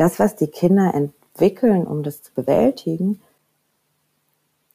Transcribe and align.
das, 0.00 0.18
was 0.18 0.34
die 0.34 0.46
Kinder 0.46 0.94
entwickeln, 0.94 1.86
um 1.86 2.02
das 2.02 2.22
zu 2.22 2.32
bewältigen, 2.32 3.20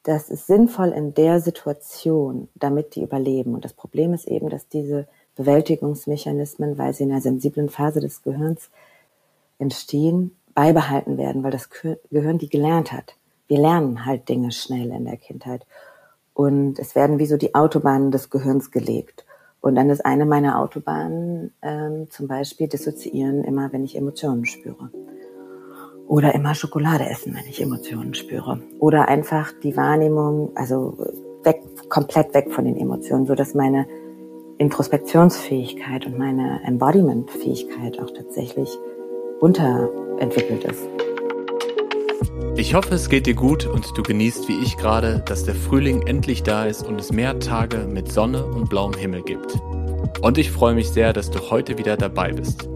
das 0.04 0.30
ist 0.30 0.46
sinnvoll 0.46 0.90
in 0.90 1.14
der 1.14 1.40
Situation, 1.40 2.48
damit 2.54 2.94
die 2.94 3.02
überleben. 3.02 3.54
Und 3.54 3.64
das 3.64 3.72
Problem 3.72 4.14
ist 4.14 4.28
eben, 4.28 4.50
dass 4.50 4.68
diese 4.68 5.08
Bewältigungsmechanismen, 5.34 6.78
weil 6.78 6.94
sie 6.94 7.02
in 7.02 7.10
einer 7.10 7.20
sensiblen 7.20 7.68
Phase 7.68 7.98
des 7.98 8.22
Gehirns 8.22 8.70
entstehen, 9.58 10.36
beibehalten 10.54 11.18
werden, 11.18 11.42
weil 11.42 11.50
das 11.50 11.70
Gehirn 11.70 12.38
die 12.38 12.48
gelernt 12.48 12.92
hat. 12.92 13.16
Wir 13.48 13.58
lernen 13.58 14.06
halt 14.06 14.28
Dinge 14.28 14.52
schnell 14.52 14.92
in 14.92 15.06
der 15.06 15.16
Kindheit. 15.16 15.66
Und 16.34 16.78
es 16.78 16.94
werden 16.94 17.18
wie 17.18 17.26
so 17.26 17.36
die 17.36 17.56
Autobahnen 17.56 18.12
des 18.12 18.30
Gehirns 18.30 18.70
gelegt. 18.70 19.24
Und 19.60 19.74
dann 19.74 19.90
ist 19.90 20.06
eine 20.06 20.24
meiner 20.24 20.60
Autobahnen 20.60 21.52
ähm, 21.62 22.08
zum 22.10 22.28
Beispiel 22.28 22.68
dissoziieren, 22.68 23.42
immer 23.42 23.72
wenn 23.72 23.82
ich 23.82 23.96
Emotionen 23.96 24.44
spüre. 24.44 24.90
Oder 26.08 26.34
immer 26.34 26.54
Schokolade 26.54 27.08
essen, 27.08 27.34
wenn 27.34 27.48
ich 27.48 27.60
Emotionen 27.60 28.14
spüre. 28.14 28.60
Oder 28.78 29.08
einfach 29.08 29.52
die 29.62 29.76
Wahrnehmung, 29.76 30.50
also 30.54 30.96
weg, 31.42 31.62
komplett 31.88 32.32
weg 32.34 32.52
von 32.52 32.64
den 32.64 32.76
Emotionen, 32.76 33.26
so 33.26 33.34
dass 33.34 33.54
meine 33.54 33.86
Introspektionsfähigkeit 34.58 36.06
und 36.06 36.18
meine 36.18 36.60
Embodiment-Fähigkeit 36.64 38.00
auch 38.00 38.10
tatsächlich 38.10 38.70
unterentwickelt 39.40 40.64
ist. 40.64 40.88
Ich 42.56 42.74
hoffe, 42.74 42.94
es 42.94 43.10
geht 43.10 43.26
dir 43.26 43.34
gut 43.34 43.66
und 43.66 43.96
du 43.98 44.02
genießt 44.02 44.48
wie 44.48 44.62
ich 44.62 44.78
gerade, 44.78 45.22
dass 45.26 45.44
der 45.44 45.54
Frühling 45.54 46.06
endlich 46.06 46.42
da 46.42 46.64
ist 46.64 46.86
und 46.86 46.98
es 46.98 47.12
mehr 47.12 47.38
Tage 47.38 47.86
mit 47.86 48.10
Sonne 48.10 48.46
und 48.46 48.70
blauem 48.70 48.94
Himmel 48.94 49.22
gibt. 49.22 49.58
Und 50.22 50.38
ich 50.38 50.50
freue 50.50 50.74
mich 50.74 50.88
sehr, 50.88 51.12
dass 51.12 51.30
du 51.30 51.50
heute 51.50 51.76
wieder 51.76 51.98
dabei 51.98 52.32
bist. 52.32 52.66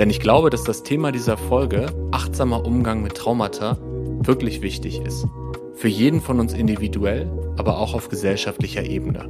Denn 0.00 0.08
ich 0.08 0.18
glaube, 0.18 0.48
dass 0.48 0.64
das 0.64 0.82
Thema 0.82 1.12
dieser 1.12 1.36
Folge, 1.36 1.92
achtsamer 2.10 2.64
Umgang 2.64 3.02
mit 3.02 3.18
Traumata, 3.18 3.76
wirklich 4.22 4.62
wichtig 4.62 4.98
ist. 5.02 5.26
Für 5.74 5.88
jeden 5.88 6.22
von 6.22 6.40
uns 6.40 6.54
individuell, 6.54 7.30
aber 7.58 7.78
auch 7.78 7.92
auf 7.92 8.08
gesellschaftlicher 8.08 8.82
Ebene. 8.82 9.28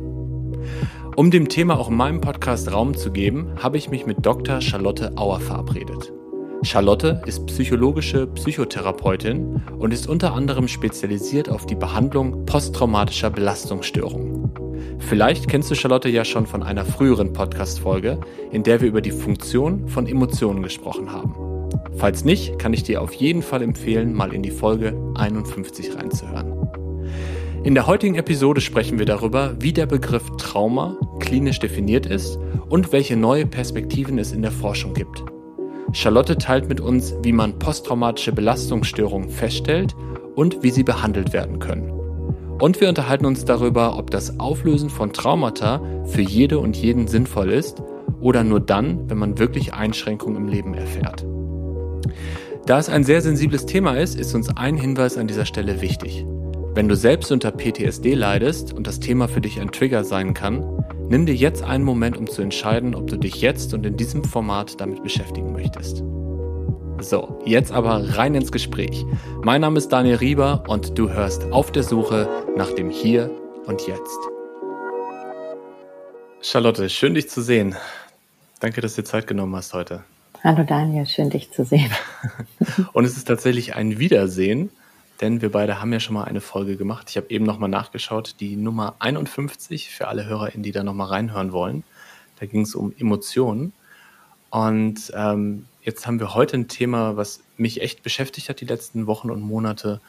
Um 1.17 1.33
dem 1.33 1.49
Thema 1.49 1.77
auch 1.77 1.89
in 1.89 1.97
meinem 1.97 2.21
Podcast 2.21 2.73
Raum 2.73 2.97
zu 2.97 3.11
geben, 3.11 3.49
habe 3.61 3.79
ich 3.79 3.91
mich 3.91 4.07
mit 4.07 4.25
Dr. 4.25 4.61
Charlotte 4.61 5.11
Auer 5.17 5.41
verabredet. 5.41 6.13
Charlotte 6.63 7.21
ist 7.27 7.47
psychologische 7.47 8.29
Psychotherapeutin 8.29 9.61
und 9.77 9.93
ist 9.93 10.09
unter 10.09 10.35
anderem 10.35 10.69
spezialisiert 10.69 11.49
auf 11.49 11.67
die 11.67 11.75
Behandlung 11.75 12.47
posttraumatischer 12.47 13.31
Belastungsstörungen. 13.31 14.70
Vielleicht 15.11 15.49
kennst 15.49 15.69
du 15.69 15.75
Charlotte 15.75 16.09
ja 16.09 16.25
schon 16.25 16.47
von 16.47 16.63
einer 16.63 16.85
früheren 16.85 17.33
Podcast-Folge, 17.33 18.21
in 18.53 18.63
der 18.63 18.81
wir 18.81 18.87
über 18.87 19.01
die 19.01 19.11
Funktion 19.11 19.89
von 19.89 20.07
Emotionen 20.07 20.63
gesprochen 20.63 21.11
haben. 21.11 21.35
Falls 21.97 22.25
nicht, 22.25 22.61
kann 22.61 22.73
ich 22.73 22.85
dir 22.85 23.03
auf 23.03 23.13
jeden 23.15 23.43
Fall 23.43 23.61
empfehlen, 23.63 24.15
mal 24.15 24.33
in 24.33 24.45
die 24.45 24.53
Folge 24.53 24.97
51 25.17 25.97
reinzuhören. 25.97 26.53
In 27.65 27.75
der 27.75 27.89
heutigen 27.89 28.15
Episode 28.15 28.61
sprechen 28.61 29.01
wir 29.01 29.05
darüber, 29.05 29.57
wie 29.59 29.73
der 29.73 29.87
Begriff 29.87 30.31
Trauma 30.39 30.97
klinisch 31.19 31.59
definiert 31.59 32.07
ist 32.07 32.39
und 32.69 32.93
welche 32.93 33.17
neue 33.17 33.47
Perspektiven 33.47 34.17
es 34.17 34.31
in 34.31 34.43
der 34.43 34.53
Forschung 34.53 34.95
gibt. 34.95 35.25
Charlotte 35.93 36.39
teilt 36.39 36.69
mit 36.69 36.81
uns, 36.81 37.17
wie 37.25 37.33
man 37.33 37.59
posttraumatische 37.59 38.31
Belastungsstörungen 38.31 39.29
feststellt 39.29 39.97
und 40.37 40.63
wie 40.63 40.71
sie 40.71 40.85
behandelt 40.85 41.33
werden 41.33 41.59
können. 41.59 42.00
Und 42.61 42.79
wir 42.81 42.91
unterhalten 42.91 43.25
uns 43.25 43.47
darüber, 43.47 43.97
ob 43.97 44.11
das 44.11 44.39
Auflösen 44.39 44.91
von 44.91 45.15
Traumata 45.15 45.81
für 46.05 46.21
jede 46.21 46.59
und 46.59 46.77
jeden 46.77 47.09
sinnvoll 47.09 47.51
ist 47.51 47.83
oder 48.21 48.45
nur 48.45 48.61
dann, 48.61 49.09
wenn 49.09 49.17
man 49.17 49.39
wirklich 49.39 49.73
Einschränkungen 49.73 50.37
im 50.37 50.49
Leben 50.49 50.75
erfährt. 50.75 51.25
Da 52.67 52.79
es 52.79 52.91
ein 52.91 53.03
sehr 53.03 53.23
sensibles 53.23 53.65
Thema 53.65 53.95
ist, 53.95 54.15
ist 54.19 54.35
uns 54.35 54.55
ein 54.57 54.77
Hinweis 54.77 55.17
an 55.17 55.27
dieser 55.27 55.47
Stelle 55.47 55.81
wichtig. 55.81 56.27
Wenn 56.75 56.87
du 56.87 56.95
selbst 56.95 57.33
unter 57.33 57.51
PTSD 57.51 58.15
leidest 58.15 58.75
und 58.75 58.87
das 58.87 59.01
Thema 59.01 59.27
für 59.27 59.41
dich 59.41 59.59
ein 59.59 59.73
Trigger 59.73 60.05
sein 60.05 60.35
kann, 60.35 60.85
nimm 61.09 61.25
dir 61.25 61.35
jetzt 61.35 61.65
einen 61.65 61.83
Moment, 61.83 62.19
um 62.19 62.29
zu 62.29 62.43
entscheiden, 62.43 62.95
ob 62.95 63.07
du 63.07 63.17
dich 63.17 63.41
jetzt 63.41 63.73
und 63.73 63.87
in 63.87 63.97
diesem 63.97 64.23
Format 64.23 64.81
damit 64.81 65.03
beschäftigen 65.03 65.53
möchtest. 65.53 66.05
So, 67.01 67.41
jetzt 67.45 67.73
aber 67.73 68.17
rein 68.17 68.35
ins 68.35 68.53
Gespräch. 68.53 69.05
Mein 69.43 69.63
Name 69.63 69.79
ist 69.79 69.89
Daniel 69.89 70.17
Rieber 70.17 70.65
und 70.69 70.99
du 70.99 71.11
hörst 71.11 71.45
auf 71.53 71.73
der 71.73 71.83
Suche 71.83 72.29
nach 72.57 72.73
dem 72.73 72.91
Hier 72.91 73.31
und 73.67 73.87
Jetzt. 73.87 74.19
Charlotte, 76.43 76.89
schön 76.89 77.15
dich 77.15 77.29
zu 77.29 77.43
sehen. 77.43 77.77
Danke, 78.61 78.81
dass 78.81 78.95
du 78.95 79.03
dir 79.03 79.09
Zeit 79.09 79.27
genommen 79.27 79.57
hast 79.57 79.73
heute. 79.73 80.05
Hallo 80.45 80.65
Daniel, 80.65 81.07
schön 81.07 81.31
dich 81.31 81.51
zu 81.51 81.65
sehen. 81.65 81.91
und 82.93 83.05
es 83.05 83.17
ist 83.17 83.25
tatsächlich 83.25 83.75
ein 83.75 83.99
Wiedersehen 83.99 84.71
denn 85.21 85.43
wir 85.43 85.53
beide 85.53 85.81
haben 85.81 85.93
ja 85.93 86.01
schon 86.01 86.15
mal 86.15 86.25
eine 86.25 86.41
Folge 86.41 86.77
gemacht. 86.77 87.11
Ich 87.11 87.17
habe 87.17 87.29
eben 87.29 87.45
nochmal 87.45 87.69
nachgeschaut, 87.69 88.37
die 88.41 88.57
Nummer 88.57 88.95
51 89.01 89.91
für 89.91 90.09
alle 90.09 90.27
HörerInnen, 90.27 90.63
die 90.63 90.73
da 90.73 90.83
nochmal 90.83 91.09
reinhören 91.09 91.53
wollen. 91.53 91.85
Da 92.39 92.47
ging 92.47 92.63
es 92.63 92.75
um 92.75 92.95
Emotionen. 92.99 93.73
Und 94.49 95.13
ähm, 95.15 95.67
jetzt 95.91 96.07
haben 96.07 96.21
wir 96.21 96.35
heute 96.35 96.57
ein 96.57 96.69
Thema, 96.69 97.17
was 97.17 97.41
mich 97.57 97.83
echt 97.83 98.05
beschäftigt 98.05 98.49
hat 98.49 98.61
die 98.61 98.65
letzten 98.65 99.09
Wochen 99.09 99.29
und 99.29 99.41
Monate 99.41 100.01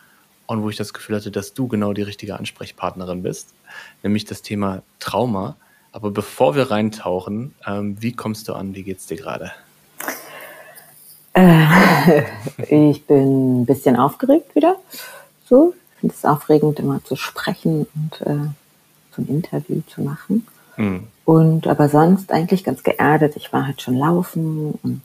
und 0.45 0.61
wo 0.61 0.69
ich 0.69 0.75
das 0.75 0.93
Gefühl 0.93 1.15
hatte, 1.15 1.31
dass 1.31 1.55
du 1.55 1.67
genau 1.67 1.91
die 1.93 2.03
richtige 2.03 2.37
Ansprechpartnerin 2.37 3.23
bist, 3.23 3.55
nämlich 4.03 4.25
das 4.25 4.43
Thema 4.43 4.83
Trauma. 4.99 5.55
Aber 5.91 6.11
bevor 6.11 6.55
wir 6.55 6.69
reintauchen, 6.69 7.55
ähm, 7.65 7.97
wie 7.99 8.13
kommst 8.13 8.47
du 8.47 8.53
an? 8.53 8.75
Wie 8.75 8.83
geht's 8.83 9.07
dir 9.07 9.17
gerade? 9.17 9.51
Äh, 11.33 12.21
ich 12.91 13.03
bin 13.07 13.61
ein 13.61 13.65
bisschen 13.65 13.95
aufgeregt 13.95 14.53
wieder. 14.53 14.75
So, 15.49 15.73
ich 15.95 15.99
finde 16.01 16.15
es 16.15 16.25
aufregend, 16.25 16.79
immer 16.79 17.03
zu 17.03 17.15
sprechen 17.15 17.87
und 17.95 18.21
äh, 18.21 18.49
so 19.15 19.23
ein 19.23 19.27
Interview 19.27 19.81
zu 19.87 20.01
machen. 20.03 20.45
Mhm. 20.77 21.07
Und 21.25 21.65
aber 21.65 21.89
sonst 21.89 22.31
eigentlich 22.31 22.63
ganz 22.63 22.83
geerdet. 22.83 23.35
Ich 23.35 23.51
war 23.51 23.65
halt 23.65 23.81
schon 23.81 23.97
laufen 23.97 24.77
und 24.83 25.01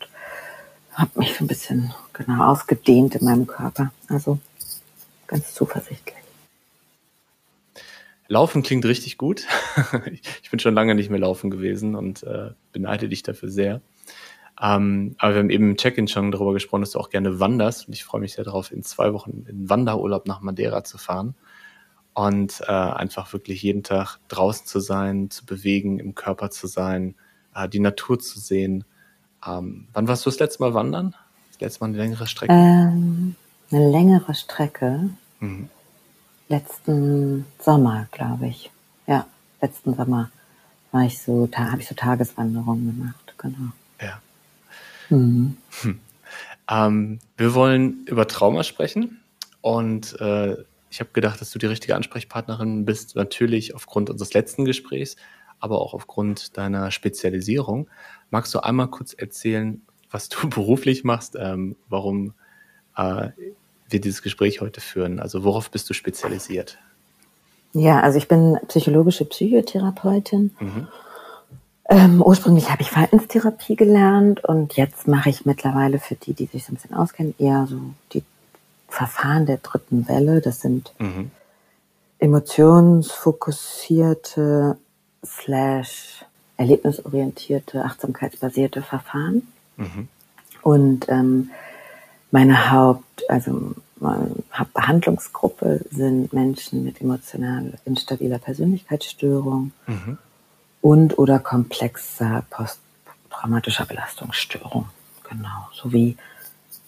habe 0.97 1.21
mich 1.21 1.34
so 1.37 1.45
ein 1.45 1.47
bisschen 1.47 1.95
genau 2.12 2.51
ausgedehnt 2.51 3.15
in 3.15 3.25
meinem 3.25 3.47
Körper. 3.47 3.93
Also 4.09 4.39
ganz 5.27 5.55
zuversichtlich. 5.55 6.17
Laufen 8.29 8.62
klingt 8.62 8.84
richtig 8.84 9.19
gut. 9.19 9.47
ich 10.43 10.51
bin 10.51 10.59
schon 10.59 10.75
lange 10.75 10.95
nicht 10.95 11.11
mehr 11.11 11.21
laufen 11.21 11.51
gewesen 11.51 11.95
und 11.95 12.23
äh, 12.25 12.51
beneide 12.73 13.09
dich 13.09 13.23
dafür 13.23 13.51
sehr. 13.51 13.81
Ähm, 14.61 15.15
aber 15.19 15.35
wir 15.35 15.41
haben 15.41 15.51
eben 15.51 15.71
im 15.71 15.77
Check-in 15.77 16.09
schon 16.09 16.33
darüber 16.33 16.55
gesprochen, 16.55 16.81
dass 16.81 16.93
du 16.93 16.99
auch 16.99 17.11
gerne 17.11 17.39
wanderst 17.39 17.87
und 17.87 17.95
ich 17.95 18.05
freue 18.05 18.23
mich 18.23 18.33
sehr 18.33 18.45
darauf, 18.45 18.73
in 18.73 18.83
zwei 18.83 19.12
Wochen 19.12 19.45
in 19.47 19.69
Wanderurlaub 19.69 20.27
nach 20.27 20.41
Madeira 20.41 20.83
zu 20.83 20.99
fahren 20.99 21.35
und 22.15 22.62
äh, 22.67 22.73
einfach 22.73 23.33
wirklich 23.35 23.62
jeden 23.62 23.83
Tag 23.83 24.19
draußen 24.29 24.67
zu 24.67 24.81
sein, 24.81 25.31
zu 25.31 25.45
bewegen, 25.45 25.99
im 25.99 26.15
Körper 26.15 26.51
zu 26.51 26.67
sein, 26.67 27.15
äh, 27.55 27.69
die 27.69 27.81
Natur 27.81 28.19
zu 28.19 28.41
sehen. 28.41 28.85
Ähm, 29.47 29.87
wann 29.93 30.09
warst 30.09 30.27
du 30.27 30.31
das 30.31 30.39
letzte 30.39 30.62
Mal 30.62 30.75
wandern? 30.75 31.15
Das 31.53 31.61
letzte 31.61 31.81
Mal 31.81 31.89
eine 31.89 31.99
längere 31.99 32.27
Strecke? 32.27 32.53
Ähm, 32.53 33.37
eine 33.71 33.91
längere 33.91 34.34
Strecke. 34.34 35.11
Mhm. 35.41 35.69
Letzten 36.49 37.47
Sommer, 37.61 38.06
glaube 38.12 38.49
ich. 38.49 38.71
Ja, 39.06 39.27
letzten 39.61 39.95
Sommer 39.95 40.31
war 40.93 41.05
ich 41.05 41.21
so, 41.21 41.49
habe 41.55 41.81
ich 41.81 41.89
so 41.89 41.95
Tageswanderungen 41.95 42.97
gemacht, 42.97 43.35
genau. 43.39 43.73
Ja. 44.01 44.21
Mhm. 45.09 45.56
Hm. 45.83 46.01
Ähm, 46.69 47.19
wir 47.37 47.55
wollen 47.55 48.05
über 48.06 48.27
Trauma 48.27 48.65
sprechen 48.65 49.21
und 49.61 50.19
äh, 50.21 50.56
ich 50.91 51.01
habe 51.01 51.11
gedacht, 51.12 51.41
dass 51.41 51.51
du 51.51 51.59
die 51.59 51.67
richtige 51.67 51.95
Ansprechpartnerin 51.95 52.85
bist, 52.85 53.17
natürlich 53.17 53.75
aufgrund 53.75 54.11
unseres 54.11 54.33
letzten 54.33 54.65
Gesprächs, 54.65 55.17
aber 55.61 55.81
auch 55.81 55.94
aufgrund 55.94 56.56
deiner 56.56 56.91
Spezialisierung. 56.91 57.89
Magst 58.31 58.55
du 58.55 58.61
einmal 58.61 58.89
kurz 58.89 59.15
erzählen, 59.15 59.83
was 60.11 60.28
du 60.28 60.49
beruflich 60.49 61.05
machst, 61.05 61.37
ähm, 61.39 61.77
warum 61.89 62.34
äh, 62.97 63.31
wir 63.88 64.00
dieses 64.00 64.23
Gespräch 64.23 64.61
heute 64.61 64.81
führen? 64.81 65.20
Also 65.20 65.44
worauf 65.44 65.70
bist 65.70 65.88
du 65.91 65.94
spezialisiert? 65.94 66.79
Ja, 67.73 68.00
also 68.00 68.19
ich 68.19 68.29
bin 68.29 68.58
psychologische 68.69 69.25
Psychotherapeutin. 69.25 70.53
Mhm 70.61 70.88
ähm, 71.88 72.20
ursprünglich 72.20 72.69
habe 72.70 72.82
ich 72.82 72.91
Verhaltenstherapie 72.91 73.76
gelernt 73.76 74.44
und 74.44 74.76
jetzt 74.76 75.06
mache 75.06 75.31
ich 75.31 75.47
mittlerweile 75.47 76.00
für 76.00 76.17
die, 76.17 76.35
die 76.35 76.47
sich 76.47 76.64
so 76.64 76.73
ein 76.73 76.75
bisschen 76.75 76.94
auskennen, 76.94 77.37
eher 77.38 77.69
so 77.69 77.79
die 78.12 78.25
Verfahren 78.88 79.47
der 79.47 79.58
dritten 79.58 80.08
Welle. 80.08 80.41
Das 80.41 80.61
sind 80.61 80.93
mhm. 80.99 81.31
emotionsfokussierte 82.19 84.76
slash 85.25 86.25
erlebnisorientierte, 86.57 87.85
achtsamkeitsbasierte 87.85 88.83
Verfahren. 88.83 89.47
Mhm. 89.77 90.09
Und 90.63 91.09
ähm, 91.09 91.51
meine 92.31 92.71
Haupt, 92.71 93.29
also 93.31 93.75
meine 93.99 94.31
Hauptbehandlungsgruppe 94.53 95.85
sind 95.91 96.33
Menschen 96.33 96.85
mit 96.85 97.01
emotional 97.01 97.75
instabiler 97.85 98.39
Persönlichkeitsstörung. 98.39 99.73
Mhm 99.87 100.19
und 100.87 101.19
oder 101.19 101.41
komplexer 101.41 102.45
posttraumatischer 102.49 103.87
Belastungsstörung. 103.87 104.87
Genau, 105.29 105.69
sowie 105.73 106.17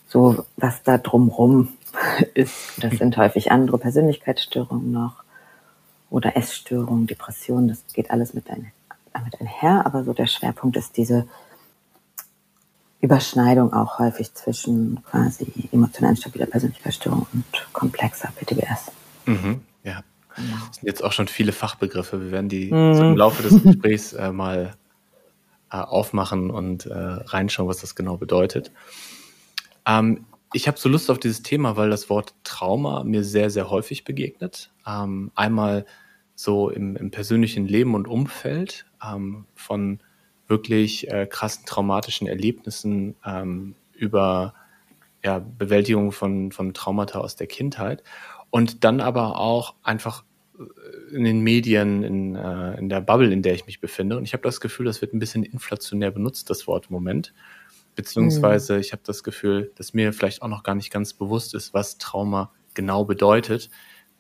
so 0.07 0.47
was 0.57 0.85
da 0.85 0.99
drumrum 0.99 1.73
ist. 2.35 2.55
Das 2.77 2.95
sind 2.95 3.17
häufig 3.17 3.51
andere 3.51 3.77
Persönlichkeitsstörungen 3.77 4.93
noch 4.93 5.25
oder 6.11 6.37
Essstörungen, 6.37 7.07
Depressionen. 7.07 7.69
Das 7.69 7.85
geht 7.93 8.11
alles 8.11 8.35
mit, 8.35 8.49
ein, 8.51 8.73
damit 9.13 9.41
einher. 9.41 9.85
Aber 9.87 10.05
so 10.05 10.13
der 10.13 10.27
Schwerpunkt 10.27 10.77
ist 10.77 10.97
diese 10.97 11.27
Überschneidung 13.01 13.73
auch 13.73 13.99
häufig 13.99 14.35
zwischen 14.35 15.03
quasi 15.05 15.69
emotional 15.73 16.11
instabiler 16.11 16.47
Persönlichkeitsstörung 16.47 17.27
und 17.33 17.45
komplexer 17.73 18.33
PTBS. 18.37 18.91
Mhm, 19.27 19.61
ja. 19.85 20.03
Genau. 20.35 20.57
Das 20.67 20.77
sind 20.77 20.87
jetzt 20.87 21.05
auch 21.05 21.13
schon 21.13 21.29
viele 21.29 21.53
Fachbegriffe. 21.53 22.21
Wir 22.21 22.31
werden 22.31 22.49
die 22.49 22.73
mhm. 22.73 22.95
so 22.95 23.03
im 23.03 23.17
Laufe 23.17 23.43
des 23.43 23.63
Gesprächs 23.63 24.13
äh, 24.13 24.33
mal 24.33 24.77
äh, 25.71 25.77
aufmachen 25.77 26.51
und 26.51 26.87
äh, 26.87 26.95
reinschauen, 26.95 27.69
was 27.69 27.79
das 27.79 27.95
genau 27.95 28.17
bedeutet. 28.17 28.73
Ähm, 29.87 30.25
ich 30.53 30.67
habe 30.67 30.79
so 30.79 30.89
Lust 30.89 31.11
auf 31.11 31.19
dieses 31.19 31.43
Thema, 31.43 31.77
weil 31.77 31.91
das 31.91 32.09
Wort 32.09 32.35
Trauma 32.45 33.05
mir 33.05 33.25
sehr, 33.25 33.51
sehr 33.51 33.71
häufig 33.71 34.05
begegnet. 34.05 34.73
Ähm, 34.87 35.31
einmal 35.35 35.85
so 36.35 36.71
im, 36.71 36.97
im, 36.97 37.11
persönlichen 37.11 37.67
Leben 37.67 37.95
und 37.95 38.07
Umfeld 38.07 38.87
ähm, 39.05 39.47
von 39.55 40.01
wirklich 40.47 41.11
äh, 41.11 41.27
krassen 41.27 41.67
traumatischen 41.67 42.27
Erlebnissen 42.27 43.17
ähm, 43.25 43.75
über 43.93 44.55
ja, 45.23 45.41
Bewältigung 45.41 46.13
von, 46.13 46.53
von 46.53 46.73
Traumata 46.75 47.19
aus 47.19 47.37
der 47.37 47.49
Kindheit 47.49 48.03
und 48.51 48.85
dann 48.85 49.01
aber 49.01 49.39
auch 49.39 49.75
einfach 49.83 50.25
äh, 50.59 51.15
in 51.15 51.25
den 51.25 51.41
Medien, 51.41 52.03
in, 52.03 52.37
äh, 52.37 52.79
in 52.79 52.89
der 52.89 53.01
Bubble, 53.01 53.33
in 53.33 53.43
der 53.43 53.55
ich 53.55 53.67
mich 53.67 53.81
befinde. 53.81 54.17
Und 54.17 54.25
ich 54.25 54.33
habe 54.33 54.43
das 54.43 54.61
Gefühl, 54.61 54.87
das 54.87 55.01
wird 55.01 55.13
ein 55.13 55.19
bisschen 55.19 55.43
inflationär 55.43 56.11
benutzt, 56.11 56.51
das 56.51 56.67
Wort 56.67 56.91
Moment. 56.91 57.35
Beziehungsweise 57.99 58.75
mhm. 58.75 58.81
ich 58.81 58.93
habe 58.93 59.03
das 59.05 59.25
Gefühl, 59.25 59.73
dass 59.75 59.93
mir 59.93 60.13
vielleicht 60.13 60.43
auch 60.43 60.47
noch 60.47 60.63
gar 60.63 60.77
nicht 60.77 60.93
ganz 60.93 61.15
bewusst 61.15 61.53
ist, 61.53 61.75
was 61.75 61.99
Trauma 61.99 62.53
genau 62.75 63.05
bedeutet. 63.05 63.71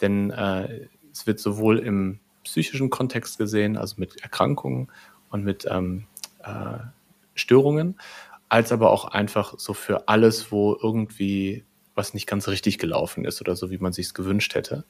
Denn 0.00 0.32
äh, 0.32 0.88
es 1.12 1.28
wird 1.28 1.38
sowohl 1.38 1.78
im 1.78 2.18
psychischen 2.42 2.90
Kontext 2.90 3.38
gesehen, 3.38 3.76
also 3.76 3.94
mit 3.98 4.20
Erkrankungen 4.20 4.90
und 5.30 5.44
mit 5.44 5.64
ähm, 5.70 6.08
äh, 6.42 6.78
Störungen, 7.36 8.00
als 8.48 8.72
aber 8.72 8.90
auch 8.90 9.04
einfach 9.04 9.54
so 9.58 9.74
für 9.74 10.08
alles, 10.08 10.50
wo 10.50 10.76
irgendwie 10.82 11.64
was 11.94 12.14
nicht 12.14 12.26
ganz 12.26 12.48
richtig 12.48 12.78
gelaufen 12.78 13.24
ist 13.24 13.40
oder 13.40 13.54
so, 13.54 13.70
wie 13.70 13.78
man 13.78 13.92
sich 13.92 14.06
es 14.06 14.14
gewünscht 14.14 14.56
hätte. 14.56 14.86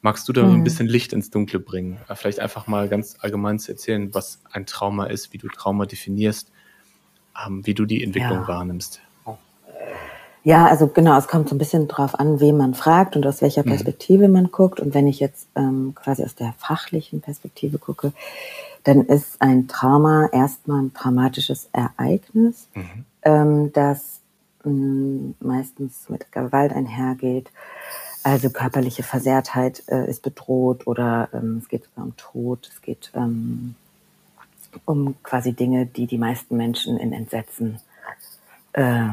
Magst 0.00 0.26
du 0.30 0.32
da 0.32 0.44
mhm. 0.44 0.54
ein 0.54 0.64
bisschen 0.64 0.86
Licht 0.86 1.12
ins 1.12 1.28
Dunkle 1.28 1.60
bringen? 1.60 2.00
Vielleicht 2.14 2.40
einfach 2.40 2.66
mal 2.66 2.88
ganz 2.88 3.16
allgemein 3.20 3.58
zu 3.58 3.72
erzählen, 3.72 4.14
was 4.14 4.40
ein 4.50 4.64
Trauma 4.64 5.08
ist, 5.08 5.34
wie 5.34 5.38
du 5.38 5.48
Trauma 5.48 5.84
definierst, 5.84 6.50
ähm, 7.46 7.66
wie 7.66 7.74
du 7.74 7.84
die 7.84 8.02
Entwicklung 8.02 8.40
ja. 8.40 8.48
wahrnimmst. 8.48 9.00
Ja, 10.42 10.66
also 10.66 10.86
genau, 10.86 11.18
es 11.18 11.28
kommt 11.28 11.50
so 11.50 11.54
ein 11.54 11.58
bisschen 11.58 11.86
drauf 11.86 12.18
an, 12.18 12.40
wen 12.40 12.56
man 12.56 12.74
fragt 12.74 13.14
und 13.14 13.26
aus 13.26 13.42
welcher 13.42 13.62
mhm. 13.62 13.70
Perspektive 13.70 14.26
mhm. 14.26 14.34
man 14.34 14.50
guckt. 14.50 14.80
Und 14.80 14.94
wenn 14.94 15.06
ich 15.06 15.20
jetzt 15.20 15.48
ähm, 15.54 15.92
quasi 15.94 16.24
aus 16.24 16.34
der 16.34 16.54
fachlichen 16.56 17.20
Perspektive 17.20 17.78
gucke, 17.78 18.12
dann 18.84 19.04
ist 19.04 19.40
ein 19.42 19.68
Trauma 19.68 20.30
erstmal 20.32 20.82
ein 20.82 20.94
traumatisches 20.94 21.68
Ereignis, 21.72 22.68
mhm. 22.74 23.04
ähm, 23.22 23.72
das 23.74 24.20
mh, 24.64 24.72
mm, 24.72 25.34
meistens 25.40 26.08
mit 26.08 26.32
Gewalt 26.32 26.72
einhergeht. 26.72 27.50
Also 28.22 28.50
körperliche 28.50 29.02
Versehrtheit 29.02 29.82
äh, 29.88 30.08
ist 30.08 30.22
bedroht 30.22 30.86
oder 30.86 31.28
ähm, 31.32 31.58
es 31.62 31.68
geht 31.68 31.88
um 31.96 32.16
Tod, 32.16 32.68
es 32.70 32.80
geht 32.82 33.10
ähm, 33.14 33.74
um 34.84 35.14
quasi 35.22 35.52
Dinge, 35.52 35.86
die 35.86 36.06
die 36.06 36.18
meisten 36.18 36.56
Menschen 36.56 36.96
in 36.96 37.12
Entsetzen 37.12 37.80
äh, 38.72 39.08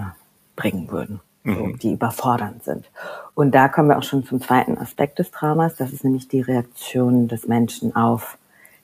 bringen 0.55 0.89
würden, 0.91 1.19
so, 1.43 1.51
mhm. 1.51 1.79
die 1.79 1.93
überfordernd 1.93 2.63
sind. 2.63 2.89
Und 3.35 3.53
da 3.53 3.67
kommen 3.67 3.89
wir 3.89 3.97
auch 3.97 4.03
schon 4.03 4.25
zum 4.25 4.41
zweiten 4.41 4.77
Aspekt 4.77 5.19
des 5.19 5.31
Traumas, 5.31 5.75
das 5.75 5.93
ist 5.93 6.03
nämlich 6.03 6.27
die 6.27 6.41
Reaktion 6.41 7.27
des 7.27 7.47
Menschen 7.47 7.95
auf 7.95 8.37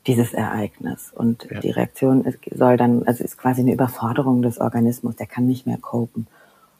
dieses 0.07 0.33
Ereignis. 0.33 1.11
Und 1.13 1.47
ja. 1.49 1.59
die 1.59 1.71
Reaktion 1.71 2.25
soll 2.51 2.77
dann, 2.77 3.03
also 3.03 3.23
ist 3.23 3.37
quasi 3.37 3.61
eine 3.61 3.73
Überforderung 3.73 4.41
des 4.41 4.59
Organismus, 4.59 5.15
der 5.15 5.27
kann 5.27 5.47
nicht 5.47 5.65
mehr 5.65 5.77
copen 5.77 6.27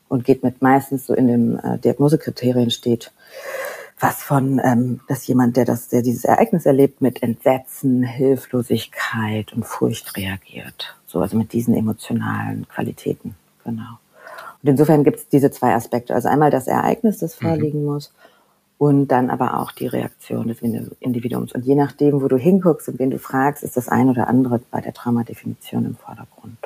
und 0.09 0.25
geht 0.25 0.43
mit 0.43 0.61
meistens 0.61 1.07
so 1.07 1.13
in 1.13 1.27
den 1.27 1.59
äh, 1.59 1.79
Diagnosekriterien 1.79 2.69
steht, 2.69 3.11
was 3.99 4.23
von, 4.23 4.59
ähm, 4.63 4.99
dass 5.07 5.27
jemand, 5.27 5.55
der 5.57 5.65
das, 5.65 5.87
der 5.87 6.01
dieses 6.01 6.25
Ereignis 6.25 6.65
erlebt, 6.65 7.01
mit 7.01 7.23
Entsetzen, 7.23 8.03
Hilflosigkeit 8.03 9.53
und 9.53 9.65
Furcht 9.65 10.17
reagiert. 10.17 10.95
So, 11.05 11.19
also 11.21 11.37
mit 11.37 11.53
diesen 11.53 11.75
emotionalen 11.75 12.67
Qualitäten, 12.67 13.35
genau. 13.63 13.99
Und 14.61 14.69
insofern 14.69 15.03
gibt 15.03 15.19
es 15.19 15.27
diese 15.27 15.51
zwei 15.51 15.75
Aspekte. 15.75 16.15
Also 16.15 16.29
einmal 16.29 16.49
das 16.49 16.67
Ereignis, 16.67 17.19
das 17.19 17.39
mhm. 17.39 17.45
vorliegen 17.45 17.79
mhm. 17.81 17.85
muss, 17.85 18.13
und 18.77 19.07
dann 19.07 19.29
aber 19.29 19.59
auch 19.59 19.71
die 19.71 19.87
Reaktion 19.87 20.47
des 20.47 20.61
Individuums. 20.61 21.53
Und 21.53 21.65
je 21.65 21.75
nachdem, 21.75 22.21
wo 22.21 22.27
du 22.27 22.37
hinguckst 22.37 22.89
und 22.89 22.99
wen 22.99 23.11
du 23.11 23.19
fragst, 23.19 23.63
ist 23.63 23.77
das 23.77 23.87
ein 23.87 24.09
oder 24.09 24.27
andere 24.27 24.59
bei 24.71 24.81
der 24.81 24.93
Traumadefinition 24.93 25.85
im 25.85 25.95
Vordergrund. 25.95 26.57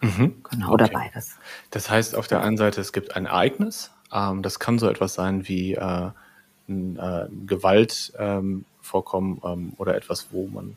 Mhm. 0.00 0.42
Genau, 0.50 0.66
okay. 0.66 0.74
oder 0.74 0.88
beides. 0.88 1.36
Das 1.70 1.90
heißt, 1.90 2.16
auf 2.16 2.26
der 2.26 2.42
einen 2.42 2.56
Seite, 2.56 2.80
es 2.80 2.92
gibt 2.92 3.14
ein 3.16 3.26
Ereignis, 3.26 3.92
ähm, 4.16 4.42
das 4.42 4.58
kann 4.58 4.78
so 4.78 4.88
etwas 4.88 5.14
sein 5.14 5.46
wie 5.46 5.74
äh, 5.74 6.10
ein, 6.68 6.96
äh, 6.96 7.28
Gewalt 7.46 8.12
ähm, 8.18 8.64
ähm, 8.94 9.72
oder 9.76 9.94
etwas, 9.94 10.28
wo 10.30 10.46
man 10.46 10.76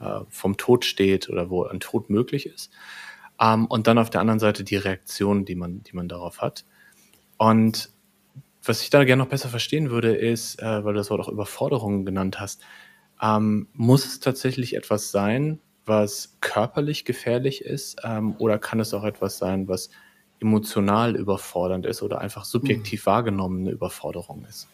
äh, 0.00 0.20
vom 0.28 0.56
Tod 0.56 0.84
steht 0.84 1.28
oder 1.30 1.50
wo 1.50 1.64
ein 1.64 1.80
Tod 1.80 2.10
möglich 2.10 2.46
ist. 2.46 2.70
Ähm, 3.40 3.66
und 3.66 3.86
dann 3.86 3.98
auf 3.98 4.10
der 4.10 4.20
anderen 4.20 4.40
Seite 4.40 4.64
die 4.64 4.76
Reaktion, 4.76 5.44
die 5.44 5.54
man, 5.54 5.82
die 5.84 5.96
man 5.96 6.08
darauf 6.08 6.42
hat. 6.42 6.64
Und 7.38 7.90
was 8.62 8.82
ich 8.82 8.90
da 8.90 9.04
gerne 9.04 9.22
noch 9.22 9.30
besser 9.30 9.48
verstehen 9.48 9.90
würde, 9.90 10.14
ist, 10.14 10.60
äh, 10.60 10.84
weil 10.84 10.94
du 10.94 10.98
das 10.98 11.10
Wort 11.10 11.20
auch 11.20 11.28
Überforderungen 11.28 12.04
genannt 12.04 12.40
hast, 12.40 12.62
ähm, 13.22 13.68
muss 13.72 14.04
es 14.06 14.20
tatsächlich 14.20 14.74
etwas 14.76 15.10
sein, 15.10 15.60
was 15.86 16.36
körperlich 16.40 17.04
gefährlich 17.04 17.62
ist, 17.62 18.00
ähm, 18.04 18.36
oder 18.38 18.58
kann 18.58 18.80
es 18.80 18.94
auch 18.94 19.04
etwas 19.04 19.38
sein, 19.38 19.68
was 19.68 19.90
emotional 20.44 21.16
überfordernd 21.16 21.86
ist 21.86 22.02
oder 22.02 22.20
einfach 22.20 22.44
subjektiv 22.44 23.06
mhm. 23.06 23.10
wahrgenommene 23.10 23.70
Überforderung 23.70 24.44
ist? 24.48 24.68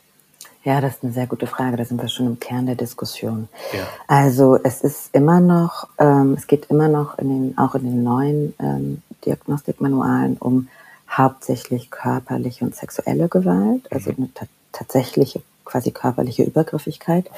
Ja, 0.65 0.81
das 0.81 0.97
ist 0.97 1.05
eine 1.05 1.13
sehr 1.13 1.27
gute 1.27 1.47
Frage. 1.47 1.77
Da 1.77 1.85
sind 1.85 2.03
wir 2.03 2.09
schon 2.09 2.27
im 2.27 2.41
Kern 2.41 2.67
der 2.67 2.75
Diskussion. 2.75 3.49
Ja. 3.73 3.87
Also 4.07 4.59
es 4.63 4.83
ist 4.83 5.15
immer 5.15 5.41
noch, 5.41 5.89
ähm, 5.99 6.35
es 6.37 6.47
geht 6.47 6.67
immer 6.67 6.89
noch 6.89 7.19
in 7.19 7.29
den, 7.29 7.59
auch 7.59 7.75
in 7.75 7.85
den 7.85 8.03
neuen 8.03 8.55
ähm, 8.59 9.03
Diagnostikmanualen 9.25 10.37
um 10.37 10.69
hauptsächlich 11.09 11.91
körperliche 11.91 12.65
und 12.65 12.75
sexuelle 12.75 13.29
Gewalt, 13.29 13.91
also 13.91 14.11
eine 14.11 14.29
tatsächliche 14.73 15.41
quasi 15.65 15.93
körperliche 15.93 16.43
Übergriffigkeit. 16.43 17.31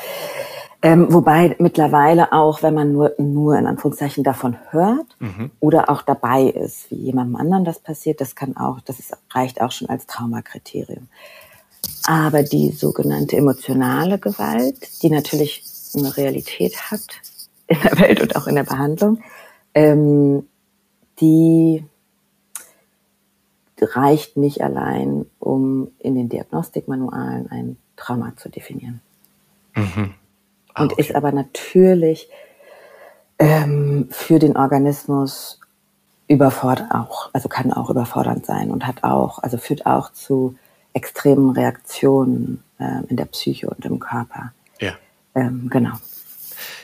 Ähm, 0.85 1.13
wobei 1.13 1.55
mittlerweile 1.61 2.33
auch, 2.33 2.65
wenn 2.65 2.75
man 2.75 2.93
nur, 2.93 3.15
nur 3.17 3.57
in 3.57 3.69
Anführungszeichen 3.69 4.25
davon 4.25 4.57
hört 4.71 5.17
mhm. 5.21 5.53
oder 5.61 5.89
auch 5.89 6.03
dabei 6.03 6.43
ist, 6.43 6.91
wie 6.91 6.97
jemandem 6.97 7.37
anderen 7.37 7.65
das 7.65 7.79
passiert, 7.79 8.21
das 8.21 8.35
kann 8.35 8.57
auch, 8.57 8.81
das 8.81 8.99
ist, 8.99 9.17
reicht 9.31 9.61
auch 9.61 9.71
schon 9.71 9.89
als 9.89 10.07
Traumakriterium. 10.07 11.09
Aber 12.07 12.43
die 12.43 12.73
sogenannte 12.73 13.37
emotionale 13.37 14.19
Gewalt, 14.19 15.03
die 15.03 15.11
natürlich 15.11 15.63
eine 15.95 16.17
Realität 16.17 16.91
hat 16.91 17.07
in 17.69 17.81
der 17.81 17.99
Welt 18.01 18.21
und 18.21 18.35
auch 18.35 18.49
in 18.49 18.57
der 18.57 18.65
Behandlung, 18.65 19.21
ähm, 19.75 20.49
die 21.21 21.85
reicht 23.81 24.37
nicht 24.37 24.63
allein, 24.63 25.27
um 25.39 25.93
in 26.01 26.17
den 26.17 26.29
Diagnostikmanualen 26.29 27.49
ein 27.51 27.77
Trauma 27.97 28.33
zu 28.37 28.49
definieren. 28.49 29.01
Mhm. 29.75 30.15
Ah, 30.75 30.83
und 30.83 30.93
okay. 30.93 31.03
ist 31.03 31.15
aber 31.15 31.33
natürlich 31.33 32.29
ähm, 33.39 34.09
für 34.11 34.39
den 34.39 34.57
Organismus 34.57 35.61
überfordert 36.29 36.91
auch, 36.93 37.31
also 37.33 37.49
kann 37.49 37.73
auch 37.73 37.91
überfordernd 37.91 38.47
sein 38.47 38.71
und 38.71 38.87
hat 38.87 39.05
auch, 39.05 39.41
also 39.41 39.59
führt 39.59 39.87
auch 39.87 40.13
zu 40.13 40.57
extremen 40.95 41.51
Reaktionen 41.51 42.63
äh, 42.79 43.05
in 43.09 43.17
der 43.17 43.27
Psyche 43.27 43.69
und 43.69 43.85
im 43.85 43.99
Körper. 43.99 44.53
Ja. 44.81 44.95
Ähm, 45.35 45.69
genau. 45.71 45.93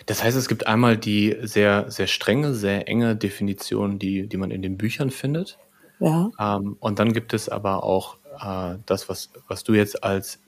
Das 0.07 0.25
heißt, 0.25 0.37
es 0.37 0.49
gibt 0.49 0.66
einmal 0.66 0.97
die 0.97 1.37
sehr, 1.42 1.90
sehr 1.90 2.07
strenge, 2.07 2.54
sehr 2.54 2.88
enge 2.88 3.14
Definition, 3.14 3.99
die, 3.99 4.26
die 4.26 4.37
man 4.37 4.50
in 4.50 4.62
den 4.62 4.78
Büchern 4.78 5.11
findet. 5.11 5.59
Ja. 6.00 6.30
Ähm, 6.38 6.76
und 6.80 6.99
dann 6.99 7.12
gibt 7.12 7.35
es 7.35 7.49
aber 7.49 7.83
auch 7.83 8.16
äh, 8.40 8.76
das, 8.87 9.09
was, 9.09 9.30
was 9.49 9.64
du 9.64 9.75
jetzt 9.75 10.02
als 10.02 10.40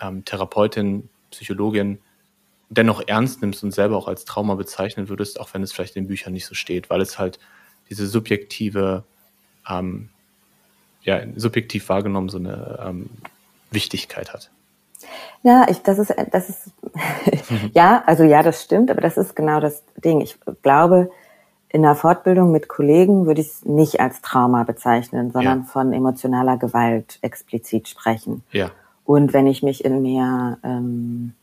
ähm, 0.00 0.24
Therapeutin, 0.24 1.08
Psychologin 1.30 1.98
dennoch 2.72 3.02
ernst 3.06 3.42
nimmst 3.42 3.62
und 3.62 3.72
selber 3.72 3.96
auch 3.96 4.08
als 4.08 4.24
Trauma 4.24 4.54
bezeichnen 4.54 5.08
würdest, 5.08 5.38
auch 5.38 5.52
wenn 5.52 5.62
es 5.62 5.72
vielleicht 5.72 5.96
in 5.96 6.04
den 6.04 6.08
Büchern 6.08 6.32
nicht 6.32 6.46
so 6.46 6.54
steht, 6.54 6.88
weil 6.88 7.00
es 7.00 7.18
halt 7.18 7.38
diese 7.90 8.06
subjektive, 8.06 9.04
ähm, 9.68 10.08
ja, 11.02 11.20
subjektiv 11.36 11.88
wahrgenommen 11.88 12.30
so 12.30 12.38
eine 12.38 12.78
ähm, 12.82 13.10
Wichtigkeit 13.70 14.32
hat. 14.32 14.50
Ja, 15.42 15.66
ich, 15.68 15.82
das 15.82 15.98
ist, 15.98 16.14
das 16.30 16.48
ist, 16.48 16.70
ja, 17.74 18.02
also 18.06 18.24
ja, 18.24 18.42
das 18.42 18.62
stimmt, 18.62 18.90
aber 18.90 19.00
das 19.00 19.18
ist 19.18 19.36
genau 19.36 19.60
das 19.60 19.82
Ding. 20.02 20.20
Ich 20.20 20.38
glaube, 20.62 21.10
in 21.68 21.82
der 21.82 21.94
Fortbildung 21.94 22.52
mit 22.52 22.68
Kollegen 22.68 23.26
würde 23.26 23.40
ich 23.40 23.48
es 23.48 23.64
nicht 23.64 24.00
als 24.00 24.22
Trauma 24.22 24.62
bezeichnen, 24.62 25.30
sondern 25.30 25.60
ja. 25.60 25.64
von 25.64 25.92
emotionaler 25.92 26.56
Gewalt 26.56 27.18
explizit 27.20 27.88
sprechen. 27.88 28.44
Ja. 28.52 28.70
Und 29.04 29.32
wenn 29.32 29.46
ich 29.46 29.62
mich 29.62 29.84
in 29.84 30.00
mehr 30.00 30.58
ähm, 30.62 31.34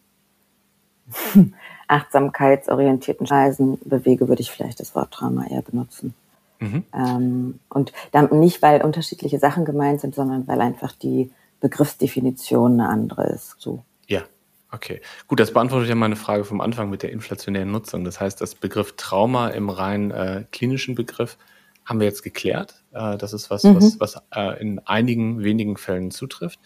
achtsamkeitsorientierten 1.87 3.25
Reisen 3.25 3.79
bewege, 3.83 4.27
würde 4.27 4.41
ich 4.41 4.51
vielleicht 4.51 4.79
das 4.79 4.95
Wort 4.95 5.11
Trauma 5.11 5.47
eher 5.47 5.61
benutzen. 5.61 6.13
Mhm. 6.59 6.83
Ähm, 6.93 7.59
und 7.69 7.93
dann 8.11 8.29
nicht, 8.39 8.61
weil 8.61 8.83
unterschiedliche 8.83 9.39
Sachen 9.39 9.65
gemeint 9.65 10.01
sind, 10.01 10.13
sondern 10.13 10.47
weil 10.47 10.61
einfach 10.61 10.91
die 10.91 11.31
Begriffsdefinition 11.61 12.73
eine 12.73 12.89
andere 12.89 13.27
ist. 13.27 13.55
So. 13.59 13.83
Ja, 14.07 14.23
okay. 14.71 15.01
Gut, 15.27 15.39
das 15.39 15.53
beantwortet 15.53 15.89
ja 15.89 15.95
meine 15.95 16.15
Frage 16.15 16.43
vom 16.43 16.61
Anfang 16.61 16.89
mit 16.89 17.03
der 17.03 17.11
inflationären 17.11 17.71
Nutzung. 17.71 18.03
Das 18.03 18.19
heißt, 18.19 18.39
das 18.41 18.55
Begriff 18.55 18.93
Trauma 18.97 19.49
im 19.49 19.69
rein 19.69 20.11
äh, 20.11 20.45
klinischen 20.51 20.95
Begriff 20.95 21.37
haben 21.85 21.99
wir 21.99 22.07
jetzt 22.07 22.23
geklärt. 22.23 22.83
Äh, 22.91 23.17
das 23.17 23.33
ist 23.33 23.49
was, 23.49 23.63
mhm. 23.63 23.75
was, 23.75 23.99
was 23.99 24.21
äh, 24.35 24.61
in 24.61 24.79
einigen 24.79 25.43
wenigen 25.43 25.77
Fällen 25.77 26.11
zutrifft. 26.11 26.59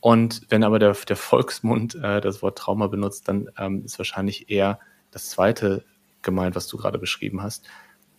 Und 0.00 0.42
wenn 0.50 0.62
aber 0.62 0.78
der, 0.78 0.92
der 0.92 1.16
Volksmund 1.16 1.94
äh, 1.96 2.20
das 2.20 2.42
Wort 2.42 2.58
Trauma 2.58 2.86
benutzt, 2.86 3.28
dann 3.28 3.48
ähm, 3.58 3.84
ist 3.84 3.98
wahrscheinlich 3.98 4.50
eher 4.50 4.78
das 5.10 5.30
zweite 5.30 5.84
gemeint, 6.22 6.54
was 6.54 6.66
du 6.66 6.76
gerade 6.76 6.98
beschrieben 6.98 7.42
hast, 7.42 7.66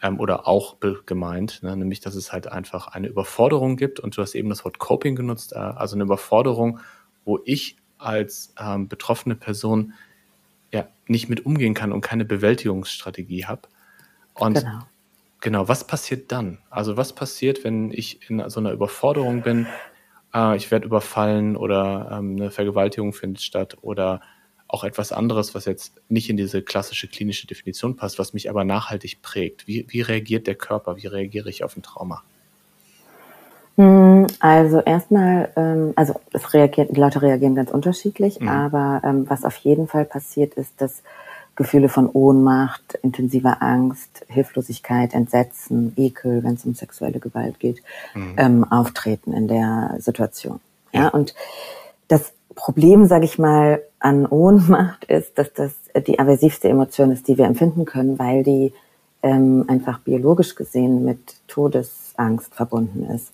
ähm, 0.02 0.20
oder 0.20 0.48
auch 0.48 0.78
gemeint, 1.06 1.64
ne? 1.64 1.76
nämlich 1.76 2.00
dass 2.00 2.16
es 2.16 2.32
halt 2.32 2.48
einfach 2.48 2.88
eine 2.88 3.08
Überforderung 3.08 3.78
gibt 3.78 4.00
und 4.00 4.16
du 4.16 4.22
hast 4.22 4.36
eben 4.36 4.50
das 4.50 4.64
Wort 4.66 4.80
Coping 4.80 5.16
genutzt, 5.16 5.54
äh, 5.54 5.58
also 5.58 5.96
eine 5.96 6.04
Überforderung, 6.04 6.80
wo 7.26 7.40
ich 7.46 7.78
als 7.98 8.54
ähm, 8.60 8.88
betroffene 8.88 9.36
Person 9.36 9.94
ja 10.72 10.88
nicht 11.08 11.30
mit 11.30 11.46
umgehen 11.46 11.74
kann 11.74 11.92
und 11.92 12.02
keine 12.02 12.26
Bewältigungsstrategie 12.26 13.46
habe. 13.46 13.62
Und 14.36 14.56
genau. 14.56 14.80
genau, 15.42 15.68
was 15.68 15.86
passiert 15.86 16.32
dann? 16.32 16.60
Also 16.70 16.96
was 16.98 17.14
passiert, 17.14 17.64
wenn 17.64 17.92
ich 17.92 18.30
in 18.30 18.48
so 18.50 18.60
einer 18.60 18.72
Überforderung 18.72 19.42
bin? 19.42 19.68
Äh, 20.38 20.58
ich 20.58 20.70
werde 20.72 20.86
überfallen 20.86 21.56
oder 21.58 22.10
ähm, 22.12 22.36
eine 22.36 22.52
Vergewaltigung 22.52 23.14
findet 23.14 23.42
statt 23.42 23.78
oder 23.82 24.22
auch 24.68 24.84
etwas 24.84 25.12
anderes, 25.12 25.56
was 25.56 25.66
jetzt 25.66 26.02
nicht 26.10 26.30
in 26.30 26.38
diese 26.38 26.62
klassische 26.62 27.08
klinische 27.08 27.48
Definition 27.48 27.96
passt, 27.96 28.20
was 28.20 28.34
mich 28.34 28.50
aber 28.50 28.66
nachhaltig 28.66 29.22
prägt? 29.22 29.66
Wie, 29.66 29.86
wie 29.90 30.02
reagiert 30.02 30.46
der 30.46 30.56
Körper? 30.56 30.98
Wie 30.98 31.08
reagiere 31.08 31.50
ich 31.50 31.64
auf 31.64 31.78
ein 31.78 31.84
Trauma? 31.84 32.22
Hm, 33.78 34.28
also 34.40 34.82
erstmal, 34.82 35.52
ähm, 35.56 35.94
also 35.96 36.20
es 36.34 36.54
reagiert, 36.54 36.96
die 36.96 37.00
Leute 37.00 37.22
reagieren 37.22 37.56
ganz 37.56 37.72
unterschiedlich, 37.72 38.40
mhm. 38.40 38.50
aber 38.50 39.02
ähm, 39.06 39.30
was 39.30 39.46
auf 39.46 39.56
jeden 39.58 39.88
Fall 39.88 40.04
passiert 40.04 40.56
ist, 40.56 40.82
dass 40.82 41.02
Gefühle 41.58 41.90
von 41.90 42.08
Ohnmacht, 42.08 43.00
intensiver 43.02 43.62
Angst, 43.62 44.26
Hilflosigkeit, 44.30 45.14
Entsetzen, 45.14 45.92
Ekel, 45.98 46.44
wenn 46.44 46.54
es 46.54 46.64
um 46.66 46.76
sexuelle 46.76 47.20
Gewalt 47.20 47.60
geht, 47.60 47.82
mhm. 48.14 48.36
ähm, 48.38 48.64
auftreten 48.64 49.34
in 49.34 49.48
der 49.48 49.96
Situation. 50.00 50.60
Ja, 50.94 51.02
ja 51.02 51.08
und 51.10 51.34
das 52.08 52.32
Problem, 52.56 53.08
sage 53.08 53.26
ich 53.26 53.40
mal, 53.40 53.82
an 54.00 54.28
Ohnmacht 54.28 55.04
ist, 55.10 55.38
dass 55.38 55.52
das 55.54 55.74
die 56.06 56.20
aversivste 56.20 56.70
Emotion 56.70 57.12
ist, 57.12 57.28
die 57.28 57.38
wir 57.38 57.46
empfinden 57.46 57.86
können, 57.86 58.20
weil 58.20 58.44
die 58.44 58.72
ähm, 59.24 59.66
einfach 59.68 60.00
biologisch 60.00 60.54
gesehen 60.54 61.04
mit 61.04 61.20
Todesangst 61.48 62.54
verbunden 62.54 63.06
ist. 63.10 63.32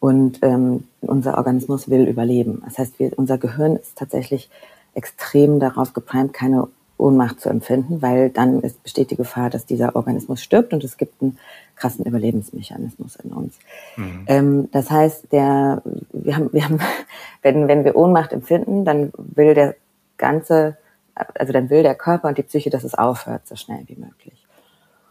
Und 0.00 0.38
ähm, 0.42 0.84
unser 1.02 1.36
Organismus 1.36 1.90
will 1.90 2.08
überleben. 2.08 2.62
Das 2.64 2.78
heißt, 2.78 2.98
wir, 2.98 3.12
unser 3.18 3.36
Gehirn 3.36 3.76
ist 3.76 3.98
tatsächlich 3.98 4.48
extrem 4.94 5.60
darauf 5.60 5.92
geprimt, 5.92 6.32
keine 6.32 6.68
Ohnmacht 6.98 7.40
zu 7.40 7.48
empfinden, 7.48 8.00
weil 8.00 8.30
dann 8.30 8.60
ist, 8.62 8.82
besteht 8.82 9.10
die 9.10 9.16
Gefahr, 9.16 9.50
dass 9.50 9.66
dieser 9.66 9.96
Organismus 9.96 10.42
stirbt 10.42 10.72
und 10.72 10.82
es 10.82 10.96
gibt 10.96 11.20
einen 11.22 11.38
krassen 11.76 12.06
Überlebensmechanismus 12.06 13.16
in 13.16 13.32
uns. 13.32 13.58
Mhm. 13.96 14.24
Ähm, 14.26 14.68
das 14.72 14.90
heißt, 14.90 15.32
der, 15.32 15.82
wir 16.12 16.36
haben, 16.36 16.52
wir 16.52 16.64
haben, 16.64 16.80
wenn, 17.42 17.68
wenn 17.68 17.84
wir 17.84 17.96
Ohnmacht 17.96 18.32
empfinden, 18.32 18.84
dann 18.84 19.12
will 19.16 19.54
der 19.54 19.76
ganze, 20.16 20.78
also 21.14 21.52
dann 21.52 21.70
will 21.70 21.82
der 21.82 21.94
Körper 21.94 22.28
und 22.28 22.38
die 22.38 22.42
Psyche, 22.42 22.70
dass 22.70 22.84
es 22.84 22.94
aufhört, 22.94 23.46
so 23.46 23.56
schnell 23.56 23.82
wie 23.86 23.96
möglich. 23.96 24.46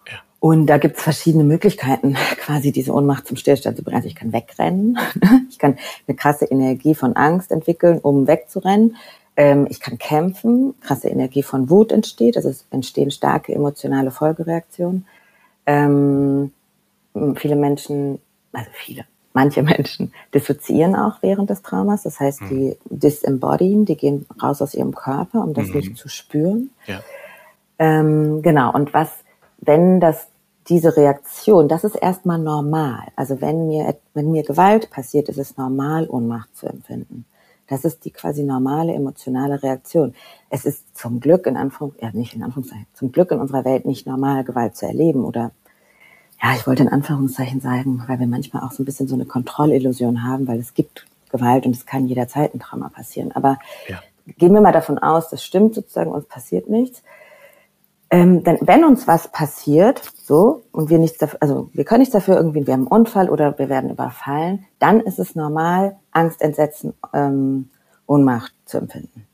Ja. 0.08 0.18
Und 0.40 0.66
da 0.66 0.80
gibt 0.80 0.98
es 0.98 1.04
verschiedene 1.04 1.44
Möglichkeiten, 1.44 2.16
quasi 2.38 2.72
diese 2.72 2.94
Ohnmacht 2.94 3.28
zum 3.28 3.38
Stillstand 3.38 3.78
zu 3.78 3.84
bringen. 3.84 3.98
Also 3.98 4.08
ich 4.08 4.16
kann 4.16 4.34
wegrennen, 4.34 4.98
ich 5.50 5.60
kann 5.60 5.78
eine 6.08 6.18
krasse 6.18 6.46
Energie 6.46 6.96
von 6.96 7.16
Angst 7.16 7.52
entwickeln, 7.52 8.00
um 8.00 8.28
wegzurennen. 8.28 8.96
Ähm, 9.38 9.68
ich 9.70 9.80
kann 9.80 9.98
kämpfen, 9.98 10.76
krasse 10.82 11.10
Energie 11.10 11.44
von 11.44 11.70
Wut 11.70 11.92
entsteht, 11.92 12.38
also 12.38 12.50
es 12.50 12.66
entstehen 12.72 13.12
starke 13.12 13.54
emotionale 13.54 14.12
Folgereaktionen. 14.12 15.06
Ähm, 15.66 16.52
viele 17.36 17.56
Menschen, 17.56 18.20
also 18.54 18.70
viele, 18.74 19.06
manche 19.34 19.62
Menschen 19.64 20.14
dissoziieren 20.34 20.96
auch 20.96 21.22
während 21.22 21.50
des 21.50 21.62
Traumas. 21.62 22.04
Das 22.04 22.20
heißt, 22.20 22.44
mhm. 22.44 22.50
die 22.50 22.78
disembodyen, 22.86 23.86
die 23.86 23.98
gehen 23.98 24.26
raus 24.42 24.62
aus 24.62 24.74
ihrem 24.74 24.96
Körper, 24.96 25.44
um 25.44 25.54
das 25.54 25.68
mhm. 25.68 25.76
nicht 25.76 25.98
zu 25.98 26.08
spüren. 26.08 26.70
Ja. 26.88 27.02
Ähm, 27.78 28.42
genau. 28.42 28.74
Und 28.74 28.94
was, 28.94 29.10
wenn 29.58 30.00
das 30.00 30.28
diese 30.68 30.98
Reaktion, 30.98 31.68
das 31.68 31.84
ist 31.84 31.96
erstmal 31.96 32.40
normal. 32.40 33.04
Also 33.16 33.40
wenn 33.42 33.68
mir, 33.68 33.98
wenn 34.14 34.32
mir 34.32 34.44
Gewalt 34.44 34.90
passiert, 34.90 35.30
ist 35.30 35.38
es 35.38 35.58
normal, 35.58 36.08
Ohnmacht 36.10 36.56
zu 36.56 36.68
empfinden. 36.68 37.26
Das 37.68 37.84
ist 37.84 38.06
die 38.06 38.12
quasi 38.12 38.44
normale 38.44 38.94
emotionale 38.94 39.62
Reaktion. 39.64 40.14
Es 40.50 40.66
ist 40.66 40.98
zum 40.98 41.20
Glück 41.20 41.48
in 41.48 41.58
Anführungszeichen, 41.58 42.14
ja 42.14 42.20
nicht 42.20 42.36
in 42.36 42.44
Anführungszeichen, 42.44 42.86
zum 42.94 43.12
Glück 43.12 43.32
in 43.32 43.40
unserer 43.40 43.66
Welt 43.66 43.86
nicht 43.86 44.06
normal, 44.06 44.44
Gewalt 44.44 44.76
zu 44.76 44.86
erleben 44.86 45.24
oder 45.26 45.52
ja, 46.44 46.54
ich 46.54 46.68
wollte 46.68 46.84
in 46.84 46.90
Anführungszeichen 46.90 47.62
sagen, 47.62 48.04
weil 48.08 48.20
wir 48.20 48.28
manchmal 48.28 48.64
auch 48.64 48.72
so 48.72 48.84
ein 48.84 48.86
bisschen 48.86 49.08
so 49.08 49.16
eine 49.16 49.26
Kontrollillusion 49.26 50.24
haben, 50.24 50.48
weil 50.48 50.60
es 50.60 50.74
gibt 50.74 51.06
Gewalt 51.32 51.66
und 51.66 51.76
es 51.76 51.86
kann 51.86 52.08
jederzeit 52.08 52.54
ein 52.54 52.60
Trauma 52.60 52.90
passieren. 52.90 53.32
Aber 53.32 53.58
ja. 53.88 54.00
gehen 54.38 54.54
wir 54.54 54.62
mal 54.62 54.72
davon 54.72 54.98
aus, 55.00 55.30
das 55.30 55.44
stimmt 55.44 55.76
sozusagen, 55.76 56.12
uns 56.12 56.26
passiert 56.26 56.70
nichts. 56.70 57.04
Ähm, 58.12 58.44
denn 58.44 58.60
wenn 58.62 58.86
uns 58.86 59.08
was 59.08 59.30
passiert, 59.30 60.02
so, 60.24 60.64
und 60.72 60.90
wir 60.90 61.00
nichts 61.00 61.18
dafür, 61.18 61.40
also 61.42 61.70
wir 61.74 61.86
können 61.86 62.00
nichts 62.00 62.14
dafür, 62.14 62.36
irgendwie, 62.38 62.68
wir 62.68 62.74
haben 62.74 62.88
einen 62.88 63.02
Unfall 63.02 63.30
oder 63.30 63.58
wir 63.58 63.70
werden 63.70 63.90
überfallen, 63.90 64.66
dann 64.80 65.00
ist 65.00 65.20
es 65.20 65.36
normal, 65.36 65.98
Angst, 66.12 66.42
Entsetzen, 66.42 66.94
ähm, 67.14 67.70
Ohnmacht 68.06 68.54
zu 68.66 68.78
empfinden. 68.78 69.26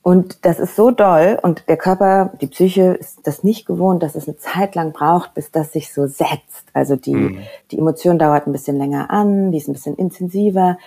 Und 0.00 0.46
das 0.46 0.58
ist 0.58 0.74
so 0.74 0.90
doll 0.90 1.38
und 1.42 1.68
der 1.68 1.76
Körper, 1.76 2.32
die 2.40 2.46
Psyche 2.46 2.94
ist 2.94 3.26
das 3.26 3.44
nicht 3.44 3.66
gewohnt, 3.66 4.02
dass 4.02 4.14
es 4.14 4.26
eine 4.26 4.38
Zeit 4.38 4.74
lang 4.74 4.92
braucht, 4.92 5.34
bis 5.34 5.50
das 5.50 5.72
sich 5.74 5.92
so 5.92 6.06
setzt. 6.06 6.64
Also 6.72 6.96
die, 6.96 7.14
mhm. 7.14 7.38
die 7.70 7.78
Emotion 7.78 8.18
dauert 8.18 8.46
ein 8.46 8.52
bisschen 8.52 8.78
länger 8.78 9.10
an, 9.10 9.52
die 9.52 9.58
ist 9.58 9.68
ein 9.68 9.74
bisschen 9.74 9.96
intensiver 9.96 10.78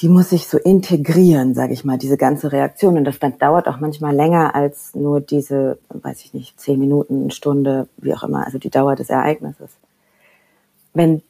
die 0.00 0.08
muss 0.08 0.30
sich 0.30 0.48
so 0.48 0.56
integrieren, 0.56 1.54
sage 1.54 1.74
ich 1.74 1.84
mal, 1.84 1.98
diese 1.98 2.16
ganze 2.16 2.52
Reaktion. 2.52 2.96
Und 2.96 3.04
das 3.04 3.18
dann 3.18 3.38
dauert 3.38 3.68
auch 3.68 3.80
manchmal 3.80 4.14
länger 4.14 4.54
als 4.54 4.94
nur 4.94 5.20
diese, 5.20 5.78
weiß 5.90 6.24
ich 6.24 6.32
nicht, 6.32 6.58
zehn 6.58 6.78
Minuten, 6.78 7.22
eine 7.22 7.30
Stunde, 7.30 7.86
wie 7.98 8.14
auch 8.14 8.22
immer, 8.22 8.46
also 8.46 8.58
die 8.58 8.70
Dauer 8.70 8.96
des 8.96 9.10
Ereignisses. 9.10 9.70
Wenn 10.94 11.22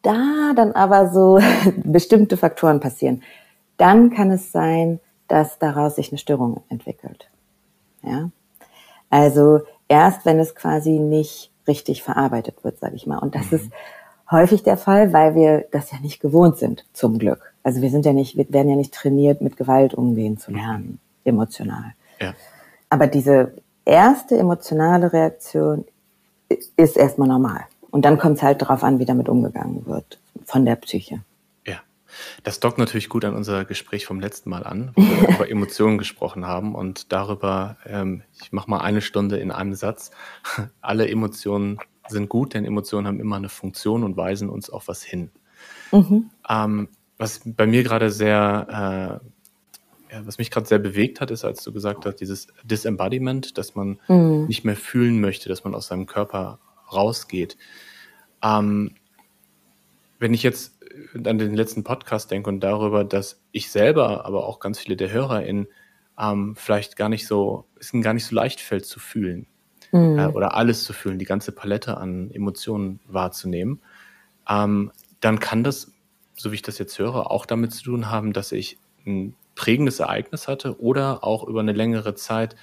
da 0.00 0.52
dann 0.56 0.72
aber 0.72 1.10
so 1.10 1.38
bestimmte 1.84 2.38
Faktoren 2.38 2.80
passieren, 2.80 3.22
dann 3.76 4.08
kann 4.10 4.30
es 4.30 4.50
sein, 4.50 4.98
dass 5.28 5.58
daraus 5.58 5.96
sich 5.96 6.10
eine 6.10 6.18
Störung 6.18 6.62
entwickelt. 6.70 7.28
Ja? 8.02 8.30
Also 9.10 9.60
erst 9.88 10.24
wenn 10.24 10.38
es 10.38 10.54
quasi 10.54 10.98
nicht 10.98 11.50
richtig 11.68 12.02
verarbeitet 12.02 12.64
wird, 12.64 12.78
sage 12.78 12.96
ich 12.96 13.06
mal. 13.06 13.18
Und 13.18 13.34
das 13.34 13.50
mhm. 13.50 13.58
ist 13.58 13.70
häufig 14.30 14.62
der 14.62 14.78
Fall, 14.78 15.12
weil 15.12 15.34
wir 15.34 15.66
das 15.70 15.90
ja 15.90 15.98
nicht 16.00 16.20
gewohnt 16.20 16.56
sind, 16.56 16.86
zum 16.94 17.18
Glück. 17.18 17.52
Also 17.66 17.82
wir 17.82 17.90
sind 17.90 18.06
ja 18.06 18.12
nicht, 18.12 18.36
wir 18.36 18.46
werden 18.50 18.70
ja 18.70 18.76
nicht 18.76 18.94
trainiert, 18.94 19.40
mit 19.40 19.56
Gewalt 19.56 19.92
umgehen 19.92 20.38
zu 20.38 20.52
lernen, 20.52 21.00
emotional. 21.24 21.94
Ja. 22.20 22.32
Aber 22.90 23.08
diese 23.08 23.56
erste 23.84 24.38
emotionale 24.38 25.12
Reaktion 25.12 25.84
ist 26.76 26.96
erstmal 26.96 27.26
normal. 27.26 27.64
Und 27.90 28.04
dann 28.04 28.18
kommt 28.18 28.36
es 28.36 28.44
halt 28.44 28.62
darauf 28.62 28.84
an, 28.84 29.00
wie 29.00 29.04
damit 29.04 29.28
umgegangen 29.28 29.84
wird 29.84 30.20
von 30.44 30.64
der 30.64 30.76
Psyche. 30.76 31.24
Ja, 31.66 31.80
das 32.44 32.60
dockt 32.60 32.78
natürlich 32.78 33.08
gut 33.08 33.24
an 33.24 33.34
unser 33.34 33.64
Gespräch 33.64 34.06
vom 34.06 34.20
letzten 34.20 34.48
Mal 34.48 34.62
an, 34.62 34.92
wo 34.94 35.02
wir 35.02 35.28
über 35.34 35.50
Emotionen 35.50 35.98
gesprochen 35.98 36.46
haben 36.46 36.72
und 36.72 37.10
darüber, 37.10 37.78
ähm, 37.84 38.22
ich 38.40 38.52
mache 38.52 38.70
mal 38.70 38.78
eine 38.78 39.00
Stunde 39.00 39.38
in 39.38 39.50
einem 39.50 39.74
Satz, 39.74 40.12
alle 40.80 41.08
Emotionen 41.08 41.80
sind 42.06 42.28
gut, 42.28 42.54
denn 42.54 42.64
Emotionen 42.64 43.08
haben 43.08 43.18
immer 43.18 43.34
eine 43.34 43.48
Funktion 43.48 44.04
und 44.04 44.16
weisen 44.16 44.50
uns 44.50 44.70
auf 44.70 44.86
was 44.86 45.02
hin. 45.02 45.32
Mhm. 45.90 46.30
Ähm, 46.48 46.88
was 47.18 47.40
bei 47.44 47.66
mir 47.66 47.82
gerade 47.82 48.10
sehr, 48.10 49.20
äh, 50.10 50.14
ja, 50.14 50.26
was 50.26 50.38
mich 50.38 50.50
gerade 50.50 50.66
sehr 50.66 50.78
bewegt 50.78 51.20
hat, 51.20 51.30
ist, 51.30 51.44
als 51.44 51.62
du 51.62 51.72
gesagt 51.72 52.06
hast, 52.06 52.16
dieses 52.16 52.48
Disembodiment, 52.64 53.58
dass 53.58 53.74
man 53.74 53.98
mhm. 54.08 54.46
nicht 54.46 54.64
mehr 54.64 54.76
fühlen 54.76 55.20
möchte, 55.20 55.48
dass 55.48 55.64
man 55.64 55.74
aus 55.74 55.88
seinem 55.88 56.06
Körper 56.06 56.58
rausgeht. 56.92 57.56
Ähm, 58.42 58.94
wenn 60.18 60.34
ich 60.34 60.42
jetzt 60.42 60.74
an 61.14 61.38
den 61.38 61.54
letzten 61.54 61.84
Podcast 61.84 62.30
denke 62.30 62.48
und 62.48 62.60
darüber, 62.60 63.04
dass 63.04 63.42
ich 63.52 63.70
selber, 63.70 64.24
aber 64.24 64.46
auch 64.46 64.60
ganz 64.60 64.78
viele 64.78 64.96
der 64.96 65.12
HörerInnen 65.12 65.66
ähm, 66.18 66.54
vielleicht 66.56 66.96
gar 66.96 67.08
nicht 67.08 67.26
so, 67.26 67.66
es 67.78 67.92
ihnen 67.92 68.02
gar 68.02 68.14
nicht 68.14 68.24
so 68.24 68.34
leicht 68.34 68.60
fällt 68.60 68.86
zu 68.86 69.00
fühlen. 69.00 69.46
mhm. 69.92 70.18
äh, 70.18 70.26
oder 70.26 70.54
alles 70.54 70.84
zu 70.84 70.92
fühlen, 70.92 71.18
die 71.18 71.24
ganze 71.24 71.52
Palette 71.52 71.96
an 71.96 72.30
Emotionen 72.30 73.00
wahrzunehmen, 73.06 73.80
ähm, 74.48 74.92
dann 75.20 75.40
kann 75.40 75.64
das, 75.64 75.92
so 76.36 76.50
wie 76.50 76.56
ich 76.56 76.62
das 76.62 76.78
jetzt 76.78 76.98
höre, 76.98 77.30
auch 77.30 77.46
damit 77.46 77.72
zu 77.72 77.84
tun 77.84 78.10
haben, 78.10 78.32
dass 78.32 78.52
ich 78.52 78.78
ein 79.06 79.34
prägendes 79.54 80.00
Ereignis 80.00 80.48
hatte 80.48 80.80
oder 80.80 81.24
auch 81.24 81.44
über 81.44 81.60
eine 81.60 81.72
längere 81.72 82.14
Zeit 82.14 82.56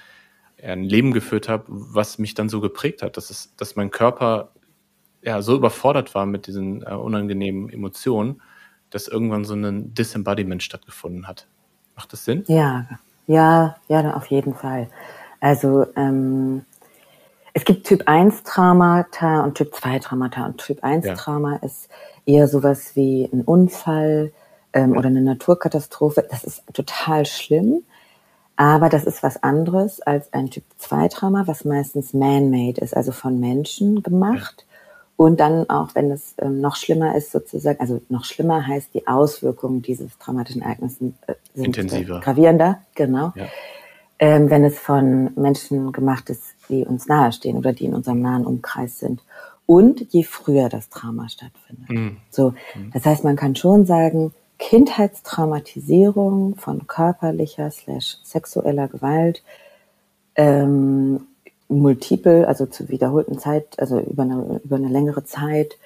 ein 0.62 0.84
Leben 0.84 1.12
geführt 1.12 1.48
habe, 1.48 1.64
was 1.68 2.18
mich 2.18 2.34
dann 2.34 2.48
so 2.48 2.60
geprägt 2.60 3.02
hat, 3.02 3.16
dass, 3.16 3.30
es, 3.30 3.54
dass 3.56 3.76
mein 3.76 3.90
Körper 3.90 4.50
ja, 5.22 5.42
so 5.42 5.56
überfordert 5.56 6.14
war 6.14 6.26
mit 6.26 6.46
diesen 6.46 6.82
äh, 6.82 6.94
unangenehmen 6.94 7.68
Emotionen, 7.68 8.40
dass 8.90 9.08
irgendwann 9.08 9.44
so 9.44 9.54
ein 9.54 9.92
Disembodiment 9.94 10.62
stattgefunden 10.62 11.26
hat. 11.26 11.48
Macht 11.96 12.12
das 12.12 12.24
Sinn? 12.24 12.44
Ja, 12.46 12.86
ja, 13.26 13.76
ja, 13.88 14.14
auf 14.14 14.26
jeden 14.26 14.54
Fall. 14.54 14.88
Also 15.40 15.86
ähm, 15.96 16.64
es 17.52 17.64
gibt 17.64 17.86
Typ 17.86 18.02
1 18.06 18.42
Traumata 18.42 19.42
und 19.44 19.56
Typ 19.56 19.74
2 19.74 19.98
Traumata. 20.00 20.44
Und 20.46 20.58
Typ 20.58 20.82
1 20.82 21.06
ja. 21.06 21.14
Trauma 21.14 21.56
ist 21.56 21.88
eher 22.26 22.48
sowas 22.48 22.92
wie 22.94 23.28
ein 23.32 23.42
Unfall 23.42 24.32
ähm, 24.72 24.92
oder 24.92 25.06
eine 25.06 25.22
Naturkatastrophe. 25.22 26.26
Das 26.30 26.44
ist 26.44 26.62
total 26.72 27.26
schlimm. 27.26 27.82
Aber 28.56 28.88
das 28.88 29.04
ist 29.04 29.22
was 29.22 29.42
anderes 29.42 30.00
als 30.00 30.32
ein 30.32 30.50
Typ 30.50 30.64
2 30.78 31.08
Trauma, 31.08 31.46
was 31.46 31.64
meistens 31.64 32.14
man-made 32.14 32.80
ist, 32.80 32.96
also 32.96 33.10
von 33.10 33.40
Menschen 33.40 34.02
gemacht. 34.02 34.64
Und 35.16 35.38
dann 35.40 35.68
auch, 35.70 35.94
wenn 35.94 36.10
es 36.10 36.34
ähm, 36.38 36.60
noch 36.60 36.76
schlimmer 36.76 37.16
ist, 37.16 37.30
sozusagen, 37.30 37.80
also 37.80 38.00
noch 38.08 38.24
schlimmer 38.24 38.66
heißt, 38.66 38.94
die 38.94 39.06
Auswirkungen 39.06 39.82
dieses 39.82 40.18
traumatischen 40.18 40.62
Ereignisses 40.62 41.12
äh, 41.26 41.34
sind 41.54 41.76
Intensiver. 41.76 42.20
gravierender, 42.20 42.80
genau. 42.94 43.32
Ja. 43.36 43.46
Ähm, 44.18 44.50
wenn 44.50 44.64
es 44.64 44.78
von 44.78 45.30
Menschen 45.36 45.92
gemacht 45.92 46.30
ist, 46.30 46.42
die 46.68 46.84
uns 46.84 47.06
nahestehen 47.06 47.56
oder 47.56 47.72
die 47.72 47.84
in 47.84 47.94
unserem 47.94 48.22
nahen 48.22 48.46
Umkreis 48.46 48.98
sind. 48.98 49.20
Und 49.66 50.12
je 50.12 50.24
früher 50.24 50.68
das 50.68 50.90
Trauma 50.90 51.28
stattfindet. 51.28 51.88
Mhm. 51.88 52.16
So, 52.30 52.50
mhm. 52.74 52.90
das 52.92 53.04
heißt, 53.04 53.24
man 53.24 53.36
kann 53.36 53.56
schon 53.56 53.86
sagen, 53.86 54.32
Kindheitstraumatisierung 54.58 56.56
von 56.56 56.86
körperlicher 56.86 57.70
slash 57.70 58.18
sexueller 58.22 58.88
Gewalt 58.88 59.42
ähm, 60.36 61.26
multiple, 61.68 62.46
also 62.46 62.66
zu 62.66 62.88
wiederholten 62.88 63.38
Zeit, 63.38 63.78
also 63.78 63.98
über 64.00 64.22
eine, 64.22 64.60
über 64.64 64.76
eine 64.76 64.88
längere 64.88 65.24
Zeit, 65.24 65.78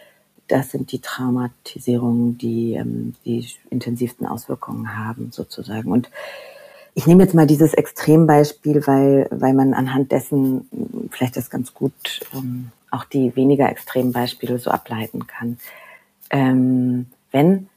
das 0.49 0.71
sind 0.71 0.93
die 0.93 1.01
Traumatisierungen, 1.01 2.39
die 2.39 2.75
ähm, 2.75 3.15
die 3.25 3.47
intensivsten 3.71 4.27
Auswirkungen 4.27 4.97
haben, 4.97 5.31
sozusagen. 5.31 5.91
Und 5.93 6.11
ich 6.95 7.07
nehme 7.07 7.23
jetzt 7.23 7.35
mal 7.35 7.47
dieses 7.47 7.75
Extrembeispiel, 7.75 8.87
weil, 8.87 9.29
weil 9.31 9.55
man 9.55 9.75
anhand 9.75 10.11
dessen 10.11 10.69
vielleicht 11.11 11.37
das 11.37 11.51
ganz 11.51 11.75
gut 11.75 11.93
ähm, 12.35 12.73
auch 12.91 13.05
die 13.05 13.35
weniger 13.37 13.69
extremen 13.69 14.13
Beispiele 14.13 14.59
so 14.59 14.71
ableiten 14.71 15.27
kann. 15.27 15.59
Ähm, 16.31 17.07
wenn 17.31 17.69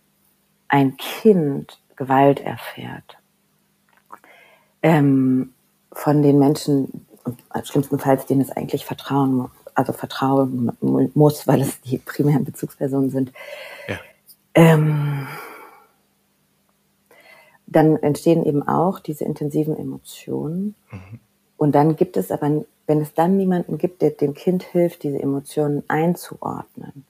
ein 0.67 0.97
Kind 0.97 1.79
Gewalt 1.95 2.39
erfährt, 2.39 3.17
ähm, 4.81 5.53
von 5.91 6.21
den 6.21 6.39
Menschen, 6.39 7.05
schlimmstenfalls 7.63 8.25
denen 8.25 8.41
es 8.41 8.49
eigentlich 8.51 8.85
vertrauen, 8.85 9.49
also 9.75 9.93
vertrauen 9.93 10.71
muss, 11.13 11.47
weil 11.47 11.61
es 11.61 11.81
die 11.81 11.97
primären 11.97 12.45
Bezugspersonen 12.45 13.09
sind. 13.09 13.31
Ja. 13.87 13.99
Ähm, 14.53 15.27
dann 17.67 17.95
entstehen 17.97 18.45
eben 18.45 18.67
auch 18.67 18.99
diese 18.99 19.23
intensiven 19.23 19.77
Emotionen. 19.77 20.75
Mhm. 20.91 21.19
Und 21.61 21.73
dann 21.73 21.95
gibt 21.95 22.17
es 22.17 22.31
aber, 22.31 22.65
wenn 22.87 23.01
es 23.01 23.13
dann 23.13 23.37
niemanden 23.37 23.77
gibt, 23.77 24.01
der 24.01 24.09
dem 24.09 24.33
Kind 24.33 24.63
hilft, 24.63 25.03
diese 25.03 25.21
Emotionen 25.21 25.83
einzuordnen 25.89 27.05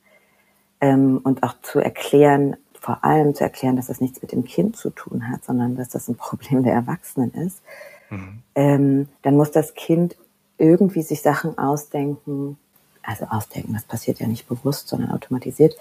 ähm, 0.82 1.22
und 1.24 1.42
auch 1.44 1.54
zu 1.62 1.80
erklären, 1.80 2.58
vor 2.78 3.06
allem 3.06 3.34
zu 3.34 3.46
erklären, 3.46 3.78
dass 3.78 3.88
das 3.88 4.02
nichts 4.02 4.22
mit 4.22 4.34
dem 4.34 4.44
Kind 4.44 4.76
zu 4.76 4.90
tun 4.90 5.30
hat, 5.30 5.46
sondern 5.46 5.78
dass 5.78 5.88
das 5.88 6.10
ein 6.10 6.16
Problem 6.18 6.64
der 6.64 6.74
Erwachsenen 6.74 7.34
ist, 7.34 7.62
mhm. 8.10 8.44
ähm, 8.56 9.08
dann 9.22 9.38
muss 9.38 9.52
das 9.52 9.74
Kind 9.74 10.18
irgendwie 10.58 11.02
sich 11.02 11.22
Sachen 11.22 11.58
ausdenken, 11.58 12.58
also 13.04 13.28
ausdenken, 13.28 13.72
das 13.72 13.84
passiert 13.84 14.20
ja 14.20 14.28
nicht 14.28 14.50
bewusst, 14.50 14.90
sondern 14.90 15.12
automatisiert, 15.12 15.78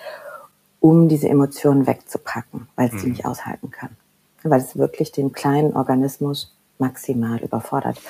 um 0.79 1.09
diese 1.09 1.29
Emotionen 1.29 1.88
wegzupacken, 1.88 2.68
weil 2.77 2.87
es 2.87 2.92
mhm. 2.92 2.99
die 2.99 3.11
nicht 3.11 3.27
aushalten 3.27 3.73
kann. 3.73 3.97
Weil 4.45 4.61
es 4.61 4.79
wirklich 4.79 5.11
den 5.11 5.33
kleinen 5.33 5.75
Organismus 5.75 6.55
maximal 6.79 7.40
überfordert. 7.40 8.01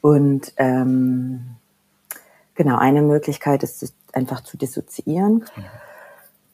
Und 0.00 0.52
ähm, 0.56 1.56
genau, 2.54 2.78
eine 2.78 3.02
Möglichkeit 3.02 3.62
ist 3.62 3.82
es 3.82 3.94
einfach 4.12 4.42
zu 4.42 4.56
dissoziieren. 4.56 5.44
Mhm. 5.56 5.64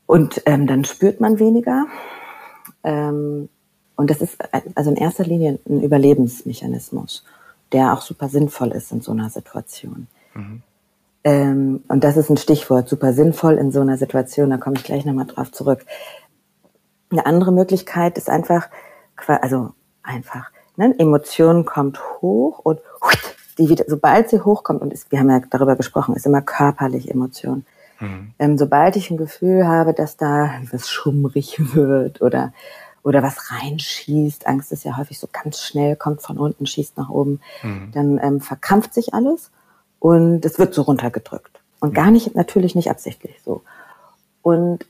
Und 0.06 0.42
ähm, 0.46 0.66
dann 0.66 0.84
spürt 0.84 1.20
man 1.20 1.38
weniger. 1.38 1.86
Ähm, 2.84 3.48
und 3.96 4.10
das 4.10 4.20
ist 4.20 4.38
also 4.74 4.90
in 4.90 4.96
erster 4.96 5.24
Linie 5.24 5.58
ein 5.68 5.82
Überlebensmechanismus 5.82 7.24
der 7.72 7.92
auch 7.92 8.02
super 8.02 8.28
sinnvoll 8.28 8.70
ist 8.72 8.92
in 8.92 9.00
so 9.00 9.12
einer 9.12 9.30
Situation. 9.30 10.06
Mhm. 10.34 10.62
Ähm, 11.24 11.84
und 11.88 12.04
das 12.04 12.16
ist 12.16 12.30
ein 12.30 12.36
Stichwort, 12.36 12.88
super 12.88 13.12
sinnvoll 13.12 13.54
in 13.54 13.70
so 13.70 13.80
einer 13.80 13.96
Situation, 13.96 14.50
da 14.50 14.58
komme 14.58 14.76
ich 14.76 14.84
gleich 14.84 15.04
nochmal 15.04 15.26
drauf 15.26 15.52
zurück. 15.52 15.84
Eine 17.10 17.26
andere 17.26 17.52
Möglichkeit 17.52 18.18
ist 18.18 18.28
einfach, 18.28 18.68
also 19.26 19.72
einfach, 20.02 20.50
ne, 20.76 20.94
Emotion 20.98 21.64
kommt 21.64 22.00
hoch 22.20 22.60
und 22.60 22.80
die 23.58 23.68
wieder, 23.68 23.84
sobald 23.86 24.30
sie 24.30 24.40
hochkommt, 24.40 24.80
und 24.80 24.92
ist, 24.92 25.10
wir 25.12 25.18
haben 25.18 25.30
ja 25.30 25.40
darüber 25.50 25.76
gesprochen, 25.76 26.16
ist 26.16 26.26
immer 26.26 26.40
körperlich 26.42 27.10
Emotion. 27.10 27.66
Mhm. 28.00 28.32
Ähm, 28.38 28.58
sobald 28.58 28.96
ich 28.96 29.10
ein 29.10 29.16
Gefühl 29.16 29.66
habe, 29.66 29.92
dass 29.92 30.16
da 30.16 30.54
was 30.70 30.88
schummrig 30.88 31.56
wird 31.74 32.22
oder 32.22 32.52
oder 33.04 33.22
was 33.22 33.50
reinschießt. 33.50 34.46
Angst 34.46 34.70
ist 34.70 34.84
ja 34.84 34.96
häufig 34.96 35.18
so 35.18 35.28
ganz 35.30 35.60
schnell, 35.60 35.96
kommt 35.96 36.22
von 36.22 36.38
unten, 36.38 36.66
schießt 36.66 36.96
nach 36.96 37.10
oben. 37.10 37.40
Mhm. 37.62 37.90
Dann 37.92 38.20
ähm, 38.22 38.40
verkrampft 38.40 38.94
sich 38.94 39.12
alles 39.12 39.50
und 39.98 40.44
es 40.44 40.58
wird 40.58 40.72
so 40.72 40.82
runtergedrückt. 40.82 41.60
Und 41.80 41.90
mhm. 41.90 41.94
gar 41.94 42.10
nicht, 42.10 42.34
natürlich 42.34 42.74
nicht 42.74 42.90
absichtlich 42.90 43.40
so. 43.44 43.62
Und 44.40 44.86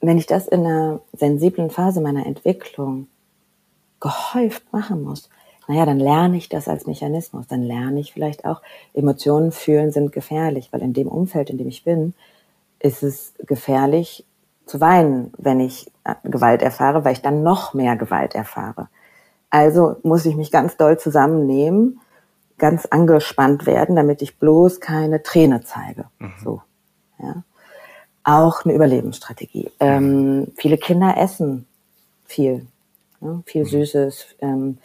wenn 0.00 0.18
ich 0.18 0.26
das 0.26 0.46
in 0.46 0.66
einer 0.66 1.00
sensiblen 1.12 1.70
Phase 1.70 2.00
meiner 2.02 2.26
Entwicklung 2.26 3.06
gehäuft 4.04 4.70
machen 4.70 5.02
muss, 5.02 5.30
naja, 5.66 5.86
dann 5.86 5.98
lerne 5.98 6.36
ich 6.36 6.50
das 6.50 6.68
als 6.68 6.86
Mechanismus. 6.86 7.46
Dann 7.46 7.62
lerne 7.62 7.98
ich 8.00 8.12
vielleicht 8.12 8.44
auch, 8.44 8.60
Emotionen 8.92 9.50
fühlen 9.50 9.92
sind 9.92 10.12
gefährlich, 10.12 10.68
weil 10.72 10.82
in 10.82 10.92
dem 10.92 11.08
Umfeld, 11.08 11.48
in 11.48 11.56
dem 11.56 11.68
ich 11.68 11.84
bin, 11.84 12.12
ist 12.80 13.02
es 13.02 13.32
gefährlich, 13.46 14.26
zu 14.66 14.80
weinen, 14.80 15.32
wenn 15.38 15.60
ich 15.60 15.90
äh, 16.04 16.14
Gewalt 16.24 16.60
erfahre, 16.60 17.04
weil 17.04 17.14
ich 17.14 17.22
dann 17.22 17.42
noch 17.42 17.72
mehr 17.72 17.96
Gewalt 17.96 18.34
erfahre. 18.34 18.88
Also 19.48 19.96
muss 20.02 20.26
ich 20.26 20.36
mich 20.36 20.50
ganz 20.50 20.76
doll 20.76 20.98
zusammennehmen, 20.98 22.00
ganz 22.58 22.84
angespannt 22.84 23.64
werden, 23.64 23.96
damit 23.96 24.20
ich 24.20 24.38
bloß 24.38 24.80
keine 24.80 25.22
Träne 25.22 25.62
zeige. 25.62 26.04
Mhm. 26.18 26.32
So, 26.42 26.62
ja. 27.18 27.42
Auch 28.22 28.64
eine 28.64 28.74
Überlebensstrategie. 28.74 29.70
Ähm, 29.80 30.48
viele 30.56 30.78
Kinder 30.78 31.16
essen 31.16 31.66
viel, 32.26 32.66
ja, 33.24 33.42
viel 33.46 33.62
mhm. 33.62 33.68
Süßes. 33.68 34.26
Ähm, 34.40 34.78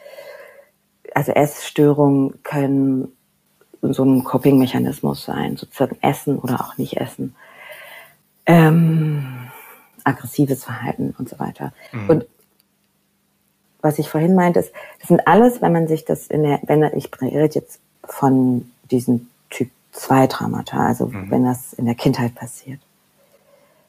also 1.14 1.32
Essstörungen 1.32 2.42
können 2.44 3.12
so 3.82 4.04
ein 4.04 4.24
Coping-Mechanismus 4.24 5.24
sein, 5.24 5.58
sozusagen 5.58 5.98
Essen 6.02 6.38
oder 6.40 6.62
auch 6.62 6.78
nicht 6.78 6.98
Essen. 6.98 7.36
Ähm, 8.46 9.50
aggressives 10.04 10.64
Verhalten 10.64 11.14
und 11.18 11.30
so 11.30 11.40
weiter. 11.40 11.74
Mhm. 11.92 12.10
Und 12.10 12.26
was 13.82 14.00
ich 14.00 14.10
vorhin 14.10 14.36
meinte, 14.36 14.60
ist, 14.60 14.74
das 15.00 15.08
sind 15.08 15.26
alles, 15.28 15.62
wenn 15.62 15.72
man 15.72 15.88
sich 15.88 16.04
das 16.04 16.28
in 16.28 16.44
der, 16.44 16.60
wenn 16.64 16.84
ich 16.98 17.10
rede 17.22 17.56
jetzt 17.56 17.80
von 18.04 18.70
diesem 18.92 19.28
Typ 19.50 19.70
2 19.92 20.28
Traumata, 20.28 20.86
also 20.86 21.08
mhm. 21.08 21.32
wenn 21.32 21.46
das 21.46 21.74
in 21.74 21.86
der 21.86 21.96
Kindheit 21.96 22.36
passiert. 22.36 22.80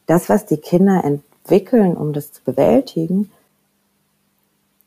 Das, 0.06 0.28
was 0.28 0.46
die 0.46 0.58
Kinder 0.58 1.02
entwickeln, 1.04 1.96
um 1.96 2.12
das 2.12 2.32
zu 2.32 2.42
bewältigen, 2.44 3.30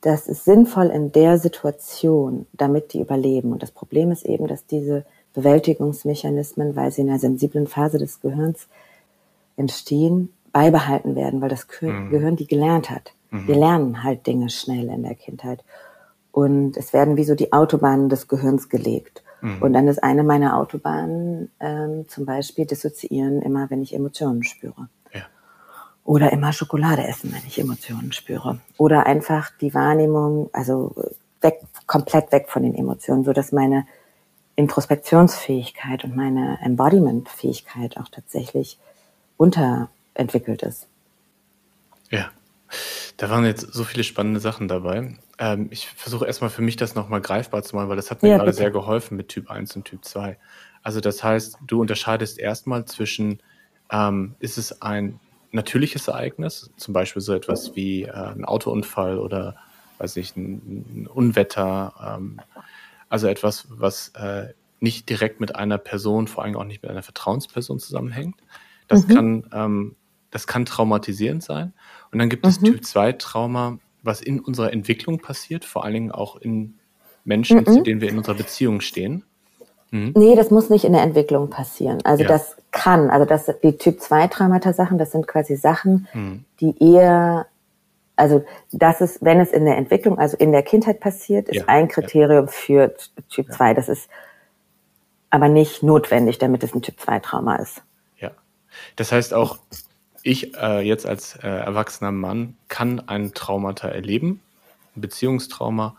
das 0.04 0.28
ist 0.28 0.44
sinnvoll 0.44 0.88
in 0.88 1.12
der 1.12 1.38
Situation, 1.38 2.46
damit 2.52 2.92
die 2.92 3.00
überleben. 3.00 3.52
Und 3.52 3.62
das 3.62 3.70
Problem 3.70 4.10
ist 4.10 4.26
eben, 4.26 4.46
dass 4.46 4.66
diese 4.66 5.06
Bewältigungsmechanismen, 5.32 6.76
weil 6.76 6.90
sie 6.90 7.00
in 7.00 7.08
einer 7.08 7.18
sensiblen 7.18 7.66
Phase 7.66 7.96
des 7.96 8.20
Gehirns 8.20 8.68
entstehen, 9.56 10.28
beibehalten 10.52 11.16
werden, 11.16 11.40
weil 11.40 11.48
das 11.48 11.66
mhm. 11.80 12.10
Gehirn 12.10 12.36
die 12.36 12.46
gelernt 12.46 12.90
hat. 12.90 13.14
Mhm. 13.30 13.48
Wir 13.48 13.56
lernen 13.56 14.04
halt 14.04 14.26
Dinge 14.26 14.50
schnell 14.50 14.90
in 14.90 15.04
der 15.04 15.14
Kindheit. 15.14 15.64
Und 16.32 16.76
es 16.76 16.92
werden 16.92 17.16
wie 17.16 17.24
so 17.24 17.34
die 17.34 17.54
Autobahnen 17.54 18.10
des 18.10 18.28
Gehirns 18.28 18.68
gelegt. 18.68 19.22
Mhm. 19.40 19.62
Und 19.62 19.72
dann 19.72 19.88
ist 19.88 20.04
eine 20.04 20.22
meiner 20.22 20.58
Autobahnen 20.58 21.50
ähm, 21.60 22.06
zum 22.08 22.26
Beispiel 22.26 22.66
dissoziieren, 22.66 23.40
immer 23.40 23.70
wenn 23.70 23.80
ich 23.80 23.94
Emotionen 23.94 24.42
spüre. 24.42 24.88
Oder 26.04 26.32
immer 26.32 26.52
Schokolade 26.52 27.06
essen, 27.06 27.32
wenn 27.32 27.46
ich 27.46 27.58
Emotionen 27.58 28.12
spüre. 28.12 28.60
Oder 28.76 29.06
einfach 29.06 29.50
die 29.60 29.72
Wahrnehmung, 29.72 30.50
also 30.52 30.94
weg, 31.40 31.60
komplett 31.86 32.30
weg 32.30 32.48
von 32.48 32.62
den 32.62 32.74
Emotionen, 32.74 33.24
so 33.24 33.32
dass 33.32 33.52
meine 33.52 33.86
Introspektionsfähigkeit 34.56 36.04
und 36.04 36.14
meine 36.14 36.58
Embodiment-Fähigkeit 36.62 37.96
auch 37.96 38.08
tatsächlich 38.08 38.78
unterentwickelt 39.36 40.62
ist. 40.62 40.86
Ja, 42.10 42.30
da 43.16 43.30
waren 43.30 43.44
jetzt 43.44 43.72
so 43.72 43.84
viele 43.84 44.04
spannende 44.04 44.40
Sachen 44.40 44.68
dabei. 44.68 45.16
Ähm, 45.38 45.68
ich 45.70 45.88
versuche 45.88 46.26
erstmal 46.26 46.50
für 46.50 46.62
mich 46.62 46.76
das 46.76 46.94
nochmal 46.94 47.20
greifbar 47.20 47.62
zu 47.62 47.76
machen, 47.76 47.88
weil 47.88 47.96
das 47.96 48.10
hat 48.10 48.22
mir 48.22 48.30
ja, 48.30 48.36
gerade 48.36 48.50
bitte. 48.50 48.58
sehr 48.58 48.70
geholfen 48.70 49.16
mit 49.16 49.28
Typ 49.28 49.50
1 49.50 49.74
und 49.76 49.84
Typ 49.84 50.04
2. 50.04 50.36
Also 50.82 51.00
das 51.00 51.24
heißt, 51.24 51.58
du 51.66 51.80
unterscheidest 51.80 52.38
erstmal 52.38 52.84
zwischen, 52.84 53.40
ähm, 53.90 54.34
ist 54.38 54.58
es 54.58 54.82
ein 54.82 55.18
natürliches 55.54 56.08
Ereignis, 56.08 56.70
zum 56.76 56.92
Beispiel 56.92 57.22
so 57.22 57.32
etwas 57.32 57.76
wie 57.76 58.02
äh, 58.02 58.12
ein 58.12 58.44
Autounfall 58.44 59.18
oder 59.18 59.56
weiß 59.98 60.16
ich, 60.16 60.36
ein, 60.36 61.04
ein 61.04 61.06
Unwetter, 61.06 62.16
ähm, 62.18 62.40
also 63.08 63.28
etwas, 63.28 63.66
was 63.70 64.08
äh, 64.10 64.48
nicht 64.80 65.08
direkt 65.08 65.40
mit 65.40 65.54
einer 65.54 65.78
Person, 65.78 66.26
vor 66.26 66.44
allem 66.44 66.56
auch 66.56 66.64
nicht 66.64 66.82
mit 66.82 66.90
einer 66.90 67.02
Vertrauensperson 67.02 67.78
zusammenhängt. 67.78 68.36
Das 68.88 69.06
mhm. 69.06 69.14
kann, 69.14 69.50
ähm, 69.52 69.96
das 70.30 70.46
kann 70.46 70.66
traumatisierend 70.66 71.42
sein. 71.42 71.72
Und 72.10 72.18
dann 72.18 72.28
gibt 72.28 72.44
es 72.44 72.60
mhm. 72.60 72.66
Typ 72.66 72.84
2 72.84 73.12
Trauma, 73.12 73.78
was 74.02 74.20
in 74.20 74.40
unserer 74.40 74.72
Entwicklung 74.72 75.20
passiert, 75.20 75.64
vor 75.64 75.84
allen 75.84 75.94
Dingen 75.94 76.10
auch 76.10 76.36
in 76.36 76.78
Menschen, 77.24 77.58
mhm. 77.58 77.66
zu 77.66 77.82
denen 77.82 78.00
wir 78.00 78.08
in 78.08 78.18
unserer 78.18 78.34
Beziehung 78.34 78.80
stehen. 78.80 79.24
Mhm. 79.90 80.12
Nee, 80.16 80.34
das 80.36 80.50
muss 80.50 80.70
nicht 80.70 80.84
in 80.84 80.92
der 80.92 81.02
Entwicklung 81.02 81.50
passieren. 81.50 81.98
Also 82.04 82.22
ja. 82.22 82.28
das 82.28 82.56
kann, 82.70 83.10
also 83.10 83.24
das 83.24 83.50
die 83.62 83.76
Typ 83.78 84.00
2 84.00 84.28
Traumata 84.28 84.72
Sachen, 84.72 84.98
das 84.98 85.12
sind 85.12 85.26
quasi 85.26 85.56
Sachen, 85.56 86.08
mhm. 86.12 86.44
die 86.60 86.74
eher 86.82 87.46
also 88.16 88.44
das 88.70 89.00
ist, 89.00 89.24
wenn 89.24 89.40
es 89.40 89.50
in 89.50 89.64
der 89.64 89.76
Entwicklung, 89.76 90.18
also 90.18 90.36
in 90.36 90.52
der 90.52 90.62
Kindheit 90.62 91.00
passiert, 91.00 91.48
ist 91.48 91.56
ja, 91.56 91.64
ein 91.66 91.88
Kriterium 91.88 92.46
ja. 92.46 92.50
für 92.50 92.94
Typ 93.28 93.52
2. 93.52 93.74
Das 93.74 93.88
ist 93.88 94.08
aber 95.30 95.48
nicht 95.48 95.82
notwendig, 95.82 96.38
damit 96.38 96.62
es 96.62 96.74
ein 96.74 96.82
Typ 96.82 97.00
2 97.00 97.18
Trauma 97.20 97.56
ist. 97.56 97.82
Ja. 98.20 98.30
Das 98.94 99.10
heißt 99.10 99.34
auch, 99.34 99.58
ich 100.22 100.56
äh, 100.56 100.80
jetzt 100.80 101.06
als 101.06 101.36
äh, 101.36 101.48
erwachsener 101.48 102.12
Mann 102.12 102.56
kann 102.68 103.00
ein 103.08 103.34
Traumata 103.34 103.88
erleben, 103.88 104.40
ein 104.96 105.00
Beziehungstrauma, 105.00 105.96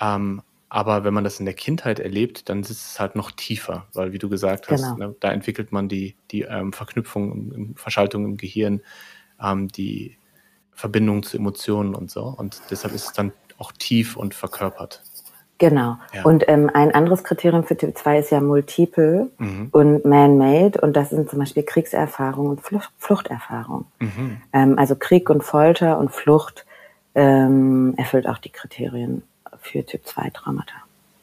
ähm, 0.00 0.42
aber 0.68 1.04
wenn 1.04 1.14
man 1.14 1.24
das 1.24 1.38
in 1.38 1.46
der 1.46 1.54
Kindheit 1.54 2.00
erlebt, 2.00 2.48
dann 2.48 2.64
sitzt 2.64 2.90
es 2.90 3.00
halt 3.00 3.14
noch 3.14 3.30
tiefer, 3.30 3.86
weil 3.92 4.12
wie 4.12 4.18
du 4.18 4.28
gesagt 4.28 4.68
hast, 4.68 4.82
genau. 4.82 4.96
ne, 4.96 5.14
da 5.20 5.30
entwickelt 5.30 5.70
man 5.70 5.88
die, 5.88 6.16
die 6.30 6.42
ähm, 6.42 6.72
Verknüpfung, 6.72 7.74
Verschaltung 7.76 8.24
im 8.24 8.36
Gehirn, 8.36 8.80
ähm, 9.40 9.68
die 9.68 10.18
Verbindung 10.72 11.22
zu 11.22 11.36
Emotionen 11.36 11.94
und 11.94 12.10
so. 12.10 12.24
Und 12.24 12.60
deshalb 12.70 12.94
ist 12.94 13.06
es 13.06 13.12
dann 13.12 13.32
auch 13.58 13.72
tief 13.72 14.16
und 14.16 14.34
verkörpert. 14.34 15.02
Genau. 15.58 15.96
Ja. 16.12 16.24
Und 16.24 16.44
ähm, 16.48 16.70
ein 16.74 16.94
anderes 16.94 17.24
Kriterium 17.24 17.64
für 17.64 17.76
Typ 17.76 17.96
2 17.96 18.18
ist 18.18 18.30
ja 18.30 18.40
Multiple 18.40 19.30
mhm. 19.38 19.68
und 19.70 20.04
Man-Made. 20.04 20.80
Und 20.80 20.94
das 20.96 21.10
sind 21.10 21.30
zum 21.30 21.38
Beispiel 21.38 21.62
Kriegserfahrung 21.62 22.48
und 22.48 22.60
Flucht, 22.60 22.90
Fluchterfahrung. 22.98 23.86
Mhm. 24.00 24.42
Ähm, 24.52 24.78
also 24.78 24.96
Krieg 24.96 25.30
und 25.30 25.42
Folter 25.42 25.98
und 25.98 26.10
Flucht 26.10 26.66
ähm, 27.14 27.94
erfüllt 27.96 28.28
auch 28.28 28.38
die 28.38 28.50
Kriterien 28.50 29.22
für 29.66 29.84
Typ 29.84 30.06
2 30.06 30.30
Traumata. 30.30 30.74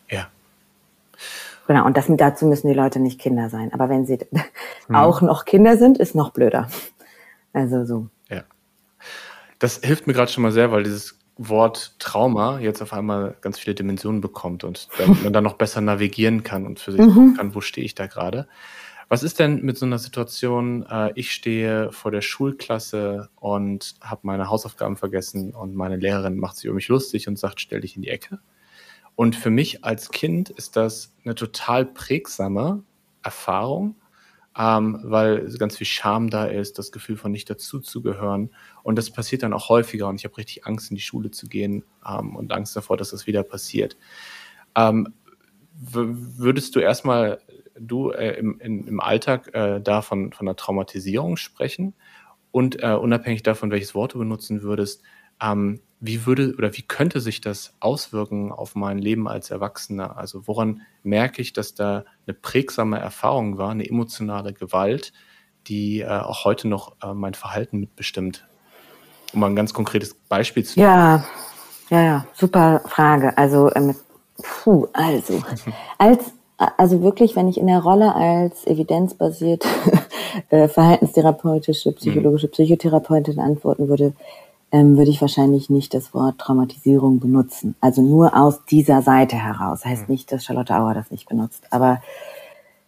Ja. 0.10 0.28
Genau, 1.68 1.86
und 1.86 1.98
das, 1.98 2.06
dazu 2.10 2.46
müssen 2.46 2.68
die 2.68 2.74
Leute 2.74 3.00
nicht 3.00 3.20
Kinder 3.20 3.50
sein. 3.50 3.74
Aber 3.74 3.90
wenn 3.90 4.06
sie 4.06 4.20
mhm. 4.88 4.96
auch 4.96 5.22
noch 5.22 5.46
Kinder 5.46 5.78
sind, 5.78 5.98
ist 5.98 6.16
noch 6.16 6.32
blöder. 6.32 6.68
Also 7.54 7.86
so. 7.86 8.08
Ja. 8.30 8.44
Das 9.60 9.80
hilft 9.84 10.08
mir 10.08 10.14
gerade 10.14 10.32
schon 10.32 10.44
mal 10.44 10.52
sehr, 10.52 10.72
weil 10.72 10.84
dieses 10.84 11.18
Wort 11.38 11.96
Trauma 12.00 12.60
jetzt 12.60 12.82
auf 12.82 12.94
einmal 12.94 13.36
ganz 13.42 13.58
viele 13.58 13.76
Dimensionen 13.76 14.22
bekommt 14.22 14.64
und 14.64 14.88
man 15.24 15.34
dann 15.34 15.44
noch 15.44 15.54
besser 15.54 15.82
navigieren 15.82 16.44
kann 16.44 16.66
und 16.66 16.80
für 16.80 16.92
sich 16.92 17.02
mhm. 17.02 17.36
kann, 17.38 17.56
wo 17.56 17.62
stehe 17.62 17.86
ich 17.86 17.96
da 17.96 18.08
gerade. 18.08 18.48
Was 19.10 19.24
ist 19.24 19.40
denn 19.40 19.62
mit 19.62 19.78
so 19.78 19.86
einer 19.86 20.00
Situation, 20.00 20.86
äh, 20.90 21.12
ich 21.16 21.32
stehe 21.32 21.92
vor 21.92 22.12
der 22.12 22.22
Schulklasse 22.22 23.30
und 23.36 23.96
habe 24.02 24.22
meine 24.24 24.50
Hausaufgaben 24.50 24.98
vergessen 24.98 25.54
und 25.54 25.76
meine 25.76 25.98
Lehrerin 25.98 26.38
macht 26.38 26.56
sich 26.56 26.66
über 26.66 26.76
mich 26.76 26.88
lustig 26.88 27.28
und 27.28 27.38
sagt, 27.38 27.60
stell 27.60 27.82
dich 27.82 27.96
in 27.96 28.02
die 28.02 28.10
Ecke. 28.10 28.40
Und 29.16 29.36
für 29.36 29.50
mich 29.50 29.84
als 29.84 30.10
Kind 30.10 30.50
ist 30.50 30.76
das 30.76 31.14
eine 31.24 31.36
total 31.36 31.86
prägsame 31.86 32.84
Erfahrung, 33.22 33.96
ähm, 34.58 35.00
weil 35.04 35.48
ganz 35.58 35.78
viel 35.78 35.88
Scham 35.88 36.30
da 36.30 36.46
ist, 36.46 36.78
das 36.80 36.92
Gefühl 36.92 37.18
von 37.18 37.32
nicht 37.32 37.50
dazuzugehören. 37.50 38.52
Und 38.84 38.98
das 38.98 39.12
passiert 39.12 39.44
dann 39.44 39.54
auch 39.54 39.70
häufiger 39.70 40.08
und 40.08 40.16
ich 40.16 40.26
habe 40.26 40.38
richtig 40.38 40.66
Angst, 40.66 40.90
in 40.90 40.96
die 40.96 41.02
Schule 41.02 41.32
zu 41.32 41.48
gehen 41.48 41.84
ähm, 42.08 42.36
und 42.36 42.52
Angst 42.52 42.76
davor, 42.76 42.98
dass 42.98 43.12
das 43.12 43.28
wieder 43.28 43.44
passiert. 43.44 43.98
Ähm, 44.76 45.14
würdest 45.76 46.76
du 46.76 46.80
erstmal 46.80 47.40
du 47.80 48.12
äh, 48.12 48.38
im, 48.38 48.60
in, 48.60 48.88
im 48.88 49.00
Alltag 49.00 49.54
äh, 49.54 49.80
da 49.82 50.02
von, 50.02 50.34
von 50.34 50.48
einer 50.48 50.56
Traumatisierung 50.56 51.38
sprechen? 51.38 51.94
Und 52.52 52.84
äh, 52.84 52.94
unabhängig 52.94 53.44
davon, 53.44 53.72
welches 53.72 53.96
Wort 53.96 54.14
du 54.14 54.20
benutzen 54.20 54.62
würdest, 54.62 55.02
ähm, 55.42 55.82
wie 56.00 56.26
würde 56.26 56.54
oder 56.58 56.76
wie 56.76 56.82
könnte 56.82 57.22
sich 57.22 57.40
das 57.40 57.74
auswirken 57.80 58.52
auf 58.52 58.76
mein 58.76 58.98
Leben 58.98 59.28
als 59.28 59.52
Erwachsener? 59.52 60.18
Also 60.18 60.48
woran 60.48 60.82
merke 61.02 61.42
ich, 61.42 61.54
dass 61.54 61.76
da 61.76 62.04
eine 62.28 62.34
prägsame 62.34 63.00
Erfahrung 63.00 63.58
war, 63.58 63.72
eine 63.72 63.88
emotionale 63.88 64.54
Gewalt, 64.54 65.14
die 65.68 66.02
äh, 66.02 66.08
auch 66.08 66.44
heute 66.44 66.68
noch 66.68 66.98
äh, 67.02 67.14
mein 67.14 67.34
Verhalten 67.34 67.80
mitbestimmt? 67.80 68.46
Um 69.34 69.40
mal 69.40 69.48
ein 69.48 69.56
ganz 69.56 69.74
konkretes 69.74 70.14
Beispiel 70.14 70.66
zu 70.66 70.80
Ja, 70.80 71.24
ja, 71.90 72.02
ja, 72.02 72.28
super 72.34 72.82
Frage. 72.86 73.38
Also, 73.38 73.72
ähm, 73.74 73.96
puh, 74.38 74.88
also, 74.94 75.42
als, 75.98 76.34
also 76.58 77.02
wirklich, 77.02 77.36
wenn 77.36 77.48
ich 77.48 77.58
in 77.58 77.68
der 77.68 77.80
Rolle 77.80 78.16
als 78.16 78.66
evidenzbasierte 78.68 79.68
äh, 80.50 80.68
verhaltenstherapeutische, 80.68 81.92
psychologische 81.94 82.48
Psychotherapeutin 82.48 83.40
antworten 83.40 83.88
würde, 83.88 84.14
ähm, 84.72 84.98
würde 84.98 85.12
ich 85.12 85.22
wahrscheinlich 85.22 85.70
nicht 85.70 85.94
das 85.94 86.14
Wort 86.14 86.40
Traumatisierung 86.40 87.20
benutzen. 87.20 87.76
Also 87.82 88.02
nur 88.02 88.36
aus 88.36 88.66
dieser 88.66 89.02
Seite 89.02 89.36
heraus. 89.36 89.86
Heißt 89.86 90.08
hm. 90.08 90.12
nicht, 90.12 90.32
dass 90.32 90.44
Charlotte 90.44 90.76
Auer 90.76 90.94
das 90.94 91.12
nicht 91.12 91.28
benutzt, 91.28 91.64
aber 91.70 92.02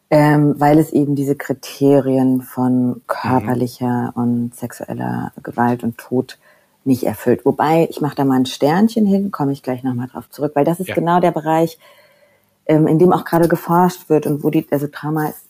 ähm, 0.09 0.55
weil 0.57 0.79
es 0.79 0.91
eben 0.93 1.15
diese 1.15 1.35
Kriterien 1.35 2.41
von 2.41 3.01
körperlicher 3.07 4.13
mhm. 4.15 4.21
und 4.21 4.55
sexueller 4.55 5.31
Gewalt 5.41 5.83
und 5.83 5.97
Tod 5.97 6.37
nicht 6.83 7.03
erfüllt. 7.03 7.45
Wobei, 7.45 7.87
ich 7.89 8.01
mache 8.01 8.15
da 8.15 8.23
mal 8.23 8.39
ein 8.39 8.45
Sternchen 8.45 9.07
hin, 9.07 9.31
komme 9.31 9.51
ich 9.51 9.63
gleich 9.63 9.83
nochmal 9.83 10.07
drauf 10.07 10.29
zurück, 10.29 10.51
weil 10.55 10.65
das 10.65 10.79
ist 10.79 10.89
ja. 10.89 10.95
genau 10.95 11.19
der 11.19 11.31
Bereich, 11.31 11.79
ähm, 12.65 12.87
in 12.87 12.99
dem 12.99 13.13
auch 13.13 13.25
gerade 13.25 13.47
geforscht 13.47 14.09
wird 14.09 14.25
und 14.25 14.43
wo 14.43 14.49
die, 14.49 14.67
also 14.71 14.87
Trauma 14.87 15.27
ist 15.27 15.45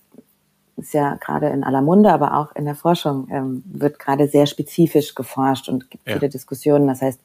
ist 0.77 0.93
ja 0.93 1.15
gerade 1.15 1.47
in 1.47 1.63
aller 1.63 1.81
Munde, 1.81 2.11
aber 2.11 2.35
auch 2.37 2.55
in 2.55 2.65
der 2.65 2.75
Forschung 2.75 3.27
ähm, 3.31 3.63
wird 3.65 3.99
gerade 3.99 4.27
sehr 4.27 4.45
spezifisch 4.45 5.15
geforscht 5.15 5.69
und 5.69 5.89
gibt 5.89 6.07
ja. 6.07 6.15
viele 6.15 6.29
Diskussionen. 6.29 6.87
Das 6.87 7.01
heißt, 7.01 7.19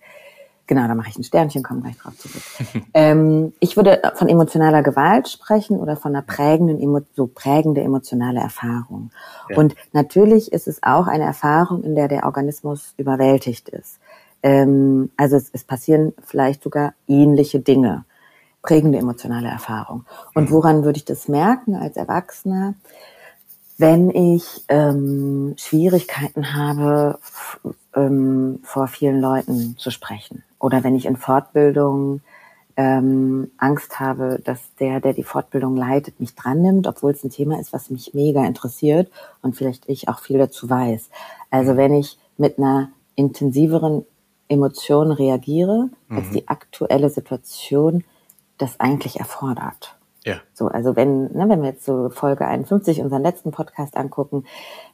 genau, 0.67 0.87
da 0.87 0.95
mache 0.95 1.11
ich 1.11 1.19
ein 1.19 1.25
Sternchen, 1.25 1.63
komme 1.63 1.81
gleich 1.83 1.99
drauf 1.99 2.17
zurück. 2.17 2.85
ähm, 2.95 3.53
ich 3.59 3.77
würde 3.77 4.01
von 4.15 4.29
emotionaler 4.29 4.83
Gewalt 4.83 5.29
sprechen 5.29 5.79
oder 5.79 5.97
von 5.97 6.15
einer 6.15 6.23
prägenden, 6.23 7.05
so 7.15 7.27
prägende 7.27 7.81
emotionale 7.81 8.41
Erfahrung. 8.41 9.11
Ja. 9.49 9.59
Und 9.59 9.75
natürlich 9.93 10.53
ist 10.53 10.69
es 10.69 10.83
auch 10.83 11.07
eine 11.07 11.25
Erfahrung, 11.25 11.83
in 11.83 11.97
der 11.97 12.09
der 12.09 12.25
Organismus 12.27 12.95
überwältigt 12.99 13.69
ist. 13.69 13.99
Ähm, 14.43 15.11
also 15.17 15.37
es, 15.37 15.51
es 15.53 15.65
passieren 15.65 16.13
vielleicht 16.25 16.63
sogar 16.63 16.95
ähnliche 17.09 17.61
Dinge 17.61 18.05
prägende 18.63 18.99
emotionale 18.99 19.49
Erfahrung. 19.49 20.05
Und 20.35 20.51
mhm. 20.51 20.55
woran 20.55 20.85
würde 20.85 20.99
ich 20.99 21.05
das 21.05 21.29
merken 21.29 21.75
als 21.77 21.97
Erwachsener? 21.97 22.75
wenn 23.81 24.11
ich 24.11 24.63
ähm, 24.69 25.55
Schwierigkeiten 25.57 26.55
habe, 26.55 27.19
ähm, 27.95 28.61
vor 28.63 28.89
vielen 28.89 29.21
Leuten 29.21 29.77
zu 29.79 29.91
sprechen 29.91 30.45
oder 30.59 30.85
wenn 30.85 30.95
ich 30.95 31.07
in 31.07 31.17
Fortbildung 31.17 32.21
ähm, 32.77 33.51
Angst 33.57 33.99
habe, 33.99 34.41
dass 34.45 34.61
der, 34.79 35.01
der 35.01 35.15
die 35.15 35.25
Fortbildung 35.25 35.77
leitet, 35.77 36.21
mich 36.21 36.35
dran 36.35 36.61
nimmt, 36.61 36.87
obwohl 36.87 37.13
es 37.13 37.25
ein 37.25 37.31
Thema 37.31 37.59
ist, 37.59 37.73
was 37.73 37.91
mich 37.91 38.13
mega 38.13 38.45
interessiert 38.45 39.11
und 39.41 39.57
vielleicht 39.57 39.89
ich 39.89 40.09
auch 40.09 40.21
viel 40.21 40.39
dazu 40.39 40.69
weiß. 40.69 41.09
Also 41.51 41.77
wenn 41.77 41.95
ich 41.95 42.19
mit 42.37 42.59
einer 42.59 42.91
intensiveren 43.17 44.05
Emotion 44.49 45.11
reagiere, 45.11 45.89
als 46.11 46.27
mhm. 46.27 46.33
die 46.33 46.49
aktuelle 46.49 47.09
Situation 47.09 48.05
das 48.61 48.79
eigentlich 48.79 49.19
erfordert. 49.19 49.97
Ja. 50.25 50.37
So, 50.53 50.69
also 50.69 50.97
wenn, 50.97 51.33
ne, 51.33 51.49
wenn 51.49 51.63
wir 51.63 51.71
jetzt 51.71 51.85
so 51.85 52.11
Folge 52.11 52.47
51, 52.47 53.01
unseren 53.01 53.23
letzten 53.23 53.53
Podcast 53.53 53.97
angucken, 53.97 54.45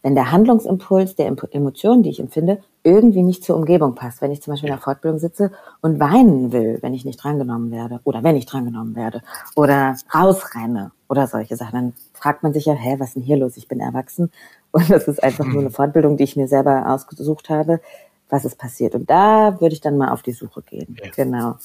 wenn 0.03 0.15
der 0.15 0.31
Handlungsimpuls 0.31 1.17
der 1.17 1.27
Emotionen, 1.27 2.05
die 2.05 2.11
ich 2.11 2.21
empfinde, 2.21 2.63
irgendwie 2.85 3.23
nicht 3.23 3.43
zur 3.43 3.57
Umgebung 3.57 3.97
passt, 3.97 4.23
wenn 4.23 4.31
ich 4.31 4.41
zum 4.41 4.53
Beispiel 4.53 4.69
in 4.69 4.77
der 4.77 4.83
Fortbildung 4.83 5.19
sitze 5.19 5.51
und 5.81 5.99
weinen 5.99 6.53
will, 6.53 6.79
wenn 6.81 6.95
ich 6.95 7.05
nicht 7.05 7.23
drangenommen 7.23 7.73
werde 7.73 7.99
oder 8.05 8.23
wenn 8.23 8.37
ich 8.37 8.47
drangenommen 8.47 8.95
werde 8.95 9.23
oder 9.57 9.97
rausrenne 10.15 10.93
oder 11.09 11.27
solche 11.27 11.57
Sachen, 11.57 11.73
dann 11.73 11.93
fragt 12.13 12.45
man 12.45 12.53
sich 12.53 12.67
ja, 12.67 12.75
hä, 12.75 12.97
was 12.99 13.09
ist 13.09 13.17
denn 13.17 13.23
hier 13.25 13.37
los? 13.37 13.57
Ich 13.57 13.67
bin 13.67 13.81
erwachsen 13.81 14.31
und 14.71 14.89
das 14.89 15.09
ist 15.09 15.25
einfach 15.25 15.45
nur 15.45 15.63
eine 15.63 15.71
Fortbildung, 15.71 16.17
die 16.17 16.25
ich 16.25 16.37
mir 16.37 16.47
selber 16.47 16.85
ausgesucht 16.87 17.51
habe 17.51 17.81
was 18.29 18.45
ist 18.45 18.59
passiert. 18.59 18.95
Und 18.95 19.09
da 19.09 19.61
würde 19.61 19.75
ich 19.75 19.81
dann 19.81 19.97
mal 19.97 20.11
auf 20.11 20.23
die 20.23 20.33
Suche 20.33 20.63
gehen. 20.63 20.97
Ja. 21.03 21.11
Genau. 21.15 21.57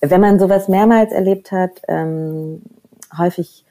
Wenn 0.00 0.20
man 0.20 0.38
sowas 0.38 0.68
mehrmals 0.68 1.12
erlebt 1.12 1.50
hat, 1.52 1.82
ähm, 1.88 2.62
häufig 3.16 3.64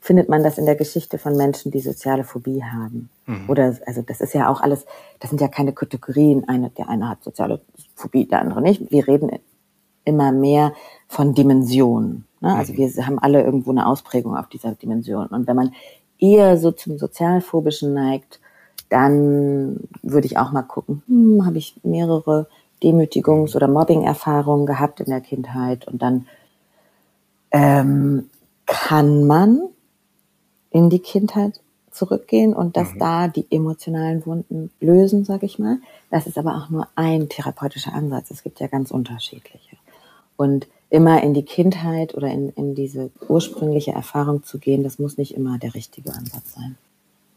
findet 0.00 0.30
man 0.30 0.42
das 0.42 0.56
in 0.56 0.64
der 0.64 0.76
Geschichte 0.76 1.18
von 1.18 1.36
Menschen, 1.36 1.70
die 1.70 1.80
soziale 1.80 2.24
Phobie 2.24 2.64
haben. 2.64 3.10
Mhm. 3.26 3.50
Oder, 3.50 3.76
also 3.86 4.00
das 4.00 4.22
ist 4.22 4.32
ja 4.32 4.48
auch 4.48 4.62
alles, 4.62 4.86
das 5.20 5.30
sind 5.30 5.40
ja 5.42 5.48
keine 5.48 5.72
Kategorien. 5.72 6.48
Eine, 6.48 6.70
der 6.70 6.88
eine 6.88 7.08
hat 7.08 7.22
soziale 7.22 7.60
Phobie, 7.94 8.26
der 8.26 8.40
andere 8.40 8.62
nicht. 8.62 8.90
Wir 8.90 9.06
reden 9.06 9.30
immer 10.04 10.32
mehr 10.32 10.72
von 11.06 11.34
Dimensionen. 11.34 12.24
Ne? 12.40 12.54
Also 12.54 12.72
mhm. 12.72 12.78
wir 12.78 13.06
haben 13.06 13.18
alle 13.18 13.42
irgendwo 13.42 13.70
eine 13.70 13.86
Ausprägung 13.86 14.36
auf 14.36 14.48
dieser 14.48 14.72
Dimension. 14.72 15.26
Und 15.26 15.46
wenn 15.46 15.56
man 15.56 15.74
eher 16.18 16.56
so 16.56 16.72
zum 16.72 16.96
Sozialphobischen 16.96 17.92
neigt, 17.92 18.40
dann 18.90 19.88
würde 20.02 20.26
ich 20.26 20.36
auch 20.36 20.52
mal 20.52 20.62
gucken, 20.62 21.02
hm, 21.06 21.46
habe 21.46 21.58
ich 21.58 21.76
mehrere 21.82 22.48
Demütigungs- 22.82 23.56
oder 23.56 23.68
Mobbing-Erfahrungen 23.68 24.66
gehabt 24.66 25.00
in 25.00 25.06
der 25.06 25.20
Kindheit 25.20 25.86
und 25.86 26.02
dann 26.02 26.26
ähm, 27.52 28.28
kann 28.66 29.26
man 29.26 29.62
in 30.70 30.90
die 30.90 31.00
Kindheit 31.00 31.60
zurückgehen 31.90 32.54
und 32.54 32.76
dass 32.76 32.94
mhm. 32.94 32.98
da 32.98 33.28
die 33.28 33.46
emotionalen 33.50 34.24
Wunden 34.26 34.70
lösen, 34.80 35.24
sage 35.24 35.46
ich 35.46 35.58
mal. 35.58 35.78
Das 36.10 36.26
ist 36.26 36.38
aber 36.38 36.56
auch 36.56 36.70
nur 36.70 36.86
ein 36.94 37.28
therapeutischer 37.28 37.92
Ansatz. 37.92 38.30
Es 38.30 38.42
gibt 38.42 38.60
ja 38.60 38.68
ganz 38.68 38.90
unterschiedliche. 38.90 39.76
Und 40.36 40.68
immer 40.88 41.22
in 41.22 41.34
die 41.34 41.44
Kindheit 41.44 42.14
oder 42.14 42.28
in, 42.28 42.50
in 42.50 42.74
diese 42.74 43.10
ursprüngliche 43.28 43.92
Erfahrung 43.92 44.42
zu 44.42 44.58
gehen, 44.58 44.82
das 44.82 44.98
muss 44.98 45.18
nicht 45.18 45.34
immer 45.34 45.58
der 45.58 45.74
richtige 45.74 46.12
Ansatz 46.12 46.54
sein. 46.54 46.76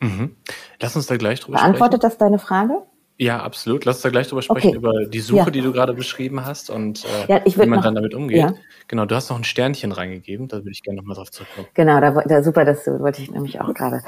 Mhm. 0.04 0.36
Lass 0.82 0.96
uns 0.96 1.08
da 1.08 1.18
gleich 1.18 1.40
drüber 1.40 1.58
Beantwortet 1.58 2.02
sprechen. 2.02 2.12
das 2.12 2.18
deine 2.18 2.40
Frage? 2.40 2.82
Ja, 3.18 3.42
absolut. 3.42 3.86
Lass 3.86 3.98
uns 3.98 4.04
da 4.04 4.10
gleich 4.10 4.28
drüber 4.28 4.42
sprechen, 4.42 4.70
okay. 4.70 4.78
über 4.78 5.06
die 5.06 5.20
Suche, 5.20 5.46
ja. 5.46 5.50
die 5.50 5.62
du 5.62 5.72
gerade 5.72 5.94
beschrieben 5.94 6.46
hast 6.46 6.70
und 6.70 7.06
äh, 7.06 7.32
ja, 7.32 7.42
wie 7.46 7.58
man 7.60 7.70
noch, 7.70 7.84
dann 7.84 7.96
damit 7.96 8.14
umgeht. 8.14 8.38
Ja. 8.38 8.54
Genau, 8.88 9.06
du 9.06 9.16
hast 9.16 9.30
noch 9.30 9.38
ein 9.38 9.44
Sternchen 9.44 9.92
reingegeben, 9.92 10.48
da 10.48 10.58
würde 10.58 10.72
ich 10.72 10.84
gerne 10.84 10.98
nochmal 10.98 11.16
drauf 11.16 11.32
zurückkommen. 11.32 11.68
Genau, 11.74 12.02
da, 12.02 12.12
da 12.12 12.44
super, 12.44 12.66
das 12.66 12.86
wollte 12.88 13.22
ich 13.22 13.32
nämlich 13.32 13.62
auch 13.62 13.74
gerade. 13.74 14.02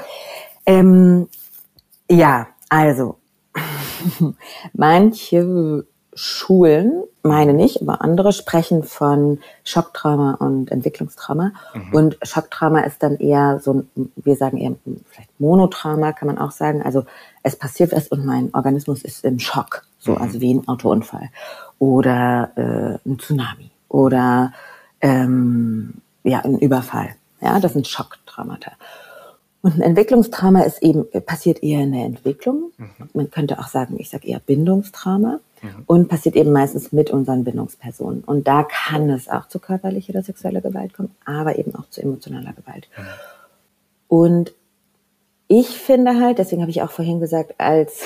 Ähm, 0.66 1.28
ja, 2.10 2.48
also 2.68 3.18
manche 4.74 5.86
Schulen, 6.18 7.02
meine 7.22 7.52
nicht, 7.52 7.82
aber 7.82 8.00
andere 8.00 8.32
sprechen 8.32 8.82
von 8.82 9.38
Schocktrauma 9.64 10.32
und 10.34 10.70
Entwicklungstrauma. 10.70 11.52
Mhm. 11.74 11.94
Und 11.94 12.18
Schocktrauma 12.22 12.80
ist 12.80 13.02
dann 13.02 13.18
eher 13.18 13.60
so, 13.60 13.84
wir 13.94 14.36
sagen 14.36 14.56
eher 14.56 14.74
vielleicht 15.10 15.38
Monotrauma, 15.38 16.12
kann 16.12 16.26
man 16.26 16.38
auch 16.38 16.52
sagen. 16.52 16.80
Also 16.82 17.04
es 17.42 17.54
passiert 17.54 17.92
was 17.92 18.08
und 18.08 18.24
mein 18.24 18.48
Organismus 18.54 19.02
ist 19.02 19.26
im 19.26 19.38
Schock, 19.38 19.82
so 19.98 20.12
mhm. 20.12 20.22
also 20.22 20.40
wie 20.40 20.54
ein 20.54 20.66
Autounfall 20.66 21.28
oder 21.78 22.50
äh, 22.56 23.08
ein 23.08 23.18
Tsunami 23.18 23.70
oder 23.90 24.54
ähm, 25.02 25.94
ja 26.24 26.40
ein 26.40 26.58
Überfall. 26.58 27.10
Ja, 27.42 27.60
das 27.60 27.74
sind 27.74 27.86
Schocktraumata. 27.86 28.72
Und 29.66 29.74
ein 29.74 29.82
Entwicklungstrauma 29.82 30.60
ist 30.60 30.80
eben 30.80 31.08
passiert 31.26 31.60
eher 31.60 31.80
in 31.80 31.90
der 31.90 32.04
Entwicklung. 32.04 32.70
Mhm. 32.76 32.88
Man 33.14 33.30
könnte 33.32 33.58
auch 33.58 33.66
sagen, 33.66 33.96
ich 33.98 34.10
sage 34.10 34.28
eher 34.28 34.38
Bindungstrauma 34.38 35.40
mhm. 35.60 35.82
und 35.86 36.08
passiert 36.08 36.36
eben 36.36 36.52
meistens 36.52 36.92
mit 36.92 37.10
unseren 37.10 37.42
Bindungspersonen. 37.42 38.22
Und 38.22 38.46
da 38.46 38.62
kann 38.62 39.10
es 39.10 39.28
auch 39.28 39.48
zu 39.48 39.58
körperlicher 39.58 40.10
oder 40.10 40.22
sexueller 40.22 40.60
Gewalt 40.60 40.94
kommen, 40.94 41.10
aber 41.24 41.58
eben 41.58 41.74
auch 41.74 41.90
zu 41.90 42.00
emotionaler 42.00 42.52
Gewalt. 42.52 42.86
Mhm. 42.96 43.02
Und 44.06 44.54
ich 45.48 45.70
finde 45.70 46.20
halt, 46.20 46.38
deswegen 46.38 46.62
habe 46.62 46.70
ich 46.70 46.82
auch 46.82 46.92
vorhin 46.92 47.18
gesagt, 47.18 47.56
als 47.58 48.04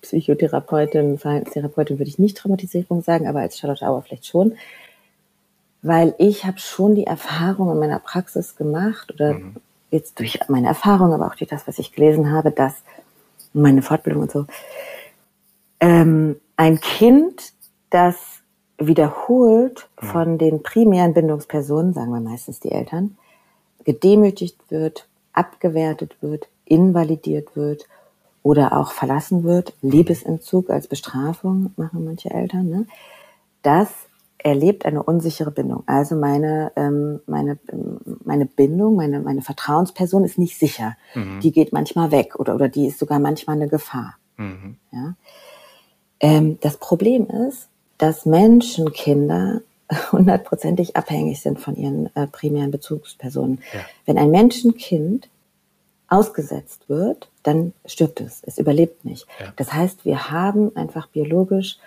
Psychotherapeutin, 0.00 1.18
Verhaltenstherapeutin 1.18 1.98
würde 1.98 2.08
ich 2.08 2.20
nicht 2.20 2.36
Traumatisierung 2.36 3.02
sagen, 3.02 3.26
aber 3.26 3.40
als 3.40 3.58
Charlotte 3.58 3.84
Auer 3.84 4.02
vielleicht 4.02 4.26
schon, 4.26 4.52
weil 5.82 6.14
ich 6.18 6.44
habe 6.44 6.60
schon 6.60 6.94
die 6.94 7.08
Erfahrung 7.08 7.72
in 7.72 7.80
meiner 7.80 7.98
Praxis 7.98 8.54
gemacht 8.54 9.12
oder 9.12 9.34
mhm. 9.34 9.56
Jetzt 9.94 10.18
durch 10.18 10.38
meine 10.48 10.66
Erfahrung, 10.66 11.12
aber 11.12 11.26
auch 11.26 11.36
durch 11.36 11.48
das, 11.48 11.66
was 11.66 11.78
ich 11.78 11.92
gelesen 11.92 12.32
habe, 12.32 12.50
dass 12.50 12.74
meine 13.52 13.82
Fortbildung 13.82 14.22
und 14.22 14.32
so, 14.32 14.46
ähm, 15.80 16.36
ein 16.56 16.80
Kind, 16.80 17.52
das 17.90 18.16
wiederholt 18.78 19.88
mhm. 20.00 20.06
von 20.06 20.38
den 20.38 20.62
primären 20.62 21.14
Bindungspersonen, 21.14 21.94
sagen 21.94 22.12
wir 22.12 22.20
meistens 22.20 22.60
die 22.60 22.72
Eltern, 22.72 23.16
gedemütigt 23.84 24.58
wird, 24.68 25.06
abgewertet 25.32 26.16
wird, 26.20 26.48
invalidiert 26.64 27.54
wird 27.54 27.86
oder 28.42 28.76
auch 28.76 28.92
verlassen 28.92 29.44
wird, 29.44 29.74
Liebesentzug 29.80 30.70
als 30.70 30.88
Bestrafung 30.88 31.72
machen 31.76 32.04
manche 32.04 32.30
Eltern, 32.30 32.68
ne? 32.68 32.86
das 33.62 33.88
erlebt 34.44 34.84
eine 34.84 35.02
unsichere 35.02 35.50
Bindung. 35.50 35.82
Also 35.86 36.14
meine, 36.14 36.70
ähm, 36.76 37.20
meine, 37.26 37.58
meine 38.24 38.44
Bindung, 38.44 38.94
meine, 38.94 39.20
meine 39.20 39.42
Vertrauensperson 39.42 40.22
ist 40.22 40.38
nicht 40.38 40.58
sicher. 40.58 40.96
Mhm. 41.14 41.40
Die 41.40 41.50
geht 41.50 41.72
manchmal 41.72 42.12
weg 42.12 42.38
oder, 42.38 42.54
oder 42.54 42.68
die 42.68 42.86
ist 42.86 42.98
sogar 42.98 43.18
manchmal 43.18 43.56
eine 43.56 43.68
Gefahr. 43.68 44.16
Mhm. 44.36 44.76
Ja? 44.92 45.14
Ähm, 46.20 46.58
das 46.60 46.76
Problem 46.76 47.26
ist, 47.26 47.68
dass 47.96 48.26
Menschenkinder 48.26 49.62
hundertprozentig 50.12 50.94
abhängig 50.94 51.40
sind 51.40 51.58
von 51.58 51.74
ihren 51.74 52.14
äh, 52.14 52.26
primären 52.26 52.70
Bezugspersonen. 52.70 53.60
Ja. 53.72 53.80
Wenn 54.04 54.18
ein 54.18 54.30
Menschenkind 54.30 55.30
ausgesetzt 56.08 56.90
wird, 56.90 57.30
dann 57.42 57.72
stirbt 57.86 58.20
es. 58.20 58.42
Es 58.44 58.58
überlebt 58.58 59.06
nicht. 59.06 59.26
Ja. 59.40 59.54
Das 59.56 59.72
heißt, 59.72 60.04
wir 60.04 60.30
haben 60.30 60.76
einfach 60.76 61.08
biologisch 61.08 61.78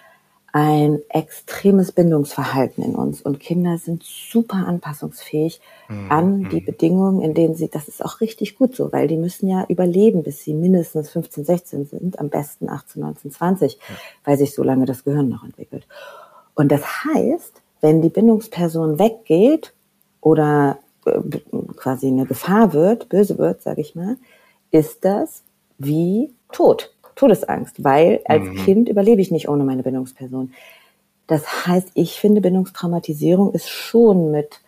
ein 0.54 1.00
extremes 1.10 1.92
Bindungsverhalten 1.92 2.84
in 2.84 2.96
uns 2.96 3.22
und 3.22 3.40
Kinder 3.40 3.78
sind 3.78 4.04
super 4.04 4.66
anpassungsfähig 4.68 5.60
mhm. 5.90 6.12
an 6.12 6.50
die 6.50 6.62
Bedingungen, 6.62 7.22
in 7.22 7.34
denen 7.34 7.56
sie, 7.56 7.70
das 7.70 7.88
ist 7.88 8.04
auch 8.04 8.22
richtig 8.22 8.58
gut 8.58 8.76
so, 8.76 8.92
weil 8.92 9.08
die 9.08 9.18
müssen 9.18 9.48
ja 9.48 9.66
überleben, 9.68 10.24
bis 10.24 10.44
sie 10.44 10.54
mindestens 10.54 11.10
15, 11.10 11.46
16 11.46 11.86
sind, 11.86 12.20
am 12.20 12.30
besten 12.30 12.70
18, 12.70 13.02
19, 13.02 13.32
20, 13.32 13.74
ja. 13.74 13.80
weil 14.24 14.38
sich 14.38 14.54
so 14.54 14.64
lange 14.64 14.86
das 14.86 15.04
Gehirn 15.04 15.30
noch 15.30 15.44
entwickelt. 15.44 15.86
Und 16.56 16.72
das 16.72 16.82
heißt, 17.04 17.62
wenn 17.82 18.02
die 18.02 18.10
Bindungsperson 18.10 19.00
weggeht 19.00 19.74
oder 20.22 20.80
quasi 21.76 22.08
eine 22.08 22.26
Gefahr 22.26 22.74
wird, 22.74 23.10
böse 23.10 23.38
wird, 23.38 23.62
sage 23.62 23.82
ich 23.82 23.96
mal, 23.96 24.18
ist 24.72 25.06
das 25.06 25.44
wie 25.78 26.34
Tod, 26.52 26.94
Todesangst, 27.18 27.84
weil 27.84 28.22
als 28.26 28.44
mhm. 28.44 28.56
Kind 28.56 28.90
überlebe 28.90 29.22
ich 29.22 29.32
nicht 29.32 29.50
ohne 29.50 29.66
meine 29.66 29.84
Bindungsperson. 29.84 30.54
Das 31.26 31.68
heißt, 31.68 31.90
ich 31.96 32.20
finde, 32.20 32.40
Bindungstraumatisierung 32.40 33.52
ist 33.52 33.70
schon 33.70 34.32
mit 34.32 34.62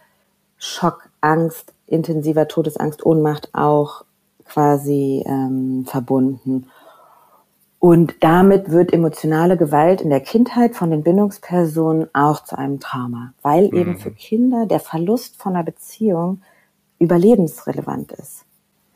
Schock, 0.57 1.09
Angst, 1.21 1.73
intensiver 1.87 2.49
Todesangst, 2.49 3.05
Ohnmacht 3.05 3.49
auch 3.53 4.03
quasi 4.45 5.23
ähm, 5.25 5.85
verbunden. 5.87 6.67
Und 7.79 8.15
damit 8.19 8.71
wird 8.71 8.91
emotionale 8.91 9.55
Gewalt 9.55 10.01
in 10.01 10.09
der 10.09 10.19
Kindheit 10.19 10.75
von 10.75 10.91
den 10.91 11.03
Bindungspersonen 11.03 12.09
auch 12.13 12.43
zu 12.43 12.57
einem 12.57 12.81
Trauma, 12.81 13.33
weil 13.41 13.69
mhm. 13.69 13.77
eben 13.77 13.97
für 13.97 14.11
Kinder 14.11 14.65
der 14.65 14.81
Verlust 14.81 15.37
von 15.37 15.55
einer 15.55 15.63
Beziehung 15.63 16.41
überlebensrelevant 16.99 18.11
ist. 18.11 18.43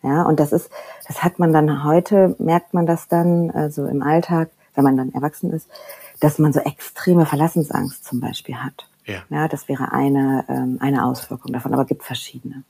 Ja, 0.04 0.24
und 0.24 0.40
das 0.40 0.52
ist, 0.52 0.70
das 1.08 1.24
hat 1.24 1.40
man 1.40 1.54
dann 1.54 1.84
heute, 1.86 2.36
merkt 2.38 2.74
man 2.74 2.86
das 2.86 3.08
dann, 3.08 3.52
also 3.52 3.88
im 3.88 4.04
Alltag, 4.04 4.50
wenn 4.76 4.84
man 4.84 4.98
dann 4.98 5.14
erwachsen 5.14 5.52
ist, 5.52 5.70
dass 6.20 6.40
man 6.40 6.52
so 6.52 6.60
extreme 6.60 7.26
Verlassensangst 7.26 8.04
zum 8.04 8.20
Beispiel 8.20 8.56
hat. 8.56 8.88
Ja, 9.06 9.24
ja 9.30 9.48
das 9.48 9.68
wäre 9.70 9.92
eine, 9.94 10.46
ähm, 10.50 10.78
eine 10.82 11.06
Auswirkung 11.06 11.54
davon, 11.54 11.74
aber 11.74 11.86
gibt 11.86 12.04
verschiedene. 12.04 12.64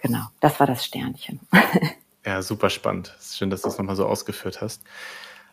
Genau, 0.00 0.24
das 0.40 0.58
war 0.58 0.66
das 0.66 0.84
Sternchen. 0.84 1.40
ja, 2.26 2.42
super 2.42 2.68
spannend. 2.68 3.16
Schön, 3.20 3.50
dass 3.50 3.62
du 3.62 3.68
das 3.68 3.78
nochmal 3.78 3.96
so 3.96 4.06
ausgeführt 4.06 4.60
hast. 4.60 4.82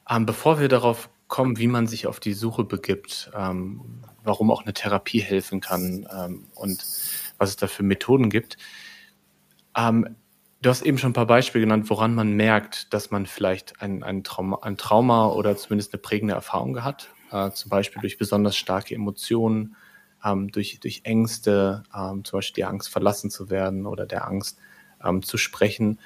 Ähm, 0.09 0.25
bevor 0.25 0.59
wir 0.59 0.67
darauf 0.67 1.09
kommen, 1.27 1.57
wie 1.57 1.67
man 1.67 1.87
sich 1.87 2.07
auf 2.07 2.19
die 2.19 2.33
Suche 2.33 2.63
begibt, 2.63 3.31
ähm, 3.35 3.81
warum 4.23 4.51
auch 4.51 4.63
eine 4.63 4.73
Therapie 4.73 5.21
helfen 5.21 5.61
kann 5.61 6.07
ähm, 6.11 6.47
und 6.55 6.83
was 7.37 7.49
es 7.49 7.55
da 7.55 7.67
für 7.67 7.83
Methoden 7.83 8.29
gibt. 8.29 8.57
Ähm, 9.75 10.15
du 10.63 10.69
hast 10.69 10.81
eben 10.81 10.97
schon 10.97 11.11
ein 11.11 11.13
paar 11.13 11.27
Beispiele 11.27 11.65
genannt, 11.65 11.89
woran 11.89 12.15
man 12.15 12.33
merkt, 12.33 12.93
dass 12.93 13.11
man 13.11 13.25
vielleicht 13.25 13.81
ein, 13.81 14.01
ein, 14.01 14.23
Trauma, 14.23 14.59
ein 14.61 14.77
Trauma 14.77 15.27
oder 15.27 15.55
zumindest 15.57 15.93
eine 15.93 16.01
prägende 16.01 16.33
Erfahrung 16.33 16.83
hat. 16.83 17.09
Äh, 17.31 17.51
zum 17.51 17.69
Beispiel 17.69 18.01
durch 18.01 18.17
besonders 18.17 18.55
starke 18.55 18.95
Emotionen, 18.95 19.75
ähm, 20.23 20.51
durch, 20.51 20.79
durch 20.79 21.01
Ängste, 21.03 21.83
ähm, 21.93 22.23
zum 22.23 22.37
Beispiel 22.37 22.63
die 22.63 22.65
Angst 22.65 22.89
verlassen 22.89 23.29
zu 23.29 23.49
werden 23.49 23.85
oder 23.85 24.05
der 24.05 24.27
Angst 24.27 24.57
zu 25.23 25.37
sprechen. 25.37 25.99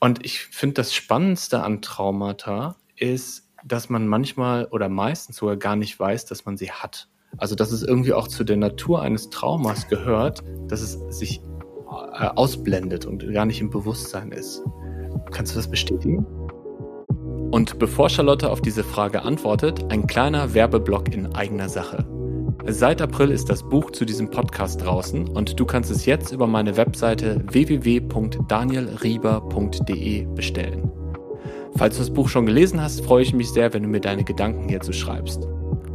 Und 0.00 0.26
ich 0.26 0.40
finde 0.40 0.74
das 0.74 0.92
Spannendste 0.92 1.62
an 1.62 1.80
Traumata 1.80 2.74
ist, 2.96 3.48
dass 3.64 3.88
man 3.88 4.08
manchmal 4.08 4.64
oder 4.64 4.88
meistens 4.88 5.36
sogar 5.36 5.56
gar 5.56 5.76
nicht 5.76 6.00
weiß, 6.00 6.24
dass 6.24 6.44
man 6.44 6.56
sie 6.56 6.72
hat. 6.72 7.06
Also 7.36 7.54
dass 7.54 7.70
es 7.70 7.84
irgendwie 7.84 8.14
auch 8.14 8.26
zu 8.26 8.42
der 8.42 8.56
Natur 8.56 9.00
eines 9.00 9.30
Traumas 9.30 9.86
gehört, 9.86 10.42
dass 10.66 10.80
es 10.80 10.98
sich 11.16 11.40
ausblendet 11.90 13.06
und 13.06 13.32
gar 13.32 13.46
nicht 13.46 13.60
im 13.60 13.70
Bewusstsein 13.70 14.32
ist. 14.32 14.62
Kannst 15.30 15.52
du 15.52 15.58
das 15.58 15.68
bestätigen? 15.68 16.26
Und 17.50 17.78
bevor 17.78 18.08
Charlotte 18.08 18.50
auf 18.50 18.60
diese 18.60 18.82
Frage 18.84 19.22
antwortet, 19.22 19.84
ein 19.90 20.06
kleiner 20.06 20.54
Werbeblock 20.54 21.12
in 21.12 21.34
eigener 21.34 21.68
Sache. 21.68 22.06
Seit 22.66 23.02
April 23.02 23.30
ist 23.30 23.50
das 23.50 23.68
Buch 23.68 23.90
zu 23.90 24.04
diesem 24.04 24.30
Podcast 24.30 24.84
draußen 24.84 25.28
und 25.28 25.58
du 25.58 25.64
kannst 25.64 25.90
es 25.90 26.06
jetzt 26.06 26.30
über 26.30 26.46
meine 26.46 26.76
Webseite 26.76 27.42
www.danielrieber.de 27.50 30.26
bestellen. 30.26 30.92
Falls 31.76 31.96
du 31.96 32.02
das 32.02 32.12
Buch 32.12 32.28
schon 32.28 32.46
gelesen 32.46 32.80
hast, 32.80 33.04
freue 33.04 33.22
ich 33.22 33.32
mich 33.32 33.50
sehr, 33.50 33.72
wenn 33.72 33.82
du 33.82 33.88
mir 33.88 34.00
deine 34.00 34.22
Gedanken 34.24 34.68
hierzu 34.68 34.92
schreibst. 34.92 35.48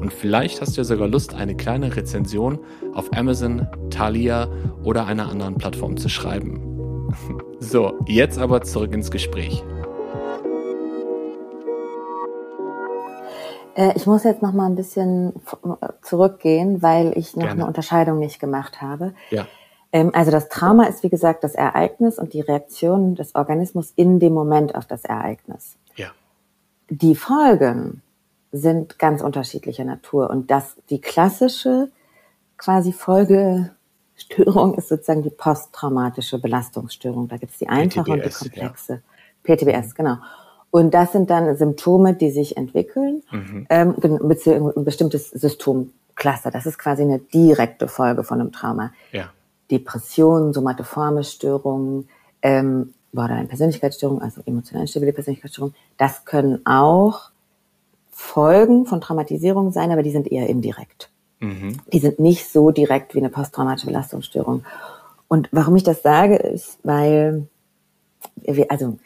Und 0.05 0.13
vielleicht 0.13 0.61
hast 0.61 0.77
du 0.77 0.81
ja 0.81 0.85
sogar 0.85 1.07
Lust, 1.07 1.33
eine 1.33 1.57
kleine 1.57 1.95
Rezension 1.95 2.59
auf 2.93 3.11
Amazon, 3.17 3.67
Thalia 3.89 4.47
oder 4.83 5.07
einer 5.07 5.27
anderen 5.27 5.57
Plattform 5.57 5.97
zu 5.97 6.09
schreiben. 6.09 6.61
So, 7.59 7.93
jetzt 8.05 8.37
aber 8.37 8.61
zurück 8.61 8.93
ins 8.93 9.09
Gespräch. 9.09 9.63
Äh, 13.73 13.93
ich 13.95 14.05
muss 14.05 14.23
jetzt 14.23 14.43
noch 14.43 14.53
mal 14.53 14.67
ein 14.67 14.75
bisschen 14.75 15.33
zurückgehen, 16.03 16.83
weil 16.83 17.17
ich 17.17 17.35
noch 17.35 17.45
Gerne. 17.45 17.61
eine 17.61 17.67
Unterscheidung 17.67 18.19
nicht 18.19 18.39
gemacht 18.39 18.83
habe. 18.83 19.15
Ja. 19.31 19.47
Ähm, 19.91 20.11
also 20.13 20.29
das 20.29 20.49
Trauma 20.49 20.83
ist, 20.85 21.01
wie 21.01 21.09
gesagt, 21.09 21.43
das 21.43 21.55
Ereignis 21.55 22.19
und 22.19 22.33
die 22.33 22.41
Reaktion 22.41 23.15
des 23.15 23.33
Organismus 23.33 23.91
in 23.95 24.19
dem 24.19 24.33
Moment 24.33 24.75
auf 24.75 24.85
das 24.85 25.03
Ereignis. 25.05 25.77
Ja. 25.95 26.09
Die 26.89 27.15
Folgen 27.15 28.03
sind 28.55 28.99
ganz 28.99 29.21
unterschiedlicher 29.21 29.83
Natur 29.83 30.29
und 30.29 30.49
das, 30.49 30.75
die 30.89 31.01
klassische 31.01 31.89
quasi 32.57 32.93
Folgestörung 32.93 34.75
ist 34.75 34.89
sozusagen 34.89 35.23
die 35.23 35.29
posttraumatische 35.29 36.39
Belastungsstörung. 36.39 37.27
Da 37.27 37.37
gibt 37.37 37.51
es 37.51 37.59
die 37.59 37.67
einfache 37.67 38.11
PTBS, 38.11 38.41
und 38.41 38.55
die 38.55 38.59
komplexe. 38.59 39.01
Ja. 39.45 39.55
PTBS, 39.55 39.95
genau. 39.95 40.17
Und 40.71 40.93
das 40.93 41.11
sind 41.11 41.29
dann 41.29 41.55
Symptome, 41.55 42.15
die 42.15 42.31
sich 42.31 42.57
entwickeln, 42.57 43.23
mhm. 43.31 43.67
ähm, 43.69 43.95
beziehungsweise 43.95 44.79
ein 44.79 44.83
bestimmtes 44.83 45.29
Symptomcluster. 45.29 46.51
Das 46.51 46.65
ist 46.65 46.77
quasi 46.77 47.03
eine 47.03 47.19
direkte 47.19 47.87
Folge 47.87 48.23
von 48.23 48.41
einem 48.41 48.51
Trauma. 48.51 48.91
Ja. 49.11 49.29
Depressionen, 49.71 50.53
somatoforme 50.53 51.23
Störungen, 51.23 52.07
ähm, 52.41 52.93
Borderline-Persönlichkeitsstörungen, 53.13 54.21
also 54.21 54.41
emotional 54.45 54.83
instabile 54.83 55.13
Persönlichkeitsstörungen, 55.13 55.75
das 55.97 56.25
können 56.25 56.65
auch 56.65 57.31
Folgen 58.17 58.85
von 58.85 59.01
Traumatisierung 59.01 59.73
sein, 59.73 59.91
aber 59.91 60.01
die 60.01 60.11
sind 60.11 60.31
eher 60.31 60.47
indirekt. 60.47 61.09
Mhm. 61.41 61.81
Die 61.91 61.99
sind 61.99 62.17
nicht 62.17 62.49
so 62.49 62.71
direkt 62.71 63.13
wie 63.13 63.19
eine 63.19 63.29
posttraumatische 63.29 63.87
Belastungsstörung. 63.87 64.63
Und 65.27 65.49
warum 65.51 65.75
ich 65.75 65.83
das 65.83 66.01
sage, 66.01 66.37
ist, 66.37 66.79
weil 66.83 67.47
wir, 68.37 68.71
also 68.71 68.97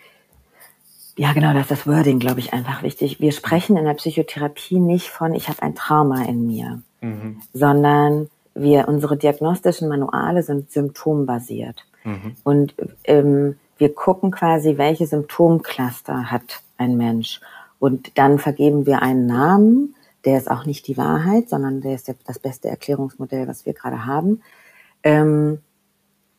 ja, 1.17 1.33
genau, 1.33 1.53
das 1.53 1.63
ist 1.63 1.71
das 1.71 1.87
Wording, 1.87 2.19
glaube 2.19 2.39
ich, 2.39 2.53
einfach 2.53 2.83
wichtig. 2.83 3.19
Wir 3.19 3.31
sprechen 3.31 3.77
in 3.77 3.85
der 3.85 3.95
Psychotherapie 3.95 4.79
nicht 4.79 5.09
von, 5.09 5.33
ich 5.33 5.49
habe 5.49 5.63
ein 5.63 5.73
Trauma 5.73 6.25
in 6.25 6.45
mir, 6.45 6.83
mhm. 7.01 7.41
sondern 7.51 8.29
wir, 8.53 8.87
unsere 8.87 9.17
diagnostischen 9.17 9.89
Manuale 9.89 10.43
sind 10.43 10.71
symptombasiert. 10.71 11.83
Mhm. 12.03 12.35
Und 12.43 12.75
ähm, 13.05 13.57
wir 13.79 13.91
gucken 13.95 14.29
quasi, 14.29 14.77
welche 14.77 15.07
Symptomcluster 15.07 16.29
hat 16.29 16.61
ein 16.77 16.95
Mensch. 16.95 17.41
Und 17.79 18.17
dann 18.17 18.39
vergeben 18.39 18.85
wir 18.85 19.01
einen 19.01 19.25
Namen, 19.25 19.95
der 20.25 20.37
ist 20.37 20.51
auch 20.51 20.65
nicht 20.65 20.87
die 20.87 20.97
Wahrheit, 20.97 21.49
sondern 21.49 21.81
der 21.81 21.95
ist 21.95 22.13
das 22.25 22.39
beste 22.39 22.67
Erklärungsmodell, 22.67 23.47
was 23.47 23.65
wir 23.65 23.73
gerade 23.73 24.05
haben. 24.05 24.41
Ähm, 25.03 25.59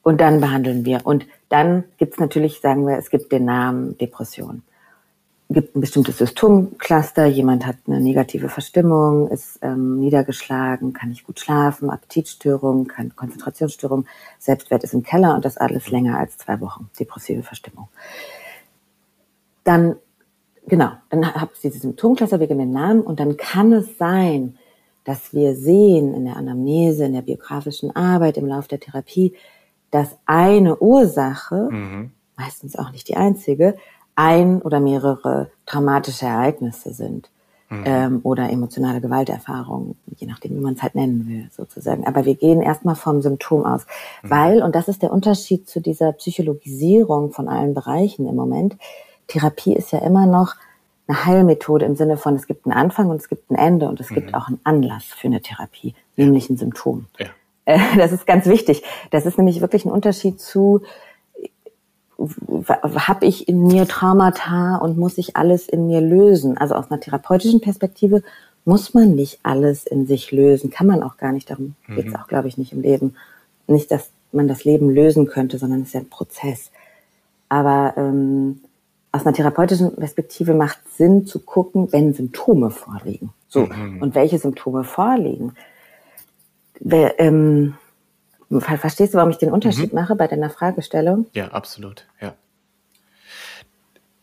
und 0.02 0.20
dann 0.20 0.40
behandeln 0.40 0.84
wir. 0.84 1.00
Und 1.04 1.26
dann 1.48 1.84
gibt 1.98 2.14
es 2.14 2.20
natürlich, 2.20 2.60
sagen 2.60 2.86
wir, 2.86 2.98
es 2.98 3.10
gibt 3.10 3.32
den 3.32 3.44
Namen 3.44 3.96
Depression 3.98 4.62
gibt 5.50 5.74
ein 5.74 5.80
bestimmtes 5.80 6.18
Symptomcluster. 6.18 7.26
Jemand 7.26 7.66
hat 7.66 7.76
eine 7.86 8.00
negative 8.00 8.48
Verstimmung, 8.48 9.28
ist 9.28 9.58
ähm, 9.62 9.98
niedergeschlagen, 9.98 10.92
kann 10.92 11.08
nicht 11.08 11.24
gut 11.24 11.40
schlafen, 11.40 11.90
Appetitstörung, 11.90 12.86
kann 12.86 13.14
Konzentrationsstörung, 13.16 14.06
Selbstwert 14.38 14.84
ist 14.84 14.94
im 14.94 15.02
Keller 15.02 15.34
und 15.34 15.44
das 15.44 15.56
alles 15.56 15.90
länger 15.90 16.18
als 16.18 16.38
zwei 16.38 16.60
Wochen. 16.60 16.88
Depressive 16.98 17.42
Verstimmung. 17.42 17.88
Dann, 19.64 19.96
genau, 20.70 20.92
dann 21.10 21.34
habt 21.34 21.62
ihr 21.62 21.70
diese 21.70 21.82
Symptomcluster, 21.82 22.40
wir 22.40 22.46
geben 22.46 22.60
den 22.60 22.70
Namen 22.72 23.02
und 23.02 23.20
dann 23.20 23.36
kann 23.36 23.72
es 23.72 23.98
sein, 23.98 24.56
dass 25.04 25.34
wir 25.34 25.54
sehen 25.54 26.14
in 26.14 26.24
der 26.24 26.36
Anamnese, 26.36 27.04
in 27.04 27.12
der 27.12 27.22
biografischen 27.22 27.94
Arbeit, 27.94 28.36
im 28.36 28.46
Lauf 28.46 28.68
der 28.68 28.80
Therapie, 28.80 29.34
dass 29.90 30.16
eine 30.24 30.78
Ursache, 30.78 31.68
mhm. 31.70 32.12
meistens 32.36 32.76
auch 32.76 32.92
nicht 32.92 33.08
die 33.08 33.16
einzige, 33.16 33.76
ein 34.14 34.62
oder 34.62 34.80
mehrere 34.80 35.50
traumatische 35.66 36.26
Ereignisse 36.26 36.92
sind 36.92 37.30
mhm. 37.70 37.82
ähm, 37.86 38.20
oder 38.22 38.50
emotionale 38.50 39.00
Gewalterfahrungen, 39.00 39.96
je 40.16 40.26
nachdem, 40.26 40.56
wie 40.56 40.60
man 40.60 40.74
es 40.74 40.82
halt 40.82 40.94
nennen 40.94 41.26
will, 41.26 41.48
sozusagen. 41.50 42.06
Aber 42.06 42.24
wir 42.24 42.34
gehen 42.34 42.60
erstmal 42.60 42.96
vom 42.96 43.22
Symptom 43.22 43.64
aus, 43.64 43.86
mhm. 44.22 44.30
weil, 44.30 44.62
und 44.62 44.74
das 44.74 44.88
ist 44.88 45.02
der 45.02 45.12
Unterschied 45.12 45.68
zu 45.68 45.80
dieser 45.80 46.12
Psychologisierung 46.12 47.32
von 47.32 47.48
allen 47.48 47.74
Bereichen 47.74 48.28
im 48.28 48.36
Moment, 48.36 48.76
Therapie 49.30 49.74
ist 49.74 49.92
ja 49.92 50.00
immer 50.00 50.26
noch 50.26 50.54
eine 51.06 51.24
Heilmethode 51.24 51.84
im 51.84 51.96
Sinne 51.96 52.16
von, 52.16 52.34
es 52.36 52.46
gibt 52.46 52.66
einen 52.66 52.76
Anfang 52.76 53.08
und 53.08 53.16
es 53.16 53.28
gibt 53.28 53.50
ein 53.50 53.56
Ende 53.56 53.88
und 53.88 54.00
es 54.00 54.10
mhm. 54.10 54.16
gibt 54.16 54.34
auch 54.34 54.48
einen 54.48 54.60
Anlass 54.64 55.04
für 55.04 55.28
eine 55.28 55.40
Therapie, 55.40 55.94
nämlich 56.16 56.50
ein 56.50 56.56
Symptom. 56.56 57.06
Ja. 57.18 57.26
Äh, 57.64 57.78
das 57.96 58.12
ist 58.12 58.26
ganz 58.26 58.46
wichtig. 58.46 58.82
Das 59.10 59.26
ist 59.26 59.38
nämlich 59.38 59.60
wirklich 59.60 59.84
ein 59.84 59.90
Unterschied 59.90 60.40
zu, 60.40 60.82
habe 62.18 63.26
ich 63.26 63.48
in 63.48 63.66
mir 63.66 63.88
Traumata 63.88 64.76
und 64.76 64.98
muss 64.98 65.18
ich 65.18 65.36
alles 65.36 65.68
in 65.68 65.86
mir 65.86 66.00
lösen? 66.00 66.58
Also 66.58 66.74
aus 66.74 66.90
einer 66.90 67.00
therapeutischen 67.00 67.60
Perspektive 67.60 68.22
muss 68.64 68.92
man 68.92 69.14
nicht 69.14 69.40
alles 69.42 69.86
in 69.86 70.06
sich 70.06 70.30
lösen, 70.30 70.70
kann 70.70 70.86
man 70.86 71.02
auch 71.02 71.16
gar 71.16 71.32
nicht. 71.32 71.50
Darum 71.50 71.74
mhm. 71.86 71.96
geht 71.96 72.08
es 72.08 72.14
auch, 72.14 72.26
glaube 72.26 72.48
ich, 72.48 72.58
nicht 72.58 72.72
im 72.72 72.82
Leben. 72.82 73.16
Nicht, 73.66 73.90
dass 73.90 74.10
man 74.32 74.48
das 74.48 74.64
Leben 74.64 74.90
lösen 74.90 75.26
könnte, 75.26 75.58
sondern 75.58 75.80
es 75.80 75.88
ist 75.88 75.94
ja 75.94 76.00
ein 76.00 76.10
Prozess. 76.10 76.70
Aber 77.48 77.94
ähm, 77.96 78.60
aus 79.12 79.26
einer 79.26 79.34
therapeutischen 79.34 79.96
Perspektive 79.96 80.54
macht 80.54 80.78
Sinn 80.96 81.26
zu 81.26 81.40
gucken, 81.40 81.92
wenn 81.92 82.14
Symptome 82.14 82.70
vorliegen. 82.70 83.32
So 83.48 83.66
mhm. 83.66 84.00
und 84.00 84.14
welche 84.14 84.38
Symptome 84.38 84.84
vorliegen. 84.84 85.54
Wer, 86.78 87.18
ähm, 87.20 87.74
Verstehst 88.58 89.14
du, 89.14 89.18
warum 89.18 89.30
ich 89.30 89.38
den 89.38 89.52
Unterschied 89.52 89.92
mhm. 89.92 90.00
mache 90.00 90.16
bei 90.16 90.26
deiner 90.26 90.50
Fragestellung? 90.50 91.26
Ja, 91.34 91.48
absolut, 91.48 92.06
ja. 92.20 92.34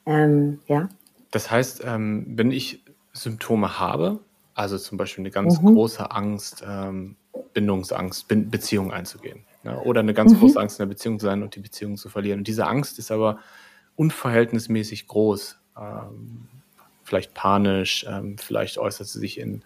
Ähm, 0.06 0.60
ja. 0.67 0.89
Das 1.32 1.50
heißt, 1.50 1.84
ähm, 1.86 2.26
wenn 2.36 2.52
ich 2.52 2.84
Symptome 3.13 3.80
habe, 3.80 4.19
also 4.54 4.78
zum 4.78 4.97
Beispiel 4.97 5.21
eine 5.21 5.32
ganz 5.32 5.62
mhm. 5.62 5.76
große 5.76 6.12
Angst, 6.12 6.63
ähm, 6.67 7.15
Bindungsangst, 7.54 8.28
Be 8.28 8.36
Beziehungen 8.36 8.91
einzugehen, 8.91 9.45
ne? 9.63 9.80
oder 9.82 10.02
eine 10.02 10.13
ganz 10.13 10.34
mhm. 10.34 10.39
große 10.39 10.60
Angst 10.60 10.80
in 10.80 10.84
der 10.86 10.93
Beziehung 10.93 11.19
zu 11.19 11.26
sein 11.26 11.41
und 11.41 11.56
die 11.56 11.62
Beziehung 11.62 11.95
zu 11.95 12.10
verlieren. 12.10 12.39
Und 12.39 12.47
diese 12.47 12.67
Angst 12.67 13.00
ist 13.00 13.12
aber 13.12 13.39
unverhältnismäßig 13.97 15.07
groß, 15.07 15.60
ähm, 15.77 16.47
vielleicht 17.03 17.33
panisch, 17.33 18.05
ähm, 18.07 18.38
vielleicht 18.38 18.77
äußert 18.77 19.07
sie 19.07 19.19
sich 19.19 19.38
in 19.38 19.63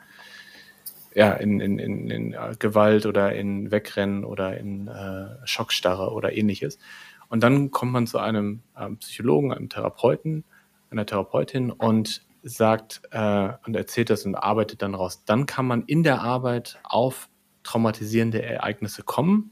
ja, 1.14 1.34
in, 1.34 1.60
in, 1.60 1.78
in, 1.78 2.10
in 2.10 2.34
äh, 2.34 2.56
Gewalt 2.58 3.06
oder 3.06 3.34
in 3.36 3.70
Wegrennen 3.70 4.24
oder 4.24 4.58
in 4.58 4.88
äh, 4.88 5.46
Schockstarre 5.46 6.12
oder 6.12 6.32
ähnliches. 6.32 6.80
Und 7.28 7.44
dann 7.44 7.72
kommt 7.72 7.92
man 7.92 8.08
zu 8.08 8.18
einem 8.20 8.62
ähm, 8.78 8.98
Psychologen, 8.98 9.52
einem 9.52 9.70
Therapeuten, 9.70 10.44
einer 10.90 11.06
Therapeutin 11.06 11.72
und 11.72 12.24
sagt 12.44 13.02
äh, 13.12 13.50
und 13.66 13.76
erzählt 13.76 14.10
das 14.10 14.26
und 14.26 14.36
arbeitet 14.36 14.82
dann 14.82 14.96
raus. 14.96 15.24
Dann 15.26 15.46
kann 15.46 15.66
man 15.66 15.84
in 15.84 16.04
der 16.04 16.22
Arbeit 16.22 16.80
auf 16.84 17.30
traumatisierende 17.64 18.42
Ereignisse 18.42 19.04
kommen. 19.04 19.52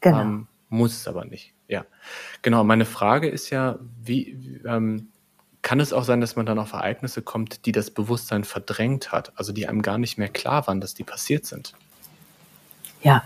Genau. 0.00 0.20
Ähm, 0.20 0.46
muss 0.68 0.94
es 0.94 1.08
aber 1.08 1.24
nicht. 1.24 1.54
Ja, 1.66 1.84
genau. 2.42 2.64
Meine 2.64 2.84
Frage 2.84 3.28
ist 3.28 3.50
ja, 3.50 3.78
wie, 4.02 4.60
ähm, 4.66 5.08
kann 5.62 5.80
es 5.80 5.92
auch 5.92 6.04
sein, 6.04 6.20
dass 6.20 6.36
man 6.36 6.46
dann 6.46 6.58
auf 6.58 6.72
Ereignisse 6.72 7.22
kommt, 7.22 7.66
die 7.66 7.72
das 7.72 7.90
Bewusstsein 7.90 8.44
verdrängt 8.44 9.12
hat, 9.12 9.32
also 9.36 9.52
die 9.52 9.66
einem 9.66 9.82
gar 9.82 9.98
nicht 9.98 10.16
mehr 10.18 10.28
klar 10.28 10.66
waren, 10.66 10.80
dass 10.80 10.94
die 10.94 11.04
passiert 11.04 11.46
sind? 11.46 11.74
Ja, 13.02 13.24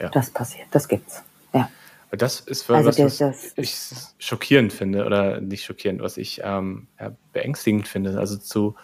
ja. 0.00 0.08
das 0.08 0.30
passiert, 0.30 0.66
das 0.70 0.88
gibt's. 0.88 1.22
Ja. 1.52 1.70
Das 2.10 2.40
ist 2.40 2.68
also 2.68 2.88
was, 2.88 2.98
was 2.98 3.18
das, 3.18 3.52
ich 3.56 3.76
schockierend 4.18 4.72
finde, 4.72 5.04
oder 5.04 5.40
nicht 5.40 5.64
schockierend, 5.64 6.02
was 6.02 6.16
ich 6.16 6.40
ähm, 6.42 6.88
ja, 6.98 7.14
beängstigend 7.32 7.86
finde. 7.86 8.18
Also 8.18 8.36
zu, 8.36 8.74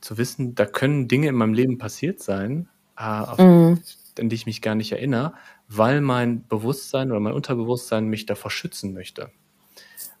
zu 0.00 0.18
wissen, 0.18 0.54
da 0.54 0.66
können 0.66 1.06
Dinge 1.06 1.28
in 1.28 1.36
meinem 1.36 1.54
Leben 1.54 1.78
passiert 1.78 2.20
sein, 2.20 2.68
äh, 3.00 3.30
auf, 3.30 3.38
mhm. 3.38 3.80
an 4.18 4.28
die 4.28 4.36
ich 4.36 4.46
mich 4.46 4.60
gar 4.62 4.74
nicht 4.74 4.92
erinnere, 4.92 5.32
weil 5.68 6.00
mein 6.00 6.46
Bewusstsein 6.46 7.10
oder 7.10 7.20
mein 7.20 7.32
Unterbewusstsein 7.32 8.06
mich 8.06 8.26
davor 8.26 8.50
schützen 8.50 8.92
möchte. 8.92 9.30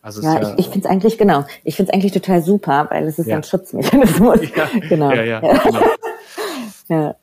Also 0.02 0.22
ja, 0.22 0.40
ja, 0.40 0.52
ich, 0.54 0.60
ich 0.60 0.68
finde 0.68 0.80
es 0.80 0.86
eigentlich, 0.86 1.18
genau, 1.18 1.44
ich 1.62 1.76
finde 1.76 1.92
es 1.92 1.94
eigentlich 1.94 2.12
total 2.12 2.42
super, 2.42 2.86
weil 2.90 3.06
es 3.06 3.18
ist 3.18 3.26
ja. 3.26 3.36
ein 3.36 3.44
Schutzmechanismus. 3.44 4.40
Ja, 4.56 4.70
genau. 4.88 5.12
Ja, 5.12 5.22
ja, 5.24 5.40
genau. 5.40 5.80
ja. 6.88 7.14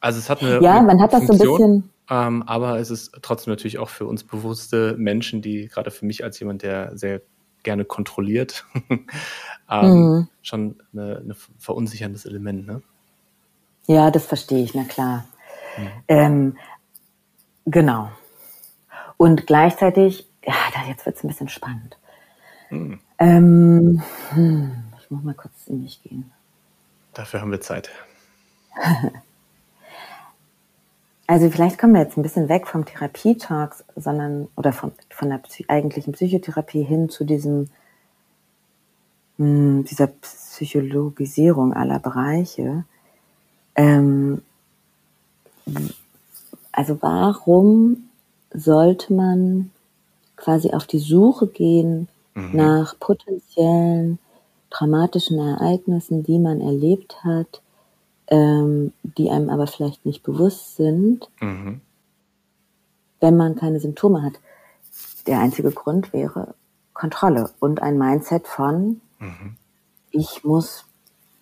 Also 0.00 0.18
es 0.18 0.28
hat 0.28 0.42
eine 0.42 0.60
Ja, 0.60 0.82
man 0.82 1.00
hat 1.00 1.12
Funktion, 1.12 1.38
das 1.38 1.46
so 1.46 1.54
ein 1.54 1.58
bisschen. 1.58 1.90
Ähm, 2.10 2.42
aber 2.44 2.78
es 2.80 2.90
ist 2.90 3.16
trotzdem 3.22 3.52
natürlich 3.52 3.78
auch 3.78 3.90
für 3.90 4.06
uns 4.06 4.24
bewusste 4.24 4.96
Menschen, 4.98 5.42
die 5.42 5.68
gerade 5.68 5.90
für 5.90 6.06
mich 6.06 6.24
als 6.24 6.40
jemand, 6.40 6.62
der 6.62 6.96
sehr 6.96 7.20
gerne 7.62 7.84
kontrolliert, 7.84 8.64
ähm, 9.70 9.90
mhm. 9.90 10.28
schon 10.42 10.82
eine, 10.92 11.18
eine 11.18 11.36
verunsicherndes 11.58 12.24
Element, 12.24 12.66
ne? 12.66 12.82
Ja, 13.88 14.10
das 14.10 14.26
verstehe 14.26 14.62
ich, 14.62 14.74
na 14.74 14.84
klar. 14.84 15.24
Mhm. 15.78 15.90
Ähm, 16.08 16.56
genau. 17.64 18.10
Und 19.16 19.46
gleichzeitig, 19.46 20.28
ja, 20.44 20.54
jetzt 20.86 21.06
wird 21.06 21.16
es 21.16 21.24
ein 21.24 21.28
bisschen 21.28 21.48
spannend. 21.48 21.98
Mhm. 22.70 23.00
Ähm, 23.18 24.02
hm, 24.30 24.84
ich 25.00 25.10
muss 25.10 25.24
mal 25.24 25.34
kurz 25.34 25.66
in 25.66 25.82
mich 25.82 26.02
gehen. 26.02 26.30
Dafür 27.14 27.40
haben 27.40 27.50
wir 27.50 27.60
Zeit. 27.60 27.90
Also 31.30 31.50
vielleicht 31.50 31.76
kommen 31.76 31.92
wir 31.92 32.00
jetzt 32.00 32.16
ein 32.16 32.22
bisschen 32.22 32.48
weg 32.48 32.66
vom 32.66 32.86
Therapietalks, 32.86 33.84
sondern 33.94 34.48
oder 34.56 34.72
von, 34.72 34.92
von 35.10 35.28
der 35.28 35.42
eigentlichen 35.68 36.14
Psychotherapie 36.14 36.82
hin 36.82 37.10
zu 37.10 37.24
diesem 37.24 37.68
mh, 39.36 39.44
hm, 39.46 39.84
dieser 39.84 40.06
Psychologisierung 40.06 41.74
aller 41.74 41.98
Bereiche. 41.98 42.84
Ähm, 43.78 44.42
also 46.72 46.98
warum 47.00 48.08
sollte 48.52 49.12
man 49.12 49.70
quasi 50.36 50.70
auf 50.72 50.86
die 50.86 50.98
Suche 50.98 51.46
gehen 51.46 52.08
mhm. 52.34 52.50
nach 52.52 52.98
potenziellen 52.98 54.18
traumatischen 54.70 55.38
Ereignissen, 55.38 56.24
die 56.24 56.38
man 56.38 56.60
erlebt 56.60 57.24
hat, 57.24 57.62
ähm, 58.26 58.92
die 59.02 59.30
einem 59.30 59.48
aber 59.48 59.66
vielleicht 59.66 60.04
nicht 60.04 60.22
bewusst 60.22 60.76
sind, 60.76 61.28
mhm. 61.40 61.80
wenn 63.20 63.36
man 63.36 63.54
keine 63.54 63.80
Symptome 63.80 64.22
hat. 64.22 64.34
Der 65.26 65.38
einzige 65.38 65.70
Grund 65.70 66.12
wäre 66.12 66.54
Kontrolle 66.94 67.50
und 67.60 67.80
ein 67.80 67.96
Mindset 67.96 68.48
von, 68.48 69.00
mhm. 69.20 69.56
ich 70.10 70.42
muss 70.42 70.84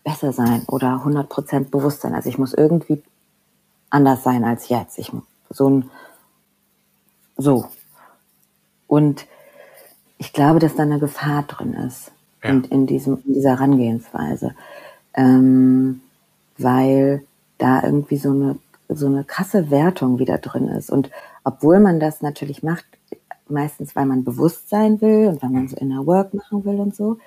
besser 0.06 0.32
sein 0.32 0.62
oder 0.68 1.02
100% 1.04 1.68
Bewusstsein. 1.70 2.14
Also 2.14 2.28
ich 2.28 2.38
muss 2.38 2.54
irgendwie 2.54 3.02
anders 3.90 4.22
sein 4.22 4.44
als 4.44 4.68
jetzt. 4.68 4.98
Ich 4.98 5.10
so 5.50 5.68
ein 5.68 5.90
so. 7.36 7.66
Und 8.86 9.26
ich 10.16 10.32
glaube, 10.32 10.60
dass 10.60 10.76
da 10.76 10.84
eine 10.84 11.00
Gefahr 11.00 11.42
drin 11.42 11.74
ist 11.74 12.12
ja. 12.42 12.50
in, 12.50 12.64
in, 12.64 12.86
diesem, 12.86 13.18
in 13.26 13.34
dieser 13.34 13.50
Herangehensweise. 13.50 14.54
Ähm, 15.12 16.00
weil 16.56 17.24
da 17.58 17.82
irgendwie 17.82 18.16
so 18.16 18.30
eine, 18.30 18.58
so 18.88 19.06
eine 19.06 19.24
krasse 19.24 19.70
Wertung 19.72 20.20
wieder 20.20 20.38
drin 20.38 20.68
ist. 20.68 20.88
Und 20.88 21.10
obwohl 21.42 21.80
man 21.80 21.98
das 21.98 22.22
natürlich 22.22 22.62
macht, 22.62 22.86
meistens 23.48 23.96
weil 23.96 24.06
man 24.06 24.22
bewusst 24.22 24.68
sein 24.68 25.00
will 25.00 25.28
und 25.28 25.42
weil 25.42 25.50
man 25.50 25.68
so 25.68 25.76
inner 25.76 26.06
Work 26.06 26.32
machen 26.32 26.64
will 26.64 26.78
und 26.78 26.94
so, 26.94 27.18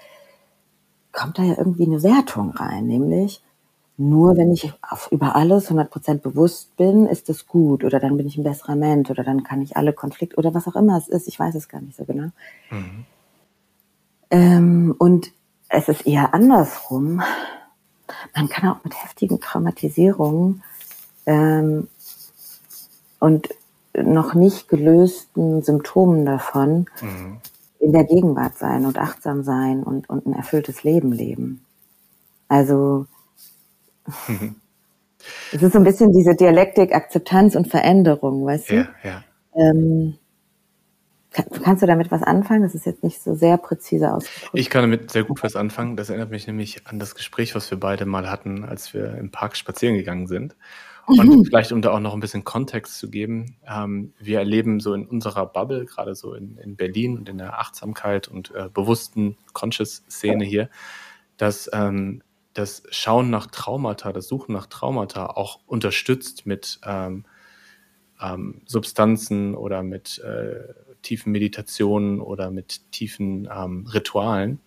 kommt 1.12 1.38
da 1.38 1.44
ja 1.44 1.56
irgendwie 1.58 1.86
eine 1.86 2.04
Wertung 2.04 2.52
rein, 2.52 2.86
nämlich 2.86 3.42
nur 3.98 4.38
wenn 4.38 4.54
ich 4.54 4.74
auf, 4.82 5.12
über 5.12 5.36
alles 5.36 5.70
100% 5.70 6.20
bewusst 6.20 6.76
bin, 6.78 7.06
ist 7.06 7.30
es 7.30 7.48
gut 7.48 7.84
oder 7.84 8.00
dann 8.00 8.16
bin 8.16 8.28
ich 8.28 8.38
ein 8.38 8.44
besserer 8.44 8.78
Mensch 8.78 9.10
oder 9.10 9.24
dann 9.24 9.44
kann 9.44 9.62
ich 9.62 9.76
alle 9.76 9.92
Konflikte 9.92 10.38
oder 10.38 10.54
was 10.54 10.68
auch 10.68 10.78
immer 10.78 10.98
es 10.98 11.10
ist, 11.10 11.28
ich 11.28 11.38
weiß 11.38 11.54
es 11.56 11.68
gar 11.68 11.82
nicht 11.82 11.98
so 11.98 12.06
genau. 12.06 12.30
Mhm. 12.70 13.06
Ähm, 14.32 14.96
und 14.98 15.32
es 15.68 15.90
ist 15.90 16.08
eher 16.08 16.34
andersrum, 16.34 17.22
man 18.36 18.48
kann 18.48 18.70
auch 18.70 18.84
mit 18.86 19.04
heftigen 19.04 19.42
Traumatisierungen 19.42 20.64
ähm, 21.26 21.90
und 23.20 23.50
noch 23.94 24.34
nicht 24.34 24.70
gelösten 24.70 25.62
Symptomen 25.62 26.26
davon 26.26 26.86
mhm. 27.02 27.42
In 27.80 27.92
der 27.94 28.04
Gegenwart 28.04 28.58
sein 28.58 28.86
und 28.86 28.98
achtsam 28.98 29.44
sein 29.44 29.84
und, 29.84 30.10
und 30.10 30.26
ein 30.26 30.34
erfülltes 30.34 30.84
Leben 30.84 31.12
leben. 31.12 31.66
Also 32.48 33.06
mhm. 34.28 34.56
es 35.54 35.62
ist 35.62 35.74
so 35.74 35.80
ein 35.80 35.86
bisschen 35.86 36.12
diese 36.12 36.36
Dialektik, 36.36 36.94
Akzeptanz 36.94 37.56
und 37.56 37.68
Veränderung, 37.68 38.46
weißt 38.46 38.70
du? 38.70 38.76
Ja, 38.76 38.90
ja. 39.04 39.24
Ähm, 39.56 40.16
Kannst 41.64 41.84
du 41.84 41.88
damit 41.88 42.10
was 42.10 42.24
anfangen? 42.24 42.64
Das 42.64 42.74
ist 42.74 42.88
jetzt 42.88 43.04
nicht 43.04 43.22
so 43.22 43.36
sehr 43.36 43.58
präzise 43.58 44.14
ausgedrückt. 44.14 44.52
Ich 44.54 44.70
kann 44.72 44.82
damit 44.82 45.12
sehr 45.12 45.24
gut 45.24 45.44
was 45.44 45.56
anfangen. 45.56 45.96
Das 45.96 46.10
erinnert 46.10 46.32
mich 46.32 46.48
nämlich 46.48 46.88
an 46.88 46.98
das 46.98 47.14
Gespräch, 47.14 47.54
was 47.54 47.70
wir 47.70 47.80
beide 47.80 48.06
mal 48.06 48.32
hatten, 48.32 48.64
als 48.64 48.94
wir 48.96 49.16
im 49.16 49.30
Park 49.30 49.56
spazieren 49.56 49.96
gegangen 49.96 50.26
sind. 50.26 50.56
Und 51.10 51.28
mhm. 51.28 51.46
vielleicht, 51.46 51.72
um 51.72 51.82
da 51.82 51.92
auch 51.92 52.00
noch 52.00 52.14
ein 52.14 52.20
bisschen 52.20 52.44
Kontext 52.44 53.00
zu 53.00 53.10
geben, 53.10 53.58
ähm, 53.68 54.14
wir 54.20 54.40
erleben 54.40 54.80
so 54.80 54.94
in 54.94 55.08
unserer 55.08 55.48
Bubble, 55.48 55.86
gerade 55.86 56.14
so 56.14 56.36
in, 56.36 56.58
in 56.58 56.76
Berlin 56.76 57.18
und 57.18 57.28
in 57.30 57.40
der 57.40 57.60
Achtsamkeit 57.60 58.28
und 58.28 58.54
äh, 58.54 58.70
bewussten 58.72 59.36
Conscious-Szene 59.54 60.46
hier, 60.46 60.70
dass 61.38 61.70
ähm, 61.74 62.22
das 62.54 62.84
Schauen 62.92 63.32
nach 63.32 63.48
Traumata, 63.48 64.14
das 64.14 64.28
Suchen 64.28 64.54
nach 64.54 64.68
Traumata 64.68 65.26
auch 65.26 65.62
unterstützt 65.66 66.46
mit 66.46 66.80
ähm, 66.86 67.26
ähm 68.22 68.62
Substanzen 68.66 69.56
oder 69.56 69.82
mit 69.82 70.20
äh, 70.20 70.74
tiefen 71.02 71.32
Meditationen 71.32 72.22
oder 72.22 72.52
mit 72.52 72.92
tiefen 72.92 73.50
ähm, 73.52 73.88
Ritualen 73.88 74.60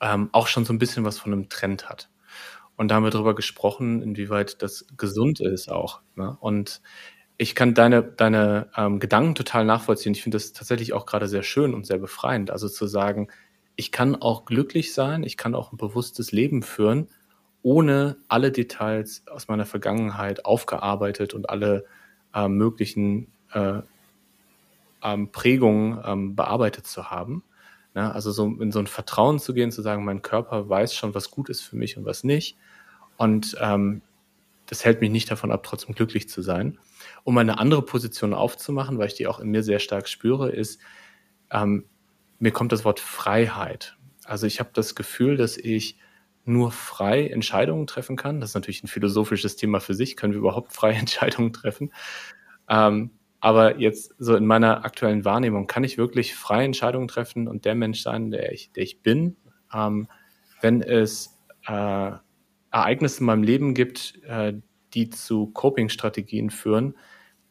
ähm, 0.00 0.28
auch 0.32 0.48
schon 0.48 0.64
so 0.64 0.72
ein 0.72 0.78
bisschen 0.78 1.04
was 1.04 1.18
von 1.18 1.32
einem 1.32 1.48
Trend 1.48 1.88
hat. 1.88 2.08
Und 2.82 2.88
da 2.88 2.96
haben 2.96 3.04
wir 3.04 3.10
darüber 3.10 3.36
gesprochen, 3.36 4.02
inwieweit 4.02 4.60
das 4.60 4.88
gesund 4.96 5.38
ist 5.38 5.70
auch. 5.70 6.00
Ne? 6.16 6.36
Und 6.40 6.82
ich 7.38 7.54
kann 7.54 7.74
deine, 7.74 8.02
deine 8.02 8.70
ähm, 8.76 8.98
Gedanken 8.98 9.36
total 9.36 9.64
nachvollziehen. 9.64 10.14
Ich 10.14 10.22
finde 10.24 10.34
das 10.34 10.52
tatsächlich 10.52 10.92
auch 10.92 11.06
gerade 11.06 11.28
sehr 11.28 11.44
schön 11.44 11.74
und 11.74 11.86
sehr 11.86 11.98
befreiend. 11.98 12.50
Also 12.50 12.68
zu 12.68 12.88
sagen, 12.88 13.28
ich 13.76 13.92
kann 13.92 14.16
auch 14.16 14.46
glücklich 14.46 14.94
sein, 14.94 15.22
ich 15.22 15.36
kann 15.36 15.54
auch 15.54 15.70
ein 15.70 15.76
bewusstes 15.76 16.32
Leben 16.32 16.64
führen, 16.64 17.06
ohne 17.62 18.16
alle 18.26 18.50
Details 18.50 19.22
aus 19.30 19.46
meiner 19.46 19.64
Vergangenheit 19.64 20.44
aufgearbeitet 20.44 21.34
und 21.34 21.50
alle 21.50 21.84
äh, 22.34 22.48
möglichen 22.48 23.28
äh, 23.52 23.82
ähm, 25.04 25.30
Prägungen 25.30 26.02
ähm, 26.04 26.34
bearbeitet 26.34 26.88
zu 26.88 27.12
haben. 27.12 27.44
Ne? 27.94 28.12
Also 28.12 28.32
so 28.32 28.44
in 28.44 28.72
so 28.72 28.80
ein 28.80 28.88
Vertrauen 28.88 29.38
zu 29.38 29.54
gehen, 29.54 29.70
zu 29.70 29.82
sagen, 29.82 30.04
mein 30.04 30.22
Körper 30.22 30.68
weiß 30.68 30.96
schon, 30.96 31.14
was 31.14 31.30
gut 31.30 31.48
ist 31.48 31.60
für 31.60 31.76
mich 31.76 31.96
und 31.96 32.04
was 32.04 32.24
nicht. 32.24 32.56
Und 33.22 33.56
ähm, 33.60 34.02
das 34.66 34.84
hält 34.84 35.00
mich 35.00 35.12
nicht 35.12 35.30
davon 35.30 35.52
ab, 35.52 35.62
trotzdem 35.62 35.94
glücklich 35.94 36.28
zu 36.28 36.42
sein. 36.42 36.80
Um 37.22 37.38
eine 37.38 37.60
andere 37.60 37.82
Position 37.82 38.34
aufzumachen, 38.34 38.98
weil 38.98 39.06
ich 39.06 39.14
die 39.14 39.28
auch 39.28 39.38
in 39.38 39.48
mir 39.48 39.62
sehr 39.62 39.78
stark 39.78 40.08
spüre, 40.08 40.50
ist, 40.50 40.80
ähm, 41.52 41.84
mir 42.40 42.50
kommt 42.50 42.72
das 42.72 42.84
Wort 42.84 42.98
Freiheit. 42.98 43.96
Also 44.24 44.48
ich 44.48 44.58
habe 44.58 44.70
das 44.72 44.96
Gefühl, 44.96 45.36
dass 45.36 45.56
ich 45.56 45.98
nur 46.44 46.72
frei 46.72 47.28
Entscheidungen 47.28 47.86
treffen 47.86 48.16
kann. 48.16 48.40
Das 48.40 48.50
ist 48.50 48.54
natürlich 48.56 48.82
ein 48.82 48.88
philosophisches 48.88 49.54
Thema 49.54 49.78
für 49.78 49.94
sich. 49.94 50.16
Können 50.16 50.32
wir 50.32 50.40
überhaupt 50.40 50.72
freie 50.74 50.96
Entscheidungen 50.96 51.52
treffen? 51.52 51.92
Ähm, 52.68 53.12
aber 53.38 53.78
jetzt 53.78 54.16
so 54.18 54.34
in 54.34 54.46
meiner 54.46 54.84
aktuellen 54.84 55.24
Wahrnehmung 55.24 55.68
kann 55.68 55.84
ich 55.84 55.96
wirklich 55.96 56.34
freie 56.34 56.64
Entscheidungen 56.64 57.06
treffen 57.06 57.46
und 57.46 57.66
der 57.66 57.76
Mensch 57.76 58.02
sein, 58.02 58.32
der 58.32 58.50
ich, 58.50 58.72
der 58.72 58.82
ich 58.82 59.00
bin. 59.00 59.36
Ähm, 59.72 60.08
wenn 60.60 60.82
es 60.82 61.38
äh, 61.68 62.14
Ereignisse 62.72 63.20
in 63.20 63.26
meinem 63.26 63.42
Leben 63.42 63.74
gibt, 63.74 64.20
äh, 64.24 64.54
die 64.94 65.10
zu 65.10 65.46
Coping-Strategien 65.46 66.50
führen, 66.50 66.96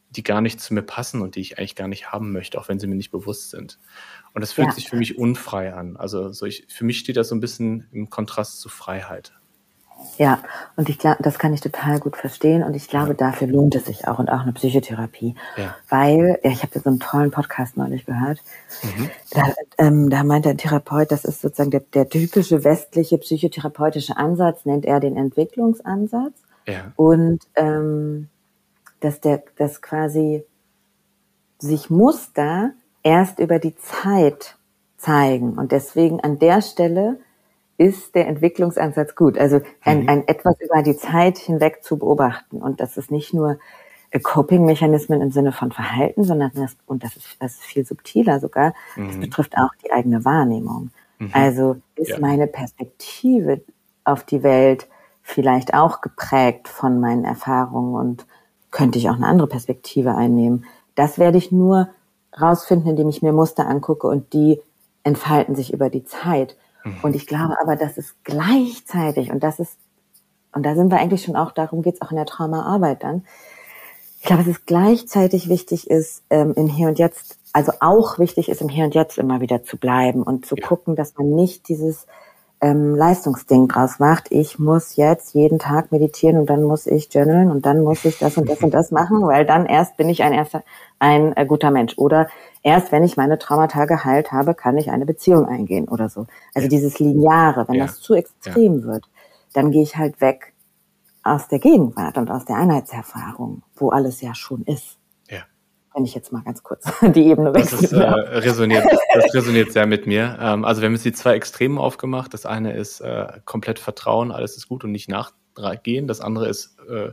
die 0.10 0.24
gar 0.24 0.42
nicht 0.42 0.60
zu 0.60 0.74
mir 0.74 0.82
passen 0.82 1.22
und 1.22 1.36
die 1.36 1.40
ich 1.40 1.58
eigentlich 1.58 1.76
gar 1.76 1.88
nicht 1.88 2.12
haben 2.12 2.32
möchte, 2.32 2.60
auch 2.60 2.68
wenn 2.68 2.80
sie 2.80 2.88
mir 2.88 2.96
nicht 2.96 3.12
bewusst 3.12 3.52
sind. 3.52 3.80
Und 4.34 4.42
das 4.42 4.52
fühlt 4.52 4.68
ja. 4.68 4.74
sich 4.74 4.90
für 4.90 4.98
mich 4.98 5.18
unfrei 5.18 5.74
an. 5.74 5.96
Also 5.96 6.32
so 6.32 6.46
ich, 6.46 6.66
für 6.68 6.84
mich 6.84 7.00
steht 7.00 7.18
das 7.18 7.30
so 7.30 7.36
ein 7.36 7.40
bisschen 7.40 7.88
im 7.92 8.10
Kontrast 8.10 8.60
zu 8.60 8.68
Freiheit. 8.68 9.34
Ja, 10.18 10.40
und 10.76 10.90
ich 10.90 11.00
glaube, 11.00 11.24
das 11.24 11.40
kann 11.40 11.54
ich 11.54 11.62
total 11.62 12.00
gut 12.00 12.16
verstehen 12.16 12.64
und 12.64 12.76
ich 12.76 12.88
glaube, 12.88 13.10
ja. 13.10 13.14
dafür 13.16 13.48
lohnt 13.48 13.76
es 13.76 13.86
sich 13.86 14.08
auch 14.08 14.20
und 14.20 14.30
auch 14.30 14.42
eine 14.42 14.54
Psychotherapie. 14.54 15.36
Ja. 15.58 15.76
Weil, 15.90 16.40
ja, 16.44 16.52
ich 16.52 16.64
habe 16.64 16.80
so 16.80 16.90
einen 16.90 17.00
tollen 17.00 17.32
Podcast 17.32 17.78
neulich 17.78 18.06
gehört. 18.06 18.40
Mhm. 18.84 19.10
Da, 19.32 19.54
ähm, 19.78 20.10
da 20.10 20.24
meint 20.24 20.46
der 20.46 20.58
Therapeut, 20.58 21.12
das 21.12 21.26
ist 21.26 21.42
sozusagen 21.42 21.72
der, 21.72 21.82
der 21.94 22.10
typische 22.10 22.64
westliche 22.64 23.18
psychotherapeutische 23.18 24.18
Ansatz, 24.18 24.66
nennt 24.66 24.86
er 24.86 25.00
den 25.00 25.18
Entwicklungsansatz. 25.18 26.34
Ja. 26.68 26.92
Und 26.96 27.40
ähm, 27.56 28.30
dass 29.00 29.20
der, 29.20 29.44
dass 29.58 29.82
quasi 29.82 30.44
sich 31.58 31.90
Muster 31.90 32.72
erst 33.04 33.40
über 33.40 33.60
die 33.60 33.76
Zeit 33.76 34.58
zeigen 34.98 35.58
und 35.58 35.72
deswegen 35.72 36.20
an 36.20 36.40
der 36.40 36.62
Stelle 36.62 37.20
ist 37.78 38.16
der 38.16 38.28
Entwicklungsansatz 38.28 39.16
gut. 39.16 39.38
Also 39.38 39.62
ein, 39.82 40.04
mhm. 40.04 40.10
ein 40.10 40.28
etwas 40.28 40.56
über 40.60 40.84
die 40.84 40.96
Zeit 40.96 41.38
hinweg 41.38 41.84
zu 41.84 41.98
beobachten. 41.98 42.62
Und 42.62 42.80
das 42.80 42.98
ist 42.98 43.12
nicht 43.12 43.34
nur 43.34 43.58
äh, 44.12 44.20
Coping-Mechanismen 44.20 45.22
im 45.22 45.32
Sinne 45.32 45.52
von 45.52 45.72
Verhalten, 45.72 46.24
sondern 46.24 46.52
das, 46.54 46.76
und 46.86 47.04
das 47.04 47.16
ist, 47.16 47.38
das 47.40 47.54
ist 47.54 47.64
viel 47.64 47.86
subtiler 47.86 48.40
sogar, 48.40 48.74
mhm. 48.96 49.08
das 49.08 49.20
betrifft 49.20 49.58
auch 49.58 49.74
die 49.84 49.92
eigene 49.92 50.24
Wahrnehmung. 50.26 50.92
Mhm. 51.20 51.30
Also 51.34 51.78
ist 51.96 52.10
ja. 52.10 52.20
meine 52.20 52.48
Perspektive 52.48 53.62
auf 54.04 54.24
die 54.24 54.44
Welt 54.44 54.88
vielleicht 55.24 55.74
auch 55.74 56.02
geprägt 56.02 56.68
von 56.68 57.00
meinen 57.00 57.24
Erfahrungen 57.24 57.96
und 57.96 58.26
könnte 58.72 58.98
ich 58.98 59.10
auch 59.10 59.16
eine 59.16 59.28
andere 59.28 59.48
Perspektive 59.48 60.16
einnehmen. 60.16 60.66
Das 60.96 61.20
werde 61.20 61.38
ich 61.38 61.52
nur 61.52 61.90
rausfinden, 62.40 62.90
indem 62.90 63.10
ich 63.10 63.22
mir 63.22 63.34
Muster 63.34 63.68
angucke 63.68 64.08
und 64.08 64.34
die 64.34 64.60
entfalten 65.04 65.56
sich 65.56 65.74
über 65.74 65.90
die 65.90 66.04
Zeit. 66.04 66.58
Mhm. 66.84 66.98
Und 67.02 67.16
ich 67.16 67.28
glaube 67.28 67.56
aber, 67.62 67.76
dass 67.76 67.98
es 67.98 68.16
gleichzeitig, 68.24 69.32
und 69.32 69.42
das 69.44 69.60
ist 69.60 69.78
und 70.54 70.64
da 70.64 70.76
sind 70.76 70.92
wir 70.92 71.00
eigentlich 71.00 71.24
schon 71.24 71.36
auch, 71.36 71.52
darum 71.52 71.82
geht's 71.82 72.02
auch 72.02 72.12
in 72.12 72.18
der 72.18 72.26
Traumaarbeit 72.26 73.04
dann. 73.04 73.26
Ich 74.20 74.26
glaube, 74.26 74.44
dass 74.44 74.56
es 74.56 74.66
gleichzeitig 74.66 75.50
wichtig 75.50 75.90
ist, 75.90 76.24
ähm, 76.30 76.54
im 76.56 76.68
Hier 76.68 76.88
und 76.88 77.00
Jetzt, 77.00 77.38
also 77.54 77.72
auch 77.80 78.20
wichtig 78.20 78.50
ist, 78.50 78.62
im 78.62 78.70
Hier 78.70 78.86
und 78.86 78.94
Jetzt 78.94 79.18
immer 79.18 79.42
wieder 79.42 79.64
zu 79.64 79.78
bleiben 79.78 80.24
und 80.24 80.46
zu 80.46 80.56
ja. 80.56 80.68
gucken, 80.68 80.96
dass 80.96 81.16
man 81.18 81.34
nicht 81.34 81.70
dieses 81.70 82.06
ähm, 82.62 82.96
Leistungsding 82.96 83.68
draus 83.68 83.98
macht. 83.98 84.32
Ich 84.32 84.60
muss 84.60 84.96
jetzt 84.96 85.34
jeden 85.34 85.58
Tag 85.58 85.92
meditieren 85.92 86.38
und 86.38 86.50
dann 86.50 86.64
muss 86.64 86.86
ich 86.86 87.12
journalen 87.12 87.50
und 87.50 87.66
dann 87.66 87.84
muss 87.84 88.06
ich 88.06 88.20
das 88.20 88.38
und 88.38 88.48
das 88.48 88.62
und 88.62 88.74
das 88.74 88.92
machen, 88.92 89.24
weil 89.24 89.46
dann 89.46 89.66
erst 89.66 89.98
bin 89.98 90.10
ich 90.10 90.22
ein 90.22 90.32
erster, 90.32 90.64
ein 91.00 91.36
äh, 91.36 91.46
guter 91.46 91.72
Mensch. 91.72 91.98
Oder 91.98 92.28
erst 92.62 92.92
wenn 92.92 93.04
ich 93.04 93.18
meine 93.18 93.40
Traumata 93.40 93.86
geheilt 93.86 94.32
habe, 94.32 94.54
kann 94.54 94.78
ich 94.78 94.92
eine 94.92 95.08
Beziehung 95.08 95.48
eingehen 95.48 95.88
oder 95.88 96.08
so. 96.08 96.28
Also 96.54 96.68
dieses 96.68 97.00
Lineare, 97.00 97.68
wenn 97.68 97.76
ja. 97.76 97.88
das 97.88 98.00
zu 98.00 98.14
extrem 98.14 98.82
ja. 98.82 98.86
wird, 98.86 99.10
dann 99.54 99.72
gehe 99.72 99.84
ich 99.84 99.98
halt 99.98 100.22
weg 100.22 100.54
aus 101.24 101.48
der 101.48 101.60
Gegenwart 101.60 102.18
und 102.18 102.30
aus 102.30 102.46
der 102.46 102.58
Einheitserfahrung, 102.58 103.64
wo 103.76 103.90
alles 103.90 104.22
ja 104.22 104.36
schon 104.36 104.64
ist. 104.64 105.01
Wenn 105.94 106.06
ich 106.06 106.16
jetzt 106.16 106.32
mal 106.32 106.42
ganz 106.44 106.64
kurz 106.64 106.86
die 107.02 107.28
Ebene 107.28 107.54
wechsle. 107.54 107.80
Das, 107.82 107.92
äh, 107.92 108.38
resoniert, 108.38 108.86
das 109.14 109.34
resoniert 109.34 109.72
sehr 109.72 109.86
mit 109.86 110.08
mir. 110.08 110.38
Ähm, 110.40 110.64
also 110.64 110.82
wir 110.82 110.88
haben 110.88 110.94
jetzt 110.94 111.06
die 111.06 111.12
zwei 111.12 111.34
Extremen 111.34 111.78
aufgemacht. 111.78 112.34
Das 112.34 112.46
eine 112.46 112.74
ist 112.74 113.02
äh, 113.02 113.28
komplett 113.46 113.80
Vertrauen, 113.80 114.32
alles 114.32 114.56
ist 114.56 114.68
gut 114.68 114.84
und 114.84 114.92
nicht 114.92 115.10
nachgehen. 115.10 116.08
Das 116.08 116.22
andere 116.22 116.48
ist 116.48 116.78
äh, 116.90 117.12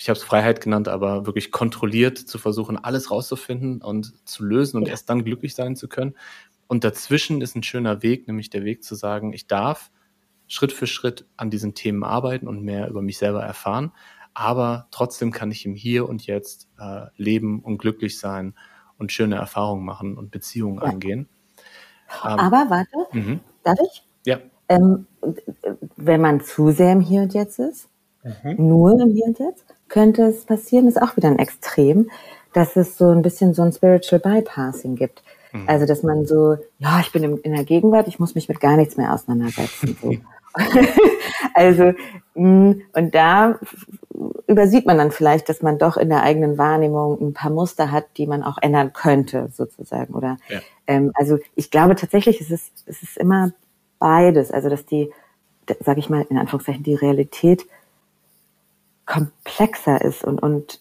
ich 0.00 0.08
habe 0.08 0.16
es 0.16 0.24
Freiheit 0.24 0.62
genannt, 0.62 0.88
aber 0.88 1.26
wirklich 1.26 1.52
kontrolliert 1.52 2.16
zu 2.16 2.38
versuchen, 2.38 2.78
alles 2.78 3.10
rauszufinden 3.10 3.82
und 3.82 4.26
zu 4.26 4.42
lösen 4.42 4.78
und 4.78 4.86
ja. 4.86 4.92
erst 4.92 5.10
dann 5.10 5.24
glücklich 5.24 5.54
sein 5.54 5.76
zu 5.76 5.88
können. 5.88 6.16
Und 6.68 6.84
dazwischen 6.84 7.42
ist 7.42 7.54
ein 7.54 7.62
schöner 7.62 8.02
Weg, 8.02 8.26
nämlich 8.26 8.48
der 8.48 8.64
Weg 8.64 8.82
zu 8.82 8.94
sagen, 8.94 9.34
ich 9.34 9.46
darf 9.46 9.90
Schritt 10.48 10.72
für 10.72 10.86
Schritt 10.86 11.26
an 11.36 11.50
diesen 11.50 11.74
Themen 11.74 12.02
arbeiten 12.02 12.48
und 12.48 12.62
mehr 12.62 12.88
über 12.88 13.02
mich 13.02 13.18
selber 13.18 13.42
erfahren, 13.42 13.92
aber 14.34 14.86
trotzdem 14.90 15.30
kann 15.32 15.50
ich 15.50 15.66
im 15.66 15.74
Hier 15.74 16.08
und 16.08 16.26
Jetzt 16.26 16.68
äh, 16.78 17.06
leben 17.16 17.60
und 17.60 17.78
glücklich 17.78 18.18
sein 18.18 18.54
und 18.98 19.12
schöne 19.12 19.36
Erfahrungen 19.36 19.84
machen 19.84 20.16
und 20.16 20.30
Beziehungen 20.30 20.76
ja. 20.76 20.84
eingehen. 20.84 21.28
Ähm, 22.24 22.38
aber 22.38 22.70
warte, 22.70 22.96
mhm. 23.12 23.40
darf 23.62 23.78
ich? 23.80 24.02
Ja. 24.26 24.38
Ähm, 24.68 25.06
wenn 25.96 26.20
man 26.20 26.40
zu 26.40 26.70
sehr 26.70 26.92
im 26.92 27.00
Hier 27.00 27.22
und 27.22 27.34
Jetzt 27.34 27.58
ist, 27.58 27.88
mhm. 28.22 28.68
nur 28.68 29.00
im 29.00 29.10
Hier 29.10 29.26
und 29.26 29.38
Jetzt, 29.38 29.64
könnte 29.88 30.22
es 30.22 30.44
passieren, 30.44 30.86
ist 30.86 31.00
auch 31.00 31.16
wieder 31.16 31.28
ein 31.28 31.38
Extrem, 31.38 32.10
dass 32.52 32.76
es 32.76 32.96
so 32.96 33.10
ein 33.10 33.22
bisschen 33.22 33.54
so 33.54 33.62
ein 33.62 33.72
Spiritual 33.72 34.20
Bypassing 34.20 34.96
gibt. 34.96 35.22
Mhm. 35.52 35.68
Also, 35.68 35.86
dass 35.86 36.02
man 36.02 36.26
so, 36.26 36.56
ja, 36.78 37.00
ich 37.00 37.12
bin 37.12 37.24
in 37.24 37.52
der 37.52 37.64
Gegenwart, 37.64 38.08
ich 38.08 38.18
muss 38.18 38.34
mich 38.34 38.48
mit 38.48 38.60
gar 38.60 38.76
nichts 38.76 38.96
mehr 38.96 39.12
auseinandersetzen. 39.12 39.96
So. 40.00 40.14
also, 41.54 41.92
mm, 42.34 42.72
und 42.92 43.14
da 43.14 43.58
übersieht 44.46 44.86
man 44.86 44.98
dann 44.98 45.10
vielleicht, 45.12 45.48
dass 45.48 45.62
man 45.62 45.78
doch 45.78 45.96
in 45.96 46.08
der 46.08 46.22
eigenen 46.22 46.58
Wahrnehmung 46.58 47.20
ein 47.20 47.32
paar 47.32 47.50
Muster 47.50 47.90
hat, 47.90 48.06
die 48.16 48.26
man 48.26 48.42
auch 48.42 48.58
ändern 48.60 48.92
könnte, 48.92 49.48
sozusagen. 49.52 50.14
Oder 50.14 50.36
ja. 50.48 50.60
ähm, 50.86 51.12
also 51.14 51.38
ich 51.54 51.70
glaube 51.70 51.96
tatsächlich, 51.96 52.40
es 52.40 52.50
ist, 52.50 52.72
es 52.86 53.02
ist 53.02 53.16
immer 53.16 53.52
beides. 53.98 54.50
Also 54.50 54.68
dass 54.68 54.84
die, 54.84 55.12
sage 55.80 56.00
ich 56.00 56.10
mal, 56.10 56.26
in 56.28 56.38
Anführungszeichen, 56.38 56.82
die 56.82 56.94
Realität 56.94 57.66
komplexer 59.06 60.00
ist 60.02 60.24
und, 60.24 60.42
und, 60.42 60.80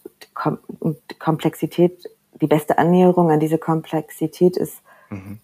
und 0.79 1.19
Komplexität, 1.19 2.09
die 2.41 2.47
beste 2.47 2.77
Annäherung 2.77 3.31
an 3.31 3.39
diese 3.39 3.57
Komplexität 3.57 4.57
ist, 4.57 4.81
mhm. 5.09 5.39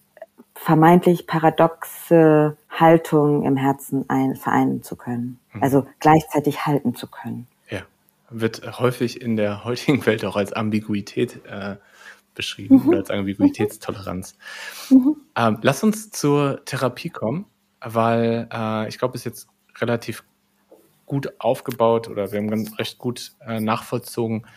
Vermeintlich 0.55 1.27
paradoxe 1.27 2.57
Haltung 2.69 3.43
im 3.43 3.57
Herzen 3.57 4.09
ein, 4.09 4.35
vereinen 4.35 4.81
zu 4.81 4.95
können. 4.95 5.39
Mhm. 5.53 5.63
Also 5.63 5.85
gleichzeitig 5.99 6.65
halten 6.65 6.95
zu 6.95 7.07
können. 7.07 7.47
Ja, 7.69 7.81
wird 8.29 8.79
häufig 8.79 9.21
in 9.21 9.35
der 9.35 9.63
heutigen 9.65 10.05
Welt 10.05 10.25
auch 10.25 10.35
als 10.35 10.53
Ambiguität 10.53 11.45
äh, 11.45 11.75
beschrieben 12.33 12.81
mhm. 12.81 12.89
oder 12.89 12.97
als 12.99 13.11
Ambiguitätstoleranz. 13.11 14.37
Mhm. 14.89 15.17
Ähm, 15.35 15.57
lass 15.61 15.83
uns 15.83 16.09
zur 16.11 16.63
Therapie 16.65 17.09
kommen, 17.09 17.45
weil 17.81 18.47
äh, 18.51 18.87
ich 18.87 18.97
glaube, 18.97 19.15
es 19.15 19.21
ist 19.21 19.25
jetzt 19.25 19.47
relativ 19.79 20.23
gut 21.05 21.33
aufgebaut 21.39 22.07
oder 22.07 22.31
wir 22.31 22.39
haben 22.39 22.49
ganz 22.49 22.79
recht 22.79 22.97
gut 22.97 23.33
äh, 23.45 23.59
nachvollzogen, 23.59 24.47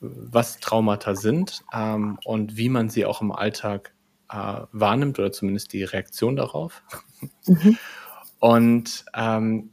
was 0.00 0.58
Traumata 0.58 1.14
sind 1.14 1.62
ähm, 1.72 2.18
und 2.24 2.56
wie 2.56 2.68
man 2.68 2.88
sie 2.88 3.06
auch 3.06 3.22
im 3.22 3.32
Alltag 3.32 3.92
äh, 4.30 4.62
wahrnimmt 4.72 5.18
oder 5.18 5.32
zumindest 5.32 5.72
die 5.72 5.84
Reaktion 5.84 6.36
darauf. 6.36 6.82
Mhm. 7.46 7.78
Und 8.38 9.04
ähm, 9.14 9.70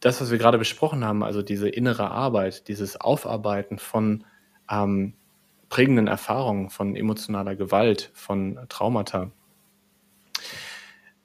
das, 0.00 0.20
was 0.20 0.30
wir 0.30 0.38
gerade 0.38 0.58
besprochen 0.58 1.04
haben, 1.04 1.24
also 1.24 1.42
diese 1.42 1.68
innere 1.68 2.10
Arbeit, 2.10 2.68
dieses 2.68 3.00
Aufarbeiten 3.00 3.78
von 3.78 4.24
ähm, 4.70 5.14
prägenden 5.68 6.06
Erfahrungen, 6.06 6.70
von 6.70 6.96
emotionaler 6.96 7.56
Gewalt, 7.56 8.10
von 8.14 8.58
Traumata, 8.68 9.32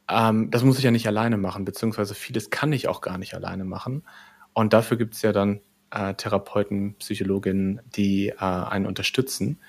ähm, 0.10 0.50
das 0.52 0.64
muss 0.64 0.78
ich 0.78 0.84
ja 0.84 0.92
nicht 0.92 1.08
alleine 1.08 1.38
machen, 1.38 1.66
beziehungsweise 1.66 2.16
vieles 2.16 2.50
kann 2.50 2.74
ich 2.74 2.88
auch 2.88 3.02
gar 3.02 3.18
nicht 3.18 3.34
alleine 3.34 3.64
machen. 3.64 4.04
Und 4.54 4.74
dafür 4.74 4.98
gibt 4.98 5.16
es 5.16 5.22
ja 5.22 5.32
dann 5.32 5.62
äh, 5.92 6.14
Therapeuten, 6.16 6.96
Psychologinnen, 6.96 7.82
die 7.86 8.30
äh, 8.30 8.36
einen 8.38 8.86
unterstützen. 8.86 9.60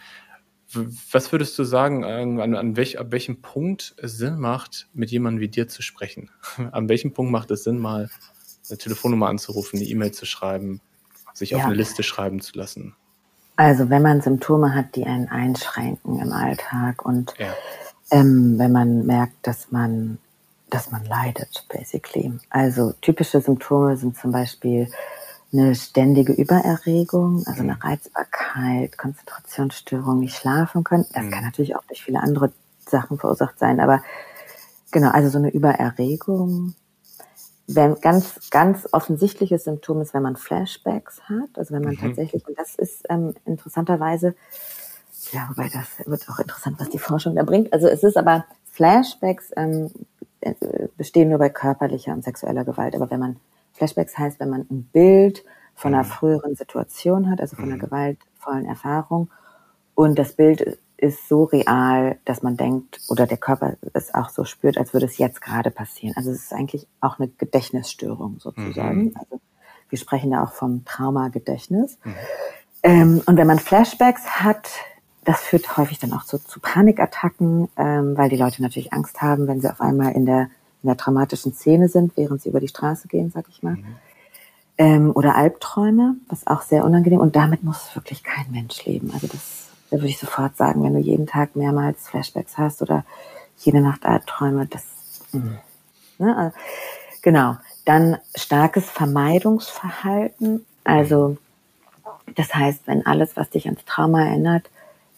Was 1.12 1.32
würdest 1.32 1.58
du 1.58 1.64
sagen, 1.64 2.04
an, 2.04 2.54
an, 2.54 2.76
welch, 2.76 2.98
ab 2.98 3.08
welchem 3.10 3.40
Punkt 3.40 3.94
es 3.98 4.16
Sinn 4.18 4.38
macht, 4.38 4.88
mit 4.94 5.10
jemandem 5.10 5.40
wie 5.40 5.48
dir 5.48 5.68
zu 5.68 5.82
sprechen? 5.82 6.30
an 6.72 6.88
welchem 6.88 7.12
Punkt 7.12 7.32
macht 7.32 7.50
es 7.50 7.64
Sinn, 7.64 7.78
mal 7.78 8.10
eine 8.68 8.78
Telefonnummer 8.78 9.28
anzurufen, 9.28 9.78
eine 9.78 9.88
E-Mail 9.88 10.12
zu 10.12 10.26
schreiben, 10.26 10.80
sich 11.32 11.50
ja. 11.50 11.58
auf 11.58 11.64
eine 11.64 11.74
Liste 11.74 12.02
schreiben 12.02 12.40
zu 12.40 12.56
lassen? 12.56 12.94
Also 13.56 13.88
wenn 13.90 14.02
man 14.02 14.20
Symptome 14.20 14.74
hat, 14.74 14.96
die 14.96 15.04
einen 15.04 15.28
einschränken 15.28 16.18
im 16.18 16.32
Alltag 16.32 17.04
und 17.04 17.34
ja. 17.38 17.54
ähm, 18.10 18.58
wenn 18.58 18.72
man 18.72 19.06
merkt, 19.06 19.46
dass 19.46 19.70
man 19.70 20.18
dass 20.70 20.90
man 20.90 21.04
leidet, 21.04 21.64
basically. 21.68 22.32
Also 22.50 22.92
typische 23.00 23.40
Symptome 23.40 23.96
sind 23.96 24.16
zum 24.16 24.32
Beispiel 24.32 24.88
eine 25.54 25.74
ständige 25.74 26.32
Übererregung, 26.32 27.44
also 27.46 27.62
eine 27.62 27.74
mhm. 27.74 27.80
Reizbarkeit, 27.80 28.98
Konzentrationsstörung, 28.98 30.20
nicht 30.20 30.36
schlafen 30.36 30.84
können. 30.84 31.06
Das 31.12 31.24
mhm. 31.24 31.30
kann 31.30 31.44
natürlich 31.44 31.76
auch 31.76 31.84
durch 31.84 32.02
viele 32.02 32.20
andere 32.20 32.52
Sachen 32.86 33.18
verursacht 33.18 33.58
sein, 33.58 33.80
aber 33.80 34.02
genau, 34.90 35.10
also 35.10 35.28
so 35.30 35.38
eine 35.38 35.50
Übererregung. 35.50 36.74
Wenn 37.66 37.98
ganz, 38.00 38.50
ganz 38.50 38.86
offensichtliches 38.92 39.64
Symptom 39.64 40.02
ist, 40.02 40.12
wenn 40.12 40.22
man 40.22 40.36
Flashbacks 40.36 41.22
hat, 41.22 41.56
also 41.56 41.72
wenn 41.72 41.82
man 41.82 41.94
mhm. 41.94 42.00
tatsächlich, 42.00 42.46
und 42.46 42.58
das 42.58 42.74
ist 42.74 43.06
ähm, 43.08 43.34
interessanterweise, 43.46 44.34
ja, 45.32 45.48
wobei 45.48 45.70
das 45.70 46.06
wird 46.06 46.28
auch 46.28 46.38
interessant, 46.38 46.78
was 46.78 46.90
die 46.90 46.98
Forschung 46.98 47.34
da 47.34 47.42
bringt. 47.44 47.72
Also 47.72 47.88
es 47.88 48.02
ist 48.02 48.18
aber 48.18 48.44
Flashbacks 48.70 49.50
ähm, 49.56 49.90
bestehen 50.96 51.30
nur 51.30 51.38
bei 51.38 51.48
körperlicher 51.48 52.12
und 52.12 52.24
sexueller 52.24 52.64
Gewalt. 52.64 52.94
Aber 52.94 53.10
wenn 53.10 53.20
man 53.20 53.36
Flashbacks 53.74 54.16
heißt, 54.16 54.40
wenn 54.40 54.50
man 54.50 54.66
ein 54.70 54.84
Bild 54.92 55.44
von 55.74 55.94
einer 55.94 56.04
mhm. 56.04 56.08
früheren 56.08 56.54
Situation 56.54 57.30
hat, 57.30 57.40
also 57.40 57.56
von 57.56 57.66
einer 57.66 57.76
mhm. 57.76 57.80
gewaltvollen 57.80 58.66
Erfahrung, 58.66 59.30
und 59.94 60.18
das 60.18 60.32
Bild 60.32 60.78
ist 60.96 61.28
so 61.28 61.44
real, 61.44 62.18
dass 62.24 62.42
man 62.42 62.56
denkt, 62.56 63.00
oder 63.08 63.26
der 63.26 63.36
Körper 63.36 63.76
es 63.92 64.14
auch 64.14 64.30
so 64.30 64.44
spürt, 64.44 64.78
als 64.78 64.92
würde 64.92 65.06
es 65.06 65.18
jetzt 65.18 65.40
gerade 65.40 65.70
passieren. 65.70 66.14
Also 66.16 66.30
es 66.30 66.44
ist 66.44 66.52
eigentlich 66.52 66.86
auch 67.00 67.18
eine 67.18 67.28
Gedächtnisstörung 67.28 68.38
sozusagen. 68.38 69.04
Mhm. 69.04 69.14
Also 69.14 69.40
wir 69.88 69.98
sprechen 69.98 70.30
da 70.30 70.42
auch 70.42 70.52
vom 70.52 70.84
Traumagedächtnis. 70.84 71.98
Mhm. 72.04 72.14
Ähm, 72.82 73.22
und 73.26 73.36
wenn 73.36 73.46
man 73.46 73.58
Flashbacks 73.58 74.40
hat, 74.40 74.68
das 75.24 75.40
führt 75.40 75.76
häufig 75.76 75.98
dann 75.98 76.12
auch 76.12 76.22
so 76.22 76.38
zu 76.38 76.60
Panikattacken, 76.60 77.68
ähm, 77.76 78.16
weil 78.16 78.28
die 78.28 78.36
Leute 78.36 78.62
natürlich 78.62 78.92
Angst 78.92 79.22
haben, 79.22 79.46
wenn 79.46 79.60
sie 79.60 79.70
auf 79.70 79.80
einmal 79.80 80.12
in 80.12 80.26
der, 80.26 80.48
in 80.84 80.88
der 80.88 80.96
traumatischen 80.96 81.54
Szene 81.54 81.88
sind, 81.88 82.16
während 82.16 82.42
sie 82.42 82.50
über 82.50 82.60
die 82.60 82.68
Straße 82.68 83.08
gehen, 83.08 83.30
sag 83.30 83.46
ich 83.48 83.62
mal. 83.62 83.74
Mhm. 83.74 83.96
Ähm, 84.76 85.12
oder 85.14 85.34
Albträume, 85.36 86.16
was 86.28 86.46
auch 86.46 86.62
sehr 86.62 86.84
unangenehm. 86.84 87.20
Und 87.20 87.36
damit 87.36 87.62
muss 87.64 87.94
wirklich 87.94 88.22
kein 88.22 88.50
Mensch 88.50 88.84
leben. 88.84 89.10
Also 89.12 89.26
das, 89.26 89.68
da 89.90 89.96
würde 89.96 90.08
ich 90.08 90.18
sofort 90.18 90.56
sagen, 90.56 90.82
wenn 90.82 90.94
du 90.94 91.00
jeden 91.00 91.26
Tag 91.26 91.56
mehrmals 91.56 92.08
Flashbacks 92.08 92.58
hast 92.58 92.82
oder 92.82 93.04
jede 93.58 93.80
Nacht 93.80 94.04
Albträume, 94.04 94.66
das, 94.66 94.84
mh. 95.32 95.58
ne? 96.18 96.36
Also, 96.36 96.56
genau. 97.22 97.56
Dann 97.84 98.18
starkes 98.34 98.90
Vermeidungsverhalten. 98.90 100.64
Also 100.84 101.36
das 102.34 102.54
heißt, 102.54 102.86
wenn 102.86 103.06
alles, 103.06 103.36
was 103.36 103.50
dich 103.50 103.66
ans 103.66 103.84
Trauma 103.84 104.26
erinnert, 104.26 104.68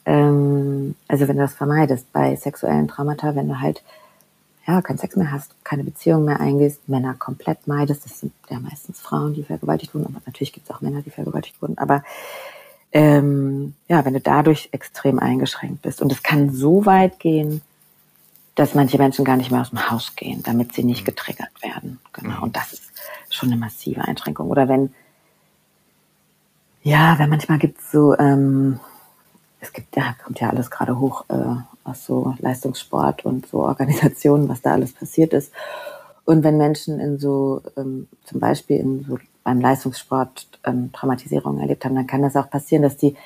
ähm, 0.05 0.95
also 1.09 1.29
wenn 1.29 1.37
du 1.37 1.43
das 1.43 1.55
vermeidest 1.55 2.13
bei 2.13 2.37
sexuellen 2.37 2.89
Traumata, 2.89 3.35
wenn 3.35 3.49
du 3.49 3.61
halt 3.61 3.83
ja 4.67 4.83
keinen 4.83 4.99
Sex 4.99 5.17
mehr 5.17 5.31
hast, 5.31 5.55
keine 5.65 5.85
Beziehung 5.85 6.25
mehr 6.25 6.41
eingehst, 6.41 6.89
Männer 6.89 7.15
komplett 7.15 7.67
meidest, 7.67 8.05
das 8.05 8.21
sind 8.21 8.33
ja 8.51 8.59
meistens 8.59 9.01
Frauen, 9.01 9.35
die 9.35 9.45
vergewaltigt 9.45 9.95
wurden, 9.95 10.07
aber 10.07 10.21
natürlich 10.27 10.53
gibt 10.53 10.69
es 10.69 10.75
auch 10.75 10.81
Männer, 10.81 11.03
die 11.03 11.11
vergewaltigt 11.11 11.61
wurden, 11.63 11.79
aber 11.79 12.03
ähm, 12.93 13.75
ja, 13.89 14.05
wenn 14.05 14.15
du 14.15 14.21
dadurch 14.21 14.69
extrem 14.73 15.19
eingeschränkt 15.19 15.83
bist 15.83 16.01
und 16.01 16.11
es 16.13 16.23
kann 16.23 16.53
so 16.53 16.87
weit 16.87 17.19
gehen, 17.21 17.63
dass 18.57 18.75
manche 18.75 18.97
Menschen 18.97 19.25
gar 19.25 19.37
nicht 19.37 19.51
mehr 19.51 19.61
aus 19.61 19.71
dem 19.71 19.91
Haus 19.91 20.17
gehen, 20.17 20.43
damit 20.43 20.73
sie 20.73 20.83
nicht 20.83 21.03
mhm. 21.03 21.07
getriggert 21.07 21.63
werden. 21.63 22.01
Genau. 22.13 22.39
Mhm. 22.39 22.43
Und 22.43 22.57
das 22.57 22.73
ist 22.73 22.83
schon 23.31 23.51
eine 23.51 23.59
massive 23.59 24.03
Einschränkung. 24.03 24.49
Oder 24.49 24.69
wenn, 24.69 24.95
ja, 26.83 27.19
wenn 27.19 27.29
manchmal 27.29 27.59
gibt 27.59 27.81
es 27.81 27.93
so, 27.93 28.17
ähm, 28.19 28.81
es 29.61 29.73
gibt, 29.73 29.97
ja, 29.97 30.15
kommt 30.23 30.41
ja 30.41 30.51
alles 30.51 30.71
gerade 30.71 30.99
hoch 30.99 31.25
äh, 31.29 31.57
aus 31.85 32.05
so 32.05 32.35
Leistungssport 32.39 33.25
und 33.25 33.47
so 33.47 33.61
Organisationen, 33.61 34.49
was 34.49 34.63
da 34.63 34.73
alles 34.73 34.93
passiert 34.93 35.33
ist. 35.33 35.53
Und 36.25 36.43
wenn 36.43 36.57
Menschen 36.59 36.99
in 37.01 37.19
so, 37.19 37.63
ähm, 37.77 38.09
zum 38.25 38.41
Beispiel 38.41 38.79
in 38.79 39.05
so 39.05 39.19
beim 39.45 39.61
Leistungssport 39.61 40.49
ähm, 40.65 40.91
Traumatisierungen 40.93 41.61
erlebt 41.61 41.85
haben, 41.85 41.95
dann 41.95 42.09
kann 42.09 42.23
das 42.23 42.35
auch 42.35 42.51
passieren, 42.51 42.83
dass 42.83 42.97
die 42.97 43.17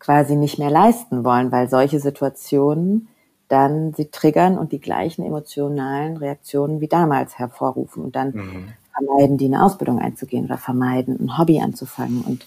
quasi 0.00 0.34
nicht 0.34 0.58
mehr 0.58 0.70
leisten 0.70 1.24
wollen, 1.24 1.52
weil 1.52 1.70
solche 1.70 2.00
Situationen 2.00 3.08
dann 3.46 3.94
sie 3.94 4.06
triggern 4.06 4.58
und 4.58 4.72
die 4.72 4.80
gleichen 4.80 5.24
emotionalen 5.24 6.16
Reaktionen 6.16 6.80
wie 6.80 6.88
damals 6.88 7.38
hervorrufen 7.38 8.04
und 8.04 8.16
dann 8.16 8.32
mhm. 8.32 8.68
vermeiden 8.92 9.38
die 9.38 9.46
eine 9.46 9.64
Ausbildung 9.64 10.00
einzugehen 10.00 10.44
oder 10.44 10.58
vermeiden 10.58 11.16
ein 11.20 11.38
Hobby 11.38 11.60
anzufangen 11.60 12.22
und 12.22 12.46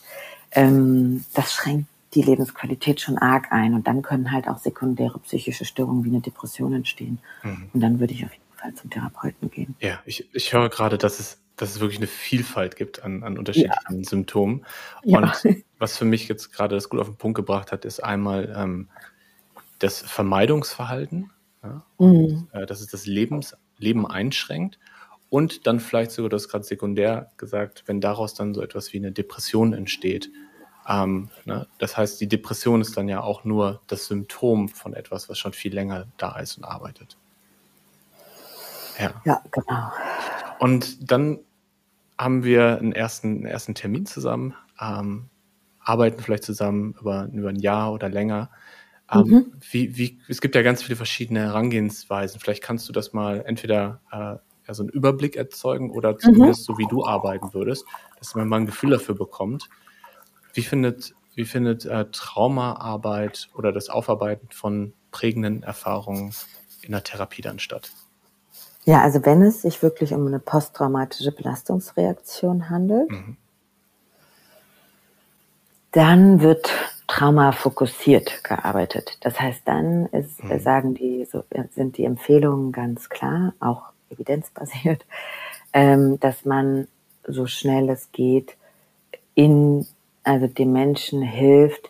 ähm, 0.52 1.24
das 1.34 1.54
schränkt 1.54 1.88
die 2.14 2.22
Lebensqualität 2.22 3.00
schon 3.00 3.18
arg 3.18 3.52
ein 3.52 3.74
und 3.74 3.88
dann 3.88 4.02
können 4.02 4.32
halt 4.32 4.48
auch 4.48 4.58
sekundäre 4.58 5.20
psychische 5.20 5.66
Störungen 5.66 6.04
wie 6.04 6.10
eine 6.10 6.22
Depression 6.22 6.74
entstehen 6.74 7.20
mhm. 7.44 7.70
und 7.74 7.80
dann 7.80 8.00
würde 8.00 8.14
ich 8.14 8.26
auf 8.26 8.32
jeden 8.32 8.58
Fall 8.58 8.74
zum 8.74 8.90
Therapeuten 8.90 9.50
gehen. 9.50 9.76
Ja, 9.80 10.00
ich, 10.06 10.28
ich 10.34 10.54
höre 10.54 10.70
gerade, 10.70 10.98
dass 10.98 11.20
es 11.20 11.42
dass 11.62 11.76
es 11.76 11.80
wirklich 11.80 12.00
eine 12.00 12.08
Vielfalt 12.08 12.76
gibt 12.76 13.04
an, 13.04 13.22
an 13.22 13.38
unterschiedlichen 13.38 14.00
ja. 14.00 14.04
Symptomen. 14.04 14.66
Und 15.04 15.44
ja. 15.44 15.54
was 15.78 15.96
für 15.96 16.06
mich 16.06 16.28
jetzt 16.28 16.52
gerade 16.52 16.74
das 16.74 16.90
gut 16.90 17.00
auf 17.00 17.08
den 17.08 17.18
Punkt 17.18 17.36
gebracht 17.36 17.72
hat, 17.72 17.86
ist 17.86 18.04
einmal 18.04 18.52
ähm, 18.58 18.90
das 19.78 20.02
Vermeidungsverhalten, 20.02 21.30
ja, 21.64 21.86
mhm. 22.00 22.48
äh, 22.52 22.66
dass 22.66 22.82
es 22.82 22.88
das 22.88 23.06
Lebens, 23.06 23.56
Leben 23.78 24.08
einschränkt. 24.08 24.80
Und 25.30 25.68
dann 25.68 25.80
vielleicht 25.80 26.12
sogar, 26.12 26.30
das 26.30 26.50
gerade 26.50 26.64
sekundär 26.64 27.32
gesagt, 27.38 27.84
wenn 27.86 28.02
daraus 28.02 28.34
dann 28.34 28.56
so 28.56 28.62
etwas 28.62 28.92
wie 28.92 28.98
eine 28.98 29.12
Depression 29.12 29.74
entsteht. 29.74 30.32
Ähm, 30.88 31.30
ne? 31.46 31.68
Das 31.78 31.98
heißt, 31.98 32.20
die 32.22 32.28
Depression 32.28 32.82
ist 32.82 32.98
dann 32.98 33.08
ja 33.08 33.22
auch 33.22 33.44
nur 33.44 33.82
das 33.88 34.08
Symptom 34.08 34.70
von 34.70 34.94
etwas, 34.94 35.30
was 35.30 35.38
schon 35.38 35.54
viel 35.54 35.74
länger 35.74 36.08
da 36.18 36.40
ist 36.40 36.58
und 36.58 36.64
arbeitet. 36.64 37.18
Ja, 39.00 39.22
ja 39.26 39.42
genau. 39.52 39.92
Und 40.60 41.12
dann 41.12 41.40
haben 42.18 42.44
wir 42.44 42.78
einen 42.78 42.94
ersten, 42.94 43.38
einen 43.38 43.46
ersten 43.46 43.74
Termin 43.74 44.06
zusammen, 44.06 44.54
ähm, 44.80 45.30
arbeiten 45.80 46.22
vielleicht 46.22 46.44
zusammen 46.44 46.96
über, 47.00 47.28
über 47.34 47.50
ein 47.50 47.60
Jahr 47.60 47.94
oder 47.94 48.10
länger. 48.10 48.52
Ähm, 49.12 49.22
mhm. 49.22 49.54
wie, 49.72 49.98
wie, 49.98 50.20
es 50.30 50.40
gibt 50.40 50.56
ja 50.56 50.62
ganz 50.62 50.84
viele 50.84 50.96
verschiedene 50.96 51.42
Herangehensweisen. 51.42 52.40
Vielleicht 52.40 52.64
kannst 52.64 52.88
du 52.88 52.94
das 52.94 53.12
mal 53.12 53.44
entweder 53.46 54.00
äh, 54.12 54.38
ja, 54.68 54.74
so 54.74 54.84
einen 54.84 54.90
Überblick 54.90 55.36
erzeugen 55.36 55.92
oder 55.92 56.14
mhm. 56.14 56.20
zumindest 56.20 56.62
mhm. 56.62 56.74
so, 56.74 56.78
wie 56.78 56.88
du 56.88 57.06
arbeiten 57.06 57.54
würdest, 57.54 57.86
dass 58.20 58.36
man 58.36 58.48
mal 58.48 58.58
ein 58.58 58.66
Gefühl 58.66 58.92
dafür 58.92 59.16
bekommt. 59.16 59.70
Wie 60.54 60.64
findet, 60.64 61.14
wie 61.36 61.46
findet 61.46 61.86
äh, 61.86 62.06
Traumaarbeit 62.12 63.50
oder 63.56 63.72
das 63.72 63.90
Aufarbeiten 63.90 64.50
von 64.52 64.94
prägenden 65.12 65.64
Erfahrungen 65.64 66.34
in 66.82 66.92
der 66.92 67.04
Therapie 67.04 67.42
dann 67.42 67.60
statt? 67.60 67.92
Ja, 68.86 69.02
also 69.02 69.24
wenn 69.26 69.42
es 69.44 69.62
sich 69.62 69.84
wirklich 69.84 70.14
um 70.14 70.26
eine 70.26 70.40
posttraumatische 70.40 71.32
Belastungsreaktion 71.32 72.70
handelt, 72.70 73.12
mhm. 73.12 73.38
dann 75.92 76.42
wird 76.42 76.72
Trauma 77.08 77.52
fokussiert 77.52 78.44
gearbeitet. 78.44 79.18
Das 79.22 79.40
heißt, 79.40 79.62
dann 79.66 80.08
ist, 80.08 80.44
mhm. 80.44 80.60
sagen 80.60 80.94
die, 80.96 81.26
so, 81.26 81.44
sind 81.76 81.98
die 81.98 82.06
Empfehlungen 82.06 82.72
ganz 82.72 83.10
klar, 83.10 83.54
auch 83.60 83.92
evidenzbasiert, 84.10 85.06
ähm, 85.74 86.20
dass 86.20 86.46
man 86.46 86.88
so 87.28 87.46
schnell 87.48 87.90
es 87.90 88.12
geht 88.12 88.58
in, 89.36 89.86
also 90.24 90.48
dem 90.48 90.72
Menschen 90.72 91.22
hilft, 91.22 91.90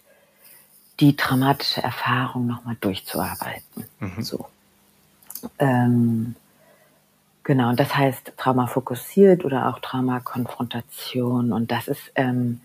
die 0.99 1.15
traumatische 1.15 1.81
Erfahrung 1.81 2.47
nochmal 2.47 2.77
durchzuarbeiten. 2.79 3.85
Mhm. 3.99 4.21
So. 4.21 4.45
Ähm, 5.59 6.35
Genau, 7.43 7.69
und 7.69 7.79
das 7.79 7.95
heißt 7.95 8.33
Trauma 8.37 8.67
fokussiert 8.67 9.45
oder 9.45 9.67
auch 9.67 9.79
Traumakonfrontation. 9.79 11.51
Und 11.51 11.71
das 11.71 11.87
ist, 11.87 12.11
ähm, 12.15 12.61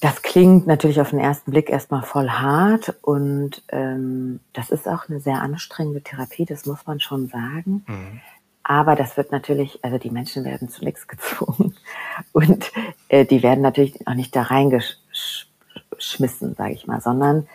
das 0.00 0.20
klingt 0.22 0.66
natürlich 0.66 1.00
auf 1.00 1.10
den 1.10 1.18
ersten 1.18 1.50
Blick 1.50 1.70
erstmal 1.70 2.02
voll 2.02 2.28
hart 2.28 2.94
und 3.00 3.62
ähm, 3.68 4.40
das 4.52 4.70
ist 4.70 4.86
auch 4.86 5.08
eine 5.08 5.20
sehr 5.20 5.40
anstrengende 5.40 6.02
Therapie, 6.02 6.44
das 6.44 6.66
muss 6.66 6.86
man 6.86 7.00
schon 7.00 7.28
sagen. 7.28 7.84
Mhm. 7.86 8.20
Aber 8.64 8.96
das 8.96 9.16
wird 9.16 9.30
natürlich, 9.30 9.84
also 9.84 9.98
die 9.98 10.10
Menschen 10.10 10.44
werden 10.44 10.70
zu 10.70 10.84
nichts 10.84 11.06
gezwungen 11.06 11.76
und 12.32 12.72
äh, 13.08 13.26
die 13.26 13.42
werden 13.42 13.60
natürlich 13.60 14.06
auch 14.06 14.14
nicht 14.14 14.34
da 14.34 14.42
reingeschmissen, 14.42 16.54
sage 16.54 16.72
ich 16.72 16.86
mal, 16.86 17.00
sondern 17.00 17.46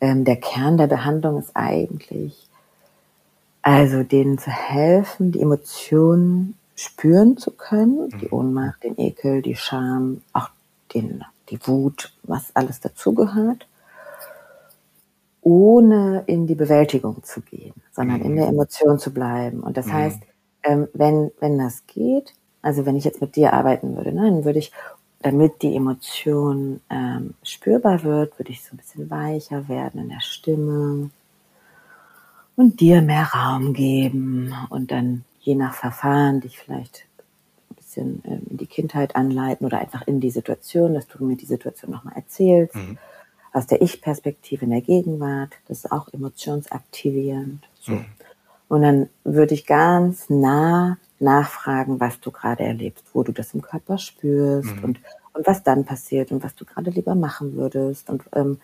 ähm, 0.00 0.24
der 0.24 0.36
Kern 0.36 0.76
der 0.76 0.88
Behandlung 0.88 1.38
ist 1.38 1.52
eigentlich 1.54 2.48
also 3.62 4.04
denen 4.04 4.38
zu 4.38 4.50
helfen, 4.50 5.32
die 5.32 5.40
Emotionen 5.40 6.56
spüren 6.76 7.36
zu 7.36 7.50
können, 7.50 8.10
die 8.20 8.26
mhm. 8.26 8.32
Ohnmacht, 8.32 8.84
den 8.84 8.96
Ekel, 8.96 9.42
die 9.42 9.56
Scham, 9.56 10.22
auch 10.32 10.50
den, 10.94 11.24
die 11.48 11.58
Wut, 11.66 12.12
was 12.22 12.54
alles 12.54 12.78
dazugehört, 12.78 13.66
ohne 15.42 16.22
in 16.26 16.46
die 16.46 16.54
Bewältigung 16.54 17.24
zu 17.24 17.40
gehen, 17.40 17.74
sondern 17.92 18.20
in 18.20 18.36
der 18.36 18.46
mhm. 18.46 18.52
Emotion 18.52 19.00
zu 19.00 19.12
bleiben. 19.12 19.60
Und 19.60 19.76
das 19.76 19.86
mhm. 19.86 19.94
heißt, 19.94 20.20
ähm, 20.66 20.88
wenn, 20.92 21.30
wenn 21.40 21.58
das 21.58 21.86
geht, 21.86 22.34
also 22.62 22.86
wenn 22.86 22.96
ich 22.96 23.04
jetzt 23.04 23.20
mit 23.20 23.36
dir 23.36 23.52
arbeiten 23.52 23.96
würde, 23.96 24.12
ne, 24.12 24.30
dann 24.30 24.44
würde 24.44 24.58
ich, 24.58 24.72
damit 25.20 25.62
die 25.62 25.74
Emotion 25.74 26.80
ähm, 26.90 27.34
spürbar 27.42 28.02
wird, 28.04 28.38
würde 28.38 28.52
ich 28.52 28.62
so 28.62 28.74
ein 28.74 28.76
bisschen 28.76 29.10
weicher 29.10 29.68
werden 29.68 30.00
in 30.02 30.08
der 30.08 30.20
Stimme, 30.20 31.10
und 32.56 32.80
dir 32.80 33.02
mehr 33.02 33.26
Raum 33.32 33.74
geben 33.74 34.52
und 34.70 34.90
dann 34.90 35.24
je 35.40 35.54
nach 35.54 35.74
Verfahren 35.74 36.40
dich 36.40 36.58
vielleicht 36.58 37.04
ein 37.70 37.76
bisschen 37.76 38.22
ähm, 38.24 38.42
in 38.50 38.56
die 38.56 38.66
Kindheit 38.66 39.14
anleiten 39.14 39.66
oder 39.66 39.78
einfach 39.78 40.06
in 40.06 40.20
die 40.20 40.30
Situation, 40.30 40.94
dass 40.94 41.06
du 41.06 41.22
mir 41.22 41.36
die 41.36 41.46
Situation 41.46 41.90
nochmal 41.90 42.16
erzählst. 42.16 42.74
Mhm. 42.74 42.98
Aus 43.52 43.66
der 43.66 43.80
Ich-Perspektive 43.80 44.64
in 44.64 44.70
der 44.70 44.80
Gegenwart, 44.80 45.52
das 45.68 45.84
ist 45.84 45.92
auch 45.92 46.08
emotionsaktivierend. 46.12 47.62
So. 47.80 47.92
Mhm. 47.92 48.06
Und 48.68 48.82
dann 48.82 49.08
würde 49.24 49.54
ich 49.54 49.66
ganz 49.66 50.28
nah 50.28 50.98
nachfragen, 51.18 52.00
was 52.00 52.20
du 52.20 52.30
gerade 52.30 52.64
erlebst, 52.64 53.04
wo 53.12 53.22
du 53.22 53.32
das 53.32 53.54
im 53.54 53.62
Körper 53.62 53.98
spürst 53.98 54.74
mhm. 54.76 54.84
und, 54.84 55.00
und 55.32 55.46
was 55.46 55.62
dann 55.62 55.84
passiert 55.84 56.32
und 56.32 56.42
was 56.42 56.54
du 56.54 56.64
gerade 56.64 56.90
lieber 56.90 57.14
machen 57.14 57.54
würdest 57.54 58.10
und 58.10 58.22
ähm, 58.34 58.58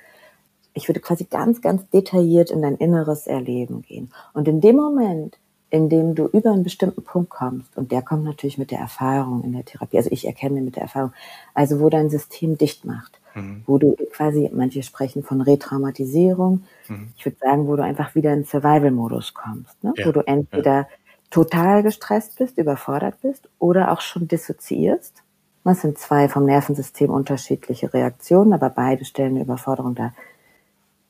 ich 0.74 0.88
würde 0.88 1.00
quasi 1.00 1.24
ganz, 1.24 1.60
ganz 1.60 1.88
detailliert 1.90 2.50
in 2.50 2.62
dein 2.62 2.76
inneres 2.76 3.26
Erleben 3.26 3.82
gehen. 3.82 4.10
Und 4.32 4.48
in 4.48 4.60
dem 4.60 4.76
Moment, 4.76 5.38
in 5.72 5.88
dem 5.88 6.14
du 6.14 6.26
über 6.26 6.52
einen 6.52 6.64
bestimmten 6.64 7.02
Punkt 7.02 7.30
kommst, 7.30 7.78
und 7.78 7.92
der 7.92 8.02
kommt 8.02 8.24
natürlich 8.24 8.58
mit 8.58 8.70
der 8.70 8.78
Erfahrung 8.78 9.42
in 9.42 9.54
der 9.54 9.64
Therapie, 9.64 9.96
also 9.96 10.10
ich 10.12 10.26
erkenne 10.26 10.60
mit 10.60 10.76
der 10.76 10.82
Erfahrung, 10.82 11.14
also 11.54 11.80
wo 11.80 11.88
dein 11.88 12.10
System 12.10 12.58
dicht 12.58 12.84
macht, 12.84 13.18
mhm. 13.34 13.62
wo 13.66 13.78
du 13.78 13.96
quasi, 14.12 14.50
manche 14.52 14.82
sprechen 14.82 15.22
von 15.22 15.40
Retraumatisierung, 15.40 16.64
mhm. 16.88 17.08
ich 17.16 17.24
würde 17.24 17.38
sagen, 17.40 17.66
wo 17.66 17.76
du 17.76 17.82
einfach 17.82 18.14
wieder 18.14 18.34
in 18.34 18.44
Survival-Modus 18.44 19.32
kommst, 19.32 19.82
ne? 19.82 19.94
Ja. 19.96 20.06
wo 20.06 20.12
du 20.12 20.20
entweder 20.20 20.76
ja. 20.76 20.88
total 21.30 21.82
gestresst 21.82 22.36
bist, 22.36 22.58
überfordert 22.58 23.22
bist 23.22 23.48
oder 23.58 23.92
auch 23.92 24.02
schon 24.02 24.28
dissoziierst. 24.28 25.22
Das 25.64 25.80
sind 25.80 25.96
zwei 25.96 26.28
vom 26.28 26.44
Nervensystem 26.44 27.08
unterschiedliche 27.08 27.94
Reaktionen, 27.94 28.52
aber 28.52 28.68
beide 28.68 29.06
stellen 29.06 29.36
eine 29.36 29.44
Überforderung 29.44 29.94
dar. 29.94 30.12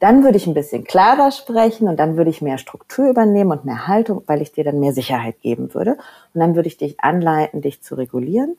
Dann 0.03 0.25
würde 0.25 0.37
ich 0.37 0.49
ein 0.49 0.55
bisschen 0.55 0.83
klarer 0.83 1.31
sprechen 1.31 1.87
und 1.87 1.97
dann 1.97 2.17
würde 2.17 2.29
ich 2.29 2.43
mehr 2.43 2.59
Struktur 2.59 3.09
übernehmen 3.09 3.53
und 3.53 3.65
mehr 3.65 3.87
Haltung, 3.87 4.25
weil 4.27 4.43
ich 4.43 4.51
dir 4.51 4.65
dann 4.65 4.81
mehr 4.81 4.93
Sicherheit 4.93 5.41
geben 5.43 5.73
würde. 5.75 5.93
Und 6.35 6.41
dann 6.41 6.57
würde 6.57 6.67
ich 6.67 6.77
dich 6.77 6.99
anleiten, 6.99 7.61
dich 7.61 7.85
zu 7.85 7.95
regulieren, 7.95 8.57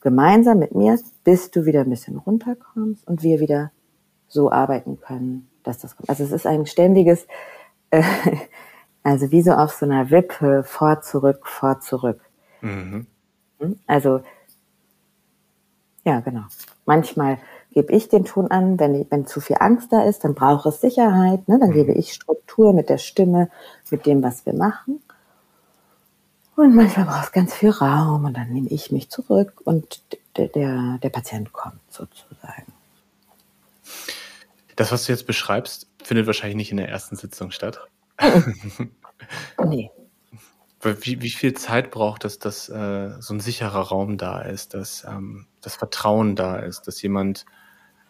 gemeinsam 0.00 0.58
mit 0.58 0.74
mir, 0.74 0.98
bis 1.22 1.50
du 1.50 1.66
wieder 1.66 1.82
ein 1.82 1.90
bisschen 1.90 2.16
runterkommst 2.16 3.06
und 3.06 3.22
wir 3.22 3.40
wieder 3.40 3.72
so 4.26 4.50
arbeiten 4.50 4.98
können, 4.98 5.50
dass 5.64 5.80
das 5.80 5.98
kommt. 5.98 6.08
Also 6.08 6.24
es 6.24 6.32
ist 6.32 6.46
ein 6.46 6.64
ständiges, 6.64 7.26
äh, 7.90 8.02
also 9.02 9.30
wie 9.32 9.42
so 9.42 9.52
auf 9.52 9.72
so 9.72 9.84
einer 9.84 10.10
Wippe, 10.10 10.64
vor, 10.64 11.02
zurück, 11.02 11.46
vor, 11.46 11.80
zurück. 11.80 12.22
Mhm. 12.62 13.06
Hm? 13.58 13.78
Also, 13.86 14.22
ja, 16.04 16.20
genau. 16.20 16.44
Manchmal 16.86 17.38
gebe 17.72 17.92
ich 17.92 18.08
den 18.08 18.24
Ton 18.24 18.50
an. 18.50 18.78
Wenn, 18.78 18.94
ich, 18.94 19.06
wenn 19.10 19.26
zu 19.26 19.40
viel 19.40 19.56
Angst 19.60 19.92
da 19.92 20.02
ist, 20.02 20.24
dann 20.24 20.34
braucht 20.34 20.66
es 20.66 20.80
Sicherheit. 20.80 21.46
Ne? 21.48 21.58
Dann 21.58 21.70
mhm. 21.70 21.74
gebe 21.74 21.92
ich 21.92 22.12
Struktur 22.12 22.72
mit 22.72 22.88
der 22.88 22.98
Stimme, 22.98 23.50
mit 23.90 24.06
dem, 24.06 24.22
was 24.22 24.46
wir 24.46 24.54
machen. 24.54 25.02
Und 26.56 26.74
manchmal 26.74 27.06
braucht 27.06 27.24
es 27.24 27.32
ganz 27.32 27.54
viel 27.54 27.70
Raum 27.70 28.26
und 28.26 28.36
dann 28.36 28.52
nehme 28.52 28.68
ich 28.68 28.92
mich 28.92 29.08
zurück 29.08 29.62
und 29.64 30.02
der, 30.36 30.48
der, 30.48 30.98
der 31.02 31.08
Patient 31.08 31.54
kommt 31.54 31.80
sozusagen. 31.88 32.72
Das, 34.76 34.92
was 34.92 35.06
du 35.06 35.12
jetzt 35.12 35.26
beschreibst, 35.26 35.88
findet 36.02 36.26
wahrscheinlich 36.26 36.56
nicht 36.56 36.70
in 36.70 36.76
der 36.76 36.88
ersten 36.88 37.16
Sitzung 37.16 37.50
statt. 37.50 37.80
nee. 39.64 39.90
Wie, 40.82 41.20
wie 41.20 41.30
viel 41.30 41.54
Zeit 41.54 41.90
braucht 41.90 42.24
es, 42.24 42.38
dass 42.38 42.68
äh, 42.68 43.10
so 43.20 43.34
ein 43.34 43.40
sicherer 43.40 43.80
Raum 43.80 44.16
da 44.16 44.40
ist, 44.40 44.74
dass 44.74 45.04
ähm, 45.04 45.46
das 45.60 45.76
Vertrauen 45.76 46.36
da 46.36 46.56
ist, 46.56 46.86
dass 46.86 47.02
jemand 47.02 47.44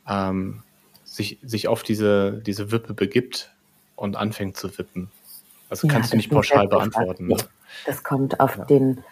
ähm, 0.09 0.63
sich, 1.05 1.39
sich 1.43 1.69
auf 1.69 1.83
diese, 1.83 2.41
diese 2.41 2.71
Wippe 2.71 2.95
begibt 2.95 3.53
und 3.97 4.17
anfängt 4.17 4.57
zu 4.57 4.77
wippen? 4.79 5.11
Also 5.69 5.87
Ja, 5.87 5.95
kannst 5.95 6.13
du 6.13 6.17
nicht 6.17 6.31
pauschal 6.31 6.69
beantworten. 6.69 7.29
Ne? 7.29 7.37
Das 7.87 8.03
kommt 8.03 8.39
auf 8.41 8.57
Ja. 8.57 8.65
den, 8.65 9.03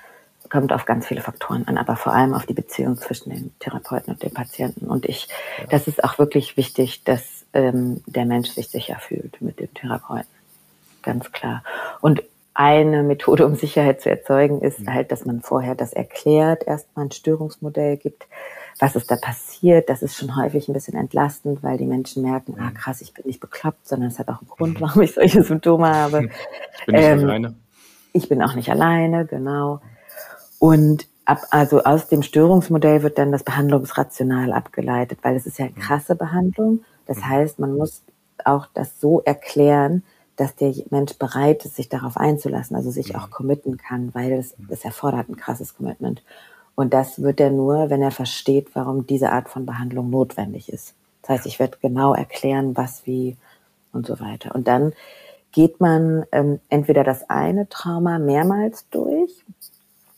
kommt 0.51 0.73
auf 0.73 0.85
ganz 0.85 1.07
viele 1.07 1.21
Faktoren 1.21 1.67
an, 1.67 1.79
aber 1.79 1.97
vor 1.97 2.13
allem 2.13 2.35
auf 2.35 2.47
die 2.47 2.55
Beziehung 2.55 2.97
zwischen 2.97 3.31
dem 3.31 3.59
Therapeuten 3.59 4.13
und 4.13 4.23
dem 4.23 4.33
Patienten. 4.33 4.87
Und 4.87 5.05
ich, 5.07 5.29
das 5.71 5.89
ist 5.89 6.03
auch 6.05 6.19
wirklich 6.19 6.57
wichtig, 6.57 7.03
dass 7.05 7.45
ähm, 7.53 8.03
der 8.07 8.25
Mensch 8.25 8.51
sich 8.51 8.69
sicher 8.69 8.99
fühlt 9.01 9.41
mit 9.41 9.59
dem 9.59 9.73
Therapeuten. 9.75 10.31
Ganz 11.03 11.33
klar. 11.33 11.63
Und 12.01 12.23
eine 12.59 13.05
Methode, 13.05 13.47
um 13.47 13.55
Sicherheit 13.55 14.01
zu 14.01 14.11
erzeugen, 14.11 14.61
ist 14.63 14.81
Mhm. 14.81 14.93
halt, 14.93 15.13
dass 15.13 15.25
man 15.25 15.43
vorher 15.43 15.77
das 15.77 15.93
erklärt, 15.93 16.67
erstmal 16.67 17.07
ein 17.07 17.13
Störungsmodell 17.13 17.97
gibt, 17.99 18.27
was 18.81 18.97
ist 18.97 19.09
da 19.13 19.17
passiert. 19.17 19.89
Das 19.89 20.03
ist 20.03 20.17
schon 20.17 20.35
häufig 20.37 20.69
ein 20.69 20.73
bisschen 20.73 20.97
entlastend, 20.97 21.63
weil 21.63 21.79
die 21.79 21.87
Menschen 21.87 22.23
merken, 22.25 22.57
ah 22.59 22.71
Mhm. 22.71 22.75
krass, 22.75 23.01
ich 23.01 23.15
bin 23.15 23.27
nicht 23.27 23.39
bekloppt, 23.39 23.87
sondern 23.87 24.09
es 24.09 24.19
hat 24.19 24.29
auch 24.29 24.41
einen 24.41 24.49
Grund, 24.49 24.81
warum 24.81 25.03
ich 25.03 25.15
solche 25.15 25.43
Symptome 25.45 25.87
habe. 25.87 26.29
Ich 26.81 26.87
bin 26.87 26.97
nicht 26.97 27.05
Ähm, 27.05 27.21
alleine. 27.21 27.55
Ich 28.13 28.29
bin 28.29 28.43
auch 28.43 28.55
nicht 28.55 28.71
alleine, 28.71 29.25
genau. 29.25 29.81
Und 30.59 31.07
ab, 31.27 31.43
also 31.51 31.85
aus 31.85 32.09
dem 32.09 32.23
Störungsmodell 32.25 33.03
wird 33.05 33.19
dann 33.19 33.31
das 33.31 33.45
Behandlungsrational 33.45 34.53
abgeleitet, 34.53 35.21
weil 35.23 35.37
es 35.37 35.47
ist 35.47 35.59
ja 35.61 35.67
eine 35.67 35.75
krasse 35.75 36.17
Behandlung. 36.17 36.81
Das 37.07 37.23
heißt, 37.25 37.61
man 37.61 37.77
muss 37.77 38.03
auch 38.45 38.67
das 38.75 38.99
so 39.01 39.21
erklären, 39.23 40.03
dass 40.39 40.55
der 40.55 40.73
Mensch 40.91 41.19
bereit 41.19 41.65
ist, 41.65 41.77
sich 41.77 41.89
darauf 41.89 42.17
einzulassen, 42.17 42.77
also 42.77 42.93
sich 42.93 43.17
auch 43.17 43.29
committen 43.31 43.77
kann, 43.77 44.15
weil 44.15 44.33
es, 44.33 44.55
es 44.69 44.85
erfordert 44.85 45.29
ein 45.29 45.37
krasses 45.37 45.77
Commitment. 45.77 46.23
Und 46.77 46.95
das 46.95 47.21
wird 47.21 47.41
er 47.41 47.51
nur, 47.51 47.91
wenn 47.91 48.03
er 48.03 48.13
versteht, 48.13 48.69
warum 48.75 49.05
diese 49.05 49.33
Art 49.33 49.49
von 49.49 49.67
Behandlung 49.67 50.11
notwendig 50.11 50.73
ist. 50.73 50.95
Das 51.23 51.31
heißt, 51.31 51.47
ich 51.47 51.59
werde 51.59 51.79
genau 51.83 52.15
erklären, 52.15 52.77
was, 52.77 53.05
wie 53.05 53.37
und 53.93 54.07
so 54.07 54.21
weiter. 54.21 54.55
Und 54.55 54.69
dann 54.69 54.93
geht 55.51 55.81
man 55.81 56.25
ähm, 56.31 56.61
entweder 56.69 57.03
das 57.03 57.29
eine 57.29 57.69
Trauma 57.69 58.21
mehrmals 58.21 58.87
durch. 58.91 59.45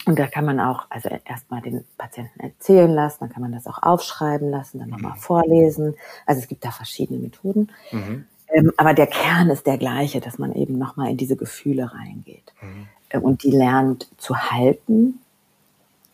Und 0.05 0.19
da 0.19 0.27
kann 0.27 0.45
man 0.45 0.61
auch, 0.61 0.85
also 0.91 1.09
erstmal 1.25 1.63
den 1.63 1.83
Patienten 1.97 2.41
erzählen 2.41 2.91
lassen, 2.91 3.21
dann 3.21 3.31
kann 3.31 3.43
man 3.43 3.53
das 3.53 3.67
auch 3.67 3.83
aufschreiben 3.83 4.51
lassen, 4.51 4.81
dann 4.81 4.91
nochmal 4.91 5.17
vorlesen. 5.17 5.95
Also 6.27 6.43
es 6.43 6.49
gibt 6.49 6.65
da 6.65 6.73
verschiedene 6.73 7.21
Methoden. 7.21 7.71
Mhm. 7.91 8.27
Ähm, 8.53 8.73
aber 8.77 8.95
der 8.95 9.07
Kern 9.07 9.49
ist 9.51 9.67
der 9.67 9.79
gleiche, 9.79 10.21
dass 10.21 10.39
man 10.39 10.53
eben 10.55 10.79
nochmal 10.79 11.11
in 11.11 11.17
diese 11.17 11.37
Gefühle 11.37 11.93
reingeht 11.93 12.53
Mhm. 12.63 12.89
äh, 13.11 13.19
und 13.19 13.43
die 13.45 13.51
lernt 13.51 14.09
zu 14.19 14.37
halten 14.37 15.21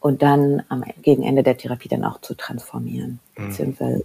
und 0.01 0.23
dann 0.23 0.63
am 0.69 0.85
gegen 1.03 1.23
Ende 1.23 1.43
der 1.43 1.57
Therapie 1.57 1.89
dann 1.89 2.05
auch 2.05 2.21
zu 2.21 2.35
transformieren, 2.35 3.21
Mhm. 3.37 3.49
beziehungsweise 3.49 4.05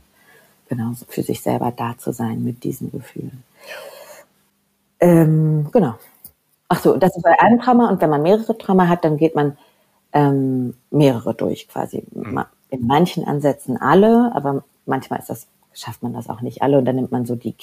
genau 0.70 0.92
für 1.10 1.24
sich 1.24 1.42
selber 1.42 1.72
da 1.76 1.98
zu 1.98 2.14
sein 2.14 2.44
mit 2.44 2.64
diesen 2.64 2.92
Gefühlen. 2.92 3.44
Ähm, 5.00 5.68
genau. 5.72 5.96
Ach 6.70 6.80
so, 6.80 6.96
das 6.96 7.16
ist 7.18 7.24
bei 7.24 7.38
einem 7.40 7.60
Trauma 7.60 7.90
und 7.90 8.02
wenn 8.02 8.10
man 8.10 8.22
mehrere 8.22 8.58
Trauma 8.58 8.88
hat, 8.88 9.04
dann 9.04 9.18
geht 9.18 9.36
man 9.36 9.58
ähm, 10.14 10.76
mehrere 10.90 11.34
durch 11.34 11.68
quasi. 11.68 12.04
Ma- 12.14 12.50
In 12.70 12.88
manchen 12.88 13.26
Ansätzen 13.26 13.78
alle, 13.78 14.32
aber 14.34 14.64
manchmal 14.86 15.20
ist 15.20 15.30
das, 15.30 15.48
schafft 15.74 16.04
man 16.04 16.14
das 16.14 16.30
auch 16.30 16.42
nicht 16.42 16.62
alle 16.62 16.78
und 16.78 16.86
dann 16.86 16.96
nimmt 16.96 17.12
man 17.12 17.26
so 17.26 17.36
die 17.36 17.54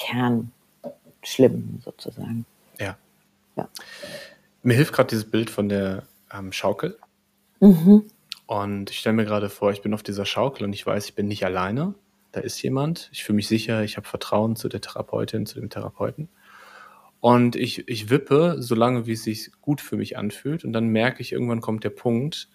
Kernschlimmen 1.28 1.80
sozusagen. 1.84 2.46
Ja. 2.78 2.96
Ja. 3.56 3.68
Mir 4.62 4.74
hilft 4.74 4.92
gerade 4.92 5.08
dieses 5.08 5.30
Bild 5.30 5.50
von 5.50 5.68
der 5.68 6.04
ähm, 6.32 6.52
Schaukel. 6.52 6.98
Mhm. 7.60 8.04
Und 8.46 8.90
ich 8.90 8.98
stelle 8.98 9.16
mir 9.16 9.24
gerade 9.24 9.50
vor, 9.50 9.72
ich 9.72 9.82
bin 9.82 9.94
auf 9.94 10.02
dieser 10.02 10.24
Schaukel 10.24 10.64
und 10.64 10.72
ich 10.72 10.86
weiß, 10.86 11.06
ich 11.06 11.14
bin 11.14 11.28
nicht 11.28 11.44
alleine. 11.44 11.94
Da 12.32 12.40
ist 12.40 12.60
jemand. 12.62 13.10
Ich 13.12 13.24
fühle 13.24 13.36
mich 13.36 13.48
sicher, 13.48 13.82
ich 13.82 13.96
habe 13.96 14.06
Vertrauen 14.06 14.56
zu 14.56 14.68
der 14.68 14.80
Therapeutin, 14.80 15.46
zu 15.46 15.60
dem 15.60 15.70
Therapeuten. 15.70 16.28
Und 17.20 17.56
ich, 17.56 17.88
ich 17.88 18.10
wippe, 18.10 18.56
solange 18.58 19.06
wie 19.06 19.12
es 19.12 19.24
sich 19.24 19.50
gut 19.60 19.80
für 19.80 19.96
mich 19.96 20.16
anfühlt. 20.16 20.64
Und 20.64 20.72
dann 20.72 20.88
merke 20.88 21.20
ich, 21.20 21.32
irgendwann 21.32 21.60
kommt 21.60 21.84
der 21.84 21.90
Punkt, 21.90 22.48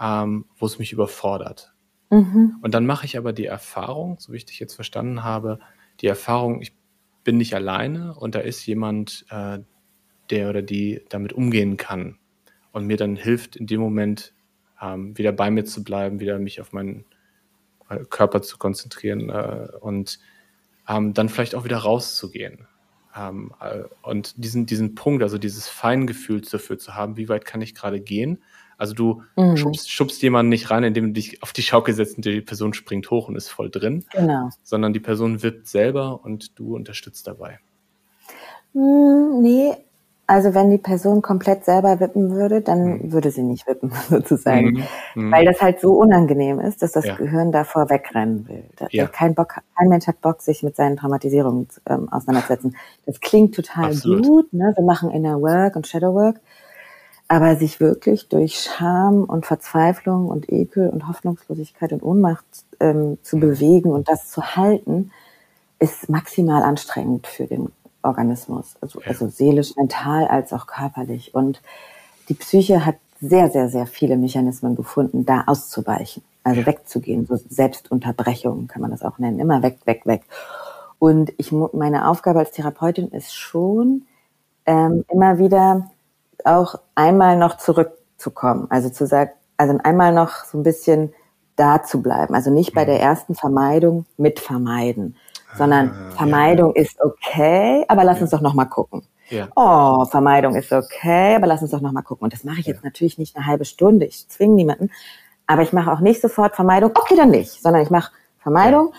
ähm, 0.00 0.46
wo 0.56 0.66
es 0.66 0.78
mich 0.78 0.92
überfordert. 0.92 1.74
Mhm. 2.10 2.56
Und 2.62 2.74
dann 2.74 2.86
mache 2.86 3.06
ich 3.06 3.18
aber 3.18 3.32
die 3.32 3.46
Erfahrung, 3.46 4.18
so 4.18 4.32
wie 4.32 4.36
ich 4.36 4.44
dich 4.44 4.60
jetzt 4.60 4.74
verstanden 4.74 5.24
habe, 5.24 5.58
die 6.00 6.06
Erfahrung, 6.06 6.60
ich 6.60 6.74
bin 7.24 7.38
nicht 7.38 7.54
alleine 7.54 8.14
und 8.14 8.34
da 8.34 8.40
ist 8.40 8.64
jemand, 8.66 9.26
äh, 9.30 9.58
der 10.30 10.50
oder 10.50 10.62
die 10.62 11.02
damit 11.08 11.32
umgehen 11.32 11.76
kann 11.76 12.18
und 12.72 12.86
mir 12.86 12.96
dann 12.96 13.16
hilft, 13.16 13.56
in 13.56 13.66
dem 13.66 13.80
Moment 13.80 14.32
ähm, 14.80 15.16
wieder 15.16 15.32
bei 15.32 15.50
mir 15.50 15.64
zu 15.64 15.84
bleiben, 15.84 16.20
wieder 16.20 16.38
mich 16.38 16.60
auf 16.60 16.72
meinen 16.72 17.04
äh, 17.88 18.04
Körper 18.10 18.42
zu 18.42 18.58
konzentrieren 18.58 19.30
äh, 19.30 19.68
und 19.80 20.18
ähm, 20.88 21.14
dann 21.14 21.28
vielleicht 21.28 21.54
auch 21.54 21.64
wieder 21.64 21.78
rauszugehen. 21.78 22.66
Ähm, 23.16 23.52
äh, 23.60 23.84
und 24.02 24.34
diesen, 24.42 24.66
diesen 24.66 24.94
Punkt, 24.94 25.22
also 25.22 25.38
dieses 25.38 25.68
Feingefühl 25.68 26.40
dafür 26.40 26.78
zu 26.78 26.94
haben, 26.94 27.16
wie 27.16 27.28
weit 27.28 27.44
kann 27.44 27.62
ich 27.62 27.74
gerade 27.74 28.00
gehen. 28.00 28.42
Also 28.78 28.94
du 28.94 29.22
Mhm. 29.36 29.56
schubst, 29.56 29.90
schubst 29.90 30.22
jemanden 30.22 30.50
nicht 30.50 30.70
rein, 30.70 30.84
indem 30.84 31.06
du 31.06 31.12
dich 31.12 31.42
auf 31.42 31.52
die 31.52 31.62
Schaukel 31.62 31.94
setzt 31.94 32.16
und 32.16 32.24
die 32.24 32.40
Person 32.40 32.74
springt 32.74 33.10
hoch 33.10 33.28
und 33.28 33.36
ist 33.36 33.48
voll 33.48 33.70
drin, 33.70 34.04
Genau. 34.12 34.48
sondern 34.62 34.92
die 34.92 35.00
Person 35.00 35.42
wippt 35.42 35.66
selber 35.68 36.20
und 36.24 36.58
du 36.58 36.74
unterstützt 36.74 37.26
dabei. 37.26 37.58
Hm, 38.72 39.40
nee, 39.40 39.72
also 40.26 40.54
wenn 40.54 40.70
die 40.70 40.78
Person 40.78 41.20
komplett 41.22 41.64
selber 41.64 42.00
wippen 42.00 42.30
würde, 42.30 42.62
dann 42.62 42.84
Mhm. 42.98 43.12
würde 43.12 43.30
sie 43.30 43.42
nicht 43.42 43.66
wippen, 43.66 43.90
sozusagen. 44.08 44.72
Mhm. 44.72 44.84
Mhm. 45.14 45.32
Weil 45.32 45.44
das 45.44 45.60
halt 45.60 45.80
so 45.80 45.92
unangenehm 45.92 46.60
ist, 46.60 46.82
dass 46.82 46.92
das 46.92 47.04
Ja. 47.04 47.14
Gehirn 47.16 47.52
davor 47.52 47.90
wegrennen 47.90 48.48
will. 48.48 48.64
Ja. 48.90 49.06
kein, 49.06 49.34
Bock, 49.34 49.54
kein 49.76 49.88
Mensch 49.88 50.06
hat 50.06 50.20
Bock, 50.22 50.40
sich 50.42 50.62
mit 50.62 50.76
seinen 50.76 50.96
Traumatisierungen 50.96 51.68
ähm, 51.88 52.08
auseinanderzusetzen. 52.10 52.74
Das 53.06 53.20
klingt 53.20 53.54
total 53.54 53.86
Absolut. 53.86 54.26
gut, 54.26 54.52
ne? 54.52 54.72
wir 54.76 54.84
machen 54.84 55.10
Inner 55.10 55.40
Work 55.40 55.76
und 55.76 55.86
Shadow 55.86 56.14
Work, 56.14 56.40
aber 57.34 57.56
sich 57.56 57.80
wirklich 57.80 58.28
durch 58.28 58.60
Scham 58.60 59.24
und 59.24 59.44
Verzweiflung 59.44 60.28
und 60.28 60.52
Ekel 60.52 60.88
und 60.88 61.08
Hoffnungslosigkeit 61.08 61.92
und 61.92 62.04
Ohnmacht 62.04 62.44
ähm, 62.78 63.18
zu 63.22 63.40
bewegen 63.40 63.90
und 63.90 64.08
das 64.08 64.30
zu 64.30 64.54
halten, 64.54 65.10
ist 65.80 66.08
maximal 66.08 66.62
anstrengend 66.62 67.26
für 67.26 67.46
den 67.46 67.72
Organismus, 68.02 68.76
also, 68.80 69.00
also 69.04 69.28
seelisch, 69.28 69.74
mental 69.76 70.28
als 70.28 70.52
auch 70.52 70.68
körperlich. 70.68 71.34
Und 71.34 71.60
die 72.28 72.34
Psyche 72.34 72.86
hat 72.86 72.96
sehr, 73.20 73.50
sehr, 73.50 73.68
sehr 73.68 73.86
viele 73.86 74.16
Mechanismen 74.16 74.76
gefunden, 74.76 75.26
da 75.26 75.42
auszuweichen, 75.48 76.22
also 76.44 76.64
wegzugehen, 76.64 77.26
so 77.26 77.34
Selbstunterbrechung 77.48 78.68
kann 78.68 78.80
man 78.80 78.92
das 78.92 79.02
auch 79.02 79.18
nennen, 79.18 79.40
immer 79.40 79.60
weg, 79.62 79.78
weg, 79.86 80.02
weg. 80.06 80.22
Und 81.00 81.32
ich, 81.36 81.50
meine 81.50 82.06
Aufgabe 82.08 82.38
als 82.38 82.52
Therapeutin 82.52 83.08
ist 83.08 83.34
schon, 83.34 84.02
ähm, 84.66 85.04
immer 85.08 85.38
wieder 85.38 85.90
auch 86.44 86.76
einmal 86.94 87.36
noch 87.36 87.56
zurückzukommen, 87.56 88.66
also 88.70 88.90
zu 88.90 89.06
sagen, 89.06 89.30
also 89.56 89.78
einmal 89.82 90.12
noch 90.12 90.44
so 90.44 90.58
ein 90.58 90.62
bisschen 90.62 91.12
da 91.56 91.82
zu 91.82 92.02
bleiben, 92.02 92.34
also 92.34 92.50
nicht 92.50 92.74
bei 92.74 92.84
der 92.84 93.00
ersten 93.00 93.34
Vermeidung 93.34 94.06
mit 94.16 94.40
vermeiden, 94.40 95.16
sondern 95.56 95.90
Ah, 95.90 96.10
ja. 96.10 96.16
Vermeidung 96.16 96.74
ist 96.74 97.00
okay, 97.00 97.84
aber 97.88 98.04
lass 98.04 98.20
uns 98.20 98.30
doch 98.30 98.40
noch 98.40 98.54
mal 98.54 98.64
gucken. 98.64 99.06
Ja. 99.30 99.48
Oh, 99.56 100.04
Vermeidung 100.04 100.54
ist 100.54 100.72
okay, 100.72 101.34
aber 101.36 101.46
lass 101.46 101.62
uns 101.62 101.70
doch 101.70 101.80
noch 101.80 101.92
mal 101.92 102.02
gucken. 102.02 102.24
Und 102.24 102.32
das 102.32 102.44
mache 102.44 102.60
ich 102.60 102.66
jetzt 102.66 102.84
natürlich 102.84 103.18
nicht 103.18 103.36
eine 103.36 103.46
halbe 103.46 103.64
Stunde. 103.64 104.06
Ich 104.06 104.28
zwinge 104.28 104.54
niemanden. 104.54 104.90
Aber 105.46 105.62
ich 105.62 105.72
mache 105.72 105.92
auch 105.92 106.00
nicht 106.00 106.20
sofort 106.20 106.54
Vermeidung. 106.54 106.90
Okay, 106.94 107.16
dann 107.16 107.30
nicht. 107.30 107.62
Sondern 107.62 107.82
ich 107.82 107.90
mache 107.90 108.12
Vermeidung. 108.38 108.92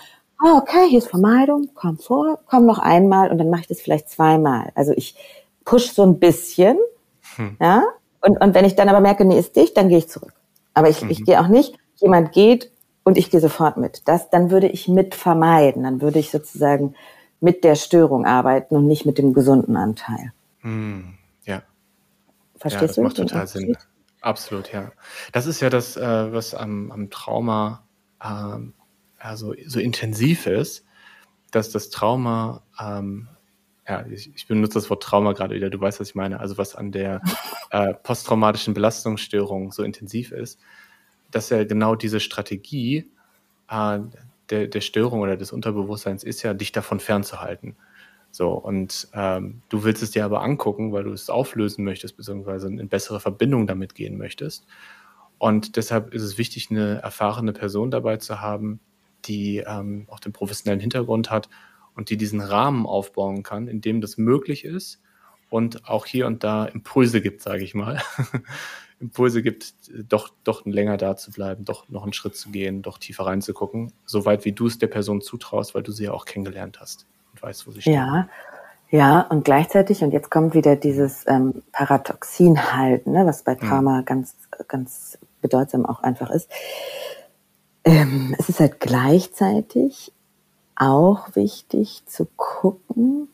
Oh, 0.44 0.58
okay, 0.58 0.88
hier 0.88 0.98
ist 0.98 1.08
Vermeidung. 1.08 1.70
Komm 1.74 1.98
vor, 1.98 2.40
komm 2.46 2.66
noch 2.66 2.78
einmal 2.78 3.30
und 3.30 3.38
dann 3.38 3.50
mache 3.50 3.62
ich 3.62 3.66
das 3.68 3.80
vielleicht 3.80 4.10
zweimal. 4.10 4.70
Also 4.74 4.92
ich 4.92 5.16
push 5.64 5.92
so 5.92 6.02
ein 6.02 6.18
bisschen. 6.18 6.76
Hm. 7.36 7.56
Ja. 7.60 7.84
Und, 8.20 8.40
und 8.40 8.54
wenn 8.54 8.64
ich 8.64 8.74
dann 8.74 8.88
aber 8.88 9.00
merke, 9.00 9.24
nee, 9.24 9.38
ist 9.38 9.56
dicht, 9.56 9.76
dann 9.76 9.88
gehe 9.88 9.98
ich 9.98 10.08
zurück. 10.08 10.32
Aber 10.74 10.88
ich, 10.88 11.02
ich 11.02 11.24
gehe 11.24 11.40
auch 11.40 11.48
nicht, 11.48 11.78
jemand 11.96 12.32
geht 12.32 12.70
und 13.04 13.16
ich 13.16 13.30
gehe 13.30 13.40
sofort 13.40 13.76
mit. 13.76 14.02
Das, 14.06 14.30
dann 14.30 14.50
würde 14.50 14.68
ich 14.68 14.88
mit 14.88 15.14
vermeiden. 15.14 15.84
Dann 15.84 16.00
würde 16.00 16.18
ich 16.18 16.30
sozusagen 16.30 16.94
mit 17.40 17.64
der 17.64 17.74
Störung 17.76 18.24
arbeiten 18.26 18.74
und 18.76 18.86
nicht 18.86 19.06
mit 19.06 19.18
dem 19.18 19.32
gesunden 19.32 19.76
Anteil. 19.76 20.32
Hm. 20.60 21.14
Ja. 21.44 21.62
Verstehst 22.56 22.80
ja, 22.82 22.86
das 22.86 22.96
du? 22.96 23.02
macht 23.02 23.16
total 23.16 23.46
Sinn. 23.46 23.76
Absolut, 24.20 24.72
ja. 24.72 24.90
Das 25.32 25.46
ist 25.46 25.60
ja 25.60 25.70
das, 25.70 25.96
äh, 25.96 26.32
was 26.32 26.54
am, 26.54 26.90
am 26.90 27.10
Trauma 27.10 27.84
ähm, 28.24 28.72
also 29.18 29.54
so 29.66 29.80
intensiv 29.80 30.46
ist, 30.46 30.84
dass 31.50 31.70
das 31.70 31.90
Trauma, 31.90 32.62
ähm, 32.80 33.28
ja, 33.88 34.04
ich, 34.06 34.34
ich 34.34 34.46
benutze 34.46 34.74
das 34.74 34.90
Wort 34.90 35.02
Trauma 35.02 35.32
gerade 35.32 35.54
wieder, 35.54 35.70
du 35.70 35.80
weißt, 35.80 36.00
was 36.00 36.08
ich 36.08 36.14
meine, 36.14 36.40
also 36.40 36.58
was 36.58 36.74
an 36.74 36.92
der 36.92 37.20
äh, 37.70 37.94
posttraumatischen 37.94 38.74
Belastungsstörung 38.74 39.72
so 39.72 39.82
intensiv 39.82 40.32
ist, 40.32 40.60
dass 41.30 41.50
ja 41.50 41.64
genau 41.64 41.94
diese 41.94 42.20
Strategie 42.20 43.10
äh, 43.70 43.98
der, 44.50 44.66
der 44.68 44.80
Störung 44.80 45.20
oder 45.20 45.36
des 45.36 45.52
Unterbewusstseins 45.52 46.24
ist 46.24 46.42
ja, 46.42 46.54
dich 46.54 46.72
davon 46.72 47.00
fernzuhalten. 47.00 47.76
So, 48.30 48.52
und 48.52 49.08
ähm, 49.14 49.62
du 49.68 49.84
willst 49.84 50.02
es 50.02 50.10
dir 50.10 50.24
aber 50.24 50.42
angucken, 50.42 50.92
weil 50.92 51.04
du 51.04 51.12
es 51.12 51.30
auflösen 51.30 51.84
möchtest, 51.84 52.16
beziehungsweise 52.16 52.68
in 52.68 52.88
bessere 52.88 53.18
Verbindung 53.18 53.66
damit 53.66 53.94
gehen 53.94 54.18
möchtest. 54.18 54.66
Und 55.38 55.76
deshalb 55.76 56.12
ist 56.12 56.22
es 56.22 56.38
wichtig, 56.38 56.70
eine 56.70 57.02
erfahrene 57.02 57.52
Person 57.52 57.90
dabei 57.90 58.18
zu 58.18 58.40
haben, 58.40 58.80
die 59.24 59.58
ähm, 59.66 60.06
auch 60.08 60.20
den 60.20 60.32
professionellen 60.32 60.80
Hintergrund 60.80 61.30
hat 61.30 61.48
und 61.96 62.10
die 62.10 62.16
diesen 62.16 62.40
Rahmen 62.40 62.86
aufbauen 62.86 63.42
kann, 63.42 63.66
in 63.66 63.80
dem 63.80 64.00
das 64.00 64.16
möglich 64.18 64.64
ist 64.64 65.00
und 65.50 65.88
auch 65.88 66.06
hier 66.06 66.26
und 66.26 66.44
da 66.44 66.66
Impulse 66.66 67.20
gibt, 67.20 67.42
sage 67.42 67.64
ich 67.64 67.74
mal. 67.74 68.00
Impulse 69.00 69.42
gibt, 69.42 69.74
doch, 70.08 70.30
doch 70.44 70.64
länger 70.64 70.96
da 70.96 71.16
zu 71.16 71.30
bleiben, 71.30 71.64
doch 71.64 71.88
noch 71.88 72.04
einen 72.04 72.14
Schritt 72.14 72.36
zu 72.36 72.50
gehen, 72.50 72.80
doch 72.82 72.98
tiefer 72.98 73.26
reinzugucken, 73.26 73.92
soweit 74.06 74.44
wie 74.44 74.52
du 74.52 74.66
es 74.66 74.78
der 74.78 74.86
Person 74.86 75.20
zutraust, 75.20 75.74
weil 75.74 75.82
du 75.82 75.92
sie 75.92 76.04
ja 76.04 76.12
auch 76.12 76.24
kennengelernt 76.24 76.80
hast 76.80 77.06
und 77.32 77.42
weißt, 77.42 77.66
wo 77.66 77.72
sie 77.72 77.82
steht. 77.82 77.94
Ja, 77.94 78.28
ja, 78.88 79.20
und 79.22 79.44
gleichzeitig, 79.44 80.02
und 80.02 80.12
jetzt 80.12 80.30
kommt 80.30 80.54
wieder 80.54 80.76
dieses 80.76 81.26
ähm, 81.26 81.62
Paradoxin 81.72 82.72
halt, 82.72 83.06
ne, 83.06 83.26
was 83.26 83.42
bei. 83.42 83.56
Trauma 83.56 84.00
mhm. 84.00 84.04
ganz, 84.04 84.36
ganz 84.68 85.18
bedeutsam 85.40 85.84
auch 85.84 86.02
einfach 86.02 86.30
ist. 86.30 86.48
Ähm, 87.84 88.34
es 88.38 88.48
ist 88.48 88.60
halt 88.60 88.80
gleichzeitig 88.80 90.12
auch 90.76 91.34
wichtig 91.34 92.04
zu 92.06 92.26
gucken, 92.36 93.28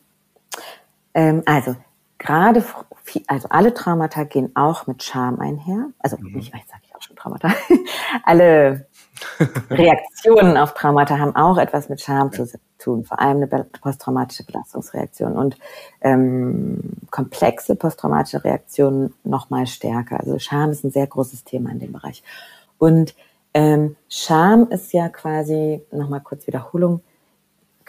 ähm, 1.14 1.42
also 1.46 1.76
gerade, 2.18 2.64
also 3.26 3.48
alle 3.50 3.74
Traumata 3.74 4.24
gehen 4.24 4.52
auch 4.54 4.86
mit 4.86 5.02
Scham 5.02 5.40
einher. 5.40 5.88
Also 5.98 6.16
mhm. 6.18 6.32
nicht, 6.36 6.54
jetzt 6.54 6.70
sage 6.70 6.82
ich 6.86 6.94
auch 6.94 7.02
schon 7.02 7.16
Traumata. 7.16 7.52
alle 8.24 8.86
Reaktionen 9.70 10.56
auf 10.56 10.74
Traumata 10.74 11.18
haben 11.18 11.36
auch 11.36 11.58
etwas 11.58 11.88
mit 11.88 12.00
Scham 12.00 12.32
zu 12.32 12.46
tun, 12.78 13.04
vor 13.04 13.20
allem 13.20 13.36
eine 13.36 13.64
posttraumatische 13.64 14.44
Belastungsreaktion 14.44 15.36
und 15.36 15.56
ähm, 16.00 16.80
komplexe 17.10 17.76
posttraumatische 17.76 18.44
Reaktionen 18.44 19.14
noch 19.24 19.50
mal 19.50 19.66
stärker. 19.66 20.18
Also 20.20 20.38
Scham 20.38 20.70
ist 20.70 20.84
ein 20.84 20.90
sehr 20.90 21.06
großes 21.06 21.44
Thema 21.44 21.70
in 21.70 21.78
dem 21.78 21.92
Bereich. 21.92 22.22
Und 22.78 23.14
ähm, 23.54 23.96
Scham 24.08 24.68
ist 24.70 24.92
ja 24.92 25.08
quasi, 25.08 25.82
nochmal 25.90 26.20
kurz 26.20 26.46
Wiederholung, 26.46 27.02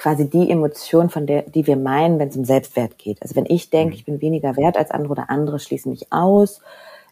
quasi 0.03 0.29
die 0.29 0.51
Emotion, 0.51 1.09
von 1.09 1.25
der, 1.25 1.43
die 1.43 1.65
wir 1.65 1.77
meinen, 1.77 2.19
wenn 2.19 2.27
es 2.27 2.35
um 2.35 2.43
Selbstwert 2.43 2.97
geht. 2.97 3.21
Also 3.21 3.37
wenn 3.37 3.45
ich 3.45 3.69
denke, 3.69 3.93
mhm. 3.93 3.95
ich 3.95 4.03
bin 4.05 4.19
weniger 4.19 4.57
wert 4.57 4.75
als 4.75 4.91
andere 4.91 5.11
oder 5.11 5.29
andere 5.29 5.59
schließen 5.59 5.89
mich 5.89 6.11
aus, 6.11 6.59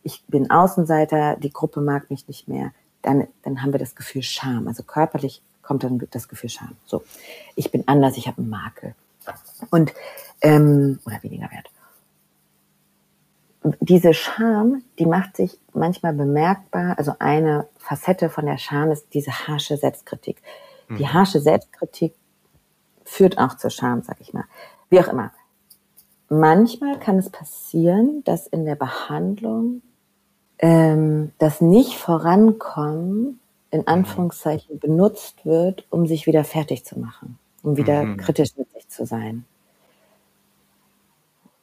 ich 0.03 0.25
bin 0.27 0.51
Außenseiter, 0.51 1.37
die 1.37 1.53
Gruppe 1.53 1.79
mag 1.79 2.11
mich 2.11 2.27
nicht 2.27 2.49
mehr, 2.49 2.73
dann, 3.01 3.27
dann 3.43 3.61
haben 3.61 3.71
wir 3.71 3.79
das 3.79 3.95
Gefühl 3.95 4.23
Scham. 4.23 4.67
Also 4.67 4.83
körperlich 4.83 5.41
kommt 5.61 5.85
dann 5.85 6.05
das 6.11 6.27
Gefühl 6.27 6.49
Scham. 6.49 6.75
So, 6.85 7.01
ich 7.55 7.71
bin 7.71 7.87
anders, 7.87 8.17
ich 8.17 8.27
habe 8.27 8.39
einen 8.39 8.49
Makel. 8.49 8.93
Und, 9.69 9.93
ähm, 10.41 10.99
oder 11.05 11.23
weniger 11.23 11.49
wert. 11.49 11.69
Diese 13.79 14.13
Scham, 14.13 14.83
die 14.99 15.05
macht 15.05 15.37
sich 15.37 15.57
manchmal 15.73 16.11
bemerkbar. 16.11 16.95
Also 16.97 17.13
eine 17.19 17.69
Facette 17.77 18.29
von 18.29 18.47
der 18.47 18.57
Scham 18.57 18.91
ist 18.91 19.13
diese 19.13 19.31
harsche 19.31 19.77
Selbstkritik. 19.77 20.41
Die 20.89 21.03
mhm. 21.03 21.13
harsche 21.13 21.39
Selbstkritik 21.39 22.15
führt 23.11 23.37
auch 23.37 23.57
zur 23.57 23.69
Scham, 23.69 24.01
sag 24.03 24.21
ich 24.21 24.33
mal. 24.33 24.45
Wie 24.89 24.99
auch 24.99 25.09
immer. 25.09 25.31
Manchmal 26.29 26.97
kann 26.97 27.17
es 27.17 27.29
passieren, 27.29 28.23
dass 28.23 28.47
in 28.47 28.63
der 28.63 28.75
Behandlung 28.75 29.81
ähm, 30.59 31.31
das 31.37 31.59
nicht 31.59 31.97
vorankommen 31.97 33.39
in 33.69 33.85
Anführungszeichen 33.85 34.79
benutzt 34.79 35.45
wird, 35.45 35.85
um 35.89 36.07
sich 36.07 36.25
wieder 36.25 36.45
fertig 36.45 36.85
zu 36.85 36.99
machen, 36.99 37.37
um 37.63 37.75
wieder 37.75 38.03
mhm. 38.03 38.17
kritisch 38.17 38.55
mit 38.57 38.71
sich 38.71 38.87
zu 38.87 39.05
sein. 39.05 39.45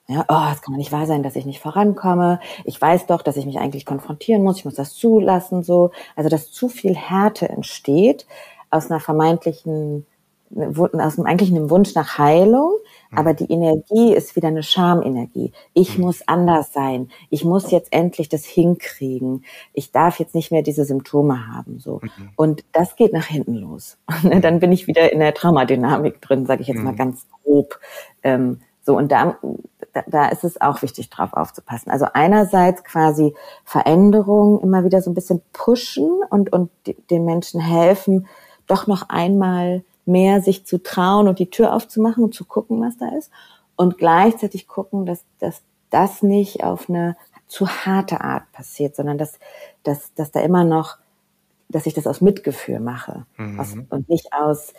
Ja, 0.06 0.24
oh, 0.28 0.52
es 0.52 0.62
kann 0.62 0.72
doch 0.72 0.78
nicht 0.78 0.92
wahr 0.92 1.06
sein, 1.06 1.22
dass 1.22 1.36
ich 1.36 1.44
nicht 1.44 1.60
vorankomme. 1.60 2.40
Ich 2.64 2.80
weiß 2.80 3.06
doch, 3.06 3.22
dass 3.22 3.36
ich 3.36 3.44
mich 3.44 3.58
eigentlich 3.58 3.84
konfrontieren 3.84 4.42
muss. 4.42 4.58
Ich 4.58 4.64
muss 4.64 4.74
das 4.74 4.94
zulassen, 4.94 5.62
so. 5.62 5.92
Also, 6.16 6.30
dass 6.30 6.50
zu 6.50 6.68
viel 6.68 6.94
Härte 6.94 7.48
entsteht 7.48 8.26
aus 8.70 8.90
einer 8.90 9.00
vermeintlichen 9.00 10.06
aus 10.54 11.18
eigentlich 11.18 11.50
einem 11.50 11.70
Wunsch 11.70 11.94
nach 11.94 12.18
Heilung, 12.18 12.72
mhm. 13.10 13.18
aber 13.18 13.34
die 13.34 13.50
Energie 13.50 14.14
ist 14.14 14.36
wieder 14.36 14.48
eine 14.48 14.62
Schamenergie. 14.62 15.52
Ich 15.74 15.98
mhm. 15.98 16.04
muss 16.04 16.26
anders 16.26 16.72
sein. 16.72 17.10
Ich 17.30 17.44
muss 17.44 17.70
jetzt 17.70 17.92
endlich 17.92 18.28
das 18.28 18.44
hinkriegen. 18.44 19.44
Ich 19.72 19.92
darf 19.92 20.18
jetzt 20.18 20.34
nicht 20.34 20.50
mehr 20.50 20.62
diese 20.62 20.84
Symptome 20.84 21.46
haben, 21.48 21.78
so. 21.78 22.00
Mhm. 22.02 22.30
Und 22.36 22.64
das 22.72 22.96
geht 22.96 23.12
nach 23.12 23.26
hinten 23.26 23.54
los. 23.54 23.98
Und 24.22 24.42
dann 24.44 24.60
bin 24.60 24.72
ich 24.72 24.86
wieder 24.86 25.12
in 25.12 25.20
der 25.20 25.34
Traumadynamik 25.34 26.20
drin, 26.20 26.46
sage 26.46 26.62
ich 26.62 26.68
jetzt 26.68 26.82
mal 26.82 26.96
ganz 26.96 27.26
grob. 27.42 27.78
Ähm, 28.22 28.60
so, 28.80 28.96
und 28.96 29.12
da, 29.12 29.36
da 30.06 30.28
ist 30.28 30.44
es 30.44 30.60
auch 30.62 30.80
wichtig, 30.80 31.10
drauf 31.10 31.34
aufzupassen. 31.34 31.90
Also 31.90 32.06
einerseits 32.14 32.84
quasi 32.84 33.34
Veränderungen 33.64 34.60
immer 34.60 34.82
wieder 34.82 35.02
so 35.02 35.10
ein 35.10 35.14
bisschen 35.14 35.42
pushen 35.52 36.10
und, 36.30 36.52
und 36.52 36.70
den 37.10 37.26
Menschen 37.26 37.60
helfen, 37.60 38.26
doch 38.66 38.86
noch 38.86 39.10
einmal 39.10 39.84
mehr 40.08 40.42
sich 40.42 40.64
zu 40.64 40.82
trauen 40.82 41.28
und 41.28 41.38
die 41.38 41.50
Tür 41.50 41.74
aufzumachen 41.74 42.24
und 42.24 42.34
zu 42.34 42.44
gucken, 42.44 42.80
was 42.80 42.96
da 42.96 43.08
ist. 43.16 43.30
Und 43.76 43.98
gleichzeitig 43.98 44.66
gucken, 44.66 45.06
dass, 45.06 45.24
dass 45.38 45.62
das 45.90 46.22
nicht 46.22 46.64
auf 46.64 46.88
eine 46.88 47.16
zu 47.46 47.68
harte 47.68 48.20
Art 48.20 48.50
passiert, 48.52 48.96
sondern 48.96 49.18
dass, 49.18 49.38
dass, 49.82 50.12
dass 50.14 50.30
da 50.30 50.40
immer 50.40 50.64
noch, 50.64 50.98
dass 51.68 51.86
ich 51.86 51.94
das 51.94 52.06
aus 52.06 52.20
Mitgefühl 52.20 52.80
mache 52.80 53.26
mhm. 53.36 53.60
aus, 53.60 53.74
und 53.88 54.08
nicht 54.08 54.32
aus, 54.32 54.74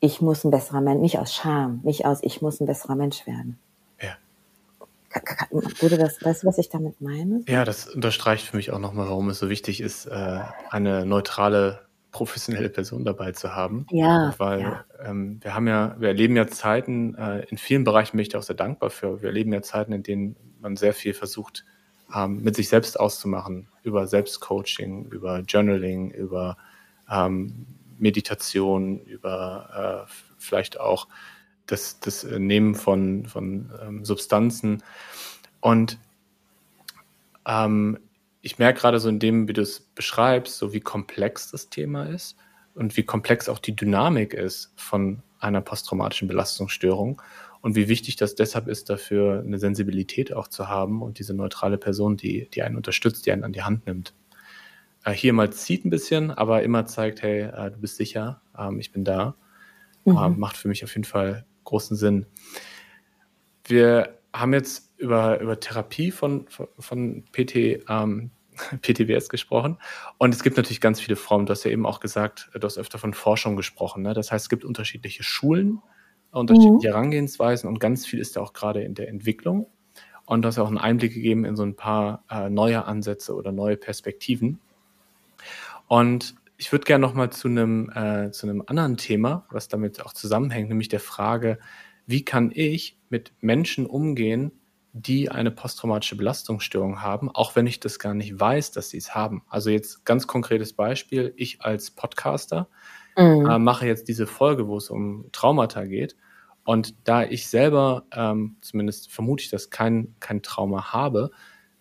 ich 0.00 0.20
muss 0.20 0.44
ein 0.44 0.50
besserer 0.50 0.80
Mensch, 0.80 1.00
nicht 1.00 1.18
aus 1.18 1.34
Scham, 1.34 1.80
nicht 1.82 2.06
aus, 2.06 2.18
ich 2.22 2.40
muss 2.40 2.60
ein 2.60 2.66
besserer 2.66 2.94
Mensch 2.94 3.26
werden. 3.26 3.58
Ja. 4.00 4.16
Würde 5.50 5.98
das, 5.98 6.22
weißt 6.22 6.42
du, 6.42 6.46
was 6.46 6.58
ich 6.58 6.68
damit 6.68 7.00
meine? 7.00 7.42
Ja, 7.48 7.64
das 7.64 7.88
unterstreicht 7.88 8.46
für 8.46 8.56
mich 8.56 8.70
auch 8.72 8.78
nochmal, 8.78 9.08
warum 9.08 9.28
es 9.30 9.38
so 9.38 9.48
wichtig 9.48 9.80
ist, 9.80 10.06
äh, 10.06 10.40
eine 10.70 11.04
neutrale 11.04 11.87
professionelle 12.10 12.70
Person 12.70 13.04
dabei 13.04 13.32
zu 13.32 13.54
haben. 13.54 13.86
Ja. 13.90 14.34
Weil 14.38 14.60
ja. 14.60 14.84
Ähm, 15.04 15.38
wir 15.42 15.54
haben 15.54 15.66
ja, 15.66 15.96
wir 15.98 16.08
erleben 16.08 16.36
ja 16.36 16.46
Zeiten, 16.46 17.14
äh, 17.14 17.40
in 17.46 17.58
vielen 17.58 17.84
Bereichen 17.84 18.16
bin 18.16 18.22
ich 18.22 18.30
da 18.30 18.38
auch 18.38 18.42
sehr 18.42 18.56
dankbar 18.56 18.90
für. 18.90 19.20
Wir 19.20 19.28
erleben 19.28 19.52
ja 19.52 19.62
Zeiten, 19.62 19.92
in 19.92 20.02
denen 20.02 20.36
man 20.60 20.76
sehr 20.76 20.94
viel 20.94 21.14
versucht, 21.14 21.64
ähm, 22.14 22.42
mit 22.42 22.56
sich 22.56 22.68
selbst 22.68 22.98
auszumachen, 22.98 23.68
über 23.82 24.06
Selbstcoaching, 24.06 25.06
über 25.06 25.40
Journaling, 25.40 26.10
über 26.10 26.56
ähm, 27.10 27.66
Meditation, 27.98 29.00
über 29.00 30.06
äh, 30.08 30.12
vielleicht 30.38 30.80
auch 30.80 31.08
das, 31.66 32.00
das 32.00 32.24
Nehmen 32.24 32.74
von, 32.74 33.26
von 33.26 33.70
ähm, 33.82 34.04
Substanzen. 34.04 34.82
Und 35.60 35.98
ähm, 37.46 37.98
ich 38.40 38.58
merke 38.58 38.80
gerade 38.80 39.00
so 39.00 39.08
in 39.08 39.18
dem, 39.18 39.48
wie 39.48 39.52
du 39.52 39.62
es 39.62 39.80
beschreibst, 39.80 40.58
so 40.58 40.72
wie 40.72 40.80
komplex 40.80 41.50
das 41.50 41.70
Thema 41.70 42.04
ist 42.04 42.36
und 42.74 42.96
wie 42.96 43.02
komplex 43.02 43.48
auch 43.48 43.58
die 43.58 43.74
Dynamik 43.74 44.34
ist 44.34 44.72
von 44.76 45.22
einer 45.40 45.60
posttraumatischen 45.60 46.28
Belastungsstörung 46.28 47.20
und 47.60 47.74
wie 47.74 47.88
wichtig 47.88 48.16
das 48.16 48.34
deshalb 48.34 48.68
ist, 48.68 48.90
dafür 48.90 49.42
eine 49.44 49.58
Sensibilität 49.58 50.32
auch 50.32 50.48
zu 50.48 50.68
haben 50.68 51.02
und 51.02 51.18
diese 51.18 51.34
neutrale 51.34 51.78
Person, 51.78 52.16
die, 52.16 52.48
die 52.50 52.62
einen 52.62 52.76
unterstützt, 52.76 53.26
die 53.26 53.32
einen 53.32 53.44
an 53.44 53.52
die 53.52 53.62
Hand 53.62 53.86
nimmt. 53.86 54.14
Äh, 55.04 55.12
hier 55.12 55.32
mal 55.32 55.52
zieht 55.52 55.84
ein 55.84 55.90
bisschen, 55.90 56.30
aber 56.30 56.62
immer 56.62 56.86
zeigt, 56.86 57.22
hey, 57.22 57.42
äh, 57.42 57.70
du 57.70 57.78
bist 57.78 57.96
sicher, 57.96 58.40
ähm, 58.56 58.78
ich 58.78 58.92
bin 58.92 59.04
da. 59.04 59.34
Mhm. 60.04 60.16
Ähm, 60.16 60.38
macht 60.38 60.56
für 60.56 60.68
mich 60.68 60.84
auf 60.84 60.94
jeden 60.94 61.04
Fall 61.04 61.44
großen 61.64 61.96
Sinn. 61.96 62.26
Wir 63.64 64.18
haben 64.32 64.54
jetzt 64.54 64.87
über, 64.98 65.40
über 65.40 65.58
Therapie 65.58 66.10
von, 66.10 66.46
von, 66.78 67.24
PT, 67.32 67.84
ähm, 67.88 68.30
PTBS 68.82 69.28
gesprochen. 69.28 69.78
Und 70.18 70.34
es 70.34 70.42
gibt 70.42 70.56
natürlich 70.56 70.80
ganz 70.80 71.00
viele 71.00 71.16
Formen. 71.16 71.46
Du 71.46 71.52
hast 71.52 71.64
ja 71.64 71.70
eben 71.70 71.86
auch 71.86 72.00
gesagt, 72.00 72.50
du 72.52 72.62
hast 72.62 72.78
öfter 72.78 72.98
von 72.98 73.14
Forschung 73.14 73.56
gesprochen. 73.56 74.02
Ne? 74.02 74.14
Das 74.14 74.30
heißt, 74.32 74.46
es 74.46 74.48
gibt 74.48 74.64
unterschiedliche 74.64 75.22
Schulen, 75.22 75.80
unterschiedliche 76.30 76.88
mhm. 76.88 76.92
Herangehensweisen 76.92 77.68
und 77.68 77.80
ganz 77.80 78.04
viel 78.06 78.18
ist 78.18 78.36
da 78.36 78.40
auch 78.40 78.52
gerade 78.52 78.82
in 78.82 78.94
der 78.94 79.08
Entwicklung. 79.08 79.66
Und 80.26 80.42
du 80.42 80.48
hast 80.48 80.56
ja 80.56 80.62
auch 80.62 80.68
einen 80.68 80.76
Einblick 80.78 81.14
gegeben 81.14 81.46
in 81.46 81.56
so 81.56 81.62
ein 81.62 81.74
paar 81.74 82.24
äh, 82.30 82.50
neue 82.50 82.84
Ansätze 82.84 83.34
oder 83.34 83.50
neue 83.50 83.78
Perspektiven. 83.78 84.60
Und 85.86 86.34
ich 86.58 86.70
würde 86.70 86.84
gerne 86.84 87.06
nochmal 87.06 87.30
zu 87.30 87.48
einem, 87.48 87.90
äh, 87.94 88.30
zu 88.30 88.46
einem 88.46 88.62
anderen 88.66 88.98
Thema, 88.98 89.46
was 89.50 89.68
damit 89.68 90.04
auch 90.04 90.12
zusammenhängt, 90.12 90.68
nämlich 90.68 90.88
der 90.88 91.00
Frage, 91.00 91.58
wie 92.06 92.24
kann 92.24 92.50
ich 92.52 92.98
mit 93.08 93.32
Menschen 93.40 93.86
umgehen, 93.86 94.52
die 95.02 95.30
eine 95.30 95.50
posttraumatische 95.50 96.16
Belastungsstörung 96.16 97.02
haben, 97.02 97.30
auch 97.30 97.56
wenn 97.56 97.66
ich 97.66 97.80
das 97.80 97.98
gar 97.98 98.14
nicht 98.14 98.38
weiß, 98.38 98.72
dass 98.72 98.90
sie 98.90 98.98
es 98.98 99.14
haben. 99.14 99.42
Also 99.48 99.70
jetzt 99.70 100.04
ganz 100.04 100.26
konkretes 100.26 100.72
Beispiel, 100.72 101.32
ich 101.36 101.62
als 101.62 101.90
Podcaster 101.90 102.68
mhm. 103.16 103.46
äh, 103.46 103.58
mache 103.58 103.86
jetzt 103.86 104.08
diese 104.08 104.26
Folge, 104.26 104.66
wo 104.66 104.76
es 104.76 104.90
um 104.90 105.26
Traumata 105.32 105.84
geht. 105.84 106.16
Und 106.64 106.94
da 107.08 107.22
ich 107.22 107.48
selber, 107.48 108.06
ähm, 108.12 108.56
zumindest 108.60 109.10
vermute 109.10 109.44
ich, 109.44 109.50
dass 109.50 109.70
kein, 109.70 110.14
kein 110.20 110.42
Trauma 110.42 110.92
habe, 110.92 111.30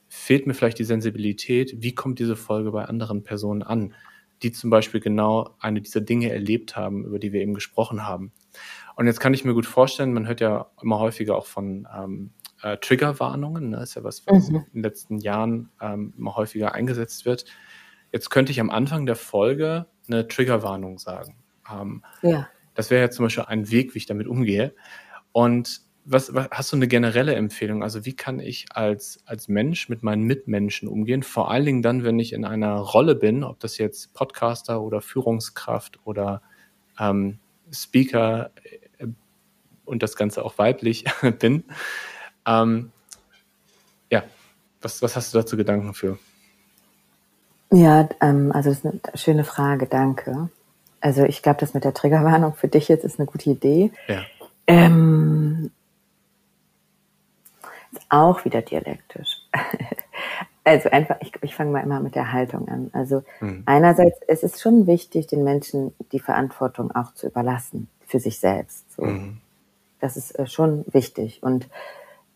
fehlt 0.08 0.48
mir 0.48 0.54
vielleicht 0.54 0.80
die 0.80 0.86
Sensibilität, 0.86 1.76
wie 1.78 1.94
kommt 1.94 2.20
diese 2.20 2.36
Folge 2.36 2.72
bei 2.72 2.86
anderen 2.86 3.24
Personen 3.24 3.64
an, 3.64 3.94
die 4.44 4.52
zum 4.52 4.70
Beispiel 4.70 5.02
genau 5.02 5.56
eine 5.60 5.82
dieser 5.82 6.02
Dinge 6.02 6.32
erlebt 6.32 6.76
haben, 6.76 7.04
über 7.06 7.20
die 7.20 7.34
wir 7.34 7.42
eben 7.42 7.54
gesprochen 7.54 8.06
haben. 8.06 8.32
Und 8.96 9.06
jetzt 9.06 9.20
kann 9.20 9.34
ich 9.34 9.46
mir 9.46 9.54
gut 9.54 9.66
vorstellen, 9.66 10.14
man 10.14 10.28
hört 10.28 10.42
ja 10.42 10.72
immer 10.82 11.00
häufiger 11.00 11.36
auch 11.36 11.46
von 11.46 11.88
ähm, 11.96 12.32
äh, 12.62 12.78
Triggerwarnungen, 12.78 13.70
ne? 13.70 13.82
ist 13.84 13.96
ja 13.96 14.04
was, 14.04 14.26
was 14.28 14.50
mhm. 14.50 14.58
in 14.58 14.66
den 14.74 14.84
letzten 14.84 15.18
Jahren 15.20 15.70
ähm, 15.82 16.14
immer 16.18 16.36
häufiger 16.36 16.74
eingesetzt 16.74 17.26
wird. 17.26 17.46
Jetzt 18.12 18.30
könnte 18.30 18.52
ich 18.52 18.60
am 18.60 18.70
Anfang 18.70 19.06
der 19.06 19.16
Folge 19.16 19.88
eine 20.08 20.28
Triggerwarnung 20.28 20.98
sagen. 20.98 21.36
Ähm, 21.72 22.04
ja. 22.22 22.48
Das 22.74 22.90
wäre 22.90 23.02
ja 23.02 23.10
zum 23.10 23.26
Beispiel 23.26 23.46
ein 23.46 23.70
Weg, 23.72 23.94
wie 23.94 24.00
ich 24.00 24.06
damit 24.06 24.28
umgehe. 24.28 24.74
Und 25.32 25.82
was, 26.06 26.34
was, 26.34 26.48
hast 26.52 26.72
du 26.72 26.78
eine 26.78 26.88
generelle 26.88 27.36
Empfehlung? 27.36 27.84
Also 27.84 28.06
wie 28.06 28.16
kann 28.16 28.40
ich 28.40 28.66
als, 28.72 29.20
als 29.26 29.50
Mensch 29.50 29.90
mit 29.90 30.04
meinen 30.04 30.24
Mitmenschen 30.24 30.88
umgehen? 30.88 31.22
Vor 31.22 31.52
allen 31.52 31.66
Dingen 31.66 31.82
dann, 31.82 32.04
wenn 32.04 32.18
ich 32.18 32.32
in 32.32 32.46
einer 32.46 32.76
Rolle 32.78 33.16
bin, 33.16 33.44
ob 33.44 33.60
das 33.60 33.78
jetzt 33.78 34.14
Podcaster 34.14 34.82
oder 34.82 35.02
Führungskraft 35.02 36.00
oder 36.06 36.42
ähm, 36.98 37.40
Speaker 37.72 38.52
äh, 39.00 39.08
und 39.84 40.02
das 40.02 40.16
Ganze 40.16 40.46
auch 40.46 40.58
weiblich 40.58 41.04
bin. 41.40 41.66
Ähm, 42.48 42.92
ja, 44.10 44.24
was, 44.82 45.02
was 45.02 45.16
hast 45.16 45.34
du 45.34 45.38
dazu 45.40 45.58
Gedanken 45.58 45.94
für? 45.94 46.18
Ja, 47.72 48.08
ähm, 48.22 48.52
also 48.54 48.70
das 48.70 48.80
ist 48.80 48.86
eine 48.86 49.02
schöne 49.16 49.44
Frage, 49.44 49.88
danke. 49.88 50.50
Also 51.02 51.26
ich 51.26 51.42
glaube, 51.44 51.60
das 51.60 51.74
mit 51.74 51.84
der 51.84 51.94
Triggerwarnung 51.94 52.56
für 52.56 52.70
dich 52.70 52.88
jetzt 52.88 53.04
ist 53.04 53.20
eine 53.20 53.28
gute 53.28 53.50
Idee. 53.50 53.92
Ja. 54.08 54.24
Ähm, 54.66 55.72
ist 57.92 58.06
auch 58.10 58.46
wieder 58.46 58.62
dialektisch. 58.62 59.42
also 60.64 60.90
einfach, 60.90 61.18
ich, 61.22 61.32
ich 61.42 61.56
fange 61.56 61.72
mal 61.72 61.84
immer 61.84 62.00
mit 62.00 62.16
der 62.16 62.32
Haltung 62.32 62.68
an. 62.70 62.90
Also 62.94 63.24
mhm. 63.42 63.64
einerseits, 63.66 64.20
es 64.28 64.44
ist 64.44 64.62
schon 64.62 64.88
wichtig, 64.88 65.28
den 65.28 65.44
Menschen 65.44 65.94
die 66.12 66.20
Verantwortung 66.20 66.92
auch 66.92 67.14
zu 67.14 67.28
überlassen 67.28 67.90
für 68.06 68.20
sich 68.20 68.40
selbst. 68.40 68.92
So. 68.94 69.04
Mhm. 69.04 69.38
Das 70.00 70.16
ist 70.16 70.38
äh, 70.40 70.48
schon 70.48 70.86
wichtig 70.88 71.44
und 71.44 71.68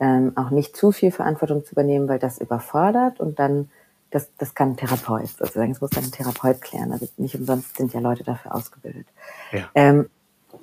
ähm, 0.01 0.33
auch 0.35 0.49
nicht 0.49 0.75
zu 0.75 0.91
viel 0.91 1.11
Verantwortung 1.11 1.63
zu 1.63 1.71
übernehmen, 1.71 2.09
weil 2.09 2.19
das 2.19 2.39
überfordert 2.39 3.19
und 3.19 3.39
dann 3.39 3.69
das, 4.09 4.29
das 4.37 4.55
kann 4.55 4.71
ein 4.71 4.77
Therapeut 4.77 5.29
sozusagen. 5.29 5.71
Das 5.71 5.79
muss 5.79 5.91
dann 5.91 6.03
ein 6.03 6.11
Therapeut 6.11 6.59
klären. 6.59 6.91
Also 6.91 7.07
nicht 7.15 7.35
umsonst 7.35 7.77
sind 7.77 7.93
ja 7.93 8.01
Leute 8.01 8.25
dafür 8.25 8.53
ausgebildet. 8.53 9.07
Ja. 9.53 9.69
Ähm, 9.73 10.09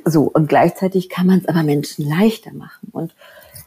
so, 0.05 0.25
und 0.25 0.49
gleichzeitig 0.49 1.09
kann 1.09 1.27
man 1.27 1.39
es 1.39 1.49
aber 1.49 1.63
Menschen 1.63 2.07
leichter 2.07 2.53
machen. 2.53 2.91
Und 2.93 3.15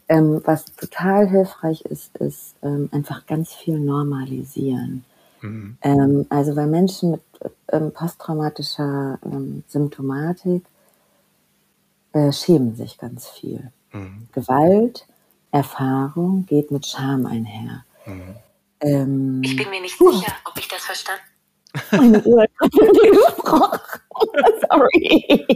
ähm, 0.08 0.42
was 0.46 0.66
total 0.66 1.28
hilfreich 1.28 1.82
ist, 1.82 2.16
ist 2.18 2.54
ähm, 2.62 2.90
einfach 2.92 3.26
ganz 3.26 3.54
viel 3.54 3.80
normalisieren. 3.80 5.04
Mhm. 5.42 5.78
Ähm, 5.82 6.26
also 6.30 6.56
weil 6.56 6.68
Menschen 6.68 7.12
mit 7.12 7.22
ähm, 7.72 7.92
posttraumatischer 7.92 9.18
ähm, 9.26 9.64
Symptomatik 9.68 10.64
äh, 12.14 12.32
schämen 12.32 12.76
sich 12.76 13.00
ganz 13.00 13.28
viel. 13.30 13.72
Mhm. 13.94 14.28
Gewalt, 14.32 15.08
Erfahrung 15.52 16.46
geht 16.46 16.72
mit 16.72 16.86
Scham 16.86 17.26
einher. 17.26 17.86
Mhm. 18.06 18.36
Ähm, 18.82 19.42
ich 19.44 19.56
bin 19.56 19.70
mir 19.70 19.82
nicht 19.82 20.00
uh. 20.02 20.12
sicher, 20.12 20.34
ob 20.46 20.58
ich 20.58 20.68
das 20.68 20.84
verstanden 20.84 21.22
meine 21.92 22.24
Uhr 22.24 22.42
hat 22.42 22.72
gesprochen. 22.72 23.80
Sorry. 24.70 25.48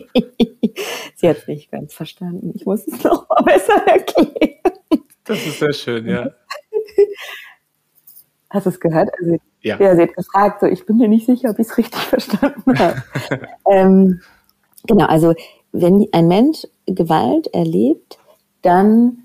Sie 1.16 1.30
hat 1.30 1.38
es 1.38 1.48
nicht 1.48 1.72
ganz 1.72 1.94
verstanden. 1.94 2.52
Ich 2.56 2.66
muss 2.66 2.88
es 2.88 3.04
noch 3.04 3.28
mal 3.30 3.44
besser 3.44 3.86
erklären. 3.88 4.60
Das 5.24 5.46
ist 5.46 5.60
sehr 5.60 5.74
schön, 5.74 6.08
ja. 6.08 6.30
Hast 8.50 8.66
du 8.66 8.70
es 8.70 8.80
gehört? 8.80 9.10
Also, 9.20 9.38
ja. 9.62 9.80
ja. 9.80 9.96
Sie 9.96 10.02
hat 10.04 10.14
gefragt, 10.14 10.62
so, 10.62 10.68
ich 10.68 10.86
bin 10.86 10.98
mir 10.98 11.08
nicht 11.08 11.26
sicher, 11.26 11.50
ob 11.50 11.60
ich 11.60 11.68
es 11.68 11.78
richtig 11.78 12.02
verstanden 12.02 12.78
habe. 12.78 13.04
ähm, 13.70 14.22
genau, 14.88 15.06
also 15.06 15.34
wenn 15.72 16.08
ein 16.12 16.28
Mensch 16.28 16.66
Gewalt 16.86 17.48
erlebt, 17.48 18.18
dann 18.62 19.25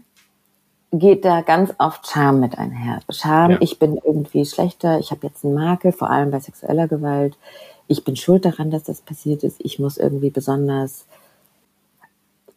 geht 0.92 1.24
da 1.24 1.40
ganz 1.42 1.72
oft 1.78 2.08
Scham 2.08 2.40
mit 2.40 2.58
einher. 2.58 3.00
Scham, 3.10 3.52
ja. 3.52 3.58
ich 3.60 3.78
bin 3.78 3.98
irgendwie 4.04 4.44
schlechter, 4.44 4.98
ich 4.98 5.10
habe 5.10 5.26
jetzt 5.26 5.44
einen 5.44 5.54
Makel, 5.54 5.92
vor 5.92 6.10
allem 6.10 6.30
bei 6.30 6.40
sexueller 6.40 6.88
Gewalt. 6.88 7.36
Ich 7.86 8.04
bin 8.04 8.16
schuld 8.16 8.44
daran, 8.44 8.70
dass 8.70 8.84
das 8.84 9.00
passiert 9.00 9.42
ist. 9.44 9.56
Ich 9.60 9.78
muss 9.78 9.98
irgendwie 9.98 10.30
besonders 10.30 11.06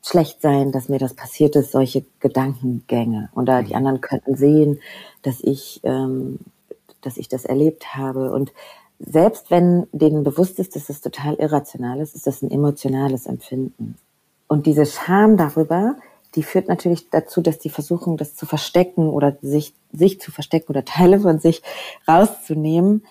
schlecht 0.06 0.42
sein, 0.42 0.72
dass 0.72 0.90
mir 0.90 1.00
das 1.00 1.14
passiert 1.14 1.56
ist, 1.56 1.72
solche 1.72 2.04
Gedankengänge. 2.20 3.30
Oder 3.36 3.64
die 3.64 3.70
mhm. 3.70 3.78
anderen 3.78 4.02
könnten 4.02 4.36
sehen, 4.36 4.80
dass 5.22 5.40
ich, 5.42 5.80
ähm, 5.84 6.40
dass 7.02 7.18
ich 7.18 7.30
das 7.30 7.46
erlebt 7.46 7.96
habe. 7.96 8.32
Und 8.32 8.52
selbst 9.00 9.50
wenn 9.50 9.88
denen 9.92 10.24
bewusst 10.24 10.60
ist, 10.60 10.76
dass 10.76 10.88
das 10.88 11.02
total 11.02 11.36
irrational 11.36 12.00
ist, 12.00 12.16
ist 12.16 12.28
das 12.28 12.42
ein 12.42 12.52
emotionales 12.52 13.26
Empfinden. 13.26 13.96
Und 14.48 14.66
diese 14.66 14.86
Scham 14.86 15.38
darüber, 15.38 15.96
die 16.36 16.44
führt 16.44 16.68
natürlich 16.68 17.10
dazu, 17.10 17.42
dass 17.42 17.60
die 17.60 17.70
versuchen, 17.70 18.18
das 18.18 18.36
zu 18.36 18.46
verstecken 18.46 19.10
oder 19.10 19.38
sich, 19.42 19.74
sich 19.92 20.20
zu 20.20 20.32
verstecken 20.32 20.72
oder 20.72 20.86
Teile 20.86 21.20
von 21.20 21.40
sich 21.40 21.62
rauszunehmen. 22.08 23.04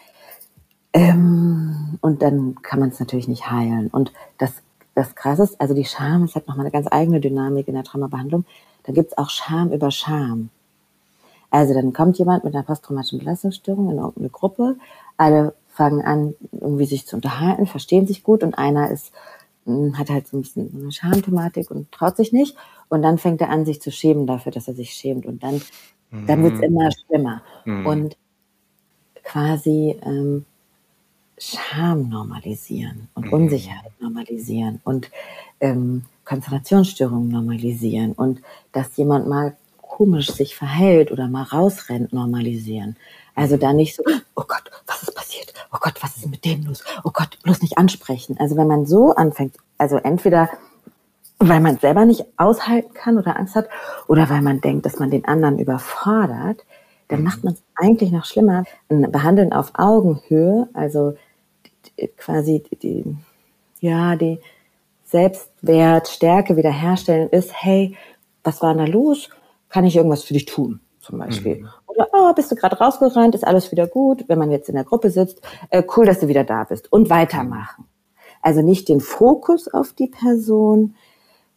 Ähm, 0.92 1.98
und 2.00 2.22
dann 2.22 2.56
kann 2.62 2.80
man 2.80 2.90
es 2.90 3.00
natürlich 3.00 3.28
nicht 3.28 3.50
heilen. 3.50 3.88
Und 3.88 4.12
das, 4.38 4.52
das 4.94 5.14
Krasse 5.14 5.44
ist, 5.44 5.60
also 5.60 5.74
die 5.74 5.84
Scham, 5.84 6.24
es 6.24 6.34
hat 6.34 6.48
nochmal 6.48 6.66
eine 6.66 6.72
ganz 6.72 6.88
eigene 6.90 7.20
Dynamik 7.20 7.68
in 7.68 7.74
der 7.74 7.84
Traumabehandlung. 7.84 8.44
Da 8.84 8.92
gibt's 8.92 9.16
auch 9.16 9.30
Scham 9.30 9.72
über 9.72 9.90
Scham. 9.90 10.50
Also 11.50 11.74
dann 11.74 11.92
kommt 11.92 12.18
jemand 12.18 12.44
mit 12.44 12.54
einer 12.54 12.64
posttraumatischen 12.64 13.20
Belastungsstörung 13.20 13.90
in 13.90 13.98
irgendeine 13.98 14.30
Gruppe, 14.30 14.76
alle 15.18 15.54
fangen 15.68 16.02
an, 16.02 16.34
irgendwie 16.50 16.86
sich 16.86 17.06
zu 17.06 17.16
unterhalten, 17.16 17.66
verstehen 17.66 18.06
sich 18.06 18.22
gut 18.22 18.42
und 18.42 18.56
einer 18.56 18.90
ist 18.90 19.12
hm, 19.64 19.96
hat 19.96 20.10
halt 20.10 20.26
so 20.26 20.36
ein 20.36 20.42
bisschen 20.42 20.70
eine 20.74 20.92
Schamthematik 20.92 21.70
und 21.70 21.90
traut 21.92 22.16
sich 22.16 22.32
nicht. 22.32 22.56
Und 22.92 23.00
dann 23.00 23.16
fängt 23.16 23.40
er 23.40 23.48
an, 23.48 23.64
sich 23.64 23.80
zu 23.80 23.90
schämen 23.90 24.26
dafür, 24.26 24.52
dass 24.52 24.68
er 24.68 24.74
sich 24.74 24.92
schämt. 24.92 25.24
Und 25.24 25.42
dann, 25.42 25.62
mhm. 26.10 26.26
dann 26.26 26.42
wird's 26.42 26.60
immer 26.60 26.90
schlimmer. 26.92 27.42
Mhm. 27.64 27.86
Und 27.86 28.16
quasi 29.24 29.98
ähm, 30.04 30.44
Scham 31.38 32.10
normalisieren 32.10 33.08
und 33.14 33.26
mhm. 33.26 33.32
Unsicherheit 33.32 33.92
normalisieren 33.98 34.82
und 34.84 35.10
ähm, 35.60 36.04
Konzentrationsstörungen 36.26 37.30
normalisieren 37.30 38.12
und 38.12 38.42
dass 38.72 38.94
jemand 38.98 39.26
mal 39.26 39.56
komisch 39.80 40.30
sich 40.30 40.54
verhält 40.54 41.10
oder 41.10 41.28
mal 41.28 41.44
rausrennt 41.44 42.12
normalisieren. 42.12 42.96
Also 43.34 43.56
da 43.56 43.72
nicht 43.72 43.96
so, 43.96 44.02
oh 44.36 44.44
Gott, 44.46 44.70
was 44.86 45.02
ist 45.02 45.14
passiert? 45.14 45.54
Oh 45.72 45.78
Gott, 45.80 45.94
was 46.02 46.18
ist 46.18 46.28
mit 46.28 46.44
dem 46.44 46.66
los? 46.66 46.84
Oh 47.04 47.10
Gott, 47.10 47.38
bloß 47.42 47.62
nicht 47.62 47.78
ansprechen. 47.78 48.36
Also 48.38 48.56
wenn 48.56 48.66
man 48.66 48.84
so 48.84 49.14
anfängt, 49.14 49.56
also 49.78 49.96
entweder 49.96 50.50
weil 51.48 51.60
man 51.60 51.78
selber 51.78 52.04
nicht 52.04 52.24
aushalten 52.36 52.94
kann 52.94 53.18
oder 53.18 53.38
Angst 53.38 53.54
hat 53.54 53.68
oder 54.08 54.28
weil 54.30 54.42
man 54.42 54.60
denkt, 54.60 54.86
dass 54.86 54.98
man 54.98 55.10
den 55.10 55.24
anderen 55.24 55.58
überfordert, 55.58 56.64
dann 57.08 57.20
mhm. 57.20 57.24
macht 57.24 57.44
man 57.44 57.54
es 57.54 57.62
eigentlich 57.74 58.12
noch 58.12 58.24
schlimmer. 58.24 58.64
Ein 58.88 59.10
Behandeln 59.10 59.52
auf 59.52 59.72
Augenhöhe, 59.74 60.68
also 60.72 61.14
quasi 62.16 62.62
die, 62.82 63.04
ja, 63.80 64.16
die 64.16 64.40
Selbstwert, 65.04 66.08
Stärke 66.08 66.56
wiederherstellen 66.56 67.28
ist, 67.28 67.52
hey, 67.54 67.96
was 68.44 68.62
war 68.62 68.74
denn 68.74 68.86
da 68.86 68.90
los? 68.90 69.28
Kann 69.68 69.84
ich 69.84 69.96
irgendwas 69.96 70.24
für 70.24 70.34
dich 70.34 70.46
tun? 70.46 70.80
Zum 71.00 71.18
Beispiel. 71.18 71.62
Mhm. 71.62 71.68
Oder, 71.86 72.08
oh, 72.12 72.32
bist 72.32 72.50
du 72.50 72.54
gerade 72.54 72.78
rausgerannt, 72.78 73.34
ist 73.34 73.46
alles 73.46 73.70
wieder 73.72 73.86
gut, 73.86 74.24
wenn 74.28 74.38
man 74.38 74.50
jetzt 74.50 74.68
in 74.68 74.76
der 74.76 74.84
Gruppe 74.84 75.10
sitzt, 75.10 75.42
äh, 75.70 75.82
cool, 75.96 76.06
dass 76.06 76.20
du 76.20 76.28
wieder 76.28 76.44
da 76.44 76.64
bist. 76.64 76.90
Und 76.92 77.10
weitermachen. 77.10 77.86
Also 78.40 78.62
nicht 78.62 78.88
den 78.88 79.00
Fokus 79.00 79.68
auf 79.68 79.92
die 79.92 80.08
Person, 80.08 80.94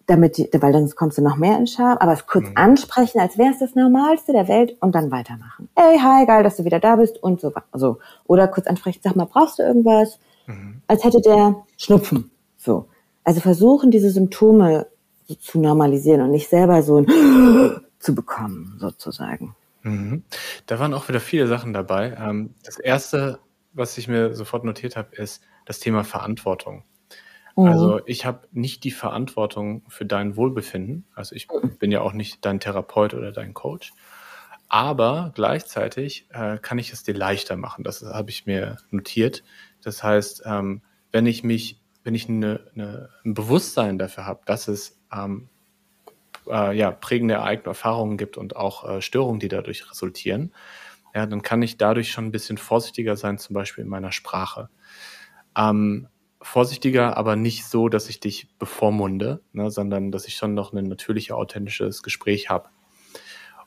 damit, 0.08 0.38
die, 0.38 0.50
weil 0.54 0.72
dann 0.72 0.90
kommst 0.92 1.18
du 1.18 1.22
noch 1.22 1.38
mehr 1.38 1.58
in 1.58 1.68
Scham, 1.68 1.98
aber 1.98 2.14
es 2.14 2.28
kurz 2.28 2.48
mhm. 2.48 2.54
ansprechen, 2.56 3.20
als 3.20 3.38
wäre 3.38 3.52
es 3.52 3.60
das 3.60 3.76
Normalste 3.76 4.34
der 4.34 4.48
Welt 4.48 4.76
und 4.80 4.94
dann 4.94 5.12
weitermachen. 5.12 5.70
Ey, 5.76 5.98
hi, 5.98 6.26
geil, 6.26 6.44
dass 6.44 6.58
du 6.58 6.66
wieder 6.66 6.80
da 6.80 6.96
bist 6.96 7.22
und 7.22 7.42
so. 7.42 7.54
so. 7.74 8.00
Oder 8.26 8.48
kurz 8.48 8.68
ansprechen, 8.68 9.00
sag 9.04 9.16
mal, 9.16 9.26
brauchst 9.26 9.60
du 9.60 9.64
irgendwas? 9.64 10.20
Mhm. 10.48 10.82
Als 10.88 11.04
hätte 11.04 11.22
der 11.22 11.64
Schnupfen. 11.78 12.32
So. 12.58 12.88
Also 13.24 13.42
versuchen, 13.42 13.90
diese 13.90 14.12
Symptome 14.12 14.88
so 15.28 15.36
zu 15.36 15.60
normalisieren 15.60 16.22
und 16.22 16.32
nicht 16.32 16.50
selber 16.50 16.84
so 16.84 16.98
ein 16.98 17.08
zu 18.00 18.14
bekommen, 18.14 18.78
sozusagen. 18.80 19.56
Mhm. 19.82 20.24
Da 20.68 20.80
waren 20.80 20.94
auch 20.94 21.08
wieder 21.10 21.20
viele 21.20 21.48
Sachen 21.48 21.74
dabei. 21.74 22.16
Ähm, 22.20 22.54
das 22.64 22.78
erste, 22.78 23.40
was 23.74 23.98
ich 23.98 24.08
mir 24.08 24.36
sofort 24.36 24.64
notiert 24.64 24.96
habe, 24.96 25.16
ist 25.16 25.42
das 25.66 25.80
Thema 25.80 26.04
Verantwortung. 26.04 26.84
Mhm. 27.56 27.68
Also 27.68 28.02
ich 28.06 28.26
habe 28.26 28.48
nicht 28.52 28.84
die 28.84 28.92
Verantwortung 28.92 29.84
für 29.88 30.06
dein 30.06 30.36
Wohlbefinden. 30.36 31.06
Also 31.14 31.36
ich 31.36 31.48
mhm. 31.50 31.78
bin 31.78 31.92
ja 31.92 32.02
auch 32.02 32.14
nicht 32.14 32.46
dein 32.46 32.60
Therapeut 32.60 33.14
oder 33.14 33.32
dein 33.32 33.54
Coach. 33.54 33.94
Aber 34.68 35.32
gleichzeitig 35.36 36.28
äh, 36.32 36.58
kann 36.58 36.80
ich 36.80 36.92
es 36.92 37.04
dir 37.04 37.14
leichter 37.14 37.56
machen. 37.56 37.84
Das 37.84 38.02
habe 38.04 38.30
ich 38.30 38.46
mir 38.46 38.78
notiert. 38.90 39.44
Das 39.82 40.04
heißt, 40.04 40.44
ähm, 40.46 40.82
wenn 41.12 41.26
ich 41.28 41.44
mich, 41.44 41.82
wenn 42.04 42.16
ich 42.16 42.28
eine, 42.28 42.72
eine, 42.74 43.10
ein 43.24 43.34
Bewusstsein 43.34 43.98
dafür 43.98 44.26
habe, 44.26 44.42
dass 44.46 44.68
es 44.68 45.00
ähm, 45.14 45.50
äh, 46.48 46.76
ja, 46.76 46.92
prägende 46.92 47.42
eigene 47.42 47.68
Erfahrungen 47.68 48.18
gibt 48.18 48.38
und 48.38 48.56
auch 48.56 48.88
äh, 48.90 49.02
Störungen, 49.02 49.40
die 49.40 49.48
dadurch 49.48 49.90
resultieren, 49.90 50.52
ja, 51.14 51.26
dann 51.26 51.42
kann 51.42 51.62
ich 51.62 51.78
dadurch 51.78 52.12
schon 52.12 52.26
ein 52.26 52.32
bisschen 52.32 52.58
vorsichtiger 52.58 53.16
sein, 53.16 53.38
zum 53.38 53.54
Beispiel 53.54 53.84
in 53.84 53.90
meiner 53.90 54.12
Sprache. 54.12 54.70
Ähm, 55.58 56.10
vorsichtiger, 56.46 57.18
aber 57.18 57.36
nicht 57.36 57.66
so, 57.66 57.90
dass 57.90 58.08
ich 58.08 58.20
dich 58.20 58.48
bevormunde, 58.60 59.42
ne, 59.52 59.72
sondern 59.72 60.12
dass 60.12 60.28
ich 60.28 60.36
schon 60.36 60.54
noch 60.54 60.74
ein 60.74 60.86
natürliches, 60.86 61.36
authentisches 61.36 62.04
Gespräch 62.04 62.50
habe. 62.50 62.70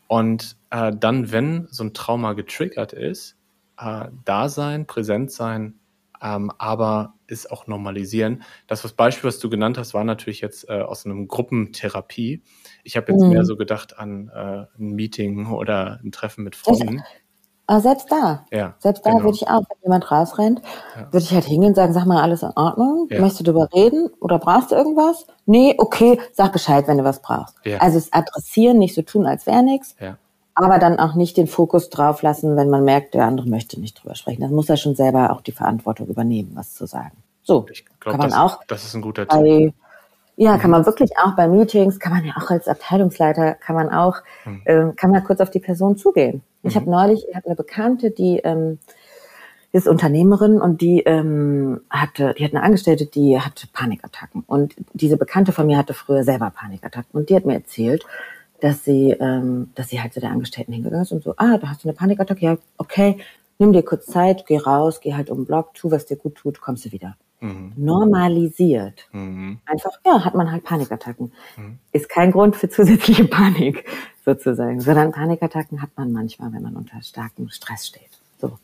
Und 0.07 0.57
äh, 0.70 0.93
dann, 0.97 1.33
wenn 1.33 1.66
so 1.70 1.85
ein 1.85 1.93
Trauma 1.93 2.33
getriggert 2.33 2.93
ist, 2.93 3.37
äh, 3.79 4.07
da 4.24 4.49
sein, 4.49 4.87
präsent 4.87 5.33
sein, 5.33 5.81
ähm, 6.22 6.51
aber 6.59 7.14
ist 7.26 7.51
auch 7.51 7.66
normalisieren. 7.66 8.43
Das 8.66 8.85
was 8.85 8.93
Beispiel, 8.93 9.29
was 9.29 9.39
du 9.39 9.51
genannt 9.51 9.76
hast, 9.76 9.93
war 9.93 10.05
natürlich 10.05 10.41
jetzt 10.41 10.68
äh, 10.68 10.81
aus 10.81 11.05
einem 11.05 11.29
Gruppentherapie. 11.29 12.43
Ich 12.85 12.97
habe 12.97 13.12
jetzt 13.12 13.22
mhm. 13.22 13.31
mehr 13.31 13.45
so 13.45 13.57
gedacht 13.57 13.99
an 13.99 14.31
äh, 14.35 14.66
ein 14.79 14.95
Meeting 14.95 15.47
oder 15.47 16.01
ein 16.03 16.12
Treffen 16.12 16.45
mit 16.45 16.57
Freunden. 16.57 17.03
Aber 17.68 17.80
selbst 17.82 18.10
da, 18.10 18.46
ja, 18.50 18.74
selbst 18.78 19.04
da 19.04 19.10
genau. 19.10 19.24
würde 19.24 19.36
ich 19.36 19.46
auch, 19.46 19.60
wenn 19.60 19.76
jemand 19.82 20.10
rausrennt, 20.10 20.62
ja. 20.96 21.02
würde 21.12 21.18
ich 21.18 21.32
halt 21.32 21.44
hingehen 21.44 21.68
und 21.68 21.74
sagen, 21.74 21.92
sag 21.92 22.06
mal, 22.06 22.22
alles 22.22 22.42
in 22.42 22.50
Ordnung? 22.56 23.06
Ja. 23.10 23.20
Möchtest 23.20 23.40
du 23.40 23.44
darüber 23.44 23.68
reden 23.74 24.08
oder 24.20 24.38
brauchst 24.38 24.72
du 24.72 24.74
irgendwas? 24.74 25.26
Nee, 25.44 25.74
okay, 25.78 26.18
sag 26.32 26.52
Bescheid, 26.52 26.88
wenn 26.88 26.98
du 26.98 27.04
was 27.04 27.20
brauchst. 27.20 27.54
Ja. 27.64 27.78
Also 27.78 27.98
es 27.98 28.10
adressieren, 28.12 28.78
nicht 28.78 28.94
so 28.94 29.02
tun, 29.02 29.26
als 29.26 29.46
wäre 29.46 29.62
nichts. 29.62 29.94
Ja 30.00 30.16
aber 30.64 30.80
dann 30.80 30.98
auch 30.98 31.14
nicht 31.14 31.36
den 31.36 31.46
Fokus 31.46 31.88
drauf 31.88 32.22
lassen, 32.22 32.56
wenn 32.56 32.68
man 32.68 32.84
merkt, 32.84 33.14
der 33.14 33.24
andere 33.24 33.48
möchte 33.48 33.78
nicht 33.78 34.02
drüber 34.02 34.16
sprechen. 34.16 34.40
Dann 34.40 34.52
muss 34.52 34.68
er 34.68 34.76
schon 34.76 34.96
selber 34.96 35.30
auch 35.30 35.40
die 35.40 35.52
Verantwortung 35.52 36.08
übernehmen, 36.08 36.50
was 36.54 36.74
zu 36.74 36.86
sagen. 36.86 37.16
So, 37.42 37.66
ich 37.70 37.84
glaub, 38.00 38.16
kann 38.16 38.18
man 38.18 38.30
das, 38.30 38.38
auch. 38.38 38.64
Das 38.66 38.84
ist 38.84 38.94
ein 38.94 39.02
guter 39.02 39.28
Tipp. 39.28 39.72
Ja, 40.41 40.55
mhm. 40.55 40.61
kann 40.61 40.70
man 40.70 40.86
wirklich 40.86 41.11
auch 41.18 41.34
bei 41.34 41.49
Meetings, 41.49 41.99
kann 41.99 42.12
man 42.12 42.24
ja 42.24 42.34
auch 42.36 42.49
als 42.49 42.68
Abteilungsleiter, 42.68 43.55
kann 43.55 43.74
man 43.74 43.91
auch, 43.91 44.18
mhm. 44.45 44.62
äh, 44.64 44.93
kann 44.95 45.11
man 45.11 45.24
kurz 45.24 45.41
auf 45.41 45.51
die 45.51 45.59
Person 45.59 45.97
zugehen. 45.97 46.43
Ich 46.62 46.74
mhm. 46.74 46.80
habe 46.80 46.91
neulich, 46.91 47.26
ich 47.28 47.34
habe 47.34 47.47
eine 47.47 47.57
Bekannte, 47.57 48.12
die 48.12 48.39
ähm, 48.39 48.78
ist 49.72 49.89
Unternehmerin 49.89 50.61
und 50.61 50.80
die 50.80 51.01
ähm, 51.01 51.80
hatte, 51.91 52.34
die 52.39 52.45
hat 52.45 52.55
eine 52.55 52.62
Angestellte, 52.62 53.07
die 53.07 53.41
hatte 53.41 53.66
Panikattacken. 53.72 54.45
Und 54.47 54.76
diese 54.93 55.16
Bekannte 55.16 55.51
von 55.51 55.66
mir 55.66 55.76
hatte 55.76 55.93
früher 55.93 56.22
selber 56.22 56.51
Panikattacken. 56.51 57.11
Und 57.18 57.30
die 57.30 57.36
hat 57.36 57.45
mir 57.45 57.55
erzählt, 57.55 58.07
dass 58.61 58.84
sie, 58.84 59.11
ähm, 59.11 59.72
dass 59.74 59.89
sie 59.89 60.01
halt 60.01 60.14
zu 60.14 60.20
der 60.20 60.30
Angestellten 60.30 60.72
hingegangen 60.72 61.03
ist 61.03 61.12
und 61.12 61.24
so, 61.24 61.34
ah, 61.36 61.59
da 61.59 61.68
hast 61.68 61.82
du 61.82 61.89
eine 61.89 61.97
Panikattacke, 61.97 62.45
ja, 62.45 62.59
okay, 62.76 63.18
nimm 63.59 63.72
dir 63.72 63.82
kurz 63.82 64.07
Zeit, 64.07 64.47
geh 64.47 64.59
raus, 64.59 65.01
geh 65.01 65.14
halt 65.14 65.30
um 65.30 65.39
den 65.39 65.47
Block, 65.47 65.74
tu, 65.74 65.91
was 65.91 66.07
dir 66.07 66.16
gut 66.16 66.36
tut, 66.36 66.61
kommst 66.61 66.84
du 66.84 66.93
wieder. 66.93 67.16
Mhm. 67.41 67.72
Normalisiert. 67.76 69.09
Mhm. 69.12 69.59
Einfach, 69.64 69.93
ja, 70.05 70.24
hat 70.24 70.34
man 70.34 70.51
halt 70.51 70.64
Panikattacken. 70.64 71.32
Mhm. 71.57 71.78
Ist 71.93 72.09
kein 72.09 72.32
Grund 72.32 72.57
für 72.57 72.68
zusätzliche 72.70 73.24
Panik, 73.26 73.84
sozusagen, 74.24 74.80
sondern 74.80 75.12
Panikattacken 75.12 75.80
hat 75.80 75.91
man 75.97 76.12
manchmal, 76.12 76.53
wenn 76.53 76.62
man 76.62 76.76
unter 76.76 77.01
starkem 77.03 77.49
Stress 77.49 77.86
steht. 77.86 78.11
So. 78.39 78.59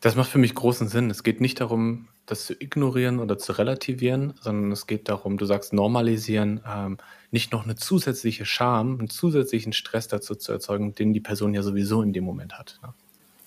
Das 0.00 0.16
macht 0.16 0.30
für 0.30 0.38
mich 0.38 0.54
großen 0.54 0.88
Sinn. 0.88 1.10
Es 1.10 1.22
geht 1.22 1.40
nicht 1.40 1.60
darum, 1.60 2.08
das 2.26 2.46
zu 2.46 2.54
ignorieren 2.60 3.20
oder 3.20 3.38
zu 3.38 3.52
relativieren, 3.52 4.34
sondern 4.40 4.72
es 4.72 4.86
geht 4.86 5.08
darum, 5.08 5.38
du 5.38 5.44
sagst 5.44 5.72
normalisieren, 5.72 6.60
ähm, 6.66 6.98
nicht 7.30 7.52
noch 7.52 7.64
eine 7.64 7.76
zusätzliche 7.76 8.44
Scham, 8.44 8.98
einen 8.98 9.08
zusätzlichen 9.08 9.72
Stress 9.72 10.08
dazu 10.08 10.34
zu 10.34 10.52
erzeugen, 10.52 10.94
den 10.94 11.12
die 11.12 11.20
Person 11.20 11.54
ja 11.54 11.62
sowieso 11.62 12.02
in 12.02 12.12
dem 12.12 12.24
Moment 12.24 12.58
hat. 12.58 12.78
Ne? 12.82 12.92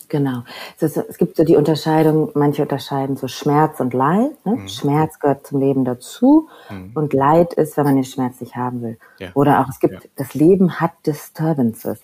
Genau. 0.08 0.42
Es, 0.76 0.82
ist, 0.82 0.96
es, 0.96 1.18
gibt 1.18 1.36
so 1.36 1.44
die 1.44 1.56
Unterscheidung, 1.56 2.30
manche 2.34 2.62
unterscheiden 2.62 3.16
so 3.16 3.28
Schmerz 3.28 3.80
und 3.80 3.92
Leid. 3.92 4.32
Ne? 4.44 4.56
Mhm. 4.56 4.68
Schmerz 4.68 5.18
gehört 5.18 5.46
zum 5.46 5.60
Leben 5.60 5.84
dazu 5.84 6.48
mhm. 6.70 6.92
und 6.94 7.12
Leid 7.12 7.54
ist, 7.54 7.76
wenn 7.76 7.84
man 7.84 7.96
den 7.96 8.04
Schmerz 8.04 8.40
nicht 8.40 8.54
haben 8.56 8.82
will. 8.82 8.98
Ja. 9.18 9.30
Oder 9.34 9.60
auch, 9.60 9.68
es 9.68 9.80
gibt, 9.80 9.94
ja. 9.94 10.10
das 10.16 10.34
Leben 10.34 10.80
hat 10.80 10.92
Disturbances. 11.06 12.00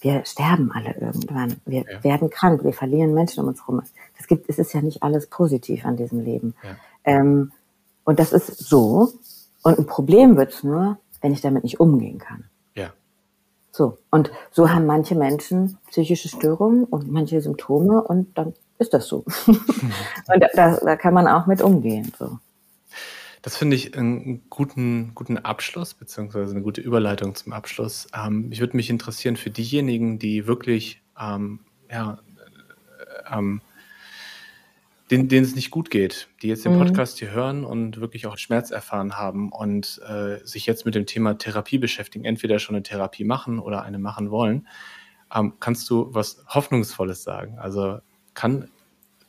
Wir 0.00 0.24
sterben 0.24 0.70
alle 0.72 0.94
irgendwann. 0.94 1.56
Wir 1.64 1.84
ja. 1.90 2.04
werden 2.04 2.30
krank, 2.30 2.62
wir 2.64 2.72
verlieren 2.72 3.14
Menschen 3.14 3.42
um 3.42 3.48
uns 3.48 3.60
herum. 3.60 3.82
Es 4.18 4.26
gibt, 4.26 4.48
es 4.48 4.58
ist 4.58 4.72
ja 4.72 4.82
nicht 4.82 5.02
alles 5.02 5.26
positiv 5.26 5.84
an 5.84 5.96
diesem 5.96 6.20
Leben. 6.20 6.54
Ähm, 7.04 7.52
und 8.04 8.18
das 8.18 8.32
ist 8.32 8.58
so. 8.58 9.12
Und 9.62 9.78
ein 9.78 9.86
Problem 9.86 10.36
wird 10.36 10.52
es 10.52 10.62
nur, 10.62 10.98
wenn 11.20 11.32
ich 11.32 11.40
damit 11.40 11.64
nicht 11.64 11.80
umgehen 11.80 12.18
kann. 12.18 12.44
So. 13.70 13.98
Und 14.10 14.30
so 14.50 14.70
haben 14.70 14.86
manche 14.86 15.14
Menschen 15.14 15.78
psychische 15.90 16.28
Störungen 16.28 16.84
und 16.84 17.10
manche 17.10 17.40
Symptome 17.40 18.02
und 18.02 18.36
dann 18.36 18.54
ist 18.78 18.94
das 18.94 19.06
so. 19.06 19.24
und 19.46 20.44
da, 20.54 20.76
da, 20.76 20.96
kann 20.96 21.14
man 21.14 21.26
auch 21.26 21.46
mit 21.46 21.60
umgehen. 21.60 22.12
So. 22.18 22.38
Das 23.42 23.56
finde 23.56 23.76
ich 23.76 23.96
einen 23.96 24.48
guten, 24.50 25.12
guten 25.14 25.38
Abschluss, 25.38 25.94
beziehungsweise 25.94 26.52
eine 26.52 26.62
gute 26.62 26.80
Überleitung 26.80 27.34
zum 27.34 27.52
Abschluss. 27.52 28.06
Ähm, 28.14 28.48
ich 28.50 28.60
würde 28.60 28.76
mich 28.76 28.90
interessieren 28.90 29.36
für 29.36 29.50
diejenigen, 29.50 30.18
die 30.18 30.46
wirklich 30.46 31.02
ähm, 31.20 31.60
ja, 31.90 32.18
äh, 32.98 33.38
ähm, 33.38 33.60
denen, 35.10 35.28
denen 35.28 35.44
es 35.44 35.54
nicht 35.54 35.70
gut 35.70 35.90
geht, 35.90 36.28
die 36.42 36.48
jetzt 36.48 36.64
den 36.64 36.74
mhm. 36.74 36.80
Podcast 36.80 37.18
hier 37.18 37.30
hören 37.30 37.64
und 37.64 38.00
wirklich 38.00 38.26
auch 38.26 38.36
Schmerz 38.36 38.70
erfahren 38.70 39.16
haben 39.16 39.50
und 39.50 40.00
äh, 40.06 40.44
sich 40.44 40.66
jetzt 40.66 40.84
mit 40.84 40.94
dem 40.94 41.06
Thema 41.06 41.38
Therapie 41.38 41.78
beschäftigen, 41.78 42.24
entweder 42.24 42.58
schon 42.58 42.76
eine 42.76 42.82
Therapie 42.82 43.24
machen 43.24 43.58
oder 43.58 43.82
eine 43.82 43.98
machen 43.98 44.30
wollen, 44.30 44.68
ähm, 45.34 45.54
kannst 45.60 45.88
du 45.90 46.08
was 46.12 46.44
Hoffnungsvolles 46.48 47.22
sagen? 47.22 47.58
Also 47.58 47.98
kann, 48.34 48.68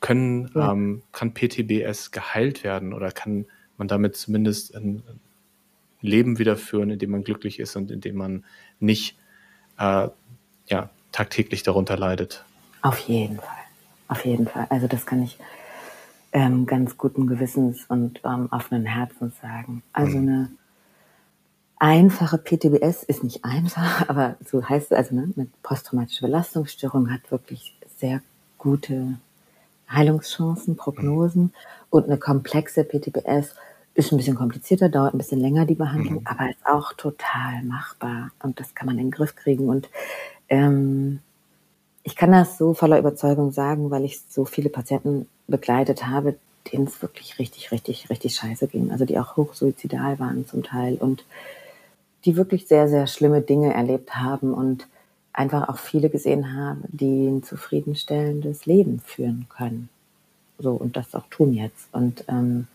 können, 0.00 0.50
ja. 0.54 0.72
ähm, 0.72 1.02
kann 1.12 1.32
PTBS 1.32 2.10
geheilt 2.10 2.62
werden 2.62 2.92
oder 2.92 3.10
kann 3.10 3.46
man 3.76 3.88
damit 3.88 4.16
zumindest 4.16 4.74
ein 4.74 5.02
Leben 6.02 6.38
wieder 6.38 6.56
führen, 6.56 6.90
in 6.90 6.98
dem 6.98 7.10
man 7.10 7.24
glücklich 7.24 7.58
ist 7.58 7.76
und 7.76 7.90
in 7.90 8.00
dem 8.00 8.16
man 8.16 8.44
nicht 8.78 9.18
äh, 9.78 10.08
ja, 10.66 10.90
tagtäglich 11.12 11.62
darunter 11.62 11.96
leidet? 11.96 12.44
Auf 12.82 12.98
jeden 13.00 13.36
Fall. 13.36 13.56
Auf 14.08 14.24
jeden 14.24 14.46
Fall. 14.46 14.66
Also 14.70 14.86
das 14.86 15.06
kann 15.06 15.22
ich 15.22 15.38
ähm, 16.32 16.66
ganz 16.66 16.96
guten 16.96 17.26
Gewissens 17.26 17.84
und 17.88 18.20
ähm, 18.24 18.48
offenen 18.50 18.86
Herzens 18.86 19.34
sagen. 19.40 19.82
Also 19.92 20.18
mhm. 20.18 20.28
eine 20.28 20.50
einfache 21.78 22.38
PTBS 22.38 23.02
ist 23.02 23.24
nicht 23.24 23.44
einfach, 23.44 24.08
aber 24.08 24.36
so 24.44 24.66
heißt 24.68 24.92
es, 24.92 24.96
also 24.96 25.14
ne, 25.14 25.32
mit 25.34 25.62
posttraumatischer 25.62 26.26
Belastungsstörung 26.26 27.10
hat 27.12 27.30
wirklich 27.30 27.76
sehr 27.96 28.22
gute 28.58 29.18
Heilungschancen, 29.90 30.76
Prognosen 30.76 31.42
mhm. 31.42 31.52
und 31.90 32.04
eine 32.04 32.18
komplexe 32.18 32.84
PTBS 32.84 33.54
ist 33.94 34.12
ein 34.12 34.16
bisschen 34.18 34.36
komplizierter, 34.36 34.88
dauert 34.88 35.14
ein 35.14 35.18
bisschen 35.18 35.40
länger 35.40 35.66
die 35.66 35.74
Behandlung, 35.74 36.20
mhm. 36.20 36.26
aber 36.26 36.48
ist 36.48 36.64
auch 36.64 36.92
total 36.92 37.64
machbar 37.64 38.30
und 38.42 38.60
das 38.60 38.74
kann 38.74 38.86
man 38.86 38.98
in 38.98 39.06
den 39.06 39.10
Griff 39.10 39.34
kriegen 39.34 39.68
und 39.68 39.90
ähm, 40.48 41.20
ich 42.02 42.16
kann 42.16 42.32
das 42.32 42.56
so 42.56 42.72
voller 42.72 42.98
Überzeugung 42.98 43.52
sagen, 43.52 43.90
weil 43.90 44.04
ich 44.04 44.20
so 44.28 44.44
viele 44.44 44.70
Patienten 44.70 45.28
begleitet 45.50 46.06
habe, 46.06 46.36
denen 46.72 46.86
es 46.86 47.02
wirklich 47.02 47.38
richtig, 47.38 47.72
richtig, 47.72 48.10
richtig 48.10 48.34
scheiße 48.34 48.68
ging. 48.68 48.90
Also 48.90 49.04
die 49.04 49.18
auch 49.18 49.36
hochsuizidal 49.36 50.18
waren 50.18 50.46
zum 50.46 50.62
Teil 50.62 50.94
und 50.94 51.24
die 52.24 52.36
wirklich 52.36 52.66
sehr, 52.66 52.88
sehr 52.88 53.06
schlimme 53.06 53.40
Dinge 53.40 53.72
erlebt 53.72 54.16
haben 54.16 54.52
und 54.52 54.86
einfach 55.32 55.68
auch 55.68 55.78
viele 55.78 56.10
gesehen 56.10 56.54
haben, 56.54 56.84
die 56.88 57.28
ein 57.28 57.42
zufriedenstellendes 57.42 58.66
Leben 58.66 59.00
führen 59.00 59.46
können. 59.48 59.88
So, 60.58 60.72
und 60.72 60.96
das 60.96 61.14
auch 61.14 61.26
tun 61.30 61.54
jetzt. 61.54 61.88
Und 61.92 62.24
ähm, 62.28 62.66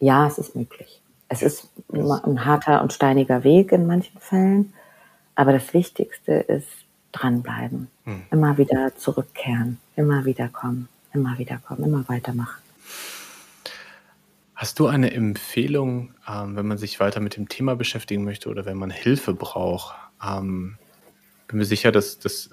ja, 0.00 0.26
es 0.26 0.38
ist 0.38 0.54
möglich. 0.54 1.00
Es 1.28 1.42
ist 1.42 1.68
ein 1.92 2.44
harter 2.44 2.82
und 2.82 2.92
steiniger 2.92 3.44
Weg 3.44 3.72
in 3.72 3.86
manchen 3.86 4.18
Fällen, 4.18 4.72
aber 5.34 5.52
das 5.52 5.72
Wichtigste 5.72 6.32
ist 6.32 6.68
dranbleiben, 7.12 7.88
hm. 8.04 8.22
immer 8.30 8.58
wieder 8.58 8.96
zurückkehren, 8.96 9.78
immer 9.96 10.24
wieder 10.24 10.48
kommen 10.48 10.88
immer 11.12 11.38
wieder 11.38 11.58
kommen, 11.58 11.84
immer 11.84 12.08
weitermachen. 12.08 12.62
Hast 14.54 14.80
du 14.80 14.88
eine 14.88 15.12
Empfehlung, 15.12 16.14
ähm, 16.28 16.56
wenn 16.56 16.66
man 16.66 16.78
sich 16.78 16.98
weiter 16.98 17.20
mit 17.20 17.36
dem 17.36 17.48
Thema 17.48 17.76
beschäftigen 17.76 18.24
möchte 18.24 18.48
oder 18.48 18.64
wenn 18.64 18.76
man 18.76 18.90
Hilfe 18.90 19.32
braucht? 19.32 19.94
Ähm, 20.20 20.78
bin 21.46 21.58
mir 21.58 21.64
sicher, 21.64 21.92
dass, 21.92 22.18
dass 22.18 22.50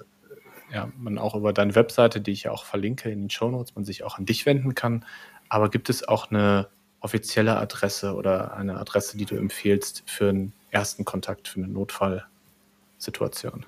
ja, 0.72 0.88
man 0.96 1.18
auch 1.18 1.34
über 1.34 1.52
deine 1.52 1.74
Webseite, 1.74 2.20
die 2.20 2.30
ich 2.30 2.44
ja 2.44 2.52
auch 2.52 2.64
verlinke 2.64 3.10
in 3.10 3.22
den 3.22 3.30
Show 3.30 3.50
Notes, 3.50 3.74
man 3.74 3.84
sich 3.84 4.04
auch 4.04 4.18
an 4.18 4.24
dich 4.26 4.46
wenden 4.46 4.76
kann. 4.76 5.04
Aber 5.48 5.68
gibt 5.68 5.90
es 5.90 6.06
auch 6.06 6.30
eine 6.30 6.68
offizielle 7.00 7.56
Adresse 7.56 8.14
oder 8.14 8.56
eine 8.56 8.78
Adresse, 8.78 9.16
die 9.16 9.24
du 9.24 9.36
empfiehlst 9.36 10.04
für 10.06 10.28
einen 10.28 10.52
ersten 10.70 11.04
Kontakt, 11.04 11.48
für 11.48 11.58
eine 11.58 11.68
Notfallsituation? 11.68 13.66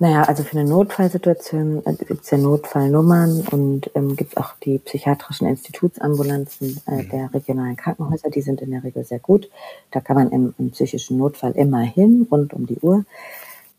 Naja, 0.00 0.24
also 0.24 0.42
für 0.42 0.58
eine 0.58 0.68
Notfallsituation 0.68 1.82
äh, 1.86 1.94
gibt 1.94 2.24
es 2.24 2.30
ja 2.30 2.38
Notfallnummern 2.38 3.46
und 3.50 3.90
ähm, 3.94 4.16
gibt 4.16 4.36
auch 4.36 4.54
die 4.64 4.78
psychiatrischen 4.78 5.46
Institutsambulanzen 5.46 6.80
äh, 6.86 7.02
mhm. 7.02 7.08
der 7.10 7.34
regionalen 7.34 7.76
Krankenhäuser, 7.76 8.30
die 8.30 8.42
sind 8.42 8.60
in 8.60 8.70
der 8.70 8.82
Regel 8.82 9.04
sehr 9.04 9.20
gut. 9.20 9.48
Da 9.90 10.00
kann 10.00 10.16
man 10.16 10.30
im, 10.30 10.54
im 10.58 10.70
psychischen 10.70 11.18
Notfall 11.18 11.52
immer 11.52 11.80
hin, 11.80 12.26
rund 12.30 12.54
um 12.54 12.66
die 12.66 12.78
Uhr. 12.80 13.04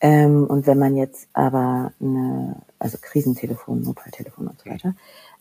Ähm, 0.02 0.46
und 0.46 0.68
wenn 0.68 0.80
man 0.80 0.96
jetzt 0.96 1.28
aber 1.34 1.92
eine, 2.00 2.56
also 2.80 2.98
Krisentelefon, 3.02 3.84
Notfalltelefon 3.84 4.48
und 4.48 4.60
so 4.60 4.70
weiter, 4.70 4.94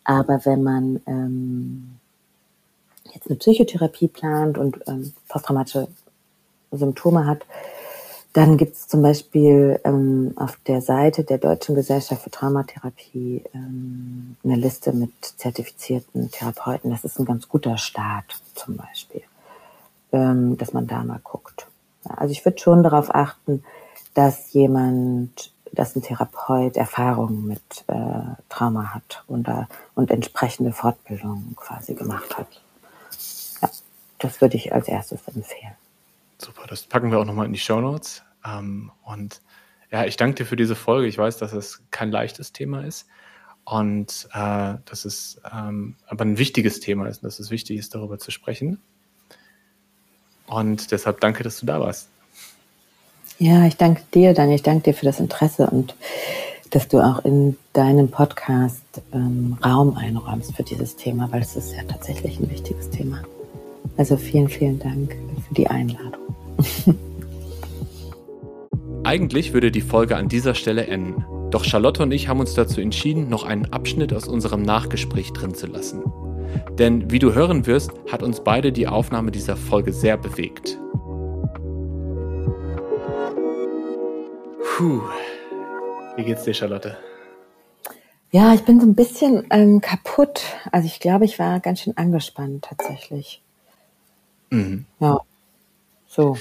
aber 0.04 0.44
wenn 0.44 0.62
man 0.62 1.00
ähm, 1.06 1.96
jetzt 3.12 3.28
eine 3.28 3.36
Psychotherapie 3.36 4.08
plant 4.08 4.58
und 4.58 4.78
ähm, 4.86 5.12
posttraumatische 5.28 5.88
Symptome 6.72 7.26
hat, 7.26 7.44
Dann 8.34 8.56
gibt 8.56 8.74
es 8.74 8.88
zum 8.88 9.00
Beispiel 9.00 9.80
ähm, 9.84 10.32
auf 10.34 10.58
der 10.66 10.80
Seite 10.80 11.22
der 11.22 11.38
Deutschen 11.38 11.76
Gesellschaft 11.76 12.20
für 12.20 12.32
Traumatherapie 12.32 13.44
ähm, 13.54 14.36
eine 14.42 14.56
Liste 14.56 14.92
mit 14.92 15.12
zertifizierten 15.22 16.32
Therapeuten. 16.32 16.90
Das 16.90 17.04
ist 17.04 17.20
ein 17.20 17.26
ganz 17.26 17.48
guter 17.48 17.78
Start 17.78 18.42
zum 18.56 18.76
Beispiel, 18.76 19.22
ähm, 20.10 20.58
dass 20.58 20.72
man 20.72 20.88
da 20.88 21.04
mal 21.04 21.20
guckt. 21.22 21.68
Also 22.02 22.32
ich 22.32 22.44
würde 22.44 22.58
schon 22.58 22.82
darauf 22.82 23.14
achten, 23.14 23.62
dass 24.14 24.52
jemand, 24.52 25.52
dass 25.70 25.94
ein 25.94 26.02
Therapeut 26.02 26.76
Erfahrungen 26.76 27.46
mit 27.46 27.84
äh, 27.86 28.34
Trauma 28.48 28.94
hat 28.94 29.22
und, 29.28 29.46
äh, 29.46 29.66
und 29.94 30.10
entsprechende 30.10 30.72
Fortbildungen 30.72 31.54
quasi 31.54 31.94
gemacht 31.94 32.36
hat. 32.36 32.48
Ja, 33.62 33.70
das 34.18 34.40
würde 34.40 34.56
ich 34.56 34.72
als 34.72 34.88
erstes 34.88 35.20
empfehlen. 35.28 35.74
Super, 36.38 36.66
das 36.66 36.82
packen 36.82 37.12
wir 37.12 37.20
auch 37.20 37.24
nochmal 37.24 37.46
in 37.46 37.52
die 37.52 37.60
Show 37.60 37.80
Notes. 37.80 38.23
Ähm, 38.46 38.90
und 39.04 39.40
ja, 39.90 40.04
ich 40.04 40.16
danke 40.16 40.36
dir 40.36 40.46
für 40.46 40.56
diese 40.56 40.74
Folge. 40.74 41.06
Ich 41.06 41.18
weiß, 41.18 41.38
dass 41.38 41.52
es 41.52 41.82
kein 41.90 42.10
leichtes 42.10 42.52
Thema 42.52 42.84
ist 42.84 43.06
und 43.64 44.28
äh, 44.32 44.74
dass 44.84 45.04
es 45.04 45.40
ähm, 45.52 45.96
aber 46.06 46.24
ein 46.24 46.38
wichtiges 46.38 46.80
Thema 46.80 47.06
ist 47.06 47.22
und 47.22 47.26
dass 47.26 47.38
es 47.38 47.50
wichtig 47.50 47.78
ist, 47.78 47.94
darüber 47.94 48.18
zu 48.18 48.30
sprechen. 48.30 48.80
Und 50.46 50.90
deshalb 50.92 51.20
danke, 51.20 51.42
dass 51.42 51.60
du 51.60 51.66
da 51.66 51.80
warst. 51.80 52.08
Ja, 53.38 53.66
ich 53.66 53.76
danke 53.76 54.02
dir, 54.12 54.34
Daniel. 54.34 54.56
Ich 54.56 54.62
danke 54.62 54.90
dir 54.90 54.94
für 54.94 55.06
das 55.06 55.20
Interesse 55.20 55.66
und 55.68 55.94
dass 56.70 56.88
du 56.88 57.00
auch 57.00 57.24
in 57.24 57.56
deinem 57.72 58.10
Podcast 58.10 58.82
ähm, 59.12 59.56
Raum 59.64 59.96
einräumst 59.96 60.54
für 60.54 60.64
dieses 60.64 60.96
Thema, 60.96 61.30
weil 61.30 61.42
es 61.42 61.56
ist 61.56 61.72
ja 61.72 61.82
tatsächlich 61.84 62.38
ein 62.38 62.50
wichtiges 62.50 62.90
Thema. 62.90 63.22
Also 63.96 64.16
vielen, 64.16 64.48
vielen 64.48 64.78
Dank 64.78 65.16
für 65.46 65.54
die 65.54 65.68
Einladung. 65.68 66.34
Eigentlich 69.04 69.52
würde 69.52 69.70
die 69.70 69.82
Folge 69.82 70.16
an 70.16 70.28
dieser 70.28 70.54
Stelle 70.54 70.86
enden. 70.86 71.24
Doch 71.50 71.64
Charlotte 71.64 72.02
und 72.02 72.10
ich 72.10 72.28
haben 72.28 72.40
uns 72.40 72.54
dazu 72.54 72.80
entschieden, 72.80 73.28
noch 73.28 73.44
einen 73.44 73.66
Abschnitt 73.66 74.14
aus 74.14 74.26
unserem 74.26 74.62
Nachgespräch 74.62 75.32
drin 75.32 75.54
zu 75.54 75.66
lassen. 75.66 76.02
Denn 76.78 77.10
wie 77.10 77.18
du 77.18 77.34
hören 77.34 77.66
wirst, 77.66 77.92
hat 78.10 78.22
uns 78.22 78.42
beide 78.42 78.72
die 78.72 78.88
Aufnahme 78.88 79.30
dieser 79.30 79.56
Folge 79.56 79.92
sehr 79.92 80.16
bewegt. 80.16 80.78
Puh. 84.76 85.02
Wie 86.16 86.24
geht's 86.24 86.44
dir, 86.44 86.54
Charlotte? 86.54 86.96
Ja, 88.30 88.54
ich 88.54 88.62
bin 88.62 88.80
so 88.80 88.86
ein 88.86 88.94
bisschen 88.94 89.46
ähm, 89.50 89.80
kaputt. 89.80 90.42
Also 90.72 90.86
ich 90.86 90.98
glaube, 90.98 91.26
ich 91.26 91.38
war 91.38 91.60
ganz 91.60 91.80
schön 91.80 91.96
angespannt 91.96 92.64
tatsächlich. 92.64 93.42
Mhm. 94.50 94.86
Ja. 94.98 95.20
So. 96.08 96.38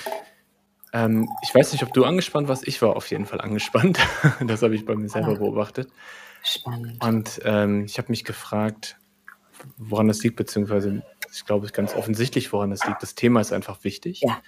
Ähm, 0.93 1.27
ich 1.41 1.53
weiß 1.53 1.71
nicht, 1.71 1.83
ob 1.83 1.93
du 1.93 2.05
angespannt 2.05 2.47
warst. 2.47 2.67
Ich 2.67 2.81
war 2.81 2.95
auf 2.95 3.09
jeden 3.09 3.25
Fall 3.25 3.41
angespannt. 3.41 3.99
das 4.47 4.61
habe 4.61 4.75
ich 4.75 4.85
bei 4.85 4.95
mir 4.95 5.09
selber 5.09 5.33
ah. 5.33 5.35
beobachtet. 5.35 5.89
Spannend. 6.43 7.03
Und 7.03 7.41
ähm, 7.43 7.85
ich 7.85 7.97
habe 7.97 8.11
mich 8.11 8.23
gefragt, 8.23 8.97
woran 9.77 10.07
das 10.07 10.23
liegt, 10.23 10.35
beziehungsweise 10.35 11.03
ich 11.33 11.45
glaube, 11.45 11.65
es 11.65 11.71
ist 11.71 11.75
ganz 11.75 11.95
offensichtlich, 11.95 12.53
woran 12.53 12.69
das 12.69 12.85
liegt. 12.85 13.01
Das 13.01 13.15
Thema 13.15 13.41
ist 13.41 13.51
einfach 13.51 13.83
wichtig. 13.83 14.21
Ja. 14.21 14.41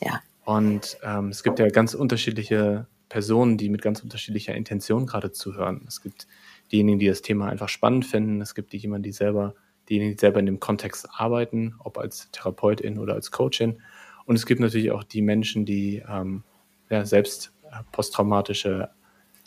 Ja. 0.00 0.20
Und 0.44 0.96
ähm, 1.02 1.28
es 1.28 1.42
gibt 1.42 1.58
ja 1.58 1.68
ganz 1.68 1.94
unterschiedliche 1.94 2.86
Personen, 3.08 3.58
die 3.58 3.68
mit 3.68 3.82
ganz 3.82 4.00
unterschiedlicher 4.00 4.54
Intention 4.54 5.04
gerade 5.04 5.32
zuhören. 5.32 5.84
Es 5.86 6.00
gibt 6.00 6.26
diejenigen, 6.72 6.98
die 6.98 7.08
das 7.08 7.20
Thema 7.20 7.48
einfach 7.48 7.68
spannend 7.68 8.06
finden. 8.06 8.40
Es 8.40 8.54
gibt 8.54 8.72
diejenigen, 8.72 9.02
die 9.02 9.12
selber, 9.12 9.54
diejenigen, 9.88 10.16
die 10.16 10.20
selber 10.20 10.40
in 10.40 10.46
dem 10.46 10.60
Kontext 10.60 11.08
arbeiten, 11.12 11.74
ob 11.80 11.98
als 11.98 12.30
Therapeutin 12.30 12.98
oder 12.98 13.14
als 13.14 13.30
Coachin. 13.30 13.82
Und 14.24 14.36
es 14.36 14.46
gibt 14.46 14.60
natürlich 14.60 14.90
auch 14.90 15.04
die 15.04 15.22
Menschen, 15.22 15.64
die 15.64 16.02
ähm, 16.08 16.44
ja, 16.88 17.04
selbst 17.04 17.52
äh, 17.64 17.82
posttraumatische 17.92 18.90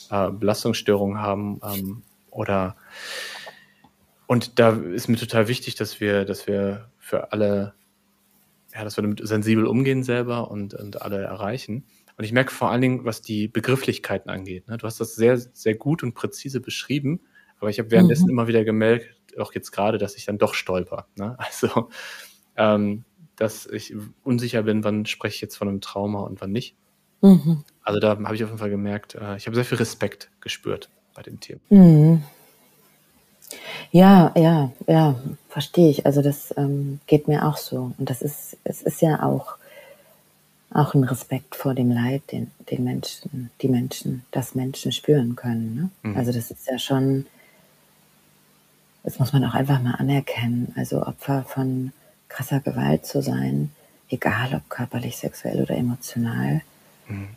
äh, 0.09 0.29
Belastungsstörungen 0.31 1.19
haben 1.19 1.59
ähm, 1.63 2.03
oder 2.29 2.75
und 4.27 4.57
da 4.59 4.71
ist 4.71 5.09
mir 5.09 5.17
total 5.17 5.47
wichtig, 5.47 5.75
dass 5.75 5.99
wir, 5.99 6.25
dass 6.25 6.47
wir 6.47 6.89
für 6.97 7.31
alle, 7.31 7.73
ja, 8.73 8.83
dass 8.83 8.97
wir 8.97 9.03
damit 9.03 9.25
sensibel 9.27 9.67
umgehen 9.67 10.01
selber 10.01 10.49
und, 10.49 10.73
und 10.73 11.01
alle 11.01 11.21
erreichen. 11.21 11.85
Und 12.17 12.23
ich 12.23 12.31
merke 12.31 12.51
vor 12.51 12.71
allen 12.71 12.81
Dingen, 12.81 13.05
was 13.05 13.21
die 13.21 13.47
Begrifflichkeiten 13.47 14.31
angeht. 14.31 14.67
Ne? 14.67 14.77
Du 14.77 14.87
hast 14.87 14.99
das 14.99 15.15
sehr, 15.15 15.37
sehr 15.37 15.75
gut 15.75 16.03
und 16.03 16.13
präzise 16.13 16.61
beschrieben, 16.61 17.21
aber 17.59 17.69
ich 17.69 17.79
habe 17.79 17.91
währenddessen 17.91 18.25
mhm. 18.25 18.31
immer 18.31 18.47
wieder 18.47 18.63
gemerkt, 18.63 19.05
auch 19.37 19.53
jetzt 19.53 19.71
gerade, 19.71 19.97
dass 19.97 20.15
ich 20.15 20.25
dann 20.25 20.37
doch 20.37 20.53
stolper. 20.53 21.07
Ne? 21.15 21.37
Also 21.39 21.89
ähm, 22.55 23.03
dass 23.35 23.65
ich 23.65 23.93
unsicher 24.23 24.64
bin, 24.64 24.84
wann 24.84 25.05
spreche 25.05 25.35
ich 25.35 25.41
jetzt 25.41 25.55
von 25.55 25.68
einem 25.68 25.81
Trauma 25.81 26.22
und 26.22 26.41
wann 26.41 26.51
nicht. 26.51 26.76
Mhm. 27.22 27.64
Also 27.84 27.99
da 27.99 28.10
habe 28.10 28.35
ich 28.35 28.43
auf 28.43 28.49
jeden 28.49 28.60
Fall 28.60 28.69
gemerkt, 28.69 29.15
äh, 29.15 29.38
ich 29.38 29.47
habe 29.47 29.55
sehr 29.55 29.65
viel 29.65 29.77
Respekt 29.77 30.30
gespürt 30.41 30.89
bei 31.14 31.22
dem 31.22 31.39
Thema. 31.39 31.60
Mhm. 31.69 32.23
Ja, 33.91 34.31
ja, 34.35 34.72
ja, 34.88 35.15
verstehe 35.49 35.89
ich. 35.89 36.05
Also 36.05 36.22
das 36.22 36.53
ähm, 36.57 36.99
geht 37.07 37.27
mir 37.27 37.45
auch 37.45 37.57
so. 37.57 37.93
Und 37.97 38.10
das 38.10 38.22
ist, 38.22 38.57
es 38.64 38.81
ist 38.81 39.01
ja 39.01 39.23
auch, 39.23 39.57
auch 40.72 40.95
ein 40.95 41.03
Respekt 41.03 41.55
vor 41.55 41.76
dem 41.76 41.91
Leid, 41.91 42.23
den, 42.31 42.51
den 42.72 42.84
Menschen, 42.84 43.51
die 43.61 43.68
Menschen, 43.68 44.26
das 44.31 44.55
Menschen 44.55 44.91
spüren 44.91 45.35
können. 45.35 45.76
Ne? 46.03 46.10
Mhm. 46.10 46.18
Also 46.18 46.31
das 46.31 46.49
ist 46.49 46.68
ja 46.68 46.80
schon, 46.80 47.27
das 49.03 49.19
muss 49.19 49.34
man 49.34 49.45
auch 49.45 49.53
einfach 49.53 49.81
mal 49.81 49.95
anerkennen. 49.95 50.73
Also 50.76 51.03
Opfer 51.03 51.43
von 51.43 51.91
krasser 52.34 52.60
Gewalt 52.60 53.05
zu 53.05 53.22
sein, 53.22 53.72
egal 54.10 54.55
ob 54.55 54.69
körperlich, 54.69 55.18
sexuell 55.18 55.61
oder 55.61 55.76
emotional, 55.77 56.61
mhm. 57.07 57.27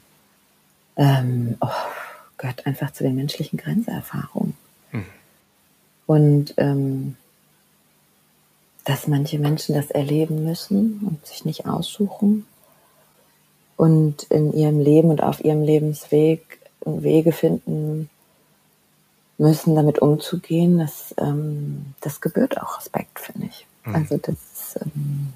ähm, 0.97 1.56
oh, 1.60 1.68
gehört 2.39 2.66
einfach 2.66 2.93
zu 2.93 3.05
den 3.05 3.14
menschlichen 3.14 3.59
Grenzerfahrungen. 3.59 4.56
Mhm. 4.93 5.05
Und 6.06 6.55
ähm, 6.56 7.16
dass 8.85 9.06
manche 9.06 9.39
Menschen 9.39 9.74
das 9.74 9.90
erleben 9.90 10.44
müssen 10.44 11.01
und 11.01 11.27
sich 11.27 11.44
nicht 11.44 11.66
aussuchen 11.66 12.47
und 13.77 14.23
in 14.24 14.52
ihrem 14.52 14.81
Leben 14.81 15.10
und 15.10 15.23
auf 15.23 15.44
ihrem 15.44 15.62
Lebensweg 15.62 16.60
Wege 16.85 17.32
finden 17.32 18.09
müssen, 19.39 19.74
damit 19.74 19.98
umzugehen, 19.98 20.78
das, 20.78 21.14
ähm, 21.18 21.94
das 22.01 22.20
gebührt 22.20 22.60
auch 22.60 22.78
Respekt, 22.78 23.18
finde 23.18 23.48
ich. 23.48 23.66
Mhm. 23.85 23.94
Also 23.94 24.16
das 24.18 24.36
ähm, 24.81 25.32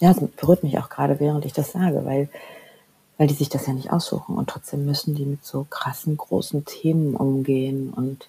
ja, 0.00 0.10
es 0.10 0.20
berührt 0.36 0.62
mich 0.62 0.78
auch 0.78 0.88
gerade, 0.88 1.20
während 1.20 1.44
ich 1.44 1.52
das 1.52 1.72
sage, 1.72 2.04
weil, 2.04 2.28
weil 3.18 3.26
die 3.26 3.34
sich 3.34 3.48
das 3.48 3.66
ja 3.66 3.72
nicht 3.72 3.92
aussuchen 3.92 4.36
und 4.36 4.48
trotzdem 4.48 4.86
müssen 4.86 5.14
die 5.14 5.26
mit 5.26 5.44
so 5.44 5.66
krassen, 5.68 6.16
großen 6.16 6.64
Themen 6.64 7.14
umgehen 7.14 7.92
und 7.94 8.28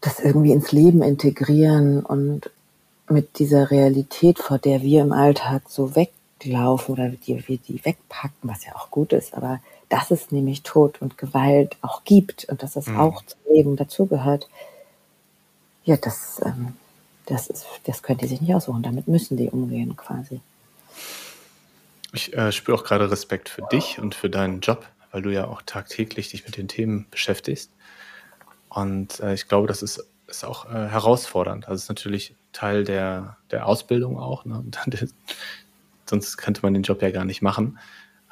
das 0.00 0.20
irgendwie 0.20 0.52
ins 0.52 0.72
Leben 0.72 1.02
integrieren 1.02 2.00
und 2.00 2.50
mit 3.08 3.38
dieser 3.38 3.70
Realität, 3.70 4.38
vor 4.38 4.58
der 4.58 4.82
wir 4.82 5.02
im 5.02 5.12
Alltag 5.12 5.62
so 5.68 5.94
weglaufen 5.94 6.94
oder 6.94 7.08
die 7.10 7.46
wir 7.46 7.58
die 7.58 7.84
wegpacken, 7.84 8.48
was 8.48 8.64
ja 8.64 8.74
auch 8.74 8.90
gut 8.90 9.12
ist, 9.12 9.34
aber 9.34 9.60
dass 9.88 10.10
es 10.10 10.32
nämlich 10.32 10.62
Tod 10.62 11.02
und 11.02 11.18
Gewalt 11.18 11.76
auch 11.82 12.04
gibt 12.04 12.46
und 12.46 12.62
dass 12.62 12.72
das 12.72 12.86
mhm. 12.86 12.98
auch 12.98 13.22
zum 13.26 13.38
Leben 13.52 13.76
dazugehört, 13.76 14.48
ja, 15.84 15.96
das 15.96 16.40
ähm, 16.44 16.74
das, 17.26 17.48
ist, 17.48 17.66
das 17.84 18.02
können 18.02 18.18
die 18.18 18.26
sich 18.26 18.40
nicht 18.40 18.54
aussuchen. 18.54 18.82
Damit 18.82 19.08
müssen 19.08 19.36
die 19.36 19.50
umgehen 19.50 19.96
quasi. 19.96 20.40
Ich 22.12 22.36
äh, 22.36 22.52
spüre 22.52 22.76
auch 22.76 22.84
gerade 22.84 23.10
Respekt 23.10 23.48
für 23.48 23.62
dich 23.72 23.98
und 23.98 24.14
für 24.14 24.28
deinen 24.28 24.60
Job, 24.60 24.86
weil 25.10 25.22
du 25.22 25.32
ja 25.32 25.46
auch 25.46 25.62
tagtäglich 25.62 26.28
dich 26.30 26.44
mit 26.44 26.56
den 26.56 26.68
Themen 26.68 27.06
beschäftigst. 27.10 27.70
Und 28.68 29.20
äh, 29.20 29.34
ich 29.34 29.48
glaube, 29.48 29.66
das 29.66 29.82
ist, 29.82 30.06
ist 30.26 30.44
auch 30.44 30.66
äh, 30.66 30.88
herausfordernd. 30.88 31.68
Also 31.68 31.76
es 31.76 31.82
ist 31.84 31.88
natürlich 31.88 32.34
Teil 32.52 32.84
der, 32.84 33.36
der 33.50 33.66
Ausbildung 33.66 34.18
auch. 34.18 34.44
Ne? 34.44 34.64
sonst 36.06 36.36
könnte 36.36 36.62
man 36.62 36.74
den 36.74 36.82
Job 36.82 37.00
ja 37.00 37.10
gar 37.10 37.24
nicht 37.24 37.42
machen. 37.42 37.78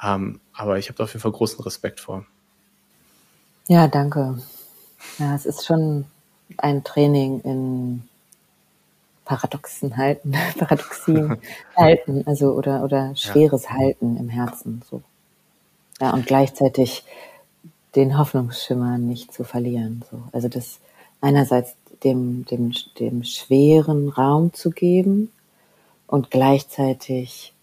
Ähm, 0.03 0.39
aber 0.53 0.77
ich 0.77 0.89
habe 0.89 0.97
da 0.97 1.03
auf 1.05 1.13
jeden 1.13 1.21
Fall 1.21 1.31
großen 1.31 1.63
Respekt 1.63 1.99
vor. 1.99 2.25
Ja, 3.67 3.87
danke. 3.87 4.41
Ja, 5.17 5.35
es 5.35 5.45
ist 5.45 5.65
schon 5.65 6.05
ein 6.57 6.83
Training 6.83 7.41
in 7.41 8.03
Paradoxen 9.31 9.95
halten, 9.95 10.33
Paradoxien 10.57 11.37
halten, 11.77 12.27
also 12.27 12.51
oder, 12.51 12.83
oder 12.83 13.15
schweres 13.15 13.63
ja. 13.63 13.69
Halten 13.69 14.17
im 14.17 14.27
Herzen. 14.27 14.81
So. 14.89 15.01
Ja, 16.01 16.11
und 16.11 16.25
gleichzeitig 16.25 17.05
den 17.95 18.17
Hoffnungsschimmer 18.17 18.97
nicht 18.97 19.31
zu 19.31 19.45
verlieren. 19.45 20.03
So. 20.11 20.21
Also 20.33 20.49
das 20.49 20.81
einerseits 21.21 21.75
dem, 22.03 22.43
dem, 22.43 22.73
dem 22.99 23.23
schweren 23.23 24.09
Raum 24.09 24.53
zu 24.53 24.69
geben 24.69 25.31
und 26.07 26.29
gleichzeitig 26.29 27.53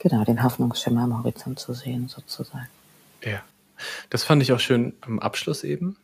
genau 0.00 0.24
den 0.24 0.42
Hoffnungsschimmer 0.42 1.02
am 1.02 1.18
Horizont 1.18 1.60
zu 1.60 1.72
sehen, 1.72 2.08
sozusagen. 2.08 2.68
Ja, 3.22 3.42
das 4.10 4.24
fand 4.24 4.42
ich 4.42 4.52
auch 4.52 4.58
schön 4.58 4.94
am 5.02 5.20
Abschluss 5.20 5.62
eben, 5.62 5.96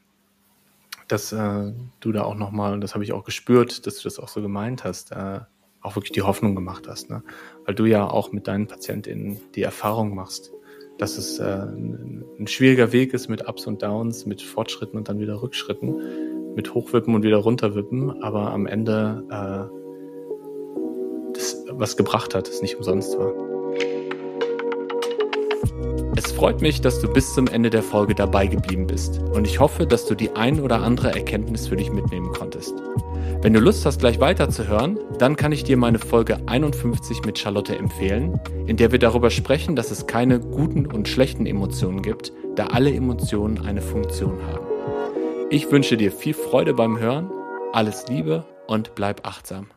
dass 1.09 1.33
äh, 1.33 1.73
du 2.01 2.13
da 2.13 2.23
auch 2.23 2.35
nochmal, 2.35 2.75
und 2.75 2.81
das 2.81 2.95
habe 2.95 3.05
ich 3.05 3.13
auch 3.13 3.25
gespürt, 3.25 3.87
dass 3.87 3.97
du 3.97 4.05
das 4.05 4.19
auch 4.19 4.29
so 4.29 4.43
gemeint 4.43 4.85
hast, 4.85 5.13
äh, 5.13 5.41
auch 5.81 5.97
wirklich 5.97 6.13
die 6.13 6.23
Hoffnung 6.23 6.55
gemacht 6.55 6.87
hast. 6.89 7.11
Ne? 7.11 7.23
Weil 7.65 7.75
du 7.75 7.87
ja 7.87 8.09
auch 8.09 8.33
mit 8.33 8.47
deinen 8.47 8.67
PatientInnen 8.67 9.41
die 9.55 9.63
Erfahrung 9.63 10.15
machst, 10.15 10.53
dass 10.99 11.17
es 11.17 11.39
äh, 11.39 11.45
ein 11.45 12.47
schwieriger 12.47 12.93
Weg 12.93 13.15
ist 13.15 13.29
mit 13.29 13.49
Ups 13.49 13.67
und 13.67 13.83
Downs, 13.83 14.27
mit 14.27 14.43
Fortschritten 14.43 14.97
und 14.97 15.09
dann 15.09 15.21
wieder 15.21 15.41
Rückschritten, 15.41 16.55
mit 16.55 16.75
Hochwippen 16.75 17.15
und 17.15 17.23
wieder 17.23 17.39
runterwippen, 17.39 18.23
aber 18.23 18.51
am 18.53 18.67
Ende 18.67 19.25
äh, 19.31 19.79
das 21.35 21.65
was 21.71 21.97
gebracht 21.97 22.35
hat, 22.35 22.49
es 22.49 22.63
nicht 22.63 22.77
umsonst 22.77 23.17
war. 23.19 23.48
Es 26.19 26.33
freut 26.33 26.61
mich, 26.61 26.81
dass 26.81 27.01
du 27.01 27.07
bis 27.07 27.33
zum 27.33 27.47
Ende 27.47 27.71
der 27.71 27.85
Folge 27.85 28.13
dabei 28.13 28.49
geblieben 28.49 28.89
bist 28.89 29.21
und 29.21 29.47
ich 29.47 29.61
hoffe, 29.61 29.87
dass 29.87 30.05
du 30.05 30.17
die 30.17 30.35
ein 30.35 30.59
oder 30.59 30.83
andere 30.83 31.15
Erkenntnis 31.15 31.69
für 31.69 31.77
dich 31.77 31.93
mitnehmen 31.93 32.33
konntest. 32.33 32.75
Wenn 33.41 33.53
du 33.53 33.61
Lust 33.61 33.87
hast, 33.87 34.01
gleich 34.01 34.19
weiterzuhören, 34.19 34.99
dann 35.21 35.37
kann 35.37 35.53
ich 35.53 35.63
dir 35.63 35.77
meine 35.77 36.01
Folge 36.01 36.41
51 36.47 37.25
mit 37.25 37.39
Charlotte 37.39 37.79
empfehlen, 37.79 38.41
in 38.67 38.77
der 38.77 38.91
wir 38.91 38.99
darüber 38.99 39.31
sprechen, 39.31 39.77
dass 39.77 39.93
es 39.93 40.09
keine 40.09 40.41
guten 40.41 40.87
und 40.87 41.07
schlechten 41.07 41.47
Emotionen 41.47 42.03
gibt, 42.03 42.33
da 42.57 42.67
alle 42.67 42.93
Emotionen 42.93 43.65
eine 43.65 43.81
Funktion 43.81 44.43
haben. 44.45 44.67
Ich 45.51 45.71
wünsche 45.71 45.97
dir 45.97 46.11
viel 46.11 46.35
Freude 46.35 46.75
beim 46.75 46.99
Hören, 46.99 47.31
alles 47.73 48.09
Liebe 48.09 48.45
und 48.67 48.97
bleib 48.97 49.25
achtsam. 49.25 49.69